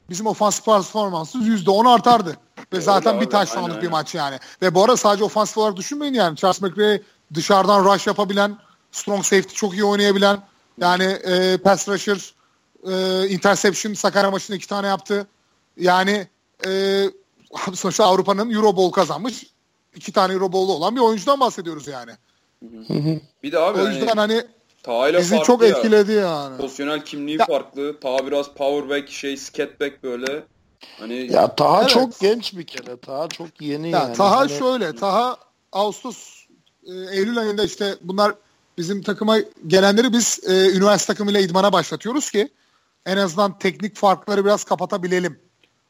[0.10, 2.38] bizim ofansif performansımız %10 artardı.
[2.74, 4.40] Ve zaten bir taş sonluk bir maç yani.
[4.62, 6.38] Ve bu arada sadece ofansif olarak düşünmeyin yani.
[6.38, 7.02] Charles McRae
[7.34, 8.58] dışarıdan rush yapabilen,
[8.92, 10.40] strong safety çok iyi oynayabilen,
[10.78, 12.34] yani e, pass rusher,
[12.88, 15.28] e, interception Sakarya maçında iki tane yaptı.
[15.78, 16.28] Yani
[16.68, 17.04] e,
[17.74, 19.55] sonuçta Avrupa'nın Euro Bowl kazanmış
[19.96, 22.12] iki tane Euro Bowl'u olan bir oyuncudan bahsediyoruz yani.
[23.44, 24.44] bir de abi o yüzden hani,
[24.86, 25.68] hani bizi çok ya.
[25.68, 26.58] etkiledi yani.
[26.58, 27.46] Pozisyonel kimliği ya.
[27.46, 28.00] farklı.
[28.00, 30.44] Ta biraz powerback şey skatback böyle.
[31.00, 31.90] Hani ya Taha evet.
[31.90, 32.98] çok genç bir kere.
[32.98, 34.14] Taha çok yeni ya, yani.
[34.14, 34.50] Taha hani...
[34.50, 34.96] şöyle.
[34.96, 35.38] Taha
[35.72, 36.46] Ağustos
[36.84, 38.34] e, Eylül ayında işte bunlar
[38.78, 42.50] bizim takıma gelenleri biz e, üniversite takımıyla idmana başlatıyoruz ki
[43.06, 45.40] en azından teknik farkları biraz kapatabilelim.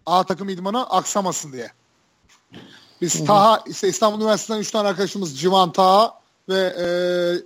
[0.05, 1.71] A takım idmanı aksamasın diye.
[3.01, 3.25] Biz Hı-hı.
[3.25, 6.13] Taha işte İstanbul Üniversitesi'nden 3 tane arkadaşımız Civan Taha
[6.49, 6.85] ve e,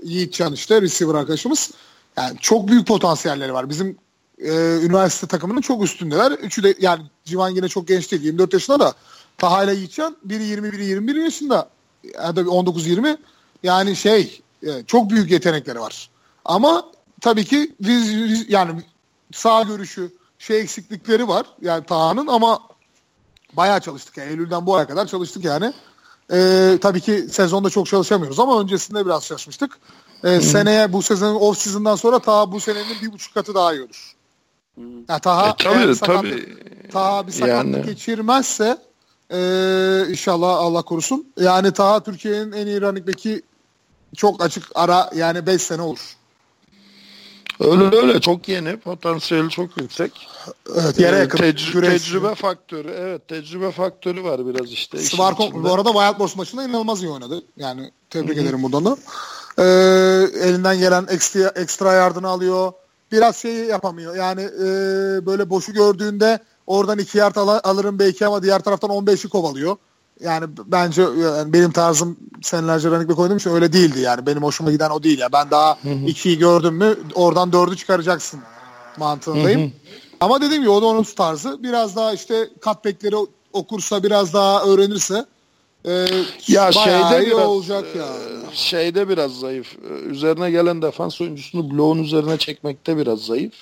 [0.07, 1.71] Yiğit Can işte receiver arkadaşımız.
[2.17, 3.69] Yani çok büyük potansiyelleri var.
[3.69, 3.97] Bizim
[4.37, 4.51] e,
[4.83, 6.31] üniversite takımının çok üstündeler.
[6.31, 8.23] Üçü de yani Civan yine çok genç değil.
[8.23, 8.93] 24 yaşında da
[9.37, 11.69] Taha ile Yiğitcan biri 20 biri 21 yaşında.
[12.15, 13.17] Yani 19-20
[13.63, 16.09] yani şey e, çok büyük yetenekleri var.
[16.45, 16.85] Ama
[17.21, 18.83] tabii ki biz, biz yani
[19.31, 21.45] sağ görüşü şey eksiklikleri var.
[21.61, 22.59] Yani Taha'nın ama
[23.53, 24.17] bayağı çalıştık.
[24.17, 25.73] Yani Eylül'den bu aya kadar çalıştık yani.
[26.33, 29.77] Ee, tabii ki sezonda çok çalışamıyoruz ama öncesinde biraz çalışmıştık.
[30.23, 33.81] E, seneye bu sezonun off season'dan sonra Taha bu senenin bir buçuk katı daha iyi
[33.81, 34.15] olur.
[34.77, 36.91] Yani Taha E, tabii, eğer bir sakatlık, tabii.
[36.91, 37.85] Taha bir sakatlık Yani.
[37.85, 38.77] geçirmezse
[39.31, 39.39] e,
[40.09, 41.33] inşallah Allah korusun.
[41.39, 43.41] Yani Taha Türkiye'nin en iyi running back'i
[44.15, 46.15] çok açık ara yani 5 sene olur.
[47.59, 50.27] Öyle öyle çok yeni, potansiyeli çok yüksek.
[50.75, 51.37] Evet yere yakın.
[51.37, 54.97] tecrü- tecrübe faktörü, evet tecrübe faktörü var biraz işte.
[54.97, 57.41] Svarkov bu arada Wild Boars maçında inanılmaz iyi oynadı.
[57.57, 58.97] Yani tebrik ederim buradan da.
[59.57, 59.63] Ee,
[60.47, 62.71] elinden gelen ekstra, ekstra yardını alıyor.
[63.11, 64.15] Biraz şey yapamıyor.
[64.15, 64.65] Yani e,
[65.25, 69.75] böyle boşu gördüğünde oradan iki yard ala- alırım belki ama diğer taraftan 15'i kovalıyor.
[70.19, 74.25] Yani bence yani benim tarzım senelerce running back oynadığım için öyle değildi yani.
[74.25, 75.31] Benim hoşuma giden o değil ya.
[75.33, 75.77] Ben daha
[76.07, 78.39] ikiyi gördüm mü oradan dördü çıkaracaksın
[78.97, 79.73] mantığındayım.
[80.19, 81.63] Ama dediğim gibi o da onun tarzı.
[81.63, 83.15] Biraz daha işte cutback'leri
[83.53, 85.25] okursa biraz daha öğrenirse
[85.85, 85.91] e,
[86.47, 88.07] Ya şeyde iyi biraz, olacak e, ya.
[88.53, 89.75] Şeyde biraz zayıf.
[89.89, 93.53] Ee, Üzerine gelen defans oyuncusunu bloğun üzerine çekmekte biraz zayıf.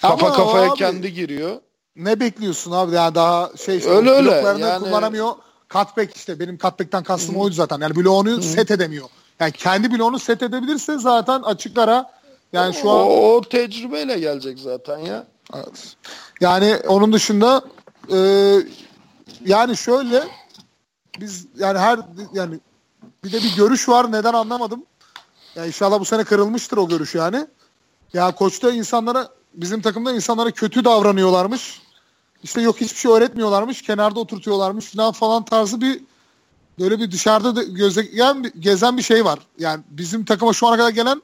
[0.00, 1.56] Kafa Ama kafaya abi, kendi giriyor.
[1.96, 2.94] Ne bekliyorsun abi?
[2.94, 5.32] Yani daha şey işte Öyle öyle, yani- kullanamıyor.
[5.70, 7.80] Cutback işte benim cutback'ten kastım oydu zaten.
[7.80, 9.06] Yani bloğunu set edemiyor.
[9.40, 12.10] Yani kendi bloğunu set edebilirse zaten açıklara
[12.52, 15.26] yani şu an O, o tecrübeyle gelecek zaten ya.
[16.40, 17.64] Yani onun dışında
[18.12, 18.18] e,
[19.46, 20.24] yani şöyle
[21.20, 21.98] biz yani her
[22.32, 22.60] yani
[23.24, 24.82] bir de bir görüş var neden anlamadım.
[25.54, 27.46] Ya inşallah bu sene kırılmıştır o görüş yani.
[28.12, 31.82] Ya koçta insanlara bizim takımda insanlara kötü davranıyorlarmış.
[32.42, 33.82] İşte yok hiçbir şey öğretmiyorlarmış.
[33.82, 36.00] Kenarda oturtuyorlarmış falan falan tarzı bir
[36.78, 37.62] böyle bir dışarıda da
[38.58, 39.38] gezen bir şey var.
[39.58, 41.22] Yani bizim takıma şu ana kadar gelen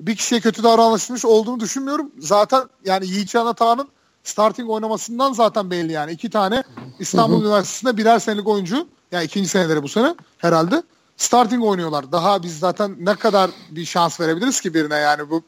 [0.00, 2.10] bir kişiye kötü davranışmış olduğunu düşünmüyorum.
[2.18, 3.88] Zaten yani Yiğit Can Atağan'ın
[4.24, 6.12] starting oynamasından zaten belli yani.
[6.12, 6.62] iki tane
[6.98, 8.88] İstanbul Üniversitesi'nde birer senelik oyuncu.
[9.12, 10.82] Yani ikinci seneleri bu sene herhalde.
[11.16, 12.12] Starting oynuyorlar.
[12.12, 15.42] Daha biz zaten ne kadar bir şans verebiliriz ki birine yani bu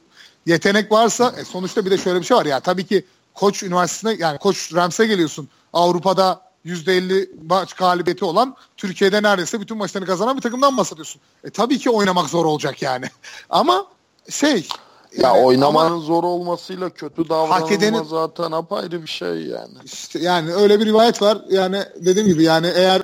[0.47, 3.05] yetenek varsa e, sonuçta bir de şöyle bir şey var ya tabii ki
[3.35, 5.48] Koç Üniversitesi'ne yani Koç Rams'e geliyorsun.
[5.72, 11.22] Avrupa'da %50 maç galibiyeti olan Türkiye'de neredeyse bütün maçlarını kazanan bir takımdan bahsediyorsun.
[11.44, 13.06] E, tabii ki oynamak zor olacak yani.
[13.51, 13.86] Ama
[14.31, 14.69] şey
[15.16, 19.74] Ya yani oynamanın ama zor olmasıyla kötü davranılma edeni- zaten apayrı bir şey yani.
[19.85, 21.39] işte yani öyle bir rivayet var.
[21.51, 23.02] Yani dediğim gibi yani eğer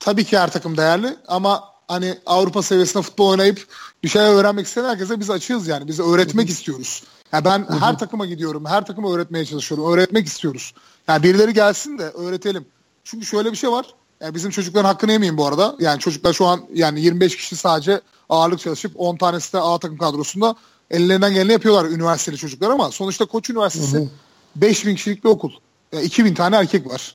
[0.00, 3.66] tabii ki her takım değerli ama hani Avrupa seviyesinde futbol oynayıp
[4.02, 5.88] bir şeyler öğrenmek isteyen herkese biz açığız yani.
[5.88, 7.02] Biz öğretmek istiyoruz.
[7.32, 8.64] Ya ben her takıma gidiyorum.
[8.66, 9.92] Her takıma öğretmeye çalışıyorum.
[9.92, 10.74] Öğretmek istiyoruz.
[11.08, 12.66] Yani birileri gelsin de öğretelim.
[13.04, 13.86] Çünkü şöyle bir şey var.
[14.20, 15.76] Yani bizim çocukların hakkını yemeyin bu arada.
[15.80, 19.98] Yani çocuklar şu an yani 25 kişi sadece ağırlık çalışıp 10 tanesi de A takım
[19.98, 20.56] kadrosunda
[20.90, 24.08] ellerinden geleni yapıyorlar üniversiteli çocuklar ama sonuçta Koç Üniversitesi
[24.56, 25.50] 5000 kişilik bir okul.
[25.92, 27.14] Yani 2000 tane erkek var.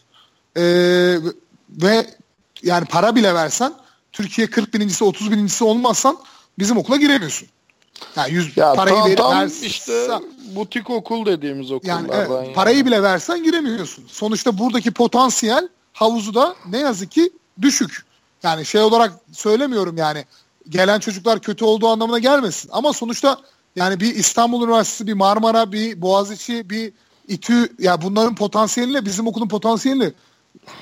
[0.57, 0.61] Ee,
[1.69, 2.05] ve
[2.63, 3.73] yani para bile versen
[4.11, 6.17] Türkiye 40 binincisi 30 binincisi olmazsan
[6.59, 7.47] bizim okula giremiyorsun.
[8.15, 10.07] Yani 100 Ya parayı tam, tam versen- işte
[10.55, 12.09] butik okul dediğimiz yani okullardan.
[12.17, 12.53] evet, yani.
[12.53, 14.05] parayı bile versen giremiyorsun.
[14.07, 17.29] Sonuçta buradaki potansiyel havuzu da ne yazık ki
[17.61, 18.05] düşük.
[18.43, 20.25] Yani şey olarak söylemiyorum yani
[20.69, 22.69] gelen çocuklar kötü olduğu anlamına gelmesin.
[22.73, 23.37] Ama sonuçta
[23.75, 26.93] yani bir İstanbul Üniversitesi, bir Marmara, bir Boğaziçi, bir
[27.27, 30.13] İTÜ ya bunların potansiyeliyle bizim okulun potansiyeliyle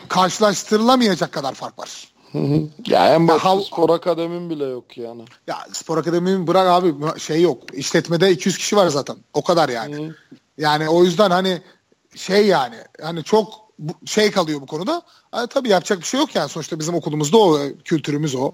[0.08, 2.08] karşılaştırılamayacak kadar fark var.
[2.88, 5.26] Ya en basit hav- spor akademin bile yok yani.
[5.48, 7.64] Ya spor akademinin bırak abi şey yok.
[7.74, 9.18] İşletmede 200 kişi var zaten.
[9.34, 10.12] O kadar yani.
[10.58, 11.62] Yani o yüzden hani
[12.16, 13.54] şey yani hani çok
[14.06, 15.02] şey kalıyor bu konuda.
[15.32, 18.52] Hani tabii yapacak bir şey yok yani sonuçta bizim okulumuzda o kültürümüz o.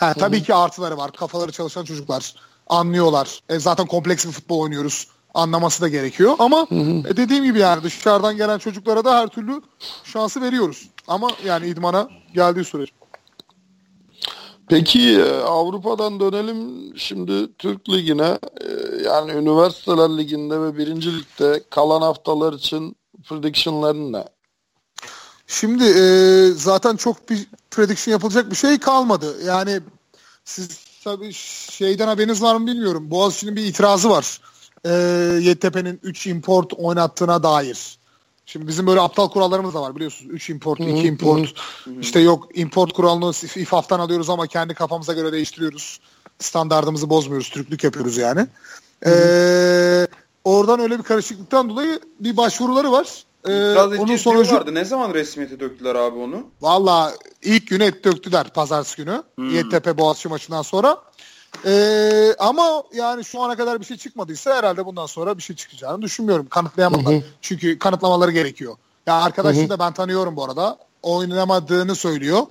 [0.00, 1.12] Ha, tabii ki artıları var.
[1.12, 2.34] Kafaları çalışan çocuklar
[2.66, 3.40] anlıyorlar.
[3.48, 5.06] E, zaten kompleks bir futbol oynuyoruz.
[5.34, 6.34] Anlaması da gerekiyor.
[6.38, 6.66] Ama
[7.10, 9.62] e, dediğim gibi yani dışarıdan gelen çocuklara da her türlü
[10.04, 10.88] şansı veriyoruz.
[11.08, 12.92] Ama yani idmana geldiği sürece.
[14.68, 18.38] Peki e, Avrupa'dan dönelim şimdi Türk Ligi'ne.
[18.60, 18.66] E,
[19.04, 22.96] Yani Üniversiteler Ligi'nde ve Birinci Lig'de kalan haftalar için
[23.28, 24.24] prediction'ların ne?
[25.50, 26.02] Şimdi e,
[26.56, 29.44] zaten çok bir prediction yapılacak bir şey kalmadı.
[29.44, 29.80] Yani
[30.44, 30.68] siz
[31.04, 33.10] tabii şeyden haberiniz var mı bilmiyorum.
[33.10, 34.40] Boğaziçi'nin bir itirazı var.
[34.84, 34.90] E,
[35.42, 37.98] Yeditepe'nin 3 import oynattığına dair.
[38.46, 40.34] Şimdi bizim böyle aptal kurallarımız da var biliyorsunuz.
[40.34, 41.54] 3 import, 2 import.
[42.00, 46.00] İşte yok import kuralını İFAF'tan alıyoruz ama kendi kafamıza göre değiştiriyoruz.
[46.38, 47.50] Standartımızı bozmuyoruz.
[47.50, 48.46] Türklük yapıyoruz yani.
[49.06, 49.12] E,
[50.44, 53.24] oradan öyle bir karışıklıktan dolayı bir başvuruları var.
[53.44, 54.74] E, İtiraz onun sonucu diyorlardı.
[54.74, 56.46] Ne zaman resmiyete döktüler abi onu?
[56.60, 57.12] Valla
[57.42, 59.22] ilk günü et döktüler pazartesi günü.
[59.34, 59.50] Hmm.
[59.50, 60.98] Yeditepe Boğaziçi maçından sonra.
[61.66, 66.02] Ee, ama yani şu ana kadar bir şey çıkmadıysa herhalde bundan sonra bir şey çıkacağını
[66.02, 66.48] düşünmüyorum.
[66.48, 67.22] Kanıtlayamadılar.
[67.42, 68.76] Çünkü kanıtlamaları gerekiyor.
[69.06, 70.78] Ya arkadaşını da ben tanıyorum bu arada.
[71.02, 72.42] Oynamadığını söylüyor.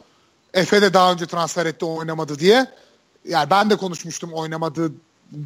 [0.54, 2.66] Efe de daha önce transfer etti oynamadı diye.
[3.28, 4.92] yani ben de konuşmuştum oynamadı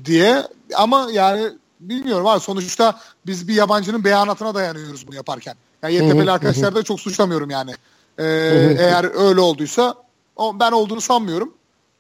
[0.06, 0.44] diye
[0.76, 1.50] ama yani
[1.90, 5.56] bilmiyorum abi sonuçta biz bir yabancının beyanatına dayanıyoruz bunu yaparken.
[5.84, 7.72] Yani YTP'li arkadaşlar da çok suçlamıyorum yani.
[8.18, 8.24] Ee,
[8.80, 9.96] eğer öyle olduysa
[10.36, 11.54] o, ben olduğunu sanmıyorum.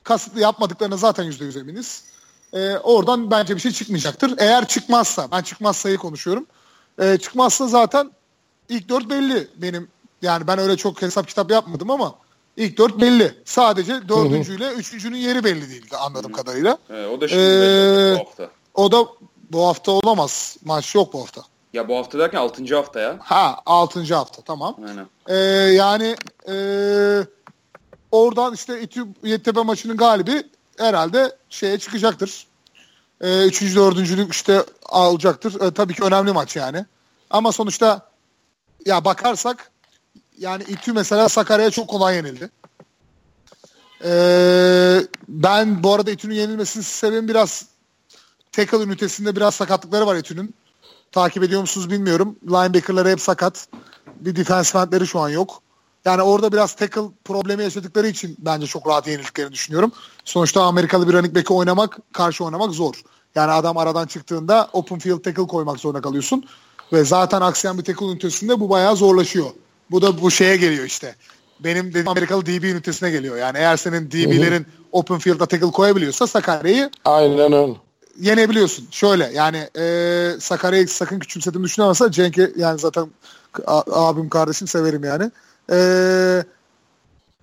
[0.03, 2.03] Kasıtlı yapmadıklarına zaten %100 eminiz.
[2.53, 4.33] Ee, oradan bence bir şey çıkmayacaktır.
[4.37, 6.45] Eğer çıkmazsa, ben çıkmazsayı konuşuyorum.
[6.99, 8.11] Ee, çıkmazsa zaten
[8.69, 9.87] ilk dört belli benim.
[10.21, 12.15] Yani ben öyle çok hesap kitap yapmadım ama
[12.57, 13.35] ilk dört belli.
[13.45, 16.77] Sadece dördüncüyle üçüncünün yeri belli değildi anladığım kadarıyla.
[16.89, 18.49] Ee, o da şimdi Ee, belli.
[18.73, 19.05] O da
[19.53, 20.57] bu hafta olamaz.
[20.65, 21.41] Maç yok bu hafta.
[21.73, 22.75] Ya bu hafta derken 6.
[22.75, 23.19] hafta ya.
[23.21, 24.15] Ha 6.
[24.15, 24.75] hafta tamam.
[24.87, 25.07] Aynen.
[25.27, 25.35] Ee,
[25.73, 26.15] yani
[26.47, 26.55] e,
[28.11, 30.43] oradan işte İTÜ Yeditepe maçının galibi
[30.77, 32.47] herhalde şeye çıkacaktır.
[33.21, 35.61] Ee, üçüncü, dördüncülük işte alacaktır.
[35.61, 36.85] Ee, tabii ki önemli maç yani.
[37.29, 38.09] Ama sonuçta
[38.85, 39.71] ya bakarsak
[40.37, 42.49] yani İTÜ mesela Sakarya'ya çok kolay yenildi.
[44.05, 47.65] Ee, ben bu arada İTÜ'nün yenilmesinin sebebi biraz
[48.53, 50.55] tackle ünitesinde biraz sakatlıkları var İTÜ'nün.
[51.11, 52.35] Takip ediyor musunuz bilmiyorum.
[52.47, 53.67] Linebacker'ları hep sakat.
[54.19, 55.61] Bir defensive endleri şu an yok.
[56.05, 59.91] Yani orada biraz tackle problemi yaşadıkları için bence çok rahat yenildiklerini düşünüyorum.
[60.25, 62.93] Sonuçta Amerikalı bir running back'i oynamak, karşı oynamak zor.
[63.35, 66.45] Yani adam aradan çıktığında open field tackle koymak zorunda kalıyorsun.
[66.93, 69.45] Ve zaten aksayan bir tackle ünitesinde bu bayağı zorlaşıyor.
[69.91, 71.15] Bu da bu şeye geliyor işte.
[71.59, 73.37] Benim dediğim Amerikalı DB ünitesine geliyor.
[73.37, 77.73] Yani eğer senin DB'lerin open field'a tackle koyabiliyorsa Sakarya'yı Aynen öyle.
[78.19, 78.87] Yenebiliyorsun.
[78.91, 83.07] Şöyle yani e, Sakarya'yı sakın küçümsediğimi düşünemezsen Cenk'i yani zaten
[83.67, 85.31] a- abim kardeşim severim yani.
[85.71, 85.77] E,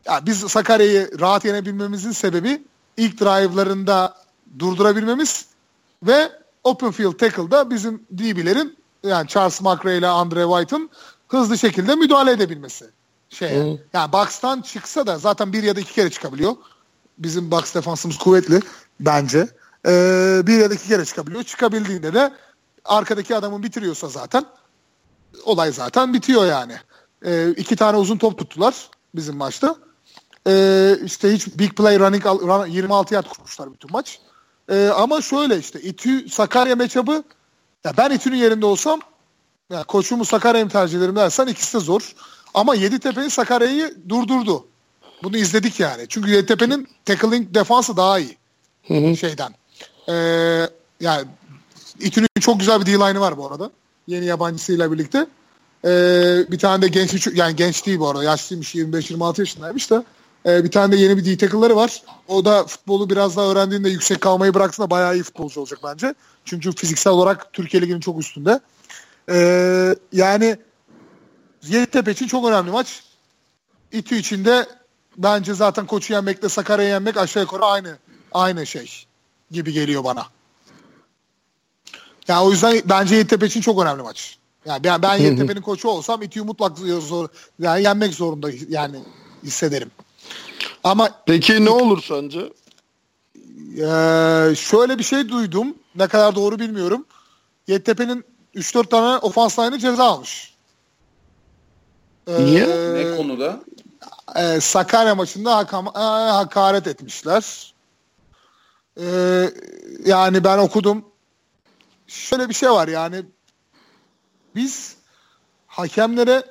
[0.06, 2.62] ya biz Sakarya'yı rahat yenebilmemizin sebebi
[2.96, 4.14] ilk drive'larında
[4.58, 5.46] durdurabilmemiz
[6.02, 6.32] ve
[6.64, 10.90] open field tackle'da bizim DB'lerin yani Charles McRae ile Andre White'ın
[11.28, 12.90] hızlı şekilde müdahale edebilmesi.
[13.30, 13.62] Şeye.
[13.62, 13.78] Hı.
[13.92, 16.56] Yani box'tan çıksa da zaten bir ya da iki kere çıkabiliyor.
[17.18, 18.60] Bizim box defansımız kuvvetli
[19.00, 19.48] bence.
[19.86, 21.44] Ee, bir ya da iki kere çıkabiliyor.
[21.44, 22.32] Çıkabildiğinde de
[22.84, 24.44] arkadaki adamın bitiriyorsa zaten
[25.44, 26.76] olay zaten bitiyor yani.
[27.24, 29.76] Ee, iki tane uzun top tuttular bizim maçta.
[30.46, 34.20] Ee, işte hiç big play running run, 26 yard kurmuşlar bütün maç.
[34.70, 37.24] Ee, ama şöyle işte İTÜ Sakarya matchup'ı
[37.84, 39.00] ya ben İTÜ'nün yerinde olsam
[39.70, 42.14] ya koçumu Sakarya'yı tercih ederim dersen ikisi de zor.
[42.54, 44.66] Ama Yeditepe'yi Sakarya'yı durdurdu.
[45.22, 46.06] Bunu izledik yani.
[46.08, 48.36] Çünkü Yeditepe'nin tackling defansı daha iyi
[48.86, 49.16] Hı hı.
[49.16, 49.54] şeyden.
[50.10, 50.68] Ee,
[51.00, 51.24] yani
[52.00, 53.70] İTÜ'nün çok güzel bir D-line'ı var bu arada.
[54.06, 55.26] Yeni yabancısıyla birlikte.
[55.84, 58.24] Ee, bir tane de genç yani genç değil bu arada.
[58.24, 60.04] Yaşlıymış 25-26 yaşındaymış da.
[60.46, 62.02] Ee, bir tane de yeni bir D tackle'ları var.
[62.28, 66.14] O da futbolu biraz daha öğrendiğinde yüksek kalmayı bıraksın da bayağı iyi futbolcu olacak bence.
[66.44, 68.60] Çünkü fiziksel olarak Türkiye Ligi'nin çok üstünde.
[69.30, 70.56] Ee, yani
[71.62, 73.02] Yeditepe için çok önemli maç.
[73.92, 74.66] İTÜ için de
[75.16, 77.98] bence zaten koçu yenmekle Sakarya'yı yenmek aşağı yukarı aynı
[78.32, 79.06] aynı şey
[79.50, 80.26] gibi geliyor bana.
[82.28, 84.38] Yani o yüzden bence Yeditepe için çok önemli maç.
[84.64, 87.28] Yani ben, ben Yeditepe'nin koçu olsam İTÜ'yü mutlak zor,
[87.58, 88.96] yani yenmek zorunda yani
[89.42, 89.90] hissederim.
[90.84, 92.52] Ama Peki ne olur sence?
[93.76, 95.74] ee, şöyle bir şey duydum.
[95.94, 97.06] Ne kadar doğru bilmiyorum.
[97.66, 98.24] Yeditepe'nin
[98.54, 100.54] 3-4 tane ofans line'ı ceza almış.
[102.26, 102.66] Ee, Niye?
[102.94, 103.60] Ne konuda?
[104.36, 105.98] e, Sakarya maçında hakam, e,
[106.30, 107.69] hakaret etmişler.
[109.00, 109.06] E,
[110.06, 111.04] yani ben okudum.
[112.06, 113.22] Şöyle bir şey var yani
[114.54, 114.96] biz
[115.66, 116.42] hakemlere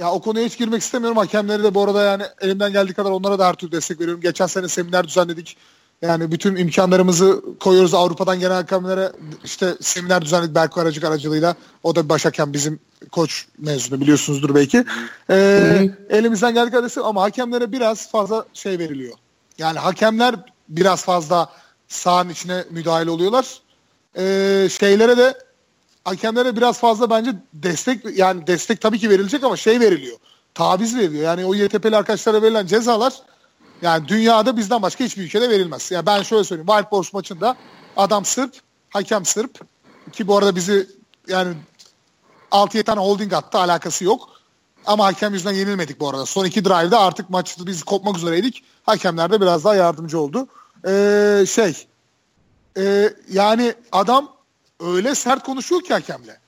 [0.00, 1.16] ya o konuya hiç girmek istemiyorum.
[1.18, 4.20] Hakemleri de bu arada yani elimden geldiği kadar onlara da her türlü destek veriyorum.
[4.20, 5.56] Geçen sene seminer düzenledik.
[6.02, 9.12] Yani bütün imkanlarımızı koyuyoruz Avrupa'dan gelen hakemlere
[9.44, 11.56] işte seminer düzenledik Berko Aracık aracılığıyla.
[11.82, 12.80] O da bir baş hakem bizim
[13.12, 14.84] koç mezunu biliyorsunuzdur belki.
[15.30, 19.14] Ee, elimizden geldiği kadar ama hakemlere biraz fazla şey veriliyor.
[19.58, 20.34] Yani hakemler
[20.68, 21.52] biraz fazla
[21.88, 23.60] sahanın içine müdahale oluyorlar.
[24.18, 25.38] Ee, şeylere de
[26.04, 30.16] hakemlere biraz fazla bence destek yani destek tabii ki verilecek ama şey veriliyor.
[30.54, 31.24] Taviz veriliyor.
[31.24, 33.12] Yani o YTP'li arkadaşlara verilen cezalar
[33.82, 35.90] yani dünyada bizden başka hiçbir ülkede verilmez.
[35.90, 36.68] Yani ben şöyle söyleyeyim.
[36.68, 37.56] Wild Boars maçında
[37.96, 38.54] adam Sırp,
[38.90, 39.60] hakem Sırp
[40.12, 40.88] ki bu arada bizi
[41.28, 41.54] yani
[42.50, 44.28] 6-7 tane holding attı alakası yok.
[44.86, 46.26] Ama hakem yüzünden yenilmedik bu arada.
[46.26, 48.62] Son iki drive'da artık maçta biz kopmak üzereydik.
[48.82, 50.48] Hakemler de biraz daha yardımcı oldu.
[50.86, 51.86] Ee, şey
[52.78, 54.32] e, yani adam
[54.80, 56.40] öyle sert konuşuyor ki hakemle.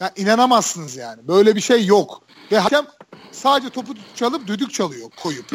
[0.00, 1.28] Ya inanamazsınız yani.
[1.28, 2.22] Böyle bir şey yok.
[2.52, 2.86] Ve hakem
[3.32, 5.46] sadece topu çalıp düdük çalıyor koyup.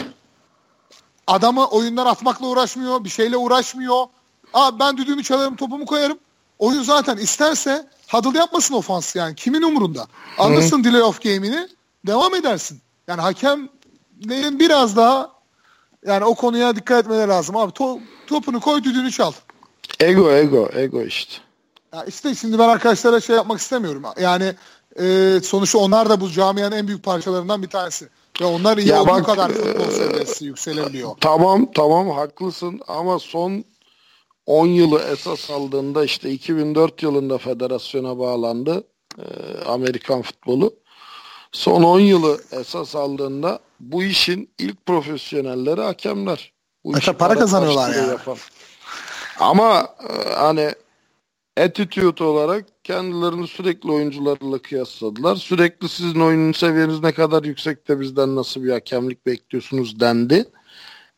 [1.27, 3.03] Adamı oyundan atmakla uğraşmıyor.
[3.03, 4.05] Bir şeyle uğraşmıyor.
[4.53, 6.19] Aa ben düdüğümü çalarım topumu koyarım.
[6.59, 9.35] Oyun zaten isterse huddle yapmasın ofans yani.
[9.35, 10.07] Kimin umurunda?
[10.37, 11.67] Alırsın delay of game'ini
[12.07, 12.81] devam edersin.
[13.07, 15.41] Yani hakemlerin biraz daha
[16.05, 17.71] Yani o konuya dikkat etmeleri lazım abi.
[17.71, 19.31] To- topunu koy düdüğünü çal.
[19.99, 21.33] Ego ego ego işte.
[21.93, 24.03] Ya işte şimdi ben arkadaşlara şey yapmak istemiyorum.
[24.19, 24.53] Yani
[24.99, 28.09] e, sonuçta onlar da bu camianın en büyük parçalarından bir tanesi.
[28.41, 31.11] Ve onlar iyi Ya bak, kadar e, futbol seviyesi yükselebiliyor.
[31.21, 33.63] Tamam tamam haklısın ama son
[34.45, 38.83] 10 yılı esas aldığında işte 2004 yılında federasyona bağlandı
[39.17, 39.23] e,
[39.65, 40.73] Amerikan futbolu.
[41.51, 46.53] Son 10 yılı esas aldığında bu işin ilk profesyonelleri hakemler.
[46.83, 48.07] Bu E tabii para kazanıyorlar yani.
[48.09, 48.37] yapan.
[49.39, 50.71] Ama e, hani
[51.57, 55.35] attitude olarak kendilerini sürekli oyuncularla kıyasladılar.
[55.35, 60.45] Sürekli sizin oyunun seviyeniz ne kadar yüksekte bizden nasıl bir hakemlik bekliyorsunuz dendi.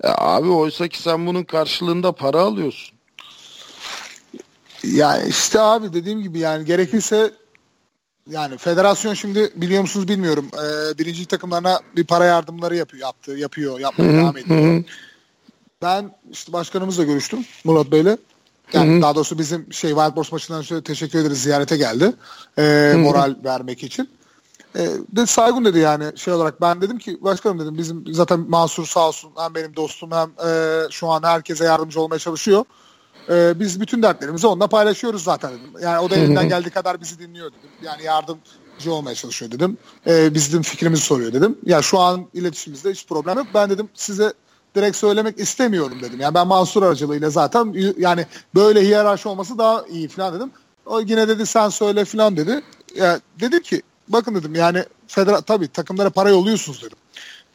[0.03, 2.97] E abi oysa ki sen bunun karşılığında para alıyorsun.
[4.83, 7.31] Ya işte abi dediğim gibi yani gerekirse
[8.29, 10.47] yani federasyon şimdi biliyor musunuz bilmiyorum.
[10.53, 14.83] E, birinci takımlarına bir para yardımları yapıyor, yaptı, yapıyor, yapmaya devam ediyor.
[15.81, 18.17] Ben işte başkanımızla görüştüm Murat Bey'le.
[18.73, 22.13] Yani daha doğrusu bizim şey Wild Boars maçından sonra teşekkür ederiz ziyarete geldi.
[22.57, 24.09] E, moral vermek için.
[24.75, 28.85] E, de Saygun dedi yani şey olarak ben dedim ki başkanım dedim bizim zaten Mansur
[28.85, 32.65] sağ olsun hem benim dostum hem e, şu an herkese yardımcı olmaya çalışıyor.
[33.29, 35.71] E, biz bütün dertlerimizi onunla paylaşıyoruz zaten dedim.
[35.81, 37.69] Yani o da elinden geldiği kadar bizi dinliyor dedim.
[37.83, 39.77] Yani yardımcı olmaya çalışıyor dedim.
[40.07, 41.57] E, bizim fikrimizi soruyor dedim.
[41.65, 43.47] Ya şu an iletişimimizde hiç problem yok.
[43.53, 44.33] Ben dedim size
[44.75, 46.19] direkt söylemek istemiyorum dedim.
[46.19, 48.25] Yani ben Mansur aracılığıyla zaten yani
[48.55, 50.51] böyle hiyerarşi olması daha iyi falan dedim.
[50.85, 52.61] O yine dedi sen söyle falan dedi.
[52.95, 56.97] Ya dedim ki bakın dedim yani federa tabii takımlara para yolluyorsunuz dedim.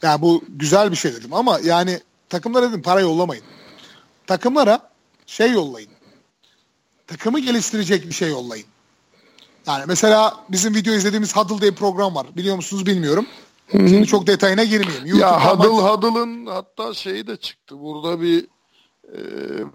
[0.02, 3.44] Yani bu güzel bir şey dedim ama yani takımlara dedim para yollamayın.
[4.26, 4.88] Takımlara
[5.28, 5.90] şey yollayın.
[7.06, 8.66] Takımı geliştirecek bir şey yollayın.
[9.66, 12.26] Yani mesela bizim video izlediğimiz Huddle diye bir program var.
[12.36, 13.26] Biliyor musunuz bilmiyorum.
[13.72, 15.06] Şimdi çok detayına girmeyeyim.
[15.06, 17.80] Ya YouTube'dan Huddle maç- Huddle'ın hatta şeyi de çıktı.
[17.80, 18.46] Burada bir
[19.12, 19.18] e,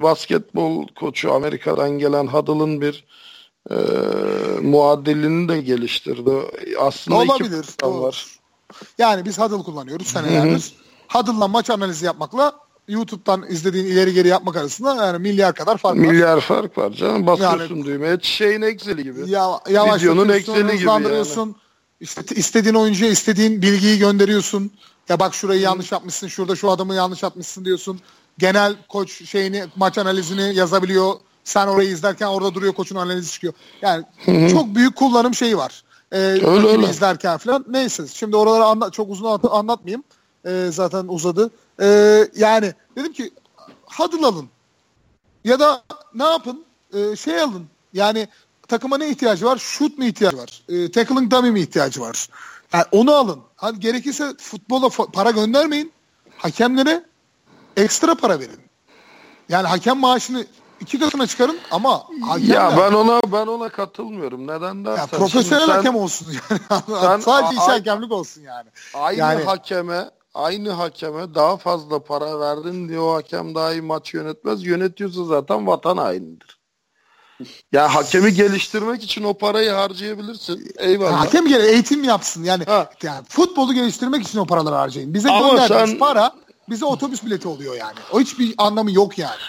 [0.01, 3.05] basketbol koçu Amerika'dan gelen Huddle'ın bir
[3.71, 3.75] e,
[4.61, 6.31] muadilini de geliştirdi.
[6.79, 7.65] Aslında iki Olabilir.
[7.81, 8.01] doğru.
[8.01, 8.25] var.
[8.97, 10.73] Yani biz Huddle kullanıyoruz senelerdir.
[11.07, 12.53] Huddle'la maç analizi yapmakla
[12.87, 16.01] YouTube'dan izlediğin ileri geri yapmak arasında yani milyar kadar fark var.
[16.05, 17.27] Milyar fark var canım.
[17.27, 18.17] Basıyorsun Yani- düğmeye.
[18.21, 19.19] Şeyin Excel'i gibi.
[19.19, 21.55] Ya, Videonun yavaşlatıyorsun, Excel'i gibi hızlandırıyorsun.
[21.99, 24.71] İşte istediğin oyuncuya istediğin bilgiyi gönderiyorsun.
[25.09, 27.99] Ya bak şurayı yanlış yapmışsın, şurada şu adamı yanlış yapmışsın diyorsun.
[28.37, 31.13] Genel koç şeyini, maç analizini yazabiliyor.
[31.43, 33.53] Sen orayı izlerken orada duruyor koçun analizi çıkıyor.
[33.81, 34.03] Yani
[34.51, 35.83] çok büyük kullanım şeyi var.
[36.11, 36.89] Ee, rakibi öyle.
[36.89, 37.65] izlerken falan.
[37.69, 40.03] Neyse şimdi oraları anla- çok uzun anlat- anlatmayayım.
[40.45, 41.49] Ee, zaten uzadı.
[41.81, 43.33] Ee, yani dedim ki
[43.85, 44.49] huddle alın.
[45.43, 45.83] Ya da
[46.13, 46.65] ne yapın?
[46.93, 47.67] Ee, şey alın.
[47.93, 48.27] Yani
[48.67, 49.57] takıma ne ihtiyacı var?
[49.57, 50.63] Shoot mu ihtiyacı var?
[50.69, 52.27] Ee, tackling dummy mi ihtiyacı var?
[52.73, 53.39] Yani onu alın.
[53.55, 55.91] Hadi gerekirse futbola para göndermeyin.
[56.37, 57.03] Hakemlere
[57.77, 58.59] ekstra para verin.
[59.49, 60.45] Yani hakem maaşını
[60.79, 64.47] iki katına çıkarın ama hakemler, Ya ben ona ben ona katılmıyorum.
[64.47, 66.81] Neden dersen ya profesyonel sen hakem olsun yani.
[67.01, 68.69] sen Sadece iş hakemlik olsun yani.
[68.93, 74.13] aynı Yani- hakeme aynı hakeme daha fazla para verdin diye o hakem daha iyi maç
[74.13, 74.65] yönetmez.
[74.65, 76.59] Yönetiyorsa zaten vatan hainidir.
[77.71, 80.71] Ya hakemi geliştirmek için o parayı harcayabilirsin.
[80.77, 81.19] Eyvallah.
[81.25, 82.43] Hakem gene eğitim yapsın.
[82.43, 82.89] Yani, Ha.
[83.03, 85.13] yani futbolu geliştirmek için o paraları harcayın.
[85.13, 86.31] Bize Ama gönderdiğiniz sen- para
[86.69, 87.95] bize otobüs bileti oluyor yani.
[88.11, 89.41] O hiçbir anlamı yok yani.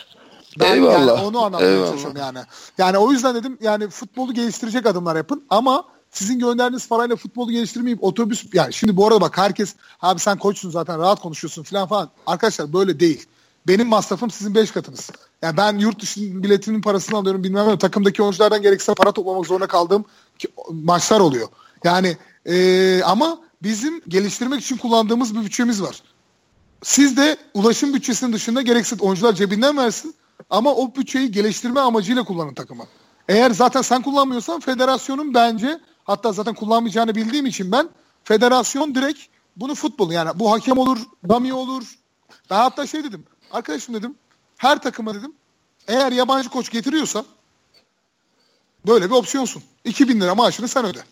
[0.60, 0.98] Ben Eyvallah.
[0.98, 1.86] yani onu Eyvallah.
[1.88, 2.38] çalışıyorum yani.
[2.78, 5.84] Yani o yüzden dedim yani futbolu geliştirecek adımlar yapın ama
[6.14, 10.70] sizin gönderdiğiniz parayla futbolu geliştirmeyip otobüs yani şimdi bu arada bak herkes abi sen koçsun
[10.70, 12.10] zaten rahat konuşuyorsun falan falan.
[12.26, 13.26] Arkadaşlar böyle değil.
[13.68, 15.10] Benim masrafım sizin 5 katınız.
[15.42, 17.78] Yani ben yurt dışı biletinin parasını alıyorum bilmem ne.
[17.78, 20.04] Takımdaki oyunculardan gerekirse para toplamak zorunda kaldığım
[20.70, 21.48] maçlar oluyor.
[21.84, 22.16] Yani
[22.46, 26.02] eee, ama bizim geliştirmek için kullandığımız bir bütçemiz var.
[26.82, 30.14] Siz de ulaşım bütçesinin dışında gerekse oyuncular cebinden versin
[30.50, 32.84] ama o bütçeyi geliştirme amacıyla kullanın takımı.
[33.28, 37.88] Eğer zaten sen kullanmıyorsan federasyonun bence hatta zaten kullanmayacağını bildiğim için ben
[38.24, 39.20] federasyon direkt
[39.56, 40.98] bunu futbol yani bu hakem olur,
[41.28, 41.84] dummy olur.
[42.50, 43.24] Ben hatta şey dedim.
[43.52, 44.14] Arkadaşım dedim
[44.56, 45.32] her takıma dedim
[45.88, 47.24] eğer yabancı koç getiriyorsa
[48.86, 49.62] böyle bir opsiyonsun.
[49.84, 51.02] 2000 lira maaşını sen öde.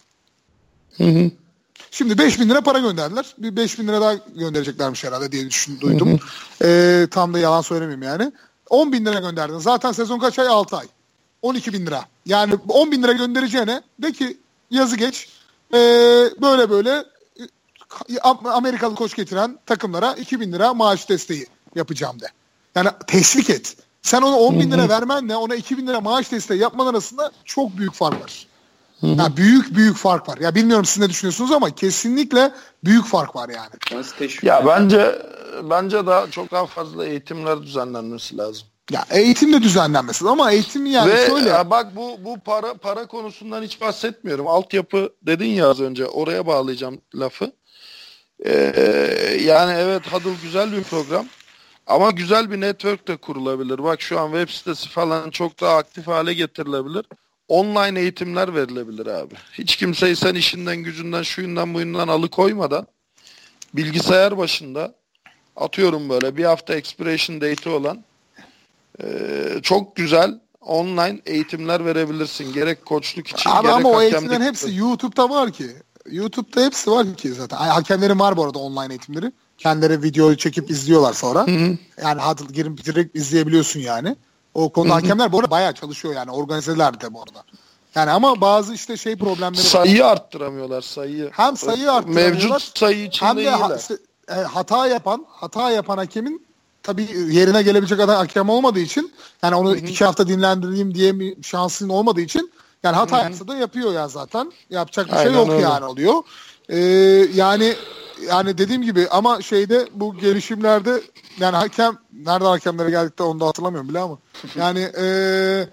[1.90, 3.34] Şimdi 5000 lira para gönderdiler.
[3.38, 6.20] Bir 5000 lira daha göndereceklermiş herhalde diye düşün, duydum.
[6.62, 8.32] Ee, tam da yalan söylemeyeyim yani.
[8.70, 9.58] 10 bin lira gönderdin.
[9.58, 10.48] Zaten sezon kaç ay?
[10.48, 10.86] 6 ay.
[11.42, 12.04] 12 bin lira.
[12.26, 14.38] Yani 10 bin lira göndereceğine de ki
[14.72, 15.28] yazı geç.
[15.74, 15.76] Ee,
[16.42, 17.04] böyle böyle
[18.10, 22.26] e, Amerikalı koç getiren takımlara 2 bin lira maaş desteği yapacağım de.
[22.74, 23.76] Yani teşvik et.
[24.02, 27.76] Sen ona 10 bin lira vermenle ona 2 bin lira maaş desteği yapman arasında çok
[27.78, 28.46] büyük fark var.
[29.02, 30.38] Ya büyük büyük fark var.
[30.38, 32.52] Ya bilmiyorum siz ne düşünüyorsunuz ama kesinlikle
[32.84, 33.70] büyük fark var yani.
[34.46, 35.22] Ya bence
[35.70, 38.66] bence daha çok daha fazla eğitimler düzenlenmesi lazım.
[38.92, 41.50] Ya eğitim de düzenlenmesi ama eğitim yani Ve şöyle.
[41.50, 44.46] e, bak bu bu para para konusundan hiç bahsetmiyorum.
[44.46, 47.52] Altyapı dedin ya az önce oraya bağlayacağım lafı.
[48.44, 48.52] Ee,
[49.44, 51.26] yani evet Huddle güzel bir program.
[51.86, 53.82] Ama güzel bir network de kurulabilir.
[53.84, 57.06] Bak şu an web sitesi falan çok daha aktif hale getirilebilir.
[57.48, 59.34] Online eğitimler verilebilir abi.
[59.52, 62.86] Hiç kimseyi sen işinden gücünden şuyundan buyundan alıkoymadan
[63.74, 64.94] bilgisayar başında
[65.56, 68.04] atıyorum böyle bir hafta expiration date'i olan
[69.02, 69.06] e,
[69.62, 72.52] çok güzel online eğitimler verebilirsin.
[72.52, 75.66] Gerek koçluk için Abi gerek ama o eğitimlerin hepsi YouTube'da var ki.
[76.10, 77.56] YouTube'da hepsi var ki zaten.
[77.56, 79.32] Hakemlerin var bu arada online eğitimleri.
[79.58, 81.46] Kendileri video çekip izliyorlar sonra.
[82.02, 84.16] Yani hadi girip direkt izleyebiliyorsun yani.
[84.54, 86.30] O konuda hakemler bu arada bayağı çalışıyor yani.
[86.30, 87.44] Organizeler de bu arada.
[87.94, 89.70] Yani ama bazı işte şey problemleri var.
[89.70, 91.30] sayıyı arttıramıyorlar sayıyı.
[91.32, 93.78] Hem sayıyı arttıramıyorlar, Mevcut sayı içinde Hem de ha-
[94.28, 96.46] e, hata yapan, hata yapan hakemin
[96.82, 101.88] tabii yerine gelebilecek adam hakem olmadığı için yani onu iki hafta dinlendireyim diye bir şansın
[101.88, 102.52] olmadığı için
[102.82, 104.52] yani hata yapsa da yapıyor ya zaten.
[104.70, 105.62] Yapacak bir şey Aynen yok öyle.
[105.62, 106.22] yani oluyor.
[106.68, 106.78] Ee,
[107.34, 107.74] yani
[108.28, 111.02] yani dediğim gibi ama şeyde bu gelişimlerde
[111.40, 114.18] yani hakem nerede hakemlere geldik de onu da hatırlamıyorum bile ama
[114.56, 115.68] yani eee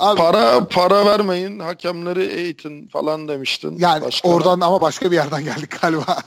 [0.00, 3.78] abi, Para para vermeyin, hakemleri eğitin falan demiştin.
[3.78, 4.32] Yani başkana.
[4.32, 6.18] oradan ama başka bir yerden geldik galiba.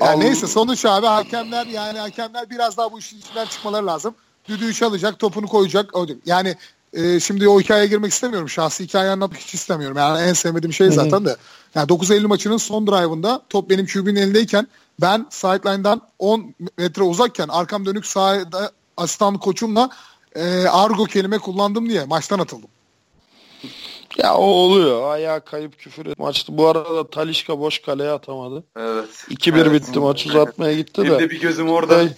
[0.00, 4.14] Yani Al- neyse sonuç abi hakemler yani hakemler biraz daha bu işin içinden çıkmaları lazım.
[4.48, 5.90] Düdüğü çalacak, topunu koyacak.
[6.26, 6.56] Yani
[6.92, 8.48] e, şimdi o hikayeye girmek istemiyorum.
[8.48, 9.96] Şahsi hikaye anlatmak hiç istemiyorum.
[9.96, 11.36] Yani en sevmediğim şey zaten de.
[11.74, 14.66] Yani 9 Eylül maçının son drive'ında top benim QB'nin elindeyken
[15.00, 19.90] ben sideline'dan 10 metre uzakken arkam dönük sahada asistan koçumla
[20.34, 22.68] e, argo kelime kullandım diye maçtan atıldım.
[24.18, 25.12] Ya o oluyor.
[25.12, 26.18] Ayağa kayıp küfür et.
[26.18, 26.58] Maçtı.
[26.58, 28.64] Bu arada Talişka boş kaleye atamadı.
[28.76, 29.08] Evet.
[29.30, 29.72] 2-1 Evet.
[29.72, 31.18] bitti maç uzatmaya gitti Benim de.
[31.18, 32.00] de bir gözüm orada.
[32.02, 32.08] Ey,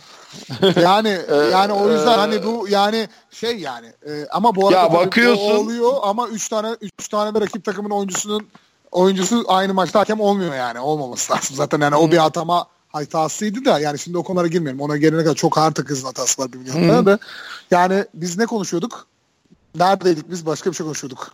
[0.83, 1.19] Yani
[1.53, 5.55] yani o yüzden hani bu yani şey yani e, ama bu arada Ya bakıyorsun- o
[5.57, 8.47] oluyor ama 3 tane 3 tane de rakip takımın oyuncusunun
[8.91, 11.57] oyuncusu aynı maçta hakem olmuyor yani olmaması lazım.
[11.57, 14.81] Zaten yani o bir atama hatasıydı da yani şimdi o konulara girmeyelim.
[14.81, 17.19] Ona gelene kadar çok ağır takızın hatası var bir milyon de.
[17.71, 19.07] Yani biz ne konuşuyorduk?
[19.75, 20.47] Neredeydik biz?
[20.47, 21.31] Başka bir şey konuşuyorduk.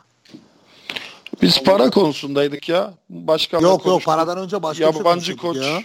[1.43, 2.95] Biz para konusundaydık ya.
[3.11, 5.57] Başkan Yok yok paradan önce başka bir şey Yabancı koç.
[5.57, 5.79] ya.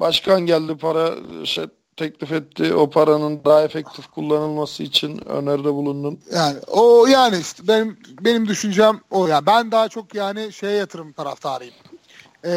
[0.00, 1.14] Başkan geldi para
[1.44, 1.64] şey,
[1.96, 2.74] teklif etti.
[2.74, 6.20] O paranın daha efektif kullanılması için öneride bulundum.
[6.34, 9.46] Yani o yani işte benim benim düşüncem o ya.
[9.46, 11.74] Ben daha çok yani şeye yatırım taraftarıyım.
[12.44, 12.50] Ee,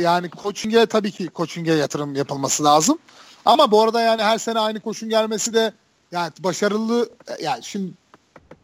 [0.00, 2.98] yani coaching'e tabii ki coaching'e yatırım yapılması lazım.
[3.44, 5.72] Ama bu arada yani her sene aynı koçun gelmesi de
[6.12, 7.08] yani başarılı
[7.42, 7.92] yani şimdi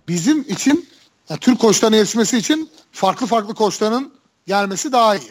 [0.09, 0.89] bizim için
[1.29, 4.15] yani Türk koçların yetişmesi için farklı farklı koçların
[4.47, 5.31] gelmesi daha iyi.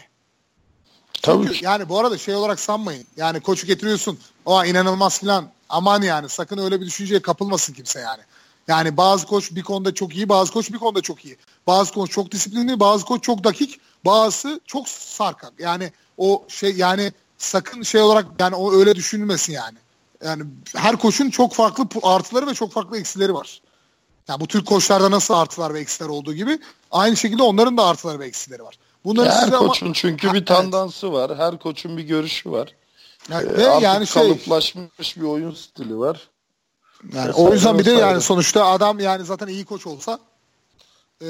[1.22, 1.66] Tabii Çünkü ki.
[1.66, 3.06] yani bu arada şey olarak sanmayın.
[3.18, 4.20] Yani koçu getiriyorsun.
[4.46, 5.50] O inanılmaz filan.
[5.70, 8.22] Aman yani sakın öyle bir düşünceye kapılmasın kimse yani.
[8.68, 11.38] Yani bazı koç bir konuda çok iyi, bazı koç bir konuda çok iyi.
[11.68, 15.54] Bazı koç çok disiplinli, bazı koç çok dakik, bazısı çok sarkak.
[15.60, 19.78] Yani o şey yani sakın şey olarak yani o öyle düşünülmesin yani.
[20.26, 20.44] Yani
[20.76, 23.62] her koçun çok farklı artıları ve çok farklı eksileri var.
[24.28, 26.60] Yani bu Türk koçlarda nasıl artılar ve eksiler olduğu gibi
[26.92, 28.78] aynı şekilde onların da artıları ve eksileri var.
[29.06, 30.48] Bunları Her size ama- koçun çünkü Ha, bir evet.
[30.48, 31.38] tandansı var.
[31.38, 32.76] Her koçun bir görüşü var.
[33.30, 36.28] Yani Ee, Artık yani şey kalıplaşmış bir oyun stili var.
[37.14, 40.20] yani Vesaire, o yüzden bir de yani sonuçta adam yani zaten iyi koç olsa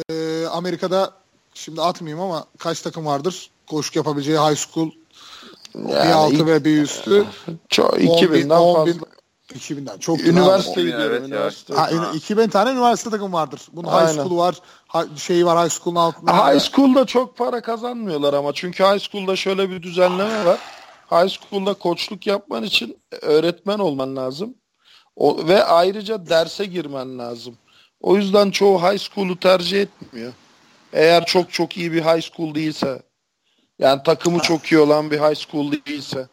[0.09, 1.11] e, Amerika'da
[1.53, 4.91] şimdi atmayayım ama kaç takım vardır koşuk yapabileceği high school
[5.75, 7.25] bir Yani altı ilk- ve bir üstü
[7.69, 9.05] Çok 10 bin, 2000'den 10 fazla.
[9.49, 10.81] Bin, 2000'den çok Üniversite abi.
[10.81, 11.05] gidiyorum.
[11.09, 11.27] Evet ya.
[11.27, 11.73] üniversite.
[11.73, 13.61] Ha, ün- 2000 tane üniversite takım vardır.
[13.73, 14.13] Bunun high Aynen.
[14.13, 14.55] school var,
[14.87, 16.53] ha, şeyi var high school'un altında.
[16.53, 20.59] High school'da çok para kazanmıyorlar ama çünkü high school'da şöyle bir düzenleme var.
[21.11, 24.55] High school'da koçluk yapman için öğretmen olman lazım.
[25.15, 27.57] O, ve ayrıca derse girmen lazım.
[28.01, 30.33] O yüzden çoğu high school'u tercih etmiyor.
[30.93, 33.01] Eğer çok çok iyi bir high school değilse.
[33.79, 36.27] Yani takımı çok iyi olan bir high school değilse.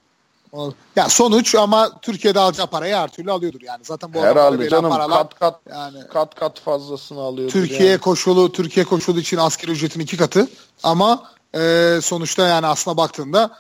[0.97, 3.85] Ya sonuç ama Türkiye'de alacağı parayı her türlü alıyordur yani.
[3.85, 7.52] Zaten bu Herhalde canım paralar kat kat yani kat kat fazlasını alıyordur.
[7.52, 8.01] Türkiye yani.
[8.01, 10.48] koşulu Türkiye koşulu için asgari ücretin iki katı
[10.82, 11.22] ama
[11.55, 13.51] e, sonuçta yani aslına baktığında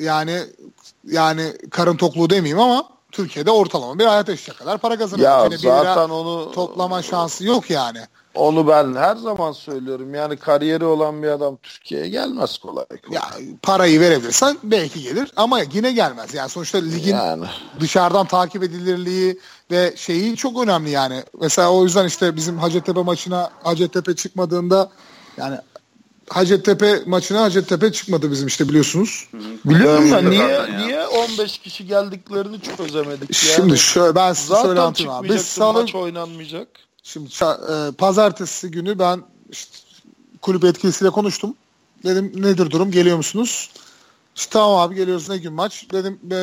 [0.00, 0.38] yani
[1.06, 5.28] yani karın tokluğu demeyeyim ama Türkiye'de ortalama bir hayat yaşayacak kadar para kazanıyor.
[5.28, 7.98] Ya lira zaten onu toplama şansı yok yani.
[8.34, 10.14] Onu ben her zaman söylüyorum.
[10.14, 12.98] Yani kariyeri olan bir adam Türkiye'ye gelmez kolay kolay.
[13.14, 13.22] Ya
[13.62, 16.34] parayı verebilirsen belki gelir ama yine gelmez.
[16.34, 17.44] Yani sonuçta ligin yani.
[17.80, 19.38] dışarıdan takip edilirliği
[19.70, 21.22] ve şeyi çok önemli yani.
[21.40, 24.90] Mesela o yüzden işte bizim Hacettepe maçına Hacettepe çıkmadığında
[25.36, 25.56] yani
[26.28, 29.28] Hacettepe maçına Hacettepe çıkmadı bizim işte biliyorsunuz.
[29.64, 30.66] Biliyorum da niye ya.
[30.66, 33.44] niye o 15 kişi geldiklerini çözemedik.
[33.44, 35.28] Yani Şimdi şöyle ben size şöyle anlatayım abi.
[35.28, 36.68] Biz salı, maç oynanmayacak.
[37.02, 39.78] Şimdi e, pazartesi günü ben işte
[40.42, 41.54] kulüp yetkilisiyle konuştum.
[42.04, 43.70] Dedim nedir durum geliyor musunuz?
[44.36, 45.86] İşte tamam abi geliyoruz ne gün maç.
[45.92, 46.38] Dedim e,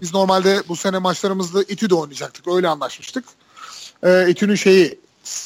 [0.00, 2.48] biz normalde bu sene maçlarımızda İTÜ'de oynayacaktık.
[2.48, 3.24] Öyle anlaşmıştık.
[4.02, 4.98] E, İTÜ'nün şeyi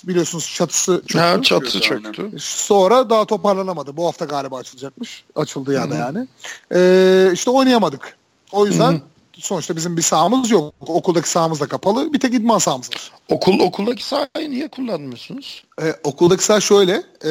[0.04, 1.18] biliyorsunuz çatısı çöktü.
[1.18, 1.80] Ha, çatı Aynen.
[1.80, 2.30] çöktü.
[2.38, 3.96] Sonra daha toparlanamadı.
[3.96, 5.24] Bu hafta galiba açılacakmış.
[5.36, 6.28] Açıldı ya da yani.
[6.74, 8.16] E, işte oynayamadık.
[8.52, 9.00] O yüzden Hı hı.
[9.40, 10.74] Sonuçta bizim bir sahamız yok.
[10.80, 12.12] Okuldaki sahamız da kapalı.
[12.12, 13.12] Bir tek idman sahamız var.
[13.28, 15.64] Okul okuldaki sahayı niye kullanmıyorsunuz?
[15.82, 17.02] E, okuldaki saha şöyle.
[17.20, 17.30] E,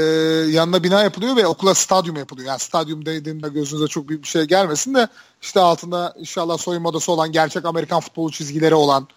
[0.51, 2.47] yanına bina yapılıyor ve okula stadyum yapılıyor.
[2.47, 5.07] Yani stadyum dediğimde gözünüze çok büyük bir şey gelmesin de
[5.41, 9.07] işte altında inşallah soyunma odası olan gerçek Amerikan futbolu çizgileri olan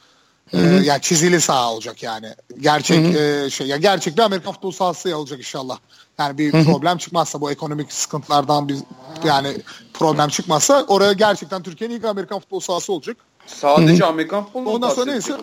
[0.53, 2.35] e, yani çizili saha olacak yani.
[2.61, 5.79] Gerçek e, şey ya gerçek bir Amerikan futbol sahası olacak inşallah.
[6.19, 8.77] Yani bir problem çıkmazsa bu ekonomik sıkıntılardan bir
[9.25, 9.57] yani
[9.95, 13.17] problem çıkmazsa oraya gerçekten Türkiye'nin ilk Amerikan futbol sahası olacak.
[13.47, 15.37] Sadece Amerikan futbolu Ondan sonra neyse.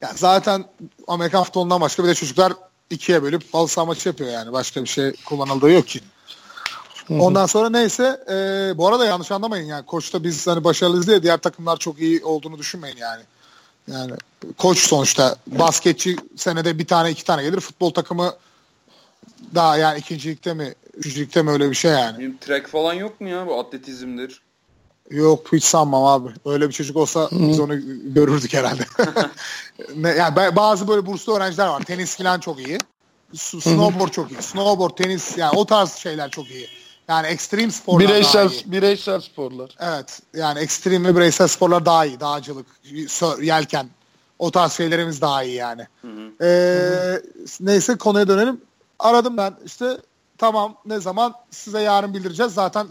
[0.00, 0.64] Yani zaten
[1.08, 2.52] Amerikan futbolundan başka bir de çocuklar
[2.90, 4.52] ikiye bölüp halı saha maçı yapıyor yani.
[4.52, 6.00] Başka bir şey kullanıldığı yok ki.
[7.10, 8.34] Ondan sonra neyse e,
[8.78, 12.58] bu arada yanlış anlamayın yani koçta biz hani başarılıyız diye diğer takımlar çok iyi olduğunu
[12.58, 13.22] düşünmeyin yani.
[13.92, 14.12] Yani
[14.58, 18.34] koç sonuçta basketçi senede bir tane iki tane gelir futbol takımı
[19.54, 22.18] daha yani ikincilikte mi üçüncülükte mi öyle bir şey yani.
[22.18, 23.46] Benim track falan yok mu ya?
[23.46, 24.42] Bu atletizmdir.
[25.10, 26.34] Yok hiç sanmam abi.
[26.46, 27.76] Öyle bir çocuk olsa biz onu
[28.14, 28.82] görürdük herhalde.
[29.96, 31.82] ne, yani ba- bazı böyle burslu öğrenciler var.
[31.82, 32.78] Tenis falan çok iyi.
[33.34, 34.42] Snowboard çok iyi.
[34.42, 36.68] Snowboard, tenis yani o tarz şeyler çok iyi.
[37.08, 38.62] Yani ekstrem sporlar Bireysel daha iyi.
[38.72, 39.70] bireysel sporlar.
[39.80, 40.20] Evet.
[40.34, 42.20] Yani ekstrem ve bireysel sporlar daha iyi.
[42.20, 42.66] Dağcılık,
[43.08, 43.88] sör- yelken.
[44.38, 45.86] O tarz şeylerimiz daha iyi yani.
[46.42, 47.20] Ee,
[47.60, 48.60] neyse konuya dönelim.
[48.98, 49.98] Aradım ben işte
[50.38, 52.54] tamam ne zaman size yarın bildireceğiz.
[52.54, 52.86] Zaten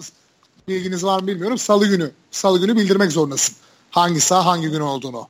[0.68, 1.57] bilginiz var mı bilmiyorum.
[1.57, 2.11] Salı günü.
[2.31, 3.56] Salı günü bildirmek zorundasın.
[3.91, 5.27] Hangi saha hangi gün olduğunu.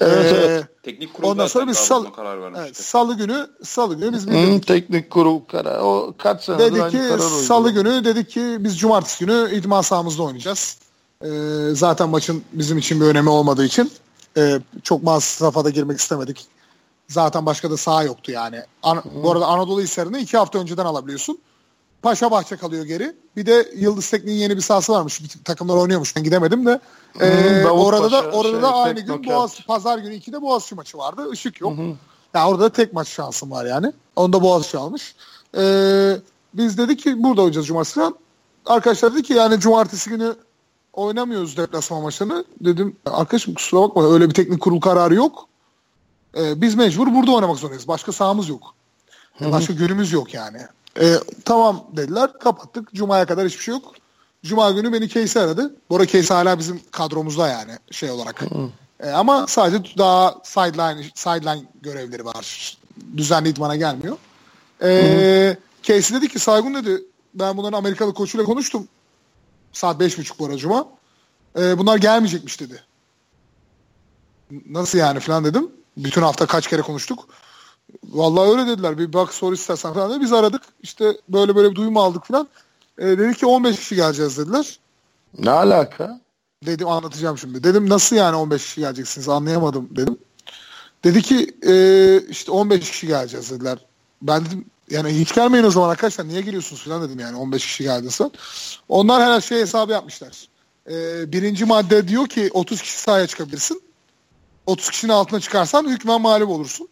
[0.00, 0.64] Evet, Ee, evet.
[0.82, 2.64] Teknik kurul Ondan sonra biz sal- karar vermişti.
[2.64, 4.62] evet, salı günü salı günü biz bildirdik.
[4.62, 5.78] Hı, teknik kurul karar.
[5.78, 10.22] O kaç senedir Dedi ki karar salı günü dedik ki biz cumartesi günü idman sahamızda
[10.22, 10.78] oynayacağız.
[11.24, 11.28] Ee,
[11.72, 13.92] zaten maçın bizim için bir önemi olmadığı için
[14.36, 16.46] e, çok masrafada girmek istemedik.
[17.08, 18.62] Zaten başka da saha yoktu yani.
[18.82, 21.38] An- bu arada Anadolu Hisarı'nı iki hafta önceden alabiliyorsun.
[22.02, 23.16] Paşa Bahçe kalıyor geri.
[23.36, 25.22] Bir de Yıldız Teknik'in yeni bir sahası varmış.
[25.22, 26.16] Bir takımlar oynuyormuş.
[26.16, 26.80] Ben gidemedim de.
[27.20, 29.26] Ee, Davut orada da Paşa, orada şey, da aynı gün.
[29.26, 31.30] Boğaz pazar günü 2'de Boğaziçi maçı vardı.
[31.32, 31.72] Işık yok.
[32.34, 33.92] Yani orada da tek maç şansım var yani.
[34.16, 35.14] Onda Boğaziçi almış.
[35.56, 36.16] Ee,
[36.54, 38.00] biz dedik ki burada oynayacağız cumartesi.
[38.66, 40.34] Arkadaşlar dedi ki yani cumartesi günü
[40.92, 42.44] oynamıyoruz deplasman maçlarını.
[42.60, 45.48] Dedim arkadaşım kusura bakma öyle bir teknik kurul kararı yok.
[46.36, 47.88] Ee, biz mecbur burada oynamak zorundayız.
[47.88, 48.74] Başka sahamız yok.
[49.40, 50.58] Başka günümüz yok yani.
[51.00, 51.14] Ee,
[51.44, 52.94] tamam dediler kapattık.
[52.94, 53.94] Cuma'ya kadar hiçbir şey yok.
[54.44, 55.76] Cuma günü beni Casey aradı.
[55.90, 58.42] Arada Casey hala bizim kadromuzda yani şey olarak.
[59.00, 62.76] Ee, ama sadece daha sideline sideline görevleri var.
[63.16, 64.16] Düzenli idmana gelmiyor.
[64.82, 67.04] Ee, Casey dedi ki Saygun dedi
[67.34, 68.88] ben bunların Amerikalı koçuyla konuştum.
[69.72, 70.88] Saat beş buçuk bu Cuma.
[71.58, 72.82] Ee, bunlar gelmeyecekmiş dedi.
[74.70, 75.70] Nasıl yani falan dedim.
[75.96, 77.28] Bütün hafta kaç kere konuştuk.
[78.04, 78.98] Vallahi öyle dediler.
[78.98, 80.20] Bir bak sor istersen falan dedi.
[80.20, 80.62] Biz aradık.
[80.82, 82.48] İşte böyle böyle bir duyum aldık falan.
[82.98, 84.78] Ee, dedi ki 15 kişi geleceğiz dediler.
[85.38, 86.20] Ne alaka?
[86.66, 87.64] Dedim anlatacağım şimdi.
[87.64, 90.18] Dedim nasıl yani 15 kişi geleceksiniz anlayamadım dedim.
[91.04, 91.74] Dedi ki e,
[92.30, 93.78] işte 15 kişi geleceğiz dediler.
[94.22, 97.82] Ben dedim yani hiç gelmeyin o zaman arkadaşlar niye geliyorsunuz falan dedim yani 15 kişi
[97.82, 98.30] geldiyse.
[98.88, 100.48] Onlar her şey hesabı yapmışlar.
[100.90, 103.82] E, birinci madde diyor ki 30 kişi sahaya çıkabilirsin.
[104.66, 106.88] 30 kişinin altına çıkarsan hükmen mağlup olursun.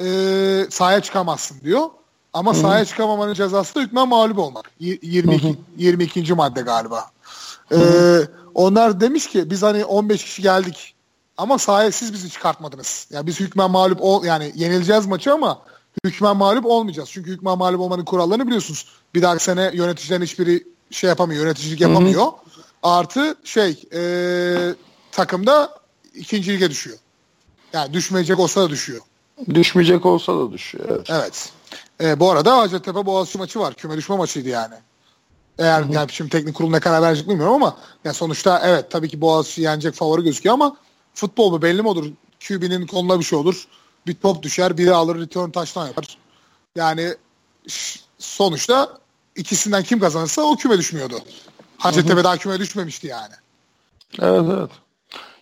[0.00, 1.88] E, sahaya çıkamazsın diyor.
[2.32, 4.70] Ama sahaya çıkamamanın cezası da hükmen mağlup olmak.
[4.80, 6.34] Y- 22, 22.
[6.34, 7.10] madde galiba.
[7.72, 7.78] Ee,
[8.54, 10.94] onlar demiş ki biz hani 15 kişi geldik
[11.36, 13.06] ama sahaya siz bizi çıkartmadınız.
[13.10, 15.58] Yani biz hükmen mağlup ol yani yenileceğiz maçı ama
[16.04, 17.10] hükmen mağlup olmayacağız.
[17.12, 18.86] Çünkü hükmen mağlup olmanın kurallarını biliyorsunuz.
[19.14, 22.26] Bir dahaki sene yöneticilerin hiçbiri şey yapamıyor, yöneticilik yapamıyor.
[22.82, 24.00] Artı şey e,
[25.12, 25.78] takımda
[26.14, 26.98] ikinci lige düşüyor.
[27.72, 29.00] Yani düşmeyecek olsa da düşüyor.
[29.54, 30.84] Düşmeyecek olsa da düşüyor.
[30.88, 31.10] Evet.
[31.10, 31.52] Evet.
[32.00, 33.74] E, bu arada Hacettepe Boğaziçi maçı var.
[33.74, 34.74] Küme düşme maçıydı yani.
[35.58, 39.20] Eğer yani şimdi teknik kurul ne karar verecek bilmiyorum ama ya sonuçta evet tabii ki
[39.20, 40.76] Boğaziçi yenecek favori gözüküyor ama
[41.14, 42.06] futbol bu belli mi olur?
[42.48, 43.68] QB'nin koluna bir şey olur.
[44.06, 46.18] Bir top düşer, biri alır, return touchdown yapar.
[46.76, 47.14] Yani
[48.18, 48.98] sonuçta
[49.36, 51.18] ikisinden kim kazanırsa o küme düşmüyordu.
[51.78, 53.34] Hacettepe daha küme düşmemişti yani.
[54.18, 54.70] Evet evet.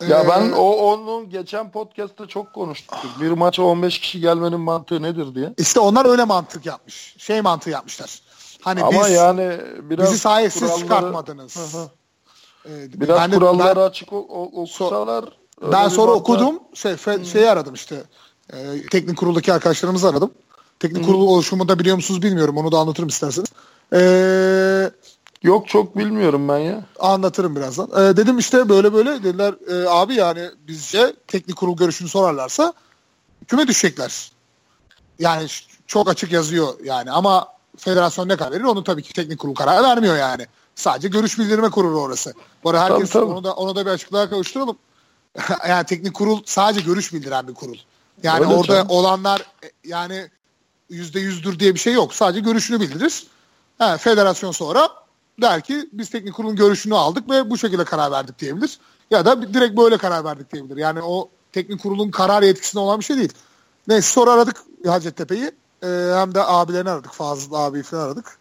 [0.09, 2.99] Ya Ee, ben o onun geçen podcast'ta çok konuştuk.
[3.21, 5.55] Bir maça 15 kişi gelmenin mantığı nedir diye.
[5.59, 7.15] İşte onlar öyle mantık yapmış.
[7.19, 8.23] Şey mantığı yapmışlar.
[8.61, 11.57] Hani Ama biz yani biraz bizi sahaya siz kuralları- çıkartmadınız.
[11.57, 11.89] Hı hı.
[12.69, 15.25] E, Biraz de- kuralları ben- açık o, o- okusalar.
[15.73, 16.59] ben sonra bakma- okudum.
[16.75, 18.03] Şey, fe- şeyi aradım işte.
[18.53, 18.57] E,
[18.91, 20.31] teknik kuruldaki arkadaşlarımızı aradım.
[20.81, 22.57] Teknik kurul oluşumunu da biliyor musunuz bilmiyorum.
[22.57, 23.49] Onu da anlatırım isterseniz.
[23.93, 23.99] E,
[25.45, 26.85] Yok çok bilmiyorum ben ya.
[26.99, 27.89] anlatırım birazdan.
[27.91, 32.73] E, dedim işte böyle böyle dediler e, abi yani bizce teknik kurul görüşünü sorarlarsa
[33.49, 34.31] küme düşecekler.
[35.19, 35.47] Yani
[35.87, 39.83] çok açık yazıyor yani ama federasyon ne karar verir onu tabii ki teknik kurul karar
[39.83, 40.47] vermiyor yani.
[40.75, 42.35] Sadece görüş bildirme kurulu orası.
[42.65, 43.33] Bu arada herkes Tabii, tabii.
[43.35, 44.77] onu da onu da bir açıklığa kavuşturalım.
[45.69, 47.77] yani teknik kurul sadece görüş bildiren bir kurul.
[48.23, 48.87] Yani Öyle orada canım.
[48.91, 50.31] olanlar e, yani
[50.91, 52.15] yüzde yüzdür diye bir şey yok.
[52.15, 53.27] Sadece görüşünü bildirir.
[53.79, 55.04] Ha, federasyon sonra
[55.43, 58.79] der ki biz teknik kurulun görüşünü aldık ve bu şekilde karar verdik diyebilir.
[59.11, 60.77] Ya da direkt böyle karar verdik diyebilir.
[60.77, 63.33] Yani o teknik kurulun karar yetkisinde olan bir şey değil.
[63.89, 64.57] Neyse sonra aradık
[64.87, 65.53] Hacettepe'yi.
[65.83, 67.13] Ee, hem de abilerini aradık.
[67.13, 68.39] Fazıl abi falan aradık.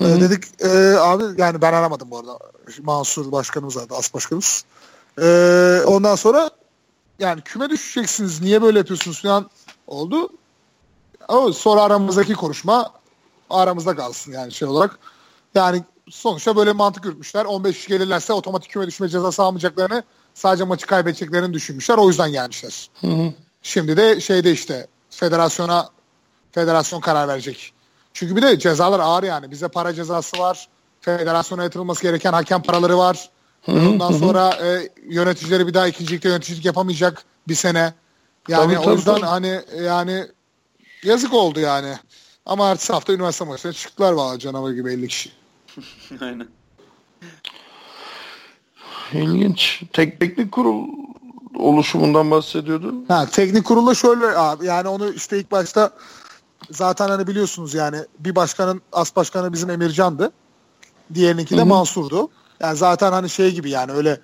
[0.00, 2.38] Ee, dedik e, abi yani ben aramadım bu arada.
[2.82, 3.94] Mansur başkanımız aradı.
[3.94, 4.64] As başkanımız.
[5.20, 6.50] Ee, ondan sonra
[7.18, 8.42] yani küme düşeceksiniz.
[8.42, 9.50] Niye böyle yapıyorsunuz falan
[9.86, 10.30] oldu.
[11.28, 12.92] Ama sonra aramızdaki konuşma
[13.50, 14.98] aramızda kalsın yani şey olarak.
[15.54, 17.44] Yani sonuçta böyle mantık yürütmüşler.
[17.44, 20.02] 15 kişi gelirlerse otomatik küme düşme cezası almayacaklarını
[20.34, 21.98] sadece maçı kaybedeceklerini düşünmüşler.
[21.98, 22.90] O yüzden gelmişler.
[23.62, 25.90] Şimdi de şeyde işte federasyona
[26.52, 27.72] federasyon karar verecek.
[28.12, 29.50] Çünkü bir de cezalar ağır yani.
[29.50, 30.68] Bize para cezası var.
[31.00, 33.30] Federasyona yatırılması gereken hakem paraları var.
[33.68, 37.94] Ondan sonra e, yöneticileri bir daha ikincilikte yöneticilik yapamayacak bir sene.
[38.48, 39.26] Yani Tabii, o tabii, yüzden tabii.
[39.26, 40.26] hani yani
[41.02, 41.96] yazık oldu yani.
[42.46, 45.32] Ama ertesi hafta üniversite maçına çıktılar valla canavar gibi 50 kişi.
[46.20, 46.48] Aynen.
[49.12, 49.82] İlginç.
[49.92, 50.88] Tek teknik kurul
[51.54, 53.04] oluşumundan bahsediyordun.
[53.08, 55.90] Ha, teknik kurulda şöyle abi yani onu işte ilk başta
[56.70, 60.32] zaten hani biliyorsunuz yani bir başkanın as başkanı bizim Emircan'dı.
[61.14, 62.28] Diğerininki de Mansur'du.
[62.60, 64.20] Yani zaten hani şey gibi yani öyle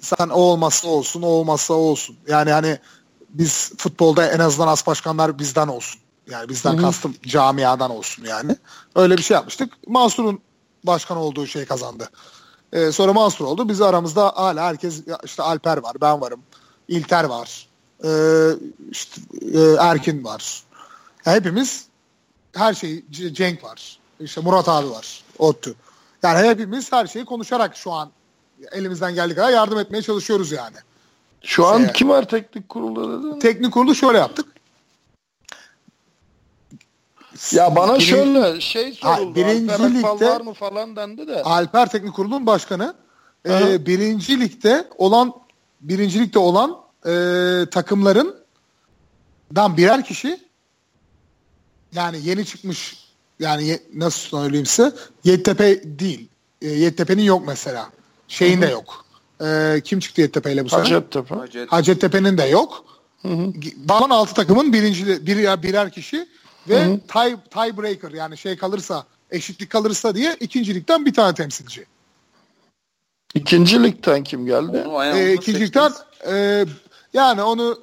[0.00, 2.16] sen o olmazsa olsun o olmazsa olsun.
[2.28, 2.78] Yani hani
[3.28, 6.00] biz futbolda en azından as başkanlar bizden olsun.
[6.30, 8.56] Yani bizden kastım camiadan olsun yani.
[8.94, 9.72] Öyle bir şey yapmıştık.
[9.86, 10.40] Mansur'un
[10.84, 12.10] başkan olduğu şey kazandı.
[12.72, 13.68] Ee, sonra Mansur oldu.
[13.68, 16.40] Biz aramızda hala herkes işte Alper var, ben varım.
[16.88, 17.68] İlter var.
[18.04, 18.50] Ee,
[18.90, 19.20] işte
[19.54, 20.62] e, Erkin var.
[21.26, 21.86] Ya hepimiz
[22.52, 23.98] her şeyi Cenk var.
[24.20, 25.24] İşte Murat abi var.
[25.38, 25.74] Ottu.
[26.22, 28.10] Yani hepimiz her şeyi konuşarak şu an
[28.72, 30.76] elimizden geldiği kadar yardım etmeye çalışıyoruz yani.
[31.42, 33.40] Şu an Şey- kim var teknik kurulda dedin?
[33.40, 34.46] Teknik kurulu şöyle yaptık.
[37.52, 39.34] Ya bana Birin- şöyle şey soruldu.
[39.34, 41.42] birinci Alper Akbal ligde- var mı falan dendi de.
[41.42, 42.94] Alper Teknik Kurulu'nun başkanı.
[43.46, 43.72] Hı hı.
[43.72, 45.32] E, birinci ligde olan
[45.80, 46.76] birinci ligde olan
[47.06, 47.10] e,
[47.70, 48.36] takımların
[49.54, 50.40] dan birer kişi
[51.94, 52.98] yani yeni çıkmış
[53.40, 54.92] yani ye- nasıl söyleyeyim size
[55.24, 56.28] Yeditepe değil.
[56.62, 57.90] E, Yeditepe'nin yok mesela.
[58.28, 59.04] Şeyin de yok.
[59.44, 60.80] E, kim çıktı Yeditepe ile bu sene?
[60.80, 61.34] Hacettepe.
[61.34, 61.72] Hacet.
[61.72, 62.84] Hacettepe'nin de yok.
[63.76, 66.28] Balan altı takımın birinci bir, birer kişi
[66.68, 71.86] ve tie, tiebreaker yani şey kalırsa eşitlik kalırsa diye ikincilikten bir tane temsilci.
[73.34, 74.76] İkinci ligden kim geldi?
[74.76, 75.92] Ee, onu ikincilikten
[76.30, 76.64] e,
[77.14, 77.78] yani onu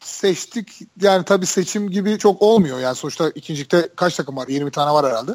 [0.00, 0.68] seçtik
[1.00, 5.06] yani tabii seçim gibi çok olmuyor yani sonuçta ikincilikte kaç takım var 20 tane var
[5.06, 5.34] herhalde.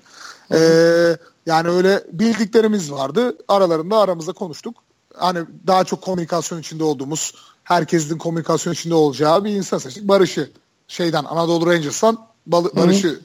[0.51, 4.75] Ee, yani öyle bildiklerimiz vardı aralarında aramızda konuştuk.
[5.13, 7.33] Hani daha çok komünikasyon içinde olduğumuz
[7.63, 10.07] herkesin komünikasyon içinde olacağı bir insan seçtik.
[10.07, 10.51] Barış'ı
[10.87, 13.20] şeyden Anadolu Rangers'tan Bal- Barış'ı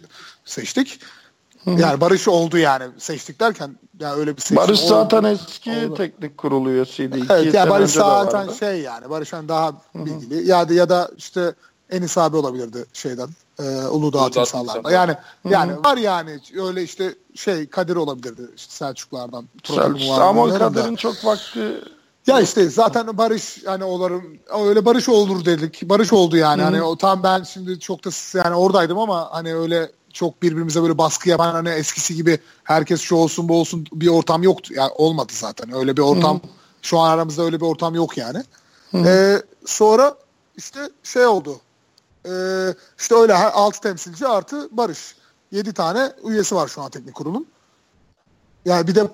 [0.45, 1.01] seçtik.
[1.67, 4.89] Yani Barış oldu yani seçtik derken yani öyle bir seçim Barış oldu.
[4.89, 5.95] zaten eski Oldu.
[5.95, 7.19] teknik kurulu üyesiydi.
[7.19, 10.73] İki Evet ya Barış önce de zaten şey yani Barış hani daha bilgili ya da
[10.75, 11.55] ya da işte
[11.91, 13.29] Enis abi olabilirdi şeyden
[13.59, 14.73] e, Uludağ timsallarında.
[14.73, 14.91] timsallar.
[14.95, 15.17] Yani
[15.51, 19.49] yani var yani öyle işte şey Kadir olabilirdi işte Selçuklardan.
[19.65, 20.59] Selçuk- Ama.
[20.59, 21.81] Kadir'in çok vakti
[22.29, 25.83] Ya işte zaten Barış hani olurum öyle Barış olur dedik.
[25.83, 26.63] Barış oldu yani.
[26.63, 30.99] Hani o tam ben şimdi çok da yani oradaydım ama hani öyle çok birbirimize böyle
[30.99, 34.75] baskı yapan hani eskisi gibi herkes şu olsun bu olsun bir ortam yoktu.
[34.77, 35.75] Yani olmadı zaten.
[35.75, 36.41] Öyle bir ortam
[36.83, 38.43] şu an aramızda öyle bir ortam yok yani.
[38.95, 40.15] Ee, sonra
[40.57, 41.61] işte şey oldu.
[42.27, 42.31] Ee,
[42.99, 45.17] işte öyle her 6 temsilci artı Barış.
[45.53, 47.47] 7 tane üyesi var şu an teknik kurulun.
[48.69, 49.09] Yani bir de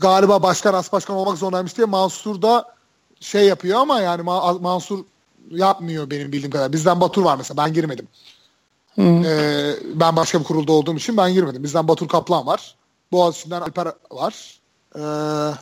[0.00, 2.74] galiba başkan as başkan olmak zorundaymış diye Mansur da
[3.20, 5.04] şey yapıyor ama yani Ma- Mansur
[5.50, 6.72] yapmıyor benim bildiğim kadar.
[6.72, 8.08] Bizden Batur var mesela ben girmedim.
[9.24, 11.62] Ee, ben başka bir kurulda olduğum için ben girmedim.
[11.62, 12.74] Bizden Batur Kaplan var.
[13.12, 14.60] Boğaziçi'nden Alper var.
[14.96, 15.54] Ee,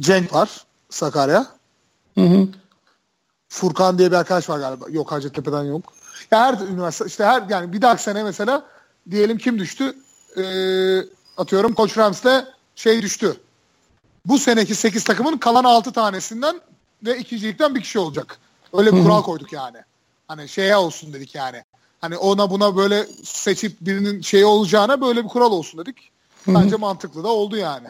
[0.00, 1.46] Cenk var Sakarya.
[3.48, 4.84] Furkan diye bir arkadaş var galiba.
[4.90, 5.92] Yok Hacettepe'den yok.
[6.30, 8.62] Ya her üniversite işte her yani bir dahaki sene mesela
[9.10, 9.96] diyelim kim düştü?
[10.36, 10.42] Ee,
[11.36, 12.44] atıyorum Koç Rams'le
[12.76, 13.40] şey düştü.
[14.26, 16.60] bu seneki 8 takımın kalan 6 tanesinden
[17.02, 18.38] ve ikincilikten bir kişi olacak.
[18.72, 19.78] Öyle bir kural koyduk yani.
[20.28, 21.64] Hani şeye olsun dedik yani.
[22.00, 26.10] Hani ona buna böyle seçip birinin şeyi olacağına böyle bir kural olsun dedik.
[26.46, 27.88] Bence mantıklı da oldu yani.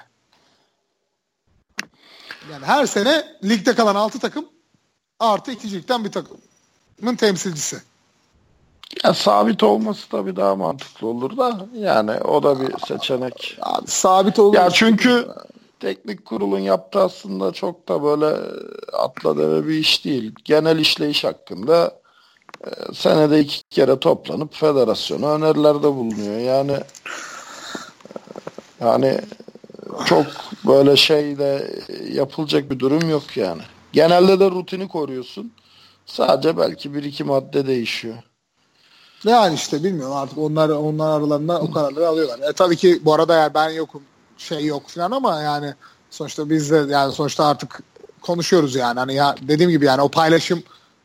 [2.52, 4.46] Yani her sene ligde kalan 6 takım
[5.18, 7.82] artı ikincilikten bir takımın temsilcisi.
[9.04, 13.58] Ya sabit olması tabii daha mantıklı olur da yani o da bir seçenek.
[13.60, 14.54] Abi, sabit olur.
[14.54, 15.28] Ya çünkü
[15.80, 18.36] teknik kurulun yaptığı aslında çok da böyle
[18.92, 20.32] atla deve bir iş değil.
[20.44, 22.00] Genel işleyiş hakkında
[22.66, 26.38] e, senede iki kere toplanıp federasyona önerilerde bulunuyor.
[26.38, 26.80] Yani e,
[28.80, 29.20] yani
[30.06, 30.26] çok
[30.66, 31.80] böyle şeyde
[32.12, 33.62] yapılacak bir durum yok yani.
[33.92, 35.52] Genelde de rutini koruyorsun.
[36.06, 38.14] Sadece belki bir iki madde değişiyor.
[39.24, 42.50] Yani işte bilmiyorum artık onlar onlar aralarında o kararları alıyorlar.
[42.50, 44.02] E, tabii ki bu arada yani ben yokum
[44.38, 45.74] şey yok falan ama yani
[46.10, 47.82] sonuçta biz de yani sonuçta artık
[48.22, 48.98] konuşuyoruz yani.
[48.98, 50.62] Hani ya dediğim gibi yani o paylaşım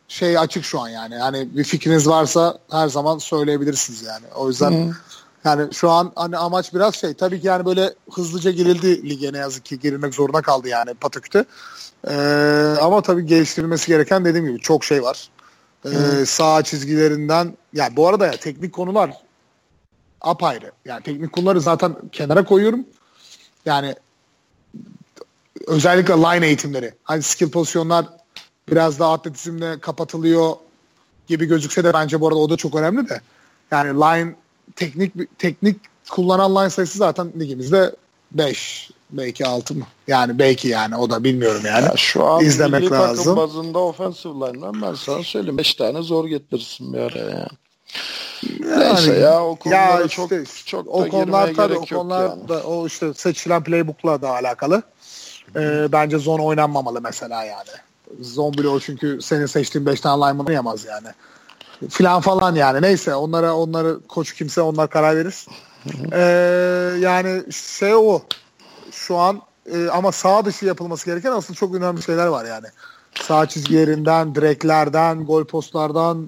[0.08, 1.14] şey açık şu an yani.
[1.16, 4.26] Yani bir fikriniz varsa her zaman söyleyebilirsiniz yani.
[4.36, 4.94] O yüzden Hı.
[5.44, 9.38] yani şu an hani amaç biraz şey tabii ki yani böyle hızlıca girildi lige ne
[9.38, 11.46] yazık ki girilmek zorunda kaldı yani Pataküt'e.
[12.08, 15.30] Ee, ama tabii geliştirilmesi gereken dediğim gibi çok şey var.
[15.86, 19.12] Ee, sağ çizgilerinden yani bu arada ya teknik konular
[20.22, 20.72] apayrı.
[20.86, 22.86] Yani teknik konuları zaten kenara koyuyorum.
[23.66, 23.96] Yani
[25.68, 26.94] özellikle line eğitimleri.
[27.04, 28.06] Hani skill pozisyonlar
[28.72, 30.56] biraz daha atletizmle kapatılıyor
[31.28, 33.22] gibi gözükse de bence bu arada o da çok önemli de.
[33.72, 34.36] Yani line
[34.76, 35.80] teknik teknik
[36.10, 37.96] kullanan line sayısı zaten ligimizde
[38.32, 39.86] 5 belki 6 mı?
[40.08, 41.86] Yani belki yani o da bilmiyorum yani.
[41.86, 43.18] Ya şu an İzlemek milli lazım.
[43.18, 47.48] takım bazında offensive line'dan ben sana söyleyeyim 5 tane zor getirirsin bir araya yani.
[48.60, 50.32] Yani, Neyse ya o konulara ya işte, çok
[50.66, 52.48] çok o konular tabii o konular yani.
[52.48, 54.84] da o işte seçilen playbook'la da alakalı.
[55.56, 57.70] Ee, bence zone oynanmamalı mesela yani.
[58.22, 61.08] Zone bloğu çünkü senin seçtiğin 5 tane lineman oynayamaz yani.
[61.90, 62.82] Filan falan yani.
[62.82, 65.46] Neyse onlara onları koç kimse onlar karar verir.
[66.12, 68.22] ee, yani şey o
[68.92, 69.42] şu an
[69.74, 72.68] e, ama sağ dışı yapılması gereken asıl çok önemli şeyler var yani.
[73.22, 76.28] Sağ çizgilerinden, direklerden, gol postlardan,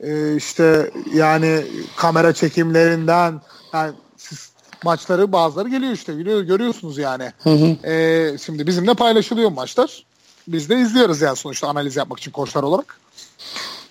[0.00, 1.64] e, işte yani
[1.96, 3.40] kamera çekimlerinden
[3.72, 4.52] yani siz
[4.84, 7.32] maçları bazıları geliyor işte görüyor, görüyorsunuz yani.
[7.42, 7.88] Hı hı.
[7.88, 10.06] E, şimdi bizimle paylaşılıyor maçlar.
[10.48, 13.00] Biz de izliyoruz yani sonuçta analiz yapmak için koçlar olarak.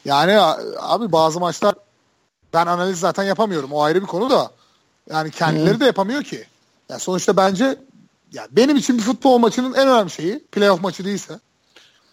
[0.06, 0.40] Yani
[0.78, 1.76] abi bazı maçlar
[2.54, 3.72] ben analiz zaten yapamıyorum.
[3.72, 4.52] O ayrı bir konu da.
[5.10, 5.80] Yani kendileri hı.
[5.80, 6.46] de yapamıyor ki.
[6.90, 7.78] Yani sonuçta bence
[8.34, 11.40] ya benim için bir futbol maçının en önemli şeyi playoff maçı değilse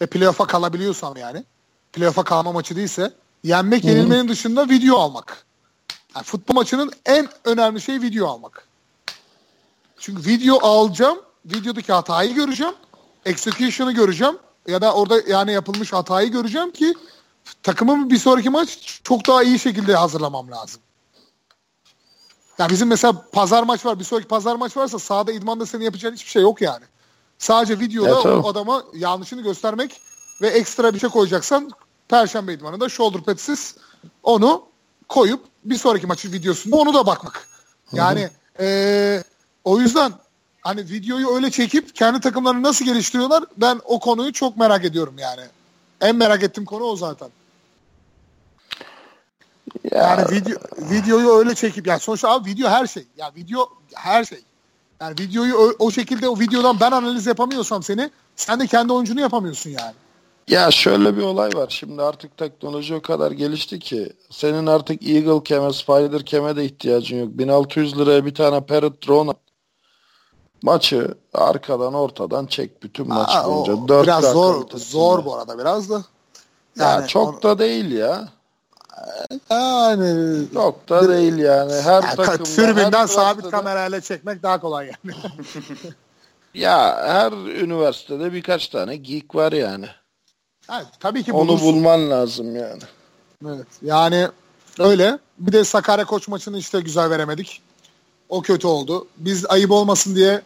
[0.01, 1.45] ve playoff'a kalabiliyorsam yani
[1.93, 3.13] playoff'a kalma maçı değilse
[3.45, 3.93] yenmek Hı-hı.
[3.93, 5.47] yenilmenin dışında video almak.
[6.15, 8.69] Yani futbol maçının en önemli şeyi video almak.
[9.99, 12.75] Çünkü video alacağım, videodaki hatayı göreceğim,
[13.25, 14.39] execution'ı göreceğim
[14.69, 16.95] ya da orada yani yapılmış hatayı göreceğim ki
[17.63, 20.81] takımımı bir sonraki maç çok daha iyi şekilde hazırlamam lazım.
[22.59, 23.99] Ya bizim mesela pazar maç var.
[23.99, 26.85] Bir sonraki pazar maç varsa sahada idmanda senin yapacağın hiçbir şey yok yani.
[27.39, 30.01] Sadece videoda evet, o adama yanlışını göstermek
[30.43, 31.71] ve ekstra bir şey koyacaksan
[32.09, 33.77] Perşembe idmanında shoulder padsiz
[34.23, 34.63] onu
[35.09, 37.49] koyup bir sonraki maçın videosunda onu da bakmak.
[37.93, 38.31] Yani
[38.61, 39.23] ee,
[39.65, 40.13] o yüzden
[40.61, 45.43] hani videoyu öyle çekip kendi takımlarını nasıl geliştiriyorlar ben o konuyu çok merak ediyorum yani.
[46.01, 47.29] En merak ettiğim konu o zaten.
[49.93, 50.03] Ya.
[50.03, 50.57] Yani video
[50.91, 53.07] videoyu öyle çekip yani sonuçta abi video her şey.
[53.17, 54.39] Yani video her şey.
[55.01, 59.21] Yani videoyu o, o şekilde o videodan ben analiz yapamıyorsam seni sen de kendi oyuncunu
[59.21, 59.95] yapamıyorsun yani.
[60.49, 61.69] Ya şöyle bir olay var.
[61.69, 67.17] Şimdi artık teknoloji o kadar gelişti ki senin artık Eagle keme, Spider keme de ihtiyacın
[67.17, 67.29] yok.
[67.39, 69.33] 1600 liraya bir tane Parrot drone
[70.63, 73.89] maçı arkadan ortadan çek bütün maç Aa, boyunca.
[73.89, 76.05] 4 biraz zor zor bu arada biraz da.
[76.79, 77.43] Yani ya çok onu...
[77.43, 78.29] da değil ya.
[79.51, 81.73] Yani çok da değil yani.
[81.73, 85.17] Her yani, takımda türbinden her sabit kamerayla çekmek daha kolay yani.
[86.55, 89.87] ya her üniversitede birkaç tane geek var yani.
[90.73, 91.67] Evet, tabii ki Onu bulursun.
[91.67, 92.83] bulman lazım yani.
[93.47, 93.67] Evet.
[93.83, 94.29] Yani
[94.79, 95.19] öyle.
[95.39, 97.63] Bir de Sakarya Koç maçını işte güzel veremedik.
[98.29, 99.07] O kötü oldu.
[99.17, 100.43] Biz ayıp olmasın diye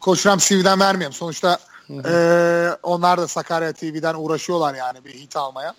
[0.00, 1.12] Koç Ram TV'den vermeyelim.
[1.12, 1.58] Sonuçta
[1.90, 5.74] e, onlar da Sakarya TV'den uğraşıyorlar yani bir hit almaya.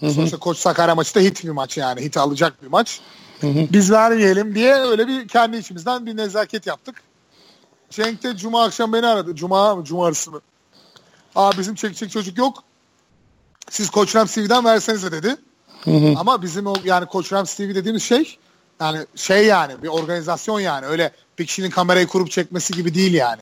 [0.00, 0.10] Hı hı.
[0.10, 2.00] Sonuçta Koç Sakarya maçı da hit bir maç yani.
[2.00, 3.00] Hit alacak bir maç.
[3.40, 3.66] Hı hı.
[3.72, 7.02] Biz vermeyelim diye öyle bir kendi içimizden bir nezaket yaptık.
[7.90, 9.34] Cenk de Cuma akşam beni aradı.
[9.34, 9.84] Cuma mı?
[9.84, 10.38] Cumartesi mi?
[11.34, 12.64] Aa bizim çekecek çocuk yok.
[13.70, 15.36] Siz Koç Rams TV'den versenize dedi.
[15.84, 16.14] Hı hı.
[16.16, 18.38] Ama bizim o yani Koç Rams TV dediğimiz şey
[18.80, 23.40] yani şey yani bir organizasyon yani öyle bir kişinin kamerayı kurup çekmesi gibi değil yani.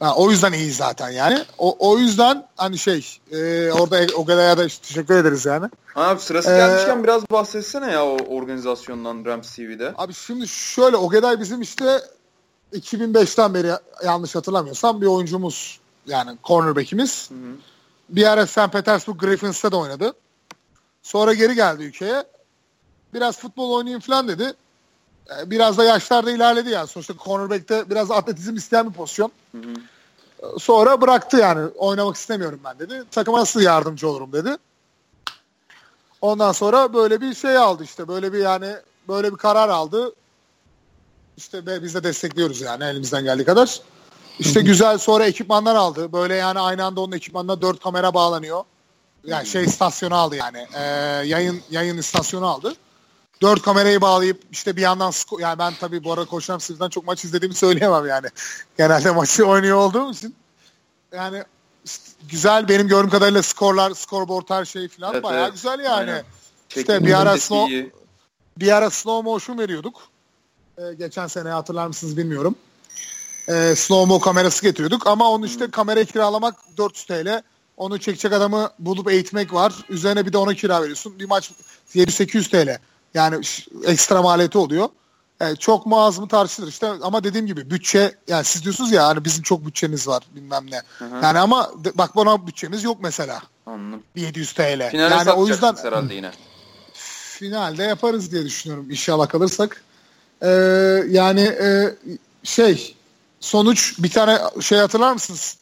[0.00, 1.44] Ha, o yüzden iyi zaten yani.
[1.58, 5.66] O, o yüzden hani şey e, orada Ogeday'a da işte teşekkür ederiz yani.
[5.94, 9.94] Abi sırası Ee, gelmişken biraz bahsetsene ya o organizasyondan Rams TV'de.
[9.98, 12.00] Abi şimdi şöyle Ogeday bizim işte
[12.72, 13.72] 2005'ten beri
[14.04, 17.30] yanlış hatırlamıyorsam bir oyuncumuz yani cornerback'imiz.
[17.30, 17.56] Hı hı.
[18.08, 18.72] Bir ara St.
[18.72, 20.12] Petersburg Griffins'te de oynadı.
[21.02, 22.24] Sonra geri geldi ülkeye.
[23.14, 24.52] Biraz futbol oynayayım falan dedi.
[25.30, 26.86] Ee, Biraz da yaşlarda ilerledi yani.
[26.86, 29.32] Sonuçta cornerback'te biraz atletizm isteyen bir pozisyon.
[29.52, 29.74] Hı hı.
[30.58, 31.68] Sonra bıraktı yani.
[31.76, 33.02] Oynamak istemiyorum ben dedi.
[33.10, 34.56] Takıma nasıl yardımcı olurum dedi.
[36.20, 38.08] Ondan sonra böyle bir şey aldı işte.
[38.08, 38.74] Böyle bir yani
[39.08, 40.12] böyle bir karar aldı.
[41.36, 43.80] İşte biz de destekliyoruz yani elimizden geldiği kadar.
[44.38, 46.12] İşte güzel sonra ekipmanlar aldı.
[46.12, 48.64] Böyle yani aynı anda onun ekipmanına dört kamera bağlanıyor.
[49.24, 50.66] Yani şey istasyonu aldı yani.
[50.74, 50.80] Ee,
[51.26, 52.74] yayın yayın istasyonu aldı.
[53.42, 57.06] Dört kamerayı bağlayıp işte bir yandan sko- yani ben tabii bu arada Koç Ramsey'den çok
[57.06, 58.26] maç izlediğimi söyleyemem yani.
[58.78, 60.34] Genelde maçı oynuyor olduğum için.
[61.12, 61.44] Yani
[62.28, 65.52] güzel benim gördüğüm kadarıyla skorlar, scoreboard her şey falan Evet, bayağı evet.
[65.52, 66.10] güzel yani.
[66.10, 66.24] Aynen.
[66.76, 67.92] İşte bir ara slow- iyi.
[68.58, 70.02] Bir ara slow motion veriyorduk.
[70.78, 72.54] Ee, geçen sene hatırlar mısınız bilmiyorum.
[73.48, 77.42] Ee, slow mo kamerası getiriyorduk ama onu işte kamera kiralamak 400 TL.
[77.76, 79.74] Onu çekecek adamı bulup eğitmek var.
[79.88, 81.18] Üzerine bir de ona kira veriyorsun.
[81.18, 81.50] Bir maç
[81.94, 82.78] 700-800 TL.
[83.14, 83.44] Yani
[83.84, 84.88] ekstra maliyeti oluyor.
[85.40, 89.06] Ee, çok mu az mı tartışılır işte ama dediğim gibi bütçe yani siz diyorsunuz ya
[89.06, 90.82] hani bizim çok bütçemiz var bilmem ne.
[90.98, 91.24] Hı hı.
[91.24, 93.42] Yani ama bak bana bütçemiz yok mesela.
[93.66, 94.02] Anladım.
[94.16, 94.90] Bir 700 TL.
[94.90, 96.30] Finale yani o yüzden herhalde yine.
[97.38, 99.84] finalde yaparız diye düşünüyorum inşallah kalırsak.
[100.42, 100.48] Ee,
[101.08, 101.96] yani e,
[102.44, 102.96] şey
[103.40, 105.56] sonuç bir tane şey hatırlar mısınız?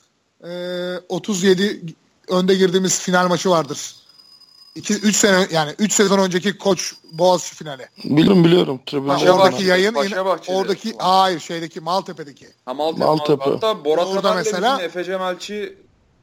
[0.45, 1.83] Ee, 37
[2.29, 3.97] önde girdiğimiz final maçı vardır.
[4.77, 7.87] 2 3 sene yani 3 sezon önceki Koç Boğaziçi finali.
[8.05, 8.81] Biliyorum biliyorum.
[8.87, 10.57] Tribün Ha, Paşa oradaki yayın Paşa Bahçe'de.
[10.57, 12.47] oradaki hayır şeydeki Maltepe'deki.
[12.65, 13.05] Ha Maltepe.
[13.05, 13.45] Maltepe.
[13.51, 15.79] Hatta Borat Orada mesela- Efe Cemalçi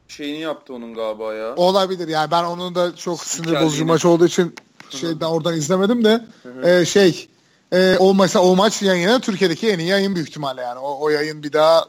[0.08, 1.54] şeyini yaptı onun galiba ya.
[1.56, 4.54] Olabilir yani ben onun da çok sinir bozucu maç olduğu için
[4.90, 6.24] şeyden oradan izlemedim de
[6.64, 7.28] e, şey
[7.72, 10.78] e, o mesela o maç yayını Türkiye'deki en iyi yayın büyük ihtimalle yani.
[10.78, 11.84] O, o yayın bir daha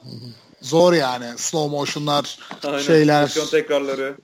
[0.62, 1.26] zor yani.
[1.38, 2.78] Slow motion'lar, Aynen.
[2.80, 3.34] şeyler.
[3.52, 4.16] Tekrarları.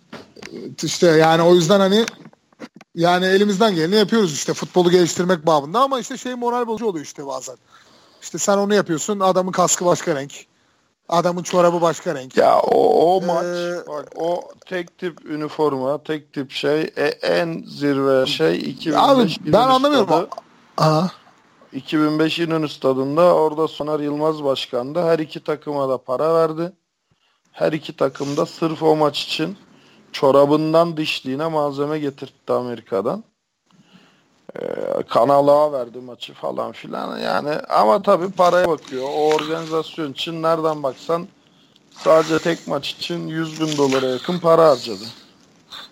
[0.84, 2.06] işte yani o yüzden hani
[2.96, 7.28] yani elimizden geleni yapıyoruz işte futbolu geliştirmek babında ama işte şey moral bozucu oluyor işte
[7.28, 7.56] bazen.
[8.22, 10.32] İşte sen onu yapıyorsun adamın kaskı başka renk.
[11.10, 12.38] Adamın çorabı başka renk.
[12.38, 17.64] Ya o, o maç Ee, bak o tek tip üniforma, tek tip şey e, en
[17.68, 20.08] zirve şey 2005 Abi ben anlamıyorum.
[20.08, 20.30] stadı.
[20.78, 21.08] Aa.
[21.74, 25.04] 2005 İnönü stadında orada Soner Yılmaz başkandı.
[25.04, 26.72] Her iki takıma da para verdi.
[27.52, 29.58] Her iki takım da sırf o maç için
[30.12, 33.24] çorabından dişliğine malzeme getirtti Amerika'dan.
[34.60, 34.66] Ee,
[35.10, 39.04] Kanal A verdi maçı falan filan yani ama tabii paraya bakıyor.
[39.04, 41.28] O organizasyon için nereden baksan
[41.98, 45.04] sadece tek maç için 100 bin dolara yakın para harcadı.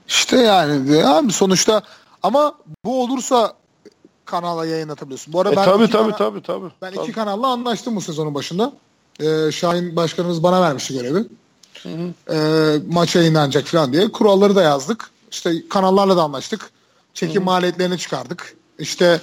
[0.07, 1.81] İşte yani abi sonuçta
[2.23, 2.55] ama
[2.85, 3.53] bu olursa
[4.25, 5.33] kanala yayınlatabiliyorsun.
[5.33, 6.69] Bu arada E, ben tabii tabii kana- tabii tabii.
[6.81, 7.03] Ben Tabii.
[7.03, 8.71] iki kanalla anlaştım bu sezonun başında.
[9.19, 11.25] Ee, Şahin başkanımız bana vermişti görevi.
[12.31, 14.11] Ee, maç yayınlanacak falan diye.
[14.11, 15.09] Kuralları da yazdık.
[15.31, 16.69] İşte kanallarla da anlaştık.
[17.13, 18.55] Çekim maliyetlerini çıkardık.
[18.79, 19.21] İşte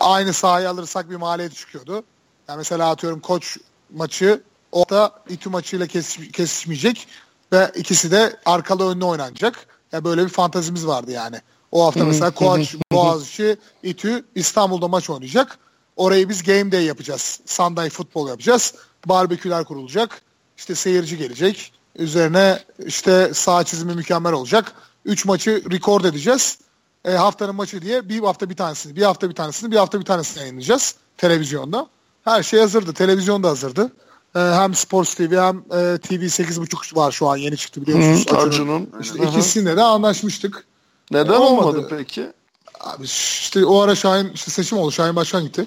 [0.00, 2.02] aynı sahayı alırsak bir maliyet çıkıyordu.
[2.48, 3.56] Yani mesela atıyorum koç
[3.94, 4.42] maçı
[4.72, 7.08] orada İTÜ maçıyla kesiş- kesişmeyecek
[7.52, 9.66] ve ikisi de arkalı önlü oynanacak.
[9.92, 11.40] Ya böyle bir fantazimiz vardı yani.
[11.72, 15.58] O hafta mesela Koç, Boğaziçi, İTÜ İstanbul'da maç oynayacak.
[15.96, 17.40] Orayı biz game day yapacağız.
[17.46, 18.74] Sunday futbol yapacağız.
[19.06, 20.22] Barbeküler kurulacak.
[20.56, 21.72] İşte seyirci gelecek.
[21.98, 24.72] Üzerine işte sağ çizimi mükemmel olacak.
[25.04, 26.58] Üç maçı record edeceğiz.
[27.04, 30.04] E, haftanın maçı diye bir hafta bir tanesini, bir hafta bir tanesini, bir hafta bir
[30.04, 31.86] tanesini yayınlayacağız televizyonda.
[32.24, 32.92] Her şey hazırdı.
[32.92, 33.92] Televizyon da hazırdı.
[34.36, 38.26] E, hem Sports TV hem e, TV 8.5 var şu an yeni çıktı biliyorsunuz.
[38.32, 38.90] Hı, Acun'un.
[39.00, 40.64] İşte ikisinde de anlaşmıştık.
[41.10, 41.66] Neden E, olmadı.
[41.68, 42.32] olmadı peki?
[42.80, 44.90] Abi işte o ara Şahin işte seçim oldu.
[44.92, 45.66] Şahin Başkan gitti.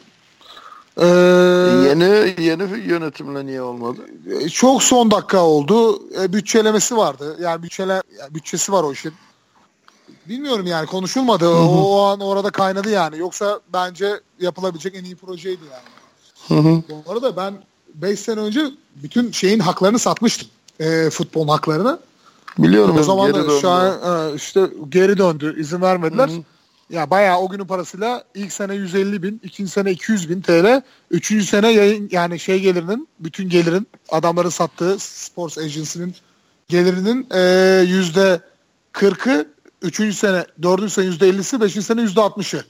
[1.02, 1.06] Ee,
[1.90, 4.02] Yeni yeni yönetimle niye olmadı?
[4.54, 6.02] çok son dakika oldu.
[6.22, 7.38] E, bütçelemesi vardı.
[7.42, 9.14] Yani bütçele yani bütçesi var o işin.
[10.30, 11.50] Bilmiyorum yani konuşulmadı.
[11.50, 13.18] O, o an orada kaynadı yani.
[13.18, 16.62] Yoksa bence yapılabilecek en iyi projeydi yani.
[16.64, 16.84] Hı hı.
[16.90, 17.54] Bu arada ben
[17.94, 18.66] 5 sene önce
[18.96, 20.48] bütün şeyin haklarını satmıştım.
[20.80, 22.00] E, futbolun haklarını.
[22.58, 22.98] Biliyorum.
[23.00, 25.56] O zaman da şu an e, işte geri döndü.
[25.60, 26.28] izin vermediler.
[26.28, 26.44] Hı hı.
[26.90, 31.46] Ya bayağı o günün parasıyla ilk sene 150 bin, ikinci sene 200 bin TL, üçüncü
[31.46, 36.16] sene yayın yani şey gelirinin, bütün gelirin, adamların sattığı Sports Agency'nin
[36.68, 37.42] gelirinin e,
[37.88, 38.42] yüzde
[38.94, 39.48] 40'ı,
[39.82, 42.64] üçüncü sene, dördüncü sene yüzde 50'si, beşinci sene yüzde 60'ı.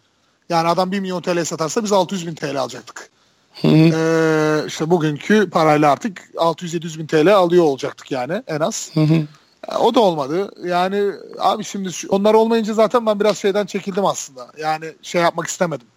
[0.50, 3.10] Yani adam 1 milyon TL satarsa biz 600 bin TL alacaktık.
[3.64, 8.92] Ee, işte bugünkü parayla artık 600-700 bin TL alıyor olacaktık yani en az.
[8.94, 9.24] Hı hı.
[9.80, 10.52] O da olmadı.
[10.68, 14.48] Yani abi şimdi şu- onlar olmayınca zaten ben biraz şeyden çekildim aslında.
[14.58, 15.88] Yani şey yapmak istemedim.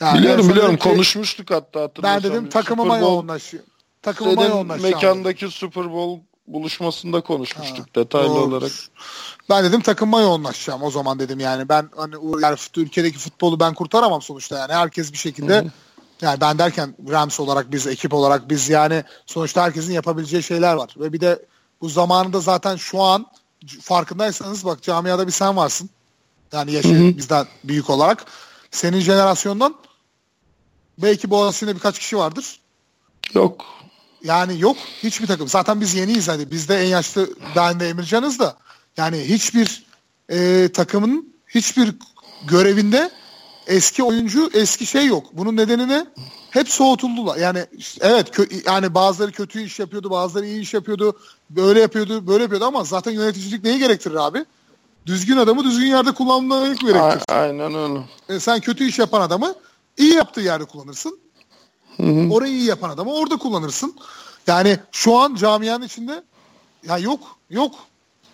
[0.00, 2.22] Yani biliyorum biliyorum ki, konuşmuştuk hatta Ben hatırlıyorsan.
[2.32, 3.64] dedim takımıma yoğunlaşıyor.
[4.02, 4.94] Takımıma yoğunlaşacağım.
[4.94, 8.52] mekandaki Super Bowl buluşmasında konuşmuştuk Ha, detaylı doğrudur.
[8.56, 8.72] olarak.
[9.50, 11.68] Ben dedim takımıma yoğunlaşacağım o zaman dedim yani.
[11.68, 14.72] Ben hani yani ülkedeki futbolu ben kurtaramam sonuçta yani.
[14.72, 15.70] Herkes bir şekilde Hı hı.
[16.22, 20.94] yani ben derken Rams olarak biz ekip olarak biz yani sonuçta herkesin yapabileceği şeyler var.
[20.98, 21.46] Ve bir de
[21.84, 23.26] bu zamanında zaten şu an
[23.80, 25.90] farkındaysanız bak camiada bir sen varsın.
[26.52, 28.24] Yani yaşı bizden büyük olarak.
[28.70, 29.74] Senin jenerasyondan
[30.98, 32.60] belki Boğaziçi'nde birkaç kişi vardır.
[33.34, 33.64] Yok.
[34.22, 35.48] Yani yok hiçbir takım.
[35.48, 36.50] Zaten biz yeniyiz hadi.
[36.50, 38.56] Biz de en yaşlı ben de Emircan'ız da.
[38.96, 39.84] Yani hiçbir
[40.28, 41.94] e, takımın hiçbir
[42.48, 43.10] görevinde
[43.66, 45.26] eski oyuncu eski şey yok.
[45.32, 46.06] Bunun nedeni ne?
[46.50, 47.36] Hep soğutuldular.
[47.36, 47.66] Yani
[48.00, 51.18] evet kö- yani bazıları kötü iş yapıyordu, bazıları iyi iş yapıyordu.
[51.50, 54.44] Böyle yapıyordu, böyle yapıyordu ama zaten yöneticilik neyi gerektirir abi?
[55.06, 57.22] Düzgün adamı düzgün yerde kullanmayı A- gerektirir.
[57.28, 58.00] aynen öyle.
[58.28, 59.54] E, sen kötü iş yapan adamı
[59.98, 61.18] iyi yaptığı yerde kullanırsın.
[61.96, 62.30] Hı hı.
[62.32, 63.96] Orayı iyi yapan adamı orada kullanırsın.
[64.46, 66.22] Yani şu an camianın içinde
[66.88, 67.20] ya yok
[67.50, 67.74] yok.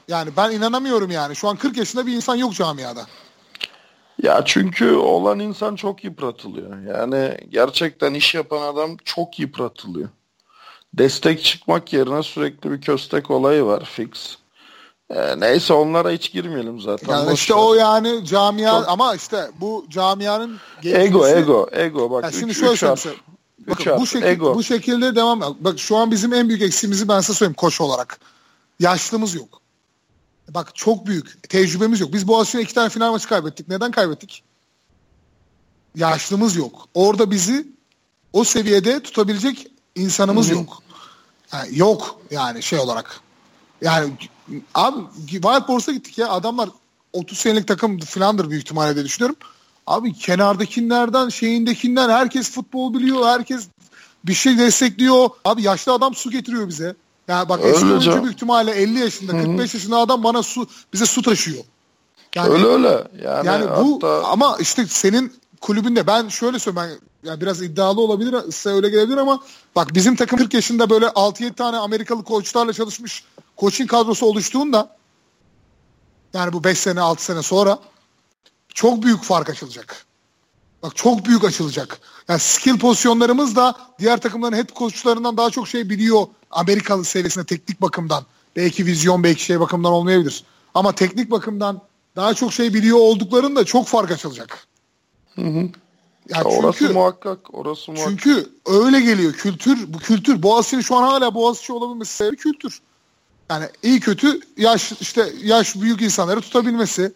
[0.09, 1.37] Yani ben inanamıyorum yani.
[1.37, 3.07] Şu an 40 yaşında bir insan yok camiada.
[4.23, 6.83] Ya çünkü olan insan çok yıpratılıyor.
[6.83, 10.09] Yani gerçekten iş yapan adam çok yıpratılıyor.
[10.95, 14.37] Destek çıkmak yerine sürekli bir köstek olayı var fix.
[15.11, 17.13] Ee, neyse onlara hiç girmeyelim zaten.
[17.13, 17.61] Yani boş işte ver.
[17.61, 22.59] o yani camia Çok- ama işte bu camianın ego ego ego bak Ya şimdi üç-
[22.61, 22.83] şöyle üç
[23.69, 24.55] Bakın harf, bu, şekil, ego.
[24.55, 25.57] bu şekilde devam.
[25.61, 28.21] Bak şu an bizim en büyük eksiğimizi ben size söyleyeyim koç olarak.
[28.81, 29.60] Yaşlımız yok.
[30.55, 31.49] Bak çok büyük.
[31.49, 32.13] Tecrübemiz yok.
[32.13, 33.69] Biz Boğaziçi'ne iki tane final maçı kaybettik.
[33.69, 34.43] Neden kaybettik?
[35.97, 36.89] Yaşlımız yok.
[36.95, 37.67] Orada bizi
[38.33, 40.83] o seviyede tutabilecek insanımız Hı yok.
[41.53, 43.21] Yani yok yani şey olarak.
[43.83, 44.13] Yani
[44.75, 46.29] abi Wild Bors'a gittik ya.
[46.29, 46.69] Adamlar
[47.13, 49.37] 30 senelik takım filandır büyük ihtimalle diye düşünüyorum.
[49.87, 53.27] Abi kenardakilerden şeyindekinden herkes futbol biliyor.
[53.27, 53.69] Herkes
[54.25, 55.31] bir şey destekliyor.
[55.45, 56.97] Abi yaşlı adam su getiriyor bize.
[57.31, 58.25] Yani bak eski Öyle oyuncu canım.
[58.25, 59.43] büyük ihtimalle 50 yaşında, Hı hı.
[59.43, 61.65] 45 yaşında adam bana su bize su taşıyor.
[62.35, 63.05] Yani öyle öyle.
[63.25, 68.01] Yani, yani bu hatta ama işte senin kulübünde ben şöyle söyleyeyim ben yani biraz iddialı
[68.01, 69.43] olabilir size öyle gelebilir ama
[69.77, 73.25] bak bizim takım 40 yaşında böyle 6-7 tane Amerikalı koçlarla çalışmış
[73.59, 74.97] coaching kadrosu oluştuğunda
[76.35, 77.79] yani bu 5 sene 6 sene sonra
[78.75, 80.07] çok büyük fark açılacak.
[80.83, 82.01] Bak çok büyük açılacak.
[82.29, 87.83] Yani skill pozisyonlarımız da diğer takımların head koçlarından daha çok şey biliyor Amerikalı seviyesinde teknik
[87.83, 88.25] bakımdan.
[88.57, 90.45] Belki vizyon belki şey bakımdan olmayabilir.
[90.75, 91.81] Ama teknik bakımdan
[92.17, 94.67] daha çok şey biliyor olduklarında çok fark açılacak.
[95.35, 95.69] Hı hı.
[96.29, 97.55] Yani orası çünkü, muhakkak.
[97.55, 98.11] Orası muhakkak.
[98.11, 102.81] çünkü öyle geliyor kültür bu kültür Boğaziçi'nin şu an hala Boğaziçi olabilmesi sebebi kültür.
[103.51, 107.13] Yani iyi kötü yaş işte yaş büyük insanları tutabilmesi,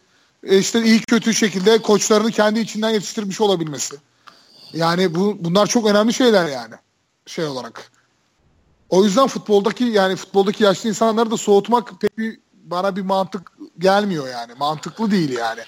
[0.47, 3.97] işte iyi kötü şekilde koçlarını kendi içinden yetiştirmiş olabilmesi.
[4.73, 6.75] Yani bu bunlar çok önemli şeyler yani
[7.27, 7.91] şey olarak.
[8.91, 14.29] O yüzden futboldaki yani futboldaki yaşlı insanları da soğutmak pek bir bana bir mantık gelmiyor
[14.29, 14.53] yani.
[14.59, 15.61] Mantıklı değil yani.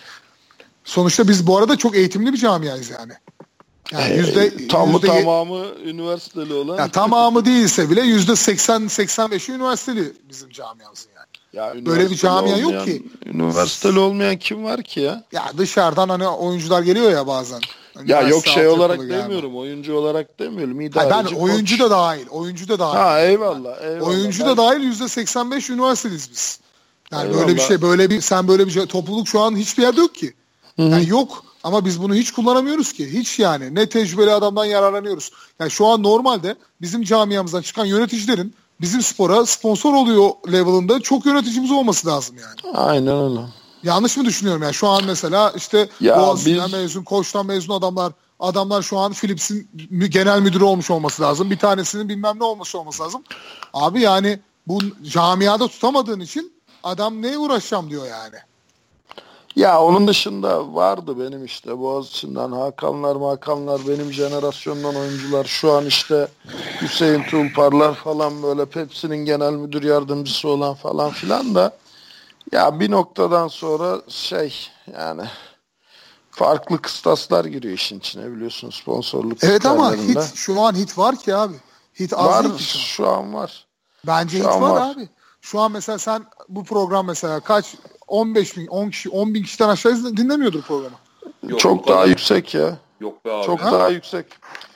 [0.85, 3.13] Sonuçta biz bu arada çok eğitimli bir camiayız yani.
[3.93, 6.77] Yani Ee, yüzde, tamı yüzde ye- tamamı üniversiteli olan.
[6.79, 11.16] ya tamamı değilse bile yüzde 80 85'i üniversiteli bizim camiamızın yani.
[11.57, 13.03] Ya Böyle bir camia yok olmayan- ki.
[13.27, 15.25] Üniversiteli olmayan kim var ki ya?
[15.33, 17.61] Ya dışarıdan hani oyuncular geliyor ya bazen.
[17.97, 19.11] Ya Üniversite yok şey olarak yani.
[19.11, 19.57] demiyorum.
[19.57, 20.77] Oyuncu olarak demiyorum.
[20.77, 21.87] Hayır, İdareci ben oyuncu koç.
[21.87, 22.27] da dahil.
[22.31, 22.97] Oyuncu da dahil.
[22.99, 23.83] Ha eyvallah.
[23.85, 24.09] eyvallah.
[24.09, 26.61] oyuncu Ben- da dahil yüzde 85 üniversiteliyiz biz.
[27.13, 27.41] Yani Eyvallah.
[27.47, 30.15] böyle bir şey böyle bir sen böyle bir şey topluluk şu an hiçbir yerde yok
[30.15, 30.35] ki.
[30.79, 33.13] Yani yok ama biz bunu hiç kullanamıyoruz ki.
[33.13, 33.75] Hiç yani.
[33.75, 35.31] Ne tecrübeli adamdan yararlanıyoruz.
[35.61, 41.71] Yani şu an normalde bizim camiamızdan çıkan yöneticilerin bizim spora sponsor oluyor level'ında çok yöneticimiz
[41.71, 42.77] olması lazım yani.
[42.77, 43.41] Aynen öyle.
[43.83, 44.75] Yanlış mı düşünüyorum yani?
[44.75, 49.69] Şu an mesela işte Ya Boğaziçi'nden biz- mezun, Koç'tan mezun adamlar adamlar şu an Philips'in
[50.11, 51.51] genel müdürü olmuş olması lazım.
[51.51, 53.23] Bir tanesinin bilmem ne olması olması lazım.
[53.75, 54.79] Abi yani bu
[55.11, 58.37] camiada tutamadığın için adam neye uğraşacağım diyor yani.
[59.57, 66.29] Ya onun dışında vardı benim işte Boğaziçi'nden Hakanlar Makanlar benim jenerasyondan oyuncular şu an işte
[66.83, 71.77] Hüseyin Tulparlar falan böyle Pepsi'nin genel müdür yardımcısı olan falan filan da
[72.53, 75.23] ya bir noktadan sonra şey yani
[76.31, 81.35] farklı kıstaslar giriyor işin içine biliyorsun sponsorluk Evet ama hit şu an hit var ki
[81.35, 81.55] abi.
[82.01, 82.83] Hit az var değil ki şu an.
[82.83, 83.67] şu an var.
[84.07, 84.91] Bence Şu hit var, var.
[84.95, 85.09] abi.
[85.41, 87.75] Şu an mesela sen bu program mesela kaç
[88.07, 90.97] 15 bin 10 kişi 10 bin kişiden aşağı dinlemiyordur programı.
[91.49, 92.79] Yok, Çok daha yüksek ya.
[93.01, 93.47] Yok be abi.
[93.47, 93.73] Çok Ha?
[93.73, 94.27] daha yüksek.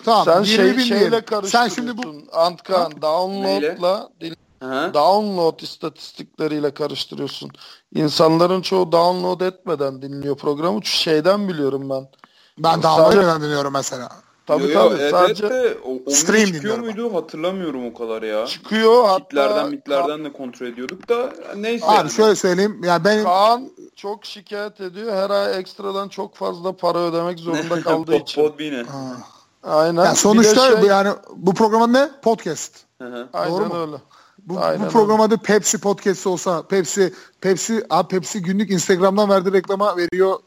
[0.05, 1.23] Tamam Sen 20 şey, bin şeyle.
[1.45, 2.03] Sen şimdi bu
[2.33, 3.03] Antkan Neyle?
[3.03, 4.11] download'la
[4.63, 4.91] Hı.
[4.95, 7.51] download istatistikleriyle karıştırıyorsun.
[7.95, 10.85] İnsanların çoğu download etmeden dinliyor programı.
[10.85, 12.09] Şu şeyden biliyorum ben.
[12.59, 14.09] ben daha Sadece- önceden dinliyorum mesela.
[14.51, 15.01] Tabii Yo, yo, tabii.
[15.01, 18.47] evet, Sadece de o, Stream çıkıyor muydu hatırlamıyorum o kadar ya.
[18.47, 21.87] çıkıyor hatta Kitlerden mitlerden de kontrol ediyorduk da neyse.
[21.87, 22.11] Abi yani.
[22.11, 22.81] şöyle söyleyeyim.
[22.85, 25.13] Ya benim Kaan çok şikayet ediyor.
[25.13, 28.43] Her ay ekstradan çok fazla para ödemek zorunda kaldığı için.
[28.43, 28.83] Podbean'e.
[28.83, 29.17] Ha.
[29.63, 30.05] Aynen.
[30.05, 32.09] Ya Bir sonuçta şey- bu yani bu programın ne?
[32.23, 32.73] Podcast.
[33.01, 33.29] Hı hı.
[33.33, 33.75] Aynen Doğru mu?
[33.81, 33.97] öyle.
[34.39, 39.53] Bu, Aynen bu program adı Pepsi Podcast olsa Pepsi Pepsi abi Pepsi günlük Instagram'dan verdiği
[39.53, 40.39] reklama veriyor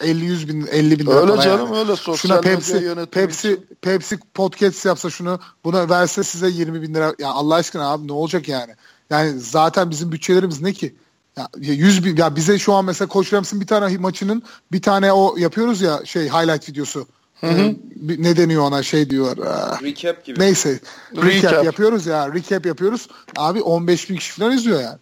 [0.00, 1.78] 50 100 bin 50 bin lira Öyle canım yani.
[1.78, 3.66] öyle sosyal Şuna Pepsi Pepsi için.
[3.82, 8.12] Pepsi Podcast yapsa şunu buna verse size 20 bin lira ya Allah aşkına abi ne
[8.12, 8.74] olacak yani?
[9.10, 10.94] Yani zaten bizim bütçelerimiz ne ki?
[11.36, 15.12] Ya 100 bin ya bize şu an mesela Koç Rams'ın bir tane maçının bir tane
[15.12, 17.06] o yapıyoruz ya şey highlight videosu.
[17.44, 19.36] Ee, bir- ne deniyor ona şey diyor.
[19.46, 20.40] ah, Recap gibi.
[20.40, 20.80] Neyse.
[21.16, 21.24] Recap.
[21.52, 21.64] Recap.
[21.64, 22.34] yapıyoruz ya.
[22.34, 23.08] Recap yapıyoruz.
[23.36, 24.98] Abi 15 bin kişi falan izliyor yani.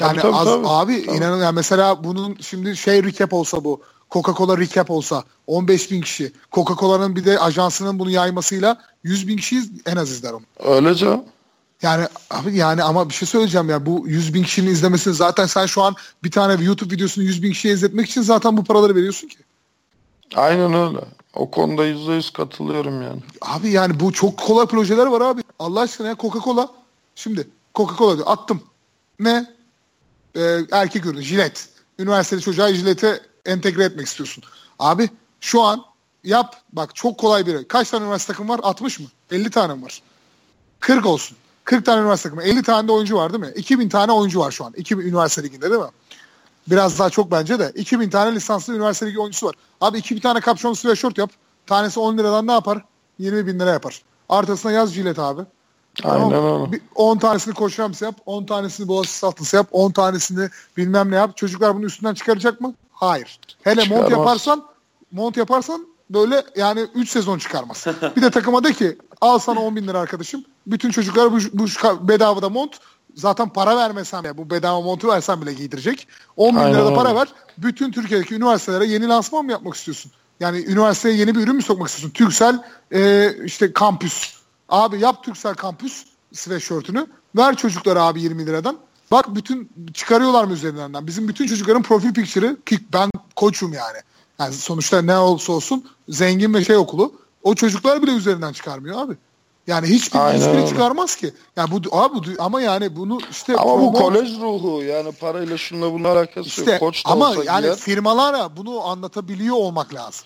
[0.00, 0.66] Yani Tabii, tabii, az, tabii.
[0.68, 1.16] abi Tabii.
[1.16, 3.80] inanın yani mesela bunun şimdi şey recap olsa bu.
[4.12, 6.32] Coca-Cola recap olsa 15 bin kişi.
[6.52, 10.42] Coca-Cola'nın bir de ajansının bunu yaymasıyla 100 bin kişi en az izler onu.
[10.58, 11.24] Öyle canım.
[11.82, 15.66] Yani abi yani ama bir şey söyleyeceğim ya bu 100 bin kişinin izlemesini zaten sen
[15.66, 19.28] şu an bir tane YouTube videosunu 100 bin kişiye izletmek için zaten bu paraları veriyorsun
[19.28, 19.38] ki.
[20.34, 20.98] Aynen öyle.
[21.34, 23.20] O konuda yüzde yüz katılıyorum yani.
[23.40, 25.42] Abi yani bu çok kolay projeler var abi.
[25.58, 26.68] Allah aşkına ya Coca-Cola.
[27.14, 28.62] Şimdi Coca-Cola diyor attım.
[29.20, 29.46] Ne?
[30.36, 31.68] Ee, erkek ürünü jilet.
[31.98, 34.44] Üniversiteli çocuğa jilete entegre etmek istiyorsun.
[34.78, 35.84] Abi şu an
[36.24, 37.68] yap bak çok kolay biri.
[37.68, 38.60] Kaç tane üniversite takım var?
[38.62, 39.06] 60 mı?
[39.30, 40.02] 50 tane mi var?
[40.80, 41.36] 40 olsun.
[41.64, 42.42] 40 tane üniversite takımı.
[42.42, 43.52] 50 tane de oyuncu var değil mi?
[43.56, 44.72] 2000 tane oyuncu var şu an.
[44.76, 45.88] 2000 üniversite liginde değil mi?
[46.70, 47.72] Biraz daha çok bence de.
[47.74, 49.54] 2000 tane lisanslı üniversite ligi oyuncusu var.
[49.80, 51.30] Abi 2000 tane kapşon sweatshirt yap.
[51.66, 52.84] Tanesi 10 liradan ne yapar?
[53.18, 54.02] 20 bin lira yapar.
[54.28, 55.42] Artısına yaz jilet abi.
[56.04, 56.62] Aynen Tamam.
[56.62, 56.72] öyle.
[56.72, 58.14] Bir 10 tanesini koç Rams yap.
[58.26, 59.66] 10 tanesini Boğaziçi Saltısı yap.
[59.72, 61.36] 10 tanesini bilmem ne yap.
[61.36, 62.74] Çocuklar bunu üstünden çıkaracak mı?
[63.02, 63.38] Hayır.
[63.62, 64.64] Hele mont yaparsan
[65.12, 67.86] mont yaparsan böyle yani 3 sezon çıkarmaz.
[68.16, 70.44] bir de takıma de ki al sana 10 bin lira arkadaşım.
[70.66, 71.66] Bütün çocuklar bu, bu
[72.08, 72.78] bedavada mont
[73.14, 76.08] zaten para vermesen bile bu bedava montu versen bile giydirecek.
[76.36, 77.28] 10 bin Aynen lira da para ver.
[77.58, 80.12] Bütün Türkiye'deki üniversitelere yeni lansman mı yapmak istiyorsun?
[80.40, 82.14] Yani üniversiteye yeni bir ürün mü sokmak istiyorsun?
[82.14, 84.34] Türksel e, işte kampüs.
[84.68, 87.06] Abi yap Türksel kampüs sweatshirt'ünü.
[87.36, 88.78] Ver çocuklara abi 20 liradan.
[89.12, 91.06] Bak bütün çıkarıyorlar mı üzerinden?
[91.06, 93.98] Bizim bütün çocukların profil picture'ı ki ben koçum yani.
[94.38, 97.12] Yani sonuçta ne olursa olsun zengin ve şey okulu.
[97.42, 99.16] O çocuklar bile üzerinden çıkarmıyor abi.
[99.66, 100.68] Yani hiçbir, Aynen hiçbiri öyle.
[100.68, 101.34] çıkarmaz ki.
[101.56, 105.92] Yani bu abi bu, ama yani bunu işte Ama bu kolej ruhu yani parayla şunla
[105.92, 106.80] bunun alakası işte yok.
[106.80, 110.24] Koç da ama olsa yani firmalara bunu anlatabiliyor olmak lazım.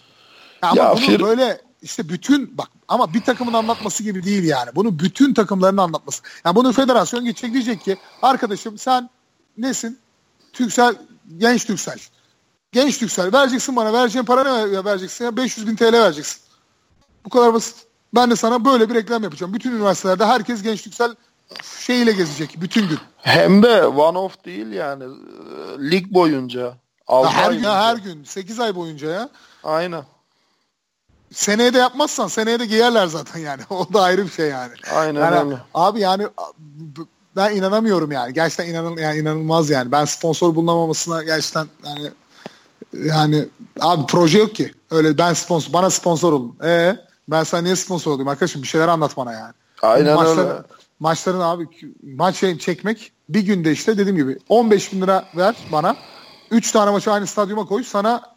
[0.62, 4.70] Ama Ya bunu fir- böyle işte bütün bak ama bir takımın anlatması gibi değil yani.
[4.74, 6.23] Bunu bütün takımların anlatması.
[6.44, 9.10] Yani bunu federasyon geçecek diyecek ki arkadaşım sen
[9.58, 9.98] nesin?
[10.52, 10.94] Türksel,
[11.39, 11.98] genç Türksel.
[12.73, 15.24] Genç Türksel vereceksin bana vereceğin para ne vereceksin?
[15.24, 16.42] Ya 500 bin TL vereceksin.
[17.24, 17.86] Bu kadar basit.
[18.15, 19.55] Ben de sana böyle bir reklam yapacağım.
[19.55, 21.15] Bütün üniversitelerde herkes genç Türksel
[21.81, 22.98] şeyiyle gezecek bütün gün.
[23.16, 25.05] Hem de one off değil yani.
[25.90, 26.76] Lig boyunca.
[27.10, 29.28] Ya her gün her gün 8 ay boyunca ya.
[29.65, 30.05] Aynen.
[31.36, 33.62] Seneye de yapmazsan seneye de giyerler zaten yani.
[33.70, 34.73] O da ayrı bir şey yani.
[34.94, 35.58] Aynen Yani öyle.
[35.74, 36.26] abi yani
[37.36, 38.32] ben inanamıyorum yani.
[38.34, 39.92] Gerçekten inanıl yani inanılmaz yani.
[39.92, 42.10] Ben sponsor bulunamamasına gerçekten yani
[43.05, 43.48] yani
[43.81, 44.73] abi proje yok ki.
[44.90, 46.56] Öyle ben sponsor bana sponsor olun.
[46.65, 46.97] E
[47.28, 48.62] ben sana niye sponsor olayım arkadaşım?
[48.62, 49.52] Bir şeyler anlat bana yani.
[49.82, 50.62] Aynen Maçlar- öyle.
[51.00, 51.68] Maçların abi
[52.02, 55.97] maç çekmek bir günde işte dediğim gibi 15 bin lira ver bana.
[56.50, 57.84] 3 tane maçı aynı stadyuma koy.
[57.84, 58.35] Sana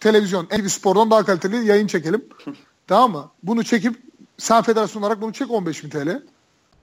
[0.00, 2.24] televizyon, NTV Spor'dan daha kaliteli yayın çekelim.
[2.86, 3.30] tamam mı?
[3.42, 4.02] Bunu çekip
[4.38, 6.22] sen federasyon olarak bunu çek 15 bin TL.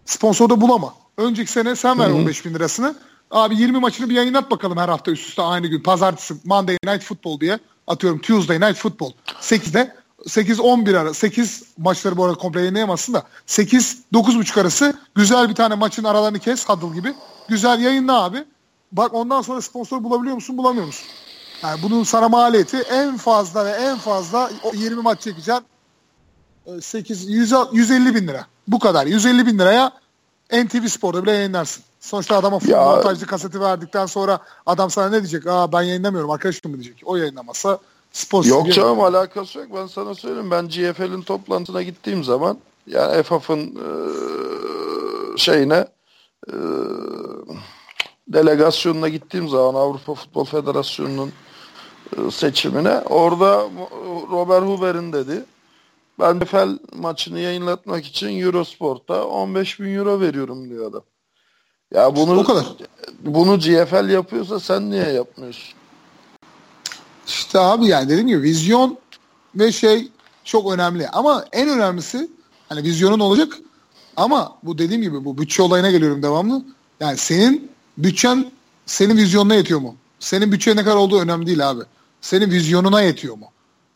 [0.06, 0.94] Sponsor da bulama.
[1.18, 2.96] Önceki sene sen ver 15 bin lirasını.
[3.32, 5.80] Abi 20 maçını bir yayınlat bakalım her hafta üst üste aynı gün.
[5.80, 9.12] Pazartesi Monday Night Football diye atıyorum Tuesday Night Football.
[9.42, 15.76] 8'de 8-11 ara 8 maçları bu arada komple yayınlayamazsın da 8-9.30 arası güzel bir tane
[15.76, 17.14] maçın aralarını kes Huddle gibi.
[17.48, 18.44] Güzel yayınla abi.
[18.92, 21.08] Bak ondan sonra sponsor bulabiliyor musun bulamıyor musun?
[21.64, 25.66] Yani bunun sana maliyeti en fazla ve en fazla o 20 maç çekeceksin.
[26.82, 28.46] 8 100, 150 bin lira.
[28.68, 29.06] Bu kadar.
[29.08, 29.92] 150 bin liraya
[30.52, 31.84] NTV Spor'da bile yayınlarsın.
[32.00, 35.48] Sonuçta adama Ya- montajlı kaseti verdikten sonra adam sana ne diyecek?
[35.48, 37.02] Aa ben yayınlamıyorum arkadaşım mı diyecek.
[37.06, 37.80] O yayınlamasa
[38.12, 39.68] spor Yok canım alakası yok.
[39.76, 40.52] Ben sana söyleyeyim.
[40.52, 43.88] Ben GFL'in toplantısına gittiğim zaman yani FAF'ın e,
[45.38, 45.88] şeyine
[46.48, 46.56] e,
[48.28, 51.32] delegasyonuna gittiğim zaman Avrupa Futbol Federasyonu'nun
[52.32, 53.70] seçimine orada
[54.32, 55.44] Robert Huber'in dedi
[56.20, 61.04] Ben NFL maçını yayınlatmak için Eurosport'ta 15 bin euro veriyorum diyor adam.
[61.94, 62.66] Ya bunu o kadar.
[63.22, 65.74] bunu GFL yapıyorsa sen niye yapmıyorsun?
[67.28, 68.98] İşte abi yani dediğim gibi vizyon
[69.56, 70.12] ve şey
[70.44, 71.08] çok önemli.
[71.10, 72.30] Ama en önemlisi
[72.70, 73.58] hani vizyonun olacak
[74.16, 76.64] ama bu dediğim gibi bu bütçe olayına geliyorum devamlı.
[77.00, 78.52] Yani senin bütçen
[78.86, 79.96] senin vizyonuna yetiyor mu?
[80.20, 81.82] Senin bütçe ne kadar olduğu önemli değil abi.
[82.24, 83.46] Senin vizyonuna yetiyor mu?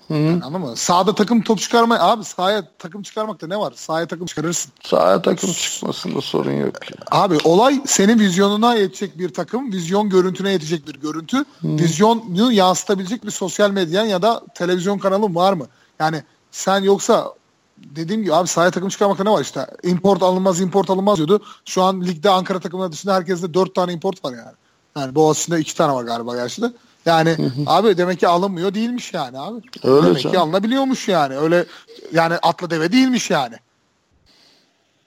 [0.08, 0.18] Hı hı.
[0.18, 0.76] Yani anladın mı?
[0.76, 3.74] Sahada takım top çıkarma abi sahaya takım çıkarmakta ne var?
[3.76, 4.72] Sahaya takım çıkarırsın.
[4.84, 6.76] Sahaya takım çıkmasında sorun yok.
[7.12, 13.32] Abi olay senin vizyonuna yetecek bir takım, vizyon görüntüne yetecek bir görüntü, vizyonu yansıtabilecek bir
[13.32, 15.68] sosyal medyan ya da televizyon kanalın var mı?
[16.00, 17.34] Yani sen yoksa
[17.78, 19.68] dediğim gibi abi sahaya takım çıkarmakta ne var işte?
[19.84, 21.44] Import alınmaz, import alınmaz diyordu.
[21.66, 24.56] Şu an ligde Ankara takımları dışında herkeste dört tane import var yani.
[24.98, 26.72] Yani Boğaziçi'nde iki tane var galiba gerçi de.
[27.08, 29.61] Yani abi demek ki alınmıyor değilmiş yani abi.
[29.84, 30.38] Öyle demek ki canım.
[30.42, 31.38] alınabiliyormuş yani.
[31.38, 31.66] Öyle
[32.14, 33.56] yani atla deve değilmiş yani.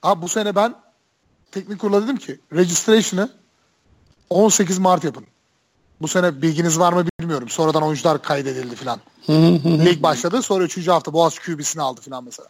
[0.03, 0.75] Abi bu sene ben
[1.53, 3.31] teknik kurula dedim ki registration'ı
[4.31, 5.27] 18 Mart yapın.
[6.01, 7.49] Bu sene bilginiz var mı bilmiyorum.
[7.49, 9.01] Sonradan oyuncular kaydedildi falan.
[9.85, 10.43] Lig başladı.
[10.43, 10.89] Sonra 3.
[10.89, 12.49] hafta Boğaz QB'sini aldı falan mesela.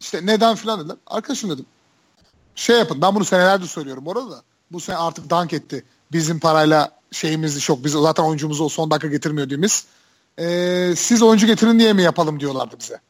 [0.00, 0.96] İşte neden falan dediler.
[1.06, 1.66] Arkadaşım dedim.
[2.54, 3.02] Şey yapın.
[3.02, 4.42] Ben bunu senelerdir söylüyorum orada da.
[4.72, 5.84] Bu sene artık dank etti.
[6.12, 7.84] Bizim parayla şeyimiz çok.
[7.84, 9.84] Biz zaten oyuncumuzu o son dakika getirmiyor dediğimiz.
[10.38, 13.00] Ee, siz oyuncu getirin diye mi yapalım diyorlardı bize.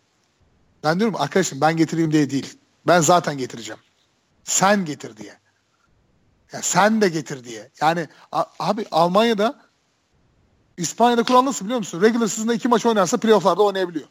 [0.85, 2.59] Ben diyorum arkadaşım ben getireyim diye değil.
[2.87, 3.81] Ben zaten getireceğim.
[4.45, 5.39] Sen getir diye.
[6.53, 7.71] Ya sen de getir diye.
[7.81, 9.61] Yani a- abi Almanya'da
[10.77, 12.03] İspanya'da kural nasıl biliyor musun?
[12.03, 14.07] Regular season'da iki maç oynarsa playoff'larda oynayabiliyor.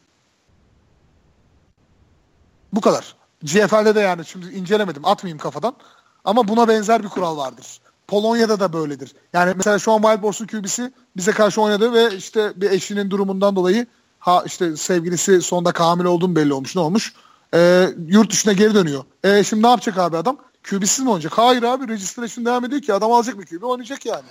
[2.72, 3.16] Bu kadar.
[3.42, 5.76] GFL'de de yani şimdi incelemedim atmayayım kafadan.
[6.24, 7.80] Ama buna benzer bir kural vardır.
[8.08, 9.14] Polonya'da da böyledir.
[9.32, 13.56] Yani mesela şu an Wild Boars'un QB'si bize karşı oynadı ve işte bir eşinin durumundan
[13.56, 13.86] dolayı
[14.18, 16.76] ha işte sevgilisi sonunda hamile olduğum belli olmuş.
[16.76, 17.12] Ne olmuş?
[17.54, 19.04] Ee, yurt dışına geri dönüyor.
[19.24, 20.36] E şimdi ne yapacak abi adam?
[20.70, 21.38] QB'siz mi oynayacak?
[21.38, 24.22] Hayır abi registration devam ediyor ki adam alacak bir QB oynayacak yani.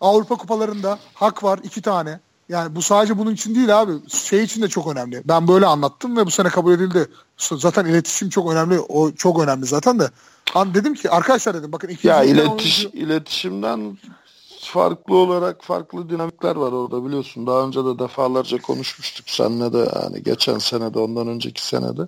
[0.00, 2.20] Avrupa kupalarında hak var iki tane.
[2.48, 3.92] Yani bu sadece bunun için değil abi.
[4.08, 5.22] Şey için de çok önemli.
[5.24, 7.08] Ben böyle anlattım ve bu sene kabul edildi.
[7.38, 8.80] Zaten iletişim çok önemli.
[8.80, 10.10] O çok önemli zaten de.
[10.52, 13.98] Hani dedim ki arkadaşlar dedim bakın iki Ya iletiş, oyuncu- iletişimden
[14.60, 17.46] farklı olarak farklı dinamikler var orada biliyorsun.
[17.46, 22.02] Daha önce de defalarca konuşmuştuk seninle de yani geçen senede ondan önceki senede.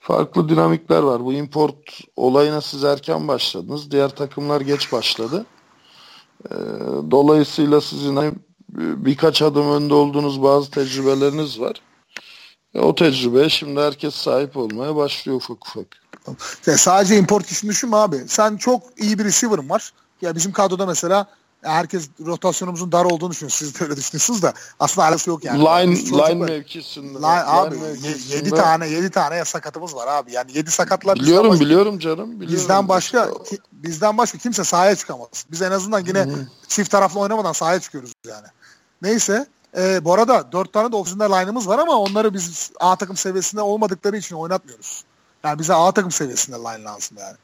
[0.00, 1.24] Farklı dinamikler var.
[1.24, 3.90] Bu import olayına siz erken başladınız.
[3.90, 5.46] Diğer takımlar geç başladı.
[6.50, 6.54] Ee,
[7.10, 8.16] dolayısıyla sizin
[8.68, 11.80] birkaç adım önde olduğunuz bazı tecrübeleriniz var.
[12.74, 15.86] E, o tecrübeye şimdi herkes sahip olmaya başlıyor ufak ufak.
[16.66, 18.24] Ya sadece import işini düşünme abi.
[18.28, 19.92] Sen çok iyi bir receiver'ın var.
[20.22, 21.26] Ya bizim kadroda mesela
[21.66, 23.50] herkes rotasyonumuzun dar olduğunu düşünüyor.
[23.50, 25.60] Siz de öyle düşünüyorsunuz da aslında alakası yok yani.
[25.64, 27.18] line çocuklar- line mevkisinde.
[27.18, 30.32] Line- abi line 7 mevkisinde- tane 7 tane sakatımız var abi.
[30.32, 32.30] Yani 7 sakatlar Biliyorum başka, biliyorum canım.
[32.40, 32.56] Biliyorum.
[32.56, 35.28] bizden başka ki- bizden başka kimse sahaya çıkamaz.
[35.50, 36.26] Biz en azından yine
[36.68, 38.46] çift taraflı oynamadan sahaya çıkıyoruz yani.
[39.02, 39.46] Neyse
[39.78, 43.60] e, bu arada 4 tane de ofisinde line'ımız var ama onları biz A takım seviyesinde
[43.60, 45.04] olmadıkları için oynatmıyoruz.
[45.44, 47.36] Yani bize A takım seviyesinde line lazım yani.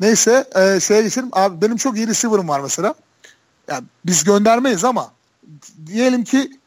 [0.00, 1.28] Neyse e, şeye geçelim.
[1.32, 2.94] Abi benim çok iyi receiver'ım var mesela.
[3.68, 5.12] Yani biz göndermeyiz ama
[5.86, 6.58] diyelim ki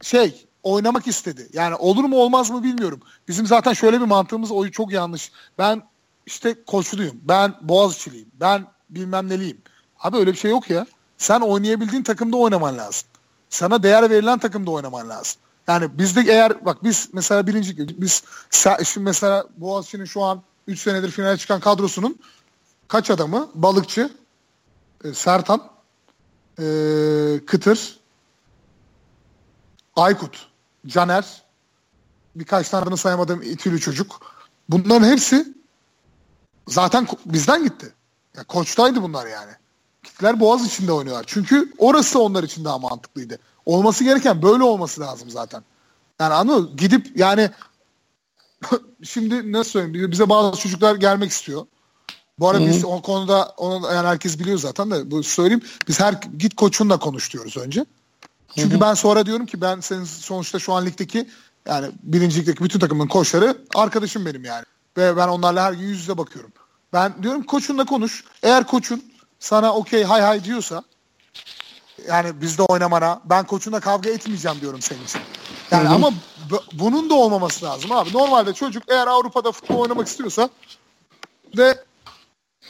[0.00, 1.48] şey oynamak istedi.
[1.52, 3.00] Yani olur mu olmaz mı bilmiyorum.
[3.28, 5.32] Bizim zaten şöyle bir mantığımız o çok yanlış.
[5.58, 5.82] Ben
[6.26, 7.20] işte koçluyum.
[7.22, 8.28] Ben Boğaziçi'liyim.
[8.40, 9.58] Ben bilmem neliyim.
[10.00, 10.86] Abi öyle bir şey yok ya.
[11.18, 13.08] Sen oynayabildiğin takımda oynaman lazım.
[13.50, 15.36] Sana değer verilen takımda oynaman lazım.
[15.68, 18.22] Yani bizde eğer bak biz mesela birinci biz
[18.84, 22.18] şimdi mesela Boğaziçi'nin şu an 3 senedir finale çıkan kadrosunun
[22.88, 23.50] kaç adamı?
[23.54, 24.10] Balıkçı,
[25.04, 25.62] e, Sertan,
[26.58, 26.64] e,
[27.46, 28.00] Kıtır,
[29.96, 30.48] Aykut,
[30.86, 31.42] Caner,
[32.36, 34.20] birkaç tane adını sayamadığım itili çocuk.
[34.68, 35.54] Bunların hepsi
[36.68, 37.92] zaten bizden gitti.
[38.36, 39.52] Ya koçtaydı bunlar yani.
[40.02, 41.24] Gittiler Boğaz içinde oynuyorlar.
[41.26, 43.38] Çünkü orası onlar için daha mantıklıydı.
[43.66, 45.62] Olması gereken böyle olması lazım zaten.
[46.20, 46.70] Yani mı?
[46.76, 47.50] Gidip yani
[49.02, 51.66] şimdi nasıl söyleyeyim bize bazı çocuklar gelmek istiyor.
[52.38, 55.62] Bu arada biz o konuda onu yani herkes biliyor zaten de bu söyleyeyim.
[55.88, 57.84] Biz her git koçunla konuş diyoruz önce.
[58.54, 61.28] Çünkü ben sonra diyorum ki ben senin sonuçta şu an ligdeki
[61.68, 64.64] yani birinci ligdeki bütün takımın koçları arkadaşım benim yani.
[64.96, 66.52] Ve ben onlarla her gün yüz yüze bakıyorum.
[66.92, 68.24] Ben diyorum koçunla konuş.
[68.42, 69.04] Eğer koçun
[69.40, 70.82] sana okey hay hay diyorsa
[72.08, 75.20] yani bizde oynamana ben koçunla kavga etmeyeceğim diyorum senin için.
[75.70, 76.10] Yani ama
[76.50, 78.12] bu- bunun da olmaması lazım abi.
[78.12, 80.48] Normalde çocuk eğer Avrupa'da futbol oynamak istiyorsa
[81.56, 81.78] ve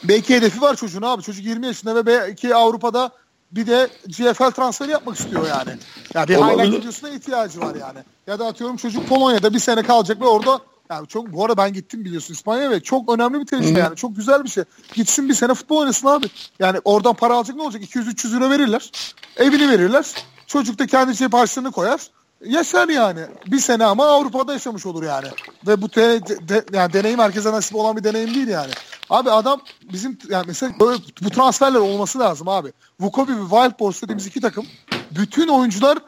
[0.05, 1.23] belki hedefi var çocuğun abi.
[1.23, 3.11] Çocuk 20 yaşında ve belki Avrupa'da
[3.53, 5.71] bir de GFL transferi yapmak istiyor yani.
[6.15, 6.59] Ya bir Olabilir.
[6.59, 7.99] highlight videosuna ihtiyacı var yani.
[8.27, 10.61] Ya da atıyorum çocuk Polonya'da bir sene kalacak ve orada
[10.91, 13.97] Yani çok bu arada ben gittim biliyorsun İspanya ve çok önemli bir tecrübe yani.
[13.97, 14.65] Çok güzel bir şey.
[14.95, 16.27] Gitsin bir sene futbol oynasın abi.
[16.59, 17.83] Yani oradan para alacak ne olacak?
[17.83, 18.91] 200-300 euro verirler.
[19.37, 20.15] Evini verirler.
[20.47, 22.01] Çocuk da kendi cep harçlığını koyar.
[22.47, 23.21] Yaşar yani.
[23.47, 25.27] Bir sene ama Avrupa'da yaşamış olur yani.
[25.67, 28.71] Ve bu te, de, yani deneyim herkese nasip olan bir deneyim değil yani.
[29.11, 29.61] Abi adam
[29.93, 32.73] bizim yani mesela böyle bu transferler olması lazım abi.
[33.01, 34.67] Vukovi ve Wild Boars dediğimiz iki takım
[35.11, 35.99] bütün oyuncular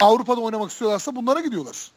[0.00, 1.90] Avrupa'da oynamak istiyorlarsa bunlara gidiyorlar.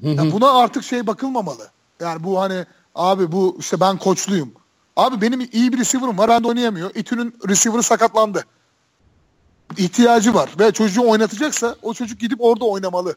[0.00, 1.68] Yani buna artık şey bakılmamalı.
[2.00, 4.52] Yani bu hani abi bu işte ben koçluyum.
[4.96, 6.28] Abi benim iyi bir receiver'ım var.
[6.28, 6.90] Ben de oynayamıyor.
[6.94, 8.44] İTÜ'nün receiver'ı sakatlandı.
[9.76, 10.50] İhtiyacı var.
[10.58, 13.16] Ve çocuğu oynatacaksa o çocuk gidip orada oynamalı.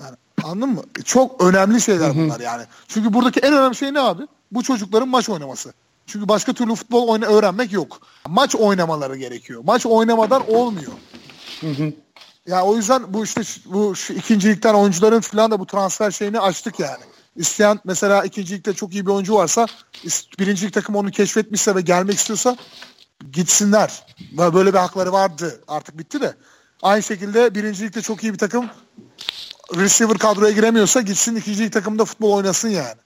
[0.00, 0.82] Yani anladın mı?
[1.04, 2.64] Çok önemli şeyler bunlar yani.
[2.88, 4.22] Çünkü buradaki en önemli şey ne abi?
[4.52, 5.72] Bu çocukların maç oynaması.
[6.06, 8.00] Çünkü başka türlü futbol oyna öğrenmek yok.
[8.28, 9.62] Maç oynamaları gerekiyor.
[9.64, 10.92] Maç oynamadan olmuyor.
[12.46, 16.80] Ya o yüzden bu işte bu şu ikincilikten oyuncuların falan da bu transfer şeyini açtık
[16.80, 17.04] yani.
[17.36, 19.66] İsteyen mesela ikincilikte çok iyi bir oyuncu varsa
[20.38, 22.56] birincilik takım onu keşfetmişse ve gelmek istiyorsa
[23.32, 24.06] gitsinler.
[24.32, 25.60] Böyle bir hakları vardı.
[25.68, 26.34] Artık bitti de.
[26.82, 28.66] Aynı şekilde birincilikte çok iyi bir takım
[29.76, 32.96] receiver kadroya giremiyorsa gitsin ikincilik takımda futbol oynasın yani.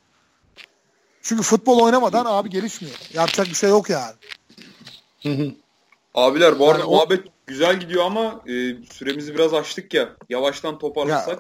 [1.23, 2.97] Çünkü futbol oynamadan abi gelişmiyor.
[3.12, 4.15] Yapacak bir şey yok yani.
[6.15, 8.52] Abiler bu arada Yani o- muhabbet güzel gidiyor ama e,
[8.93, 10.09] süremizi biraz açtık ya.
[10.28, 11.39] Yavaştan Ya, toparlasak.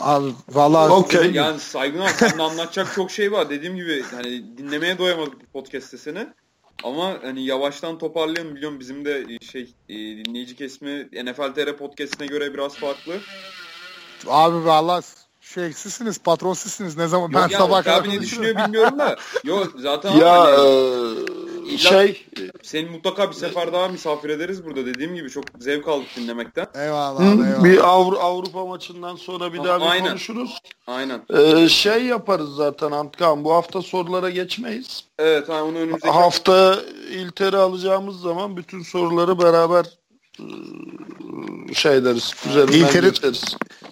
[0.00, 1.30] abi vallahi Okey.
[1.32, 3.50] Yani saygın abi senin anlatacak çok şey var.
[3.50, 6.26] Dediğim gibi hani dinlemeye doyamadık bu podcast'te seni.
[6.84, 12.26] Ama hani yavaştan toparlayalım biliyorum bizim de e, şey e, dinleyici kesimi NFL TR podcast'ine
[12.26, 13.12] göre biraz farklı.
[14.26, 15.04] Abi vallahi
[15.40, 16.96] şey sizsiniz, patron sizsiniz.
[16.96, 19.16] Ne zaman ben Yok yani sabah Oktay kadar abi ne düşünüyor bilmiyorum da.
[19.44, 22.26] Yok zaten Ya hani, e, şey
[22.62, 24.86] seni mutlaka bir sefer daha misafir ederiz burada.
[24.86, 26.66] Dediğim gibi çok zevk aldık dinlemekten.
[26.74, 27.64] Eyvallah hı, eyvallah.
[27.64, 30.08] bir Avru- Avrupa maçından sonra bir Ha, daha bir aynen.
[30.08, 30.58] konuşuruz.
[30.86, 31.22] Aynen.
[31.36, 35.04] E, şey yaparız zaten Antkan bu hafta sorulara geçmeyiz.
[35.18, 36.76] Evet hani onu önümüzdeki Hafta
[37.10, 39.86] İlter'i alacağımız zaman bütün soruları beraber
[41.74, 42.34] şey deriz.
[42.48, 43.44] Üzerinden İlter'i- geçeriz.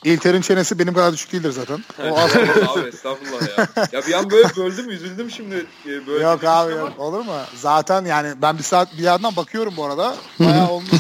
[0.05, 1.85] İlter'in çenesi benim kadar düşük değildir zaten.
[2.11, 2.37] O az...
[2.37, 3.87] Estağfurullah abi estağfurullah ya.
[3.93, 5.67] Ya bir an böyle böldüm üzüldüm şimdi.
[5.87, 6.93] Ee, Böyle yok abi ama- yok.
[6.99, 7.33] Olur mu?
[7.57, 10.17] Zaten yani ben bir saat bir yandan bakıyorum bu arada.
[10.41, 10.91] Bayağı olmuş.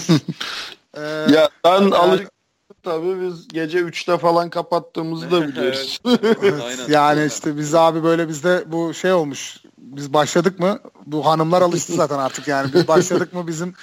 [0.96, 2.28] Ee, Ya ben Yani- alıştım
[2.82, 6.00] tabii biz gece 3'te falan kapattığımızı da biliyoruz.
[6.88, 9.56] Yani işte biz abi böyle bizde bu şey olmuş.
[9.78, 12.72] Biz başladık mı bu hanımlar alıştı zaten artık yani.
[12.74, 13.74] Biz başladık mı bizim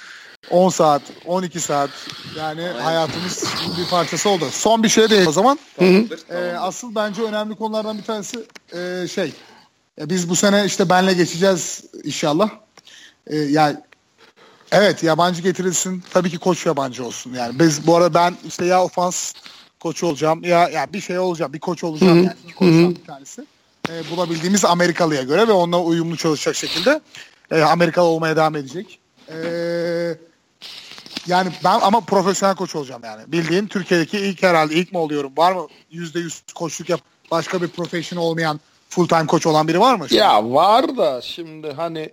[0.50, 1.90] 10 saat, 12 saat
[2.36, 3.44] yani hayatımız
[3.78, 4.48] bir parçası oldu.
[4.52, 5.58] Son bir şey değil o zaman.
[5.76, 6.68] Tamamdır, Ee, tamamdır.
[6.68, 8.44] asıl bence önemli konulardan bir tanesi
[8.76, 9.32] e, şey.
[10.00, 12.50] e, biz bu sene işte benle geçeceğiz inşallah.
[13.26, 13.76] E, yani
[14.72, 16.02] evet yabancı getirilsin.
[16.12, 17.34] Tabii ki koç yabancı olsun.
[17.34, 19.32] Yani biz bu arada ben işte ya ofans
[19.80, 21.52] koçu olacağım ya ya bir şey olacağım.
[21.52, 22.36] Bir koç olacağım yani.
[22.44, 23.46] İki koçtan bir tanesi.
[23.90, 27.00] E, bulabildiğimiz Amerikalıya göre ve onunla uyumlu çalışacak şekilde
[27.50, 28.98] e, Amerikalı olmaya devam edecek.
[29.28, 30.18] Eee
[31.26, 33.32] yani ben ama profesyonel koç olacağım yani.
[33.32, 35.32] Bildiğin Türkiye'deki ilk herhalde ilk mi oluyorum?
[35.36, 39.94] Var mı %100 koçluk yap başka bir profesyonel olmayan full time koç olan biri var
[39.94, 40.06] mı?
[40.10, 42.10] Ya var da şimdi hani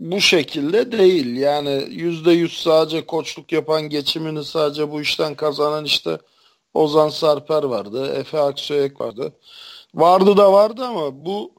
[0.00, 1.36] bu şekilde değil.
[1.36, 6.18] Yani yüzde yüz sadece koçluk yapan geçimini sadece bu işten kazanan işte
[6.74, 8.14] Ozan Sarper vardı.
[8.14, 9.32] Efe Aksöyek vardı.
[9.94, 11.52] Vardı da vardı ama bu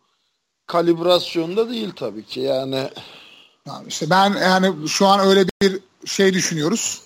[0.68, 2.40] kalibrasyonda değil tabii ki.
[2.40, 2.90] Yani
[3.66, 7.02] Tamam, işte ben yani şu an öyle bir şey düşünüyoruz.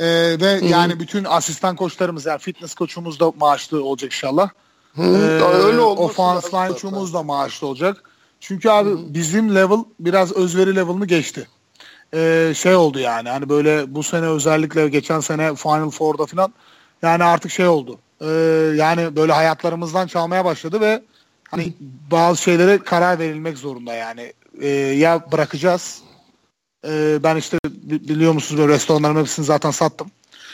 [0.00, 0.06] Ee,
[0.40, 4.48] ve yani bütün asistan koçlarımız yani fitness koçumuz da maaşlı olacak inşallah.
[4.94, 5.80] hı, Ee, öyle
[6.40, 6.68] zaten.
[6.70, 8.02] line'çumuz da maaşlı olacak.
[8.40, 11.48] Çünkü abi bizim level biraz özveri level'ını geçti.
[12.14, 16.52] Ee, şey oldu yani hani böyle bu sene özellikle geçen sene Final Four'da falan
[17.02, 17.98] yani artık şey oldu.
[18.20, 18.26] Ee,
[18.76, 21.02] yani böyle hayatlarımızdan çalmaya başladı ve
[21.50, 21.72] hani
[22.10, 24.32] bazı şeylere karar verilmek zorunda yani.
[24.60, 26.02] Ee, ya bırakacağız.
[26.88, 30.10] Ee, ben işte bi- biliyor musunuz böyle restoranların hepsini zaten sattım.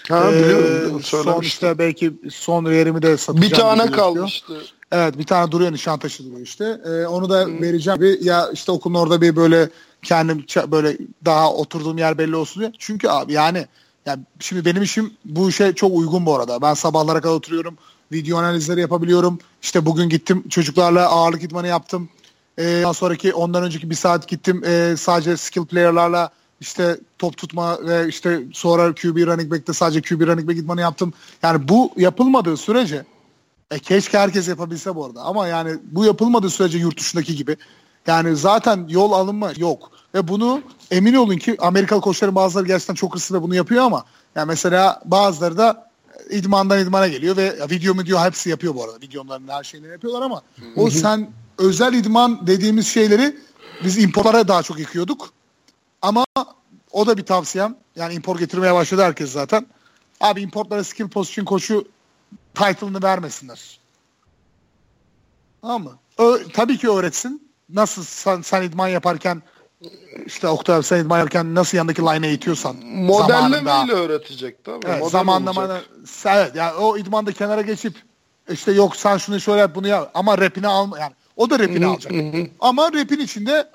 [0.09, 3.51] ha, Ee, biliyorum, son işte belki son yerimi de satacağım.
[3.51, 4.63] Bir tane kalmıştı.
[4.93, 6.81] Evet bir tane duruyor Nişantaşı duruyor işte.
[6.87, 8.01] Ee, onu da vereceğim.
[8.01, 9.69] Bir, ya işte okulun orada bir böyle
[10.03, 12.73] kendim böyle daha oturduğum yer belli olsun diye.
[12.79, 13.67] Çünkü abi yani
[14.07, 16.63] ya şimdi benim işim bu işe çok uygun bu arada.
[16.63, 17.79] Ben sabahlara kadar oturuyorum.
[18.13, 19.39] Video analizleri yapabiliyorum.
[19.63, 22.09] İşte bugün gittim çocuklarla ağırlık idmanı yaptım.
[22.59, 28.09] Ondan sonraki ondan önceki bir saat gittim ee, sadece skill player'larla işte top tutma ve
[28.09, 31.13] işte sonra QB running back'te sadece QB running back idmanı yaptım.
[31.43, 33.05] Yani bu yapılmadığı sürece
[33.71, 35.23] e, keşke herkes yapabilse bu arada.
[35.23, 37.57] Ama yani bu yapılmadığı sürece yurt dışındaki gibi.
[38.07, 39.91] Yani zaten yol alınma yok.
[40.15, 44.05] Ve bunu emin olun ki Amerikalı koçların bazıları gerçekten çok hırslı ve bunu yapıyor ama
[44.35, 45.91] yani mesela bazıları da
[46.31, 49.01] idmandan idmana geliyor ve video diyor hepsi yapıyor bu arada.
[49.01, 50.43] Videoların her şeyini yapıyorlar ama
[50.77, 51.31] o sen
[51.63, 53.37] özel idman dediğimiz şeyleri
[53.85, 55.33] biz importlara daha çok yıkıyorduk.
[56.03, 56.25] Ama
[56.91, 57.77] o da bir tavsiyem.
[57.97, 59.67] Yani import getirmeye başladı herkes zaten.
[60.21, 61.89] Abi importlara skill position koçu
[62.55, 63.81] title'ını vermesinler.
[65.63, 65.99] Tamam mı?
[66.19, 67.53] Ö- tabii ki öğretsin.
[67.69, 69.43] Nasıl sen, sen idman yaparken
[70.27, 74.87] işte Oktay sen idman yaparken nasıl yanındaki line'e itiyorsan Modellemeyle öğretecek tabii.
[74.87, 75.85] Evet, Model zamanlama olacak.
[76.27, 77.95] evet yani o idmanda kenara geçip
[78.51, 81.87] işte yok sen şunu şöyle yap bunu yap ama rapini alma yani o da rapini
[81.87, 82.13] alacak.
[82.61, 83.69] Ama rapin içinde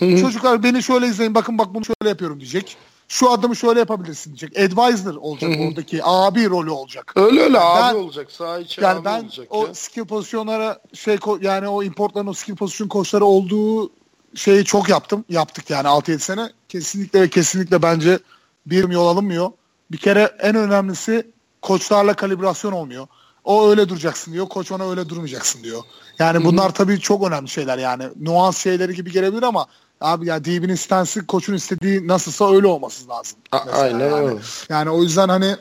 [0.00, 2.76] çocuklar beni şöyle izleyin bakın bak bunu şöyle yapıyorum diyecek.
[3.08, 4.58] Şu adımı şöyle yapabilirsin diyecek.
[4.58, 7.12] Advisor olacak oradaki abi rolü olacak.
[7.16, 8.32] Öyle öyle Ben- abi olacak.
[8.32, 9.74] Sağ içi Yani abi ben olacak o ya.
[9.74, 13.90] skill pozisyonlara şey yani o importların o skill pozisyon koçları olduğu
[14.34, 15.24] şeyi çok yaptım.
[15.28, 16.48] Yaptık yani 6-7 sene.
[16.68, 18.18] Kesinlikle ve kesinlikle bence
[18.66, 19.50] bir yol alınmıyor.
[19.90, 21.26] Bir kere en önemlisi
[21.62, 23.06] koçlarla kalibrasyon olmuyor.
[23.44, 24.48] O öyle duracaksın diyor.
[24.48, 25.82] Koç ona öyle durmayacaksın diyor.
[26.18, 28.04] Yani bunlar tabii çok önemli şeyler yani.
[28.20, 29.66] Nuans şeyleri gibi gelebilir ama
[30.00, 33.38] abi ya DB'nin stansı koçun istediği nasılsa öyle olması lazım.
[33.52, 34.14] A- aynen yani.
[34.14, 34.40] öyle.
[34.68, 35.56] Yani o yüzden hani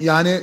[0.00, 0.40] yani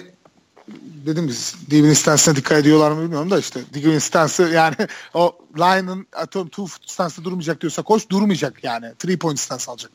[1.05, 4.75] dedim biz Devin Stance'e dikkat ediyorlar mı bilmiyorum da işte Devin Stance yani
[5.13, 8.93] o line'ın atıyorum two foot stance'da durmayacak diyorsa koç durmayacak yani.
[8.99, 9.91] Three point stance alacak.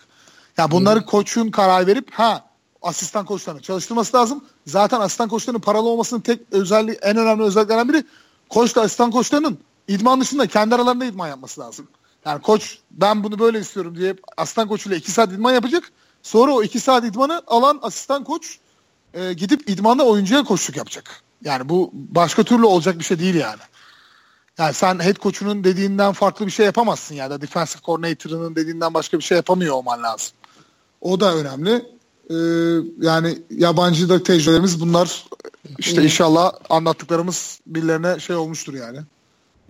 [0.58, 2.44] Ya bunları koçun karar verip ha
[2.84, 4.44] asistan koçlarını çalıştırması lazım.
[4.66, 8.04] Zaten asistan koçlarının paralı olmasının tek özelliği en önemli özelliklerinden biri
[8.48, 11.88] koçla asistan koçlarının idman dışında kendi aralarında idman yapması lazım.
[12.26, 15.92] Yani koç ben bunu böyle istiyorum diye asistan koçuyla iki saat idman yapacak.
[16.22, 18.58] Sonra o iki saat idmanı alan asistan koç
[19.14, 21.22] e, gidip idmanda oyuncuya koçluk yapacak.
[21.44, 23.60] Yani bu başka türlü olacak bir şey değil yani.
[24.58, 27.40] Yani sen head coach'unun dediğinden farklı bir şey yapamazsın yani.
[27.40, 30.32] Defensive coordinator'ının dediğinden başka bir şey yapamıyor olman lazım.
[31.00, 31.93] O da önemli.
[32.30, 32.34] Ee,
[33.00, 35.24] yani yabancı da tecrübelerimiz bunlar
[35.78, 38.98] işte inşallah anlattıklarımız birilerine şey olmuştur yani.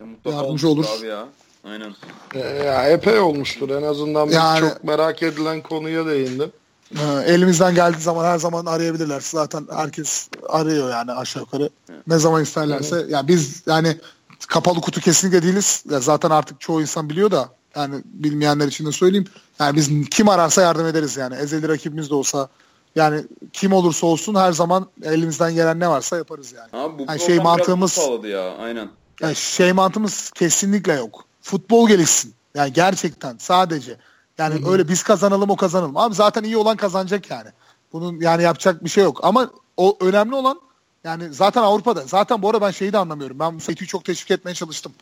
[0.00, 0.86] Ya mutlaka Yardımcı olur.
[0.98, 1.26] Abi ya.
[1.64, 1.94] Aynen.
[2.34, 3.70] E, Ya epey olmuştur.
[3.70, 6.52] En azından Yani- çok merak edilen konuya değindim.
[6.98, 9.20] Ee, elimizden geldiği zaman her zaman arayabilirler.
[9.20, 11.70] Zaten herkes arıyor yani aşağı yukarı.
[12.06, 13.06] Ne zaman isterlerse.
[13.08, 13.96] Yani biz yani
[14.48, 15.84] kapalı kutu kesinlikle değiliz.
[15.90, 19.26] Ya zaten artık çoğu insan biliyor da yani bilmeyenler için de söyleyeyim.
[19.58, 21.34] Yani biz kim ararsa yardım ederiz yani.
[21.34, 22.48] Ezeli rakibimiz de olsa
[22.96, 26.84] yani kim olursa olsun her zaman elimizden gelen ne varsa yaparız yani.
[26.84, 28.56] Abi bu Yani şey mantığımız- sağladı ya.
[28.56, 28.88] Aynen.
[29.20, 31.24] Yani şey mantığımız kesinlikle yok.
[31.42, 32.34] Futbol gelişsin.
[32.54, 33.96] Yani gerçekten sadece.
[34.38, 35.96] Yani öyle biz kazanalım o kazanalım.
[35.96, 37.48] Abi zaten iyi olan kazanacak yani.
[37.92, 39.20] Bunun yani yapacak bir şey yok.
[39.22, 40.60] Ama o önemli olan
[41.04, 42.02] yani zaten Avrupa'da.
[42.06, 43.38] Zaten bu arada ben şeyi de anlamıyorum.
[43.38, 44.92] Ben bu çok teşvik etmeye çalıştım.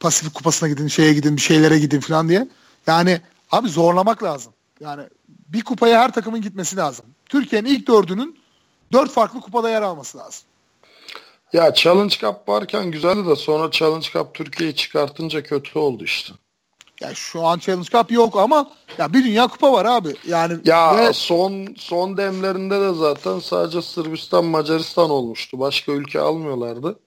[0.00, 2.48] Pasifik kupasına gidin, şeye gidin, bir şeylere gidin falan diye.
[2.86, 3.20] Yani
[3.52, 4.52] abi zorlamak lazım.
[4.80, 5.02] Yani
[5.48, 7.06] bir kupaya her takımın gitmesi lazım.
[7.28, 8.38] Türkiye'nin ilk dördünün
[8.92, 10.42] dört farklı kupada yer alması lazım.
[11.52, 16.32] Ya Challenge Cup varken güzeldi de sonra Challenge Cup Türkiye'yi çıkartınca kötü oldu işte.
[17.00, 20.14] Ya şu an Challenge Cup yok ama ya bir dünya kupa var abi.
[20.26, 25.58] Yani Ya ve- son son demlerinde de zaten sadece Sırbistan, Macaristan olmuştu.
[25.60, 26.98] Başka ülke almıyorlardı.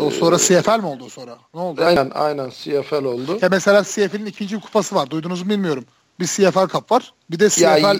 [0.00, 1.38] O sonra CFL mi oldu sonra?
[1.54, 1.84] Ne oldu?
[1.84, 3.38] Aynen aynen CFL oldu.
[3.42, 5.10] Ya mesela CFL'in ikinci kupası var.
[5.10, 5.84] Duydunuz mu bilmiyorum.
[6.20, 7.12] Bir CFL Cup var.
[7.30, 7.98] Bir de Ya, CFL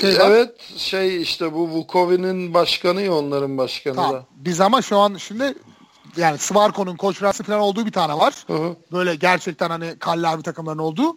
[0.00, 0.30] şey var.
[0.30, 4.12] evet şey işte bu Vukovi'nin başkanı ya onların başkanı Tamam.
[4.12, 4.24] da.
[4.36, 5.54] Biz ama şu an şimdi
[6.16, 8.34] yani Svarko'nun koç Rasi falan olduğu bir tane var.
[8.46, 8.76] Hı hı.
[8.92, 11.16] Böyle gerçekten hani kallavi takımların olduğu.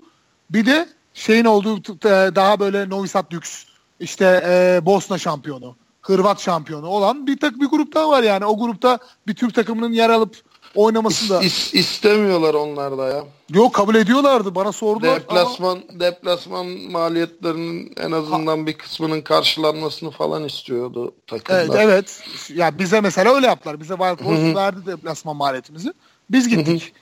[0.49, 3.63] Bir de şeyin olduğu e, daha böyle Novi Sad Lux
[3.99, 5.75] işte e, Bosna şampiyonu,
[6.07, 8.45] Hırvat şampiyonu olan bir tak bir grup daha var yani.
[8.45, 10.41] O grupta bir Türk takımının yer alıp
[10.75, 13.23] oynaması da İs- istemiyorlar onlar da ya.
[13.49, 14.55] yok kabul ediyorlardı.
[14.55, 21.59] Bana sordular ama Deplasman deplasman maliyetlerinin en azından bir kısmının karşılanmasını falan istiyordu takımlar.
[21.59, 22.23] Evet, evet.
[22.53, 23.79] Ya bize mesela öyle yaptılar.
[23.79, 25.93] Bize Wild verdi deplasman maliyetimizi.
[26.29, 26.93] Biz gittik.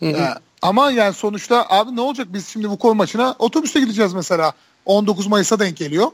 [0.00, 2.26] Ya, ama yani sonuçta abi ne olacak?
[2.30, 4.52] Biz şimdi bu kol maçına otobüste gideceğiz mesela.
[4.86, 6.10] 19 Mayıs'a denk geliyor.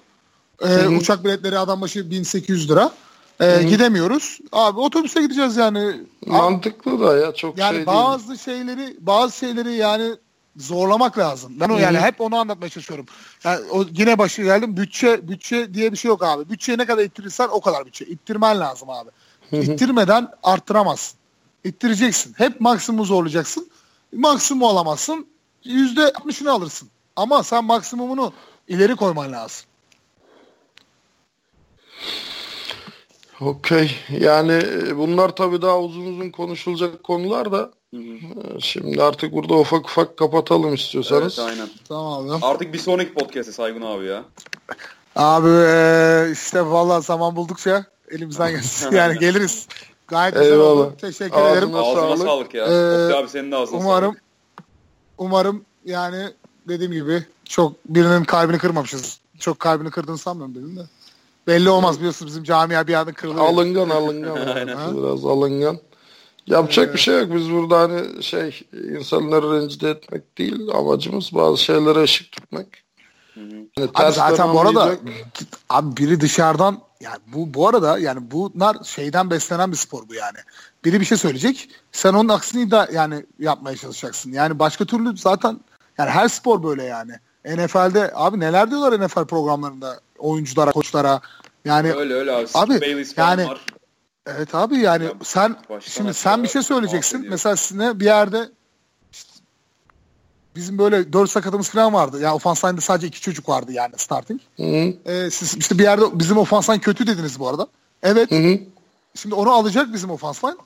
[0.63, 2.93] Ee, uçak biletleri adam başı 1800 lira.
[3.41, 4.39] Ee, gidemiyoruz.
[4.53, 5.79] Abi otobüste gideceğiz yani.
[5.79, 10.15] Abi, Mantıklı da ya çok yani şey bazı şeyleri bazı şeyleri yani
[10.57, 11.53] zorlamak lazım.
[11.61, 13.07] Ben o yani hep onu anlatmaya çalışıyorum.
[13.45, 14.77] Yani o yine başı geldim.
[14.77, 16.51] Bütçe bütçe diye bir şey yok abi.
[16.51, 18.05] Bütçeyi ne kadar ittirirsen o kadar bütçe.
[18.05, 19.11] İttirmen lazım abi.
[19.53, 21.19] İttirmeden arttıramazsın.
[21.65, 22.35] İttireceksin.
[22.37, 23.71] Hep maksimumu zorlayacaksın.
[24.13, 25.27] Maksimumu alamazsın.
[25.65, 26.89] Yüzde 60'ını alırsın.
[27.17, 28.33] Ama sen maksimumunu
[28.69, 29.68] ileri koyman lazım.
[33.41, 33.97] Okey.
[34.21, 37.99] Yani e, bunlar tabii daha uzun uzun konuşulacak konular da e,
[38.61, 41.39] şimdi artık burada ufak ufak kapatalım istiyorsanız.
[41.39, 41.69] Evet aynen.
[41.89, 42.45] Tamam abi.
[42.45, 44.25] Artık bir sonraki podcast'e Saygun abi ya.
[45.17, 48.93] Abi e, işte vallahi zaman buldukça elimizden gelsin.
[48.93, 49.69] yani geliriz.
[50.09, 50.71] Gayet güzel Eyvallah.
[50.71, 50.95] oldu.
[51.01, 51.75] Teşekkür Ağzına ederim.
[51.75, 52.19] Ağzına sağlık.
[52.19, 52.65] sağlık, ya.
[52.67, 54.23] Ee, abi senin de ağzına Umarım sağlık.
[55.19, 56.25] umarım yani
[56.69, 59.21] dediğim gibi çok birinin kalbini kırmamışız.
[59.39, 60.81] Çok kalbini kırdığını sanmıyorum dedim de.
[61.49, 63.47] Belli olmaz biliyorsunuz bizim camia bir anda kırılıyor.
[63.47, 64.37] Alıngan alıngan.
[64.57, 64.97] Aynen.
[64.97, 65.79] Biraz alıngan.
[66.47, 67.35] Yapacak bir şey yok.
[67.35, 68.63] Biz burada hani şey
[68.97, 70.69] insanları rencide etmek değil.
[70.75, 72.67] Amacımız bazı şeylere ışık tutmak.
[73.37, 74.97] Yani Abi zaten bu arada
[75.71, 80.39] abi biri dışarıdan yani bu bu arada yani bunlar şeyden beslenen bir spor bu yani.
[80.85, 81.69] Biri bir şey söyleyecek.
[81.93, 84.33] Sen onun aksini iddia yani yapmaya çalışacaksın.
[84.33, 85.61] Yani başka türlü zaten
[85.99, 87.13] yani her spor böyle yani.
[87.45, 91.21] NFL'de abi neler diyorlar NFL programlarında oyunculara, koçlara.
[91.65, 92.47] Yani Öyle öyle abi.
[92.55, 93.61] Abi, yani- var.
[94.27, 97.27] evet abi yani Ya, sen şimdi sen bir şey söyleyeceksin.
[97.31, 98.49] Mesela sizinle bir yerde
[99.13, 99.31] işte
[100.57, 102.21] bizim böyle dört sakatımız falan vardı.
[102.21, 104.41] Yani ofans line'da sadece iki çocuk vardı yani starting.
[104.57, 104.95] Hı hı.
[105.13, 107.67] Ee, siz işte bir yerde bizim ofans line kötü dediniz bu arada.
[108.03, 108.31] Evet.
[108.31, 108.59] Hı hı.
[109.15, 110.57] Şimdi onu alacak bizim ofans line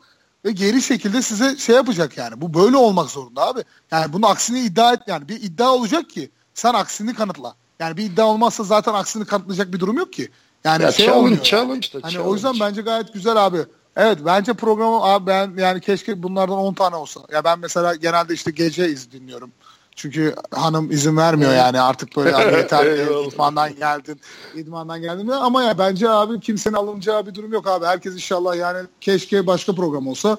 [0.45, 2.41] ve geri şekilde size şey yapacak yani.
[2.41, 3.61] Bu böyle olmak zorunda abi.
[3.91, 7.55] Yani bunun aksini iddia et yani bir iddia olacak ki sen aksini kanıtla.
[7.83, 10.29] Yani bir iddia olmazsa zaten aksini kanıtlayacak bir durum yok ki.
[10.65, 11.43] Yani Ya şey challenge, olmuyor.
[11.43, 12.31] challenge işte, Hani challenge.
[12.31, 13.59] o yüzden bence gayet güzel abi.
[13.97, 17.21] Evet bence programı abi ben yani keşke bunlardan 10 tane olsa.
[17.33, 19.51] Ya ben mesela genelde işte gece iz dinliyorum.
[19.97, 22.87] Çünkü hanım izin vermiyor yani artık böyle hani yeter
[23.33, 24.21] idmandan geldin,
[24.55, 27.87] idmandan geldin de ama ya bence abi kimsenin alınacağı bir durum yok abi.
[27.87, 30.39] Herkes inşallah yani keşke başka program olsa.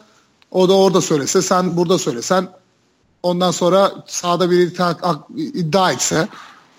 [0.52, 2.48] O da orada söylese, sen burada söylesen.
[3.24, 4.72] Ondan sonra sahada biri
[5.38, 6.28] iddia etse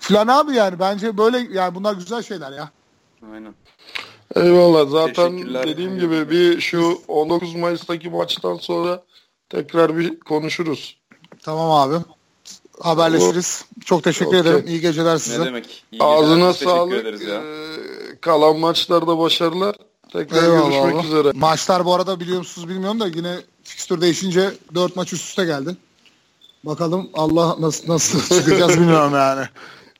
[0.07, 2.69] falan abi yani bence böyle yani bunlar güzel şeyler ya.
[3.33, 3.53] Aynen.
[4.35, 4.89] Eyvallah.
[4.89, 9.03] Zaten dediğim gibi bir şu 19 Mayıs'taki maçtan sonra
[9.49, 10.97] tekrar bir konuşuruz.
[11.43, 12.03] Tamam abi.
[12.81, 13.65] Haberleşiriz.
[13.85, 14.39] Çok teşekkür Okey.
[14.39, 14.63] ederim.
[14.67, 15.41] İyi geceler size.
[15.41, 15.83] Ne demek?
[15.91, 16.93] İyi Ağzına sağlık.
[16.93, 17.35] ederiz ya.
[17.35, 19.75] Ee, kalan maçlarda başarılar.
[20.13, 21.07] Tekrar Eyvallah görüşmek abi.
[21.07, 21.31] üzere.
[21.35, 25.77] Maçlar bu arada biliyor musunuz bilmiyorum da yine fikstür değişince 4 maç üst üste geldi.
[26.63, 29.45] Bakalım Allah nasıl nasıl çıkacağız bilmiyorum yani.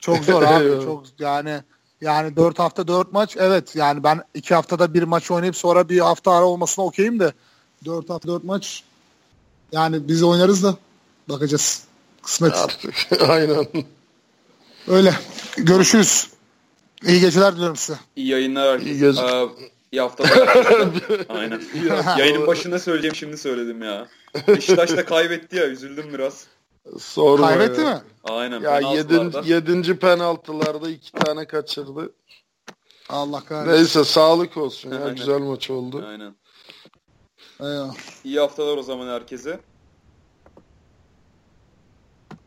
[0.05, 0.83] Çok zor abi.
[0.83, 1.61] Çok yani
[2.01, 5.99] yani 4 hafta 4 maç evet yani ben 2 haftada bir maç oynayıp sonra bir
[5.99, 7.33] hafta ara olmasına okeyim de
[7.85, 8.83] 4 hafta 4 maç
[9.71, 10.75] yani biz oynarız da
[11.29, 11.83] bakacağız.
[12.23, 12.53] Kısmet.
[12.53, 12.93] Artık
[13.29, 13.67] aynen.
[14.87, 15.13] Öyle.
[15.57, 16.27] Görüşürüz.
[17.07, 17.99] İyi geceler diliyorum size.
[18.15, 18.79] İyi yayınlar.
[18.79, 19.45] İyi gece- Aa,
[19.91, 20.47] iyi haftalar.
[21.29, 21.61] Aynen.
[22.17, 24.07] Yayının başında söyleyeceğim şimdi söyledim ya.
[24.47, 26.43] Beşiktaş da kaybetti ya üzüldüm biraz.
[26.99, 27.93] Sorma Kaybetti ya.
[27.93, 28.01] mi?
[28.23, 28.61] Aynen.
[28.61, 32.13] Ya yedinci, yedinci penaltılarda iki tane kaçırdı.
[33.09, 33.71] Allah kahretsin.
[33.73, 34.99] Neyse sağlık olsun ya.
[35.01, 35.15] Aynen.
[35.15, 36.05] Güzel maç oldu.
[36.07, 36.35] Aynen.
[37.59, 37.95] Eyvallah.
[38.23, 39.59] İyi haftalar o zaman herkese.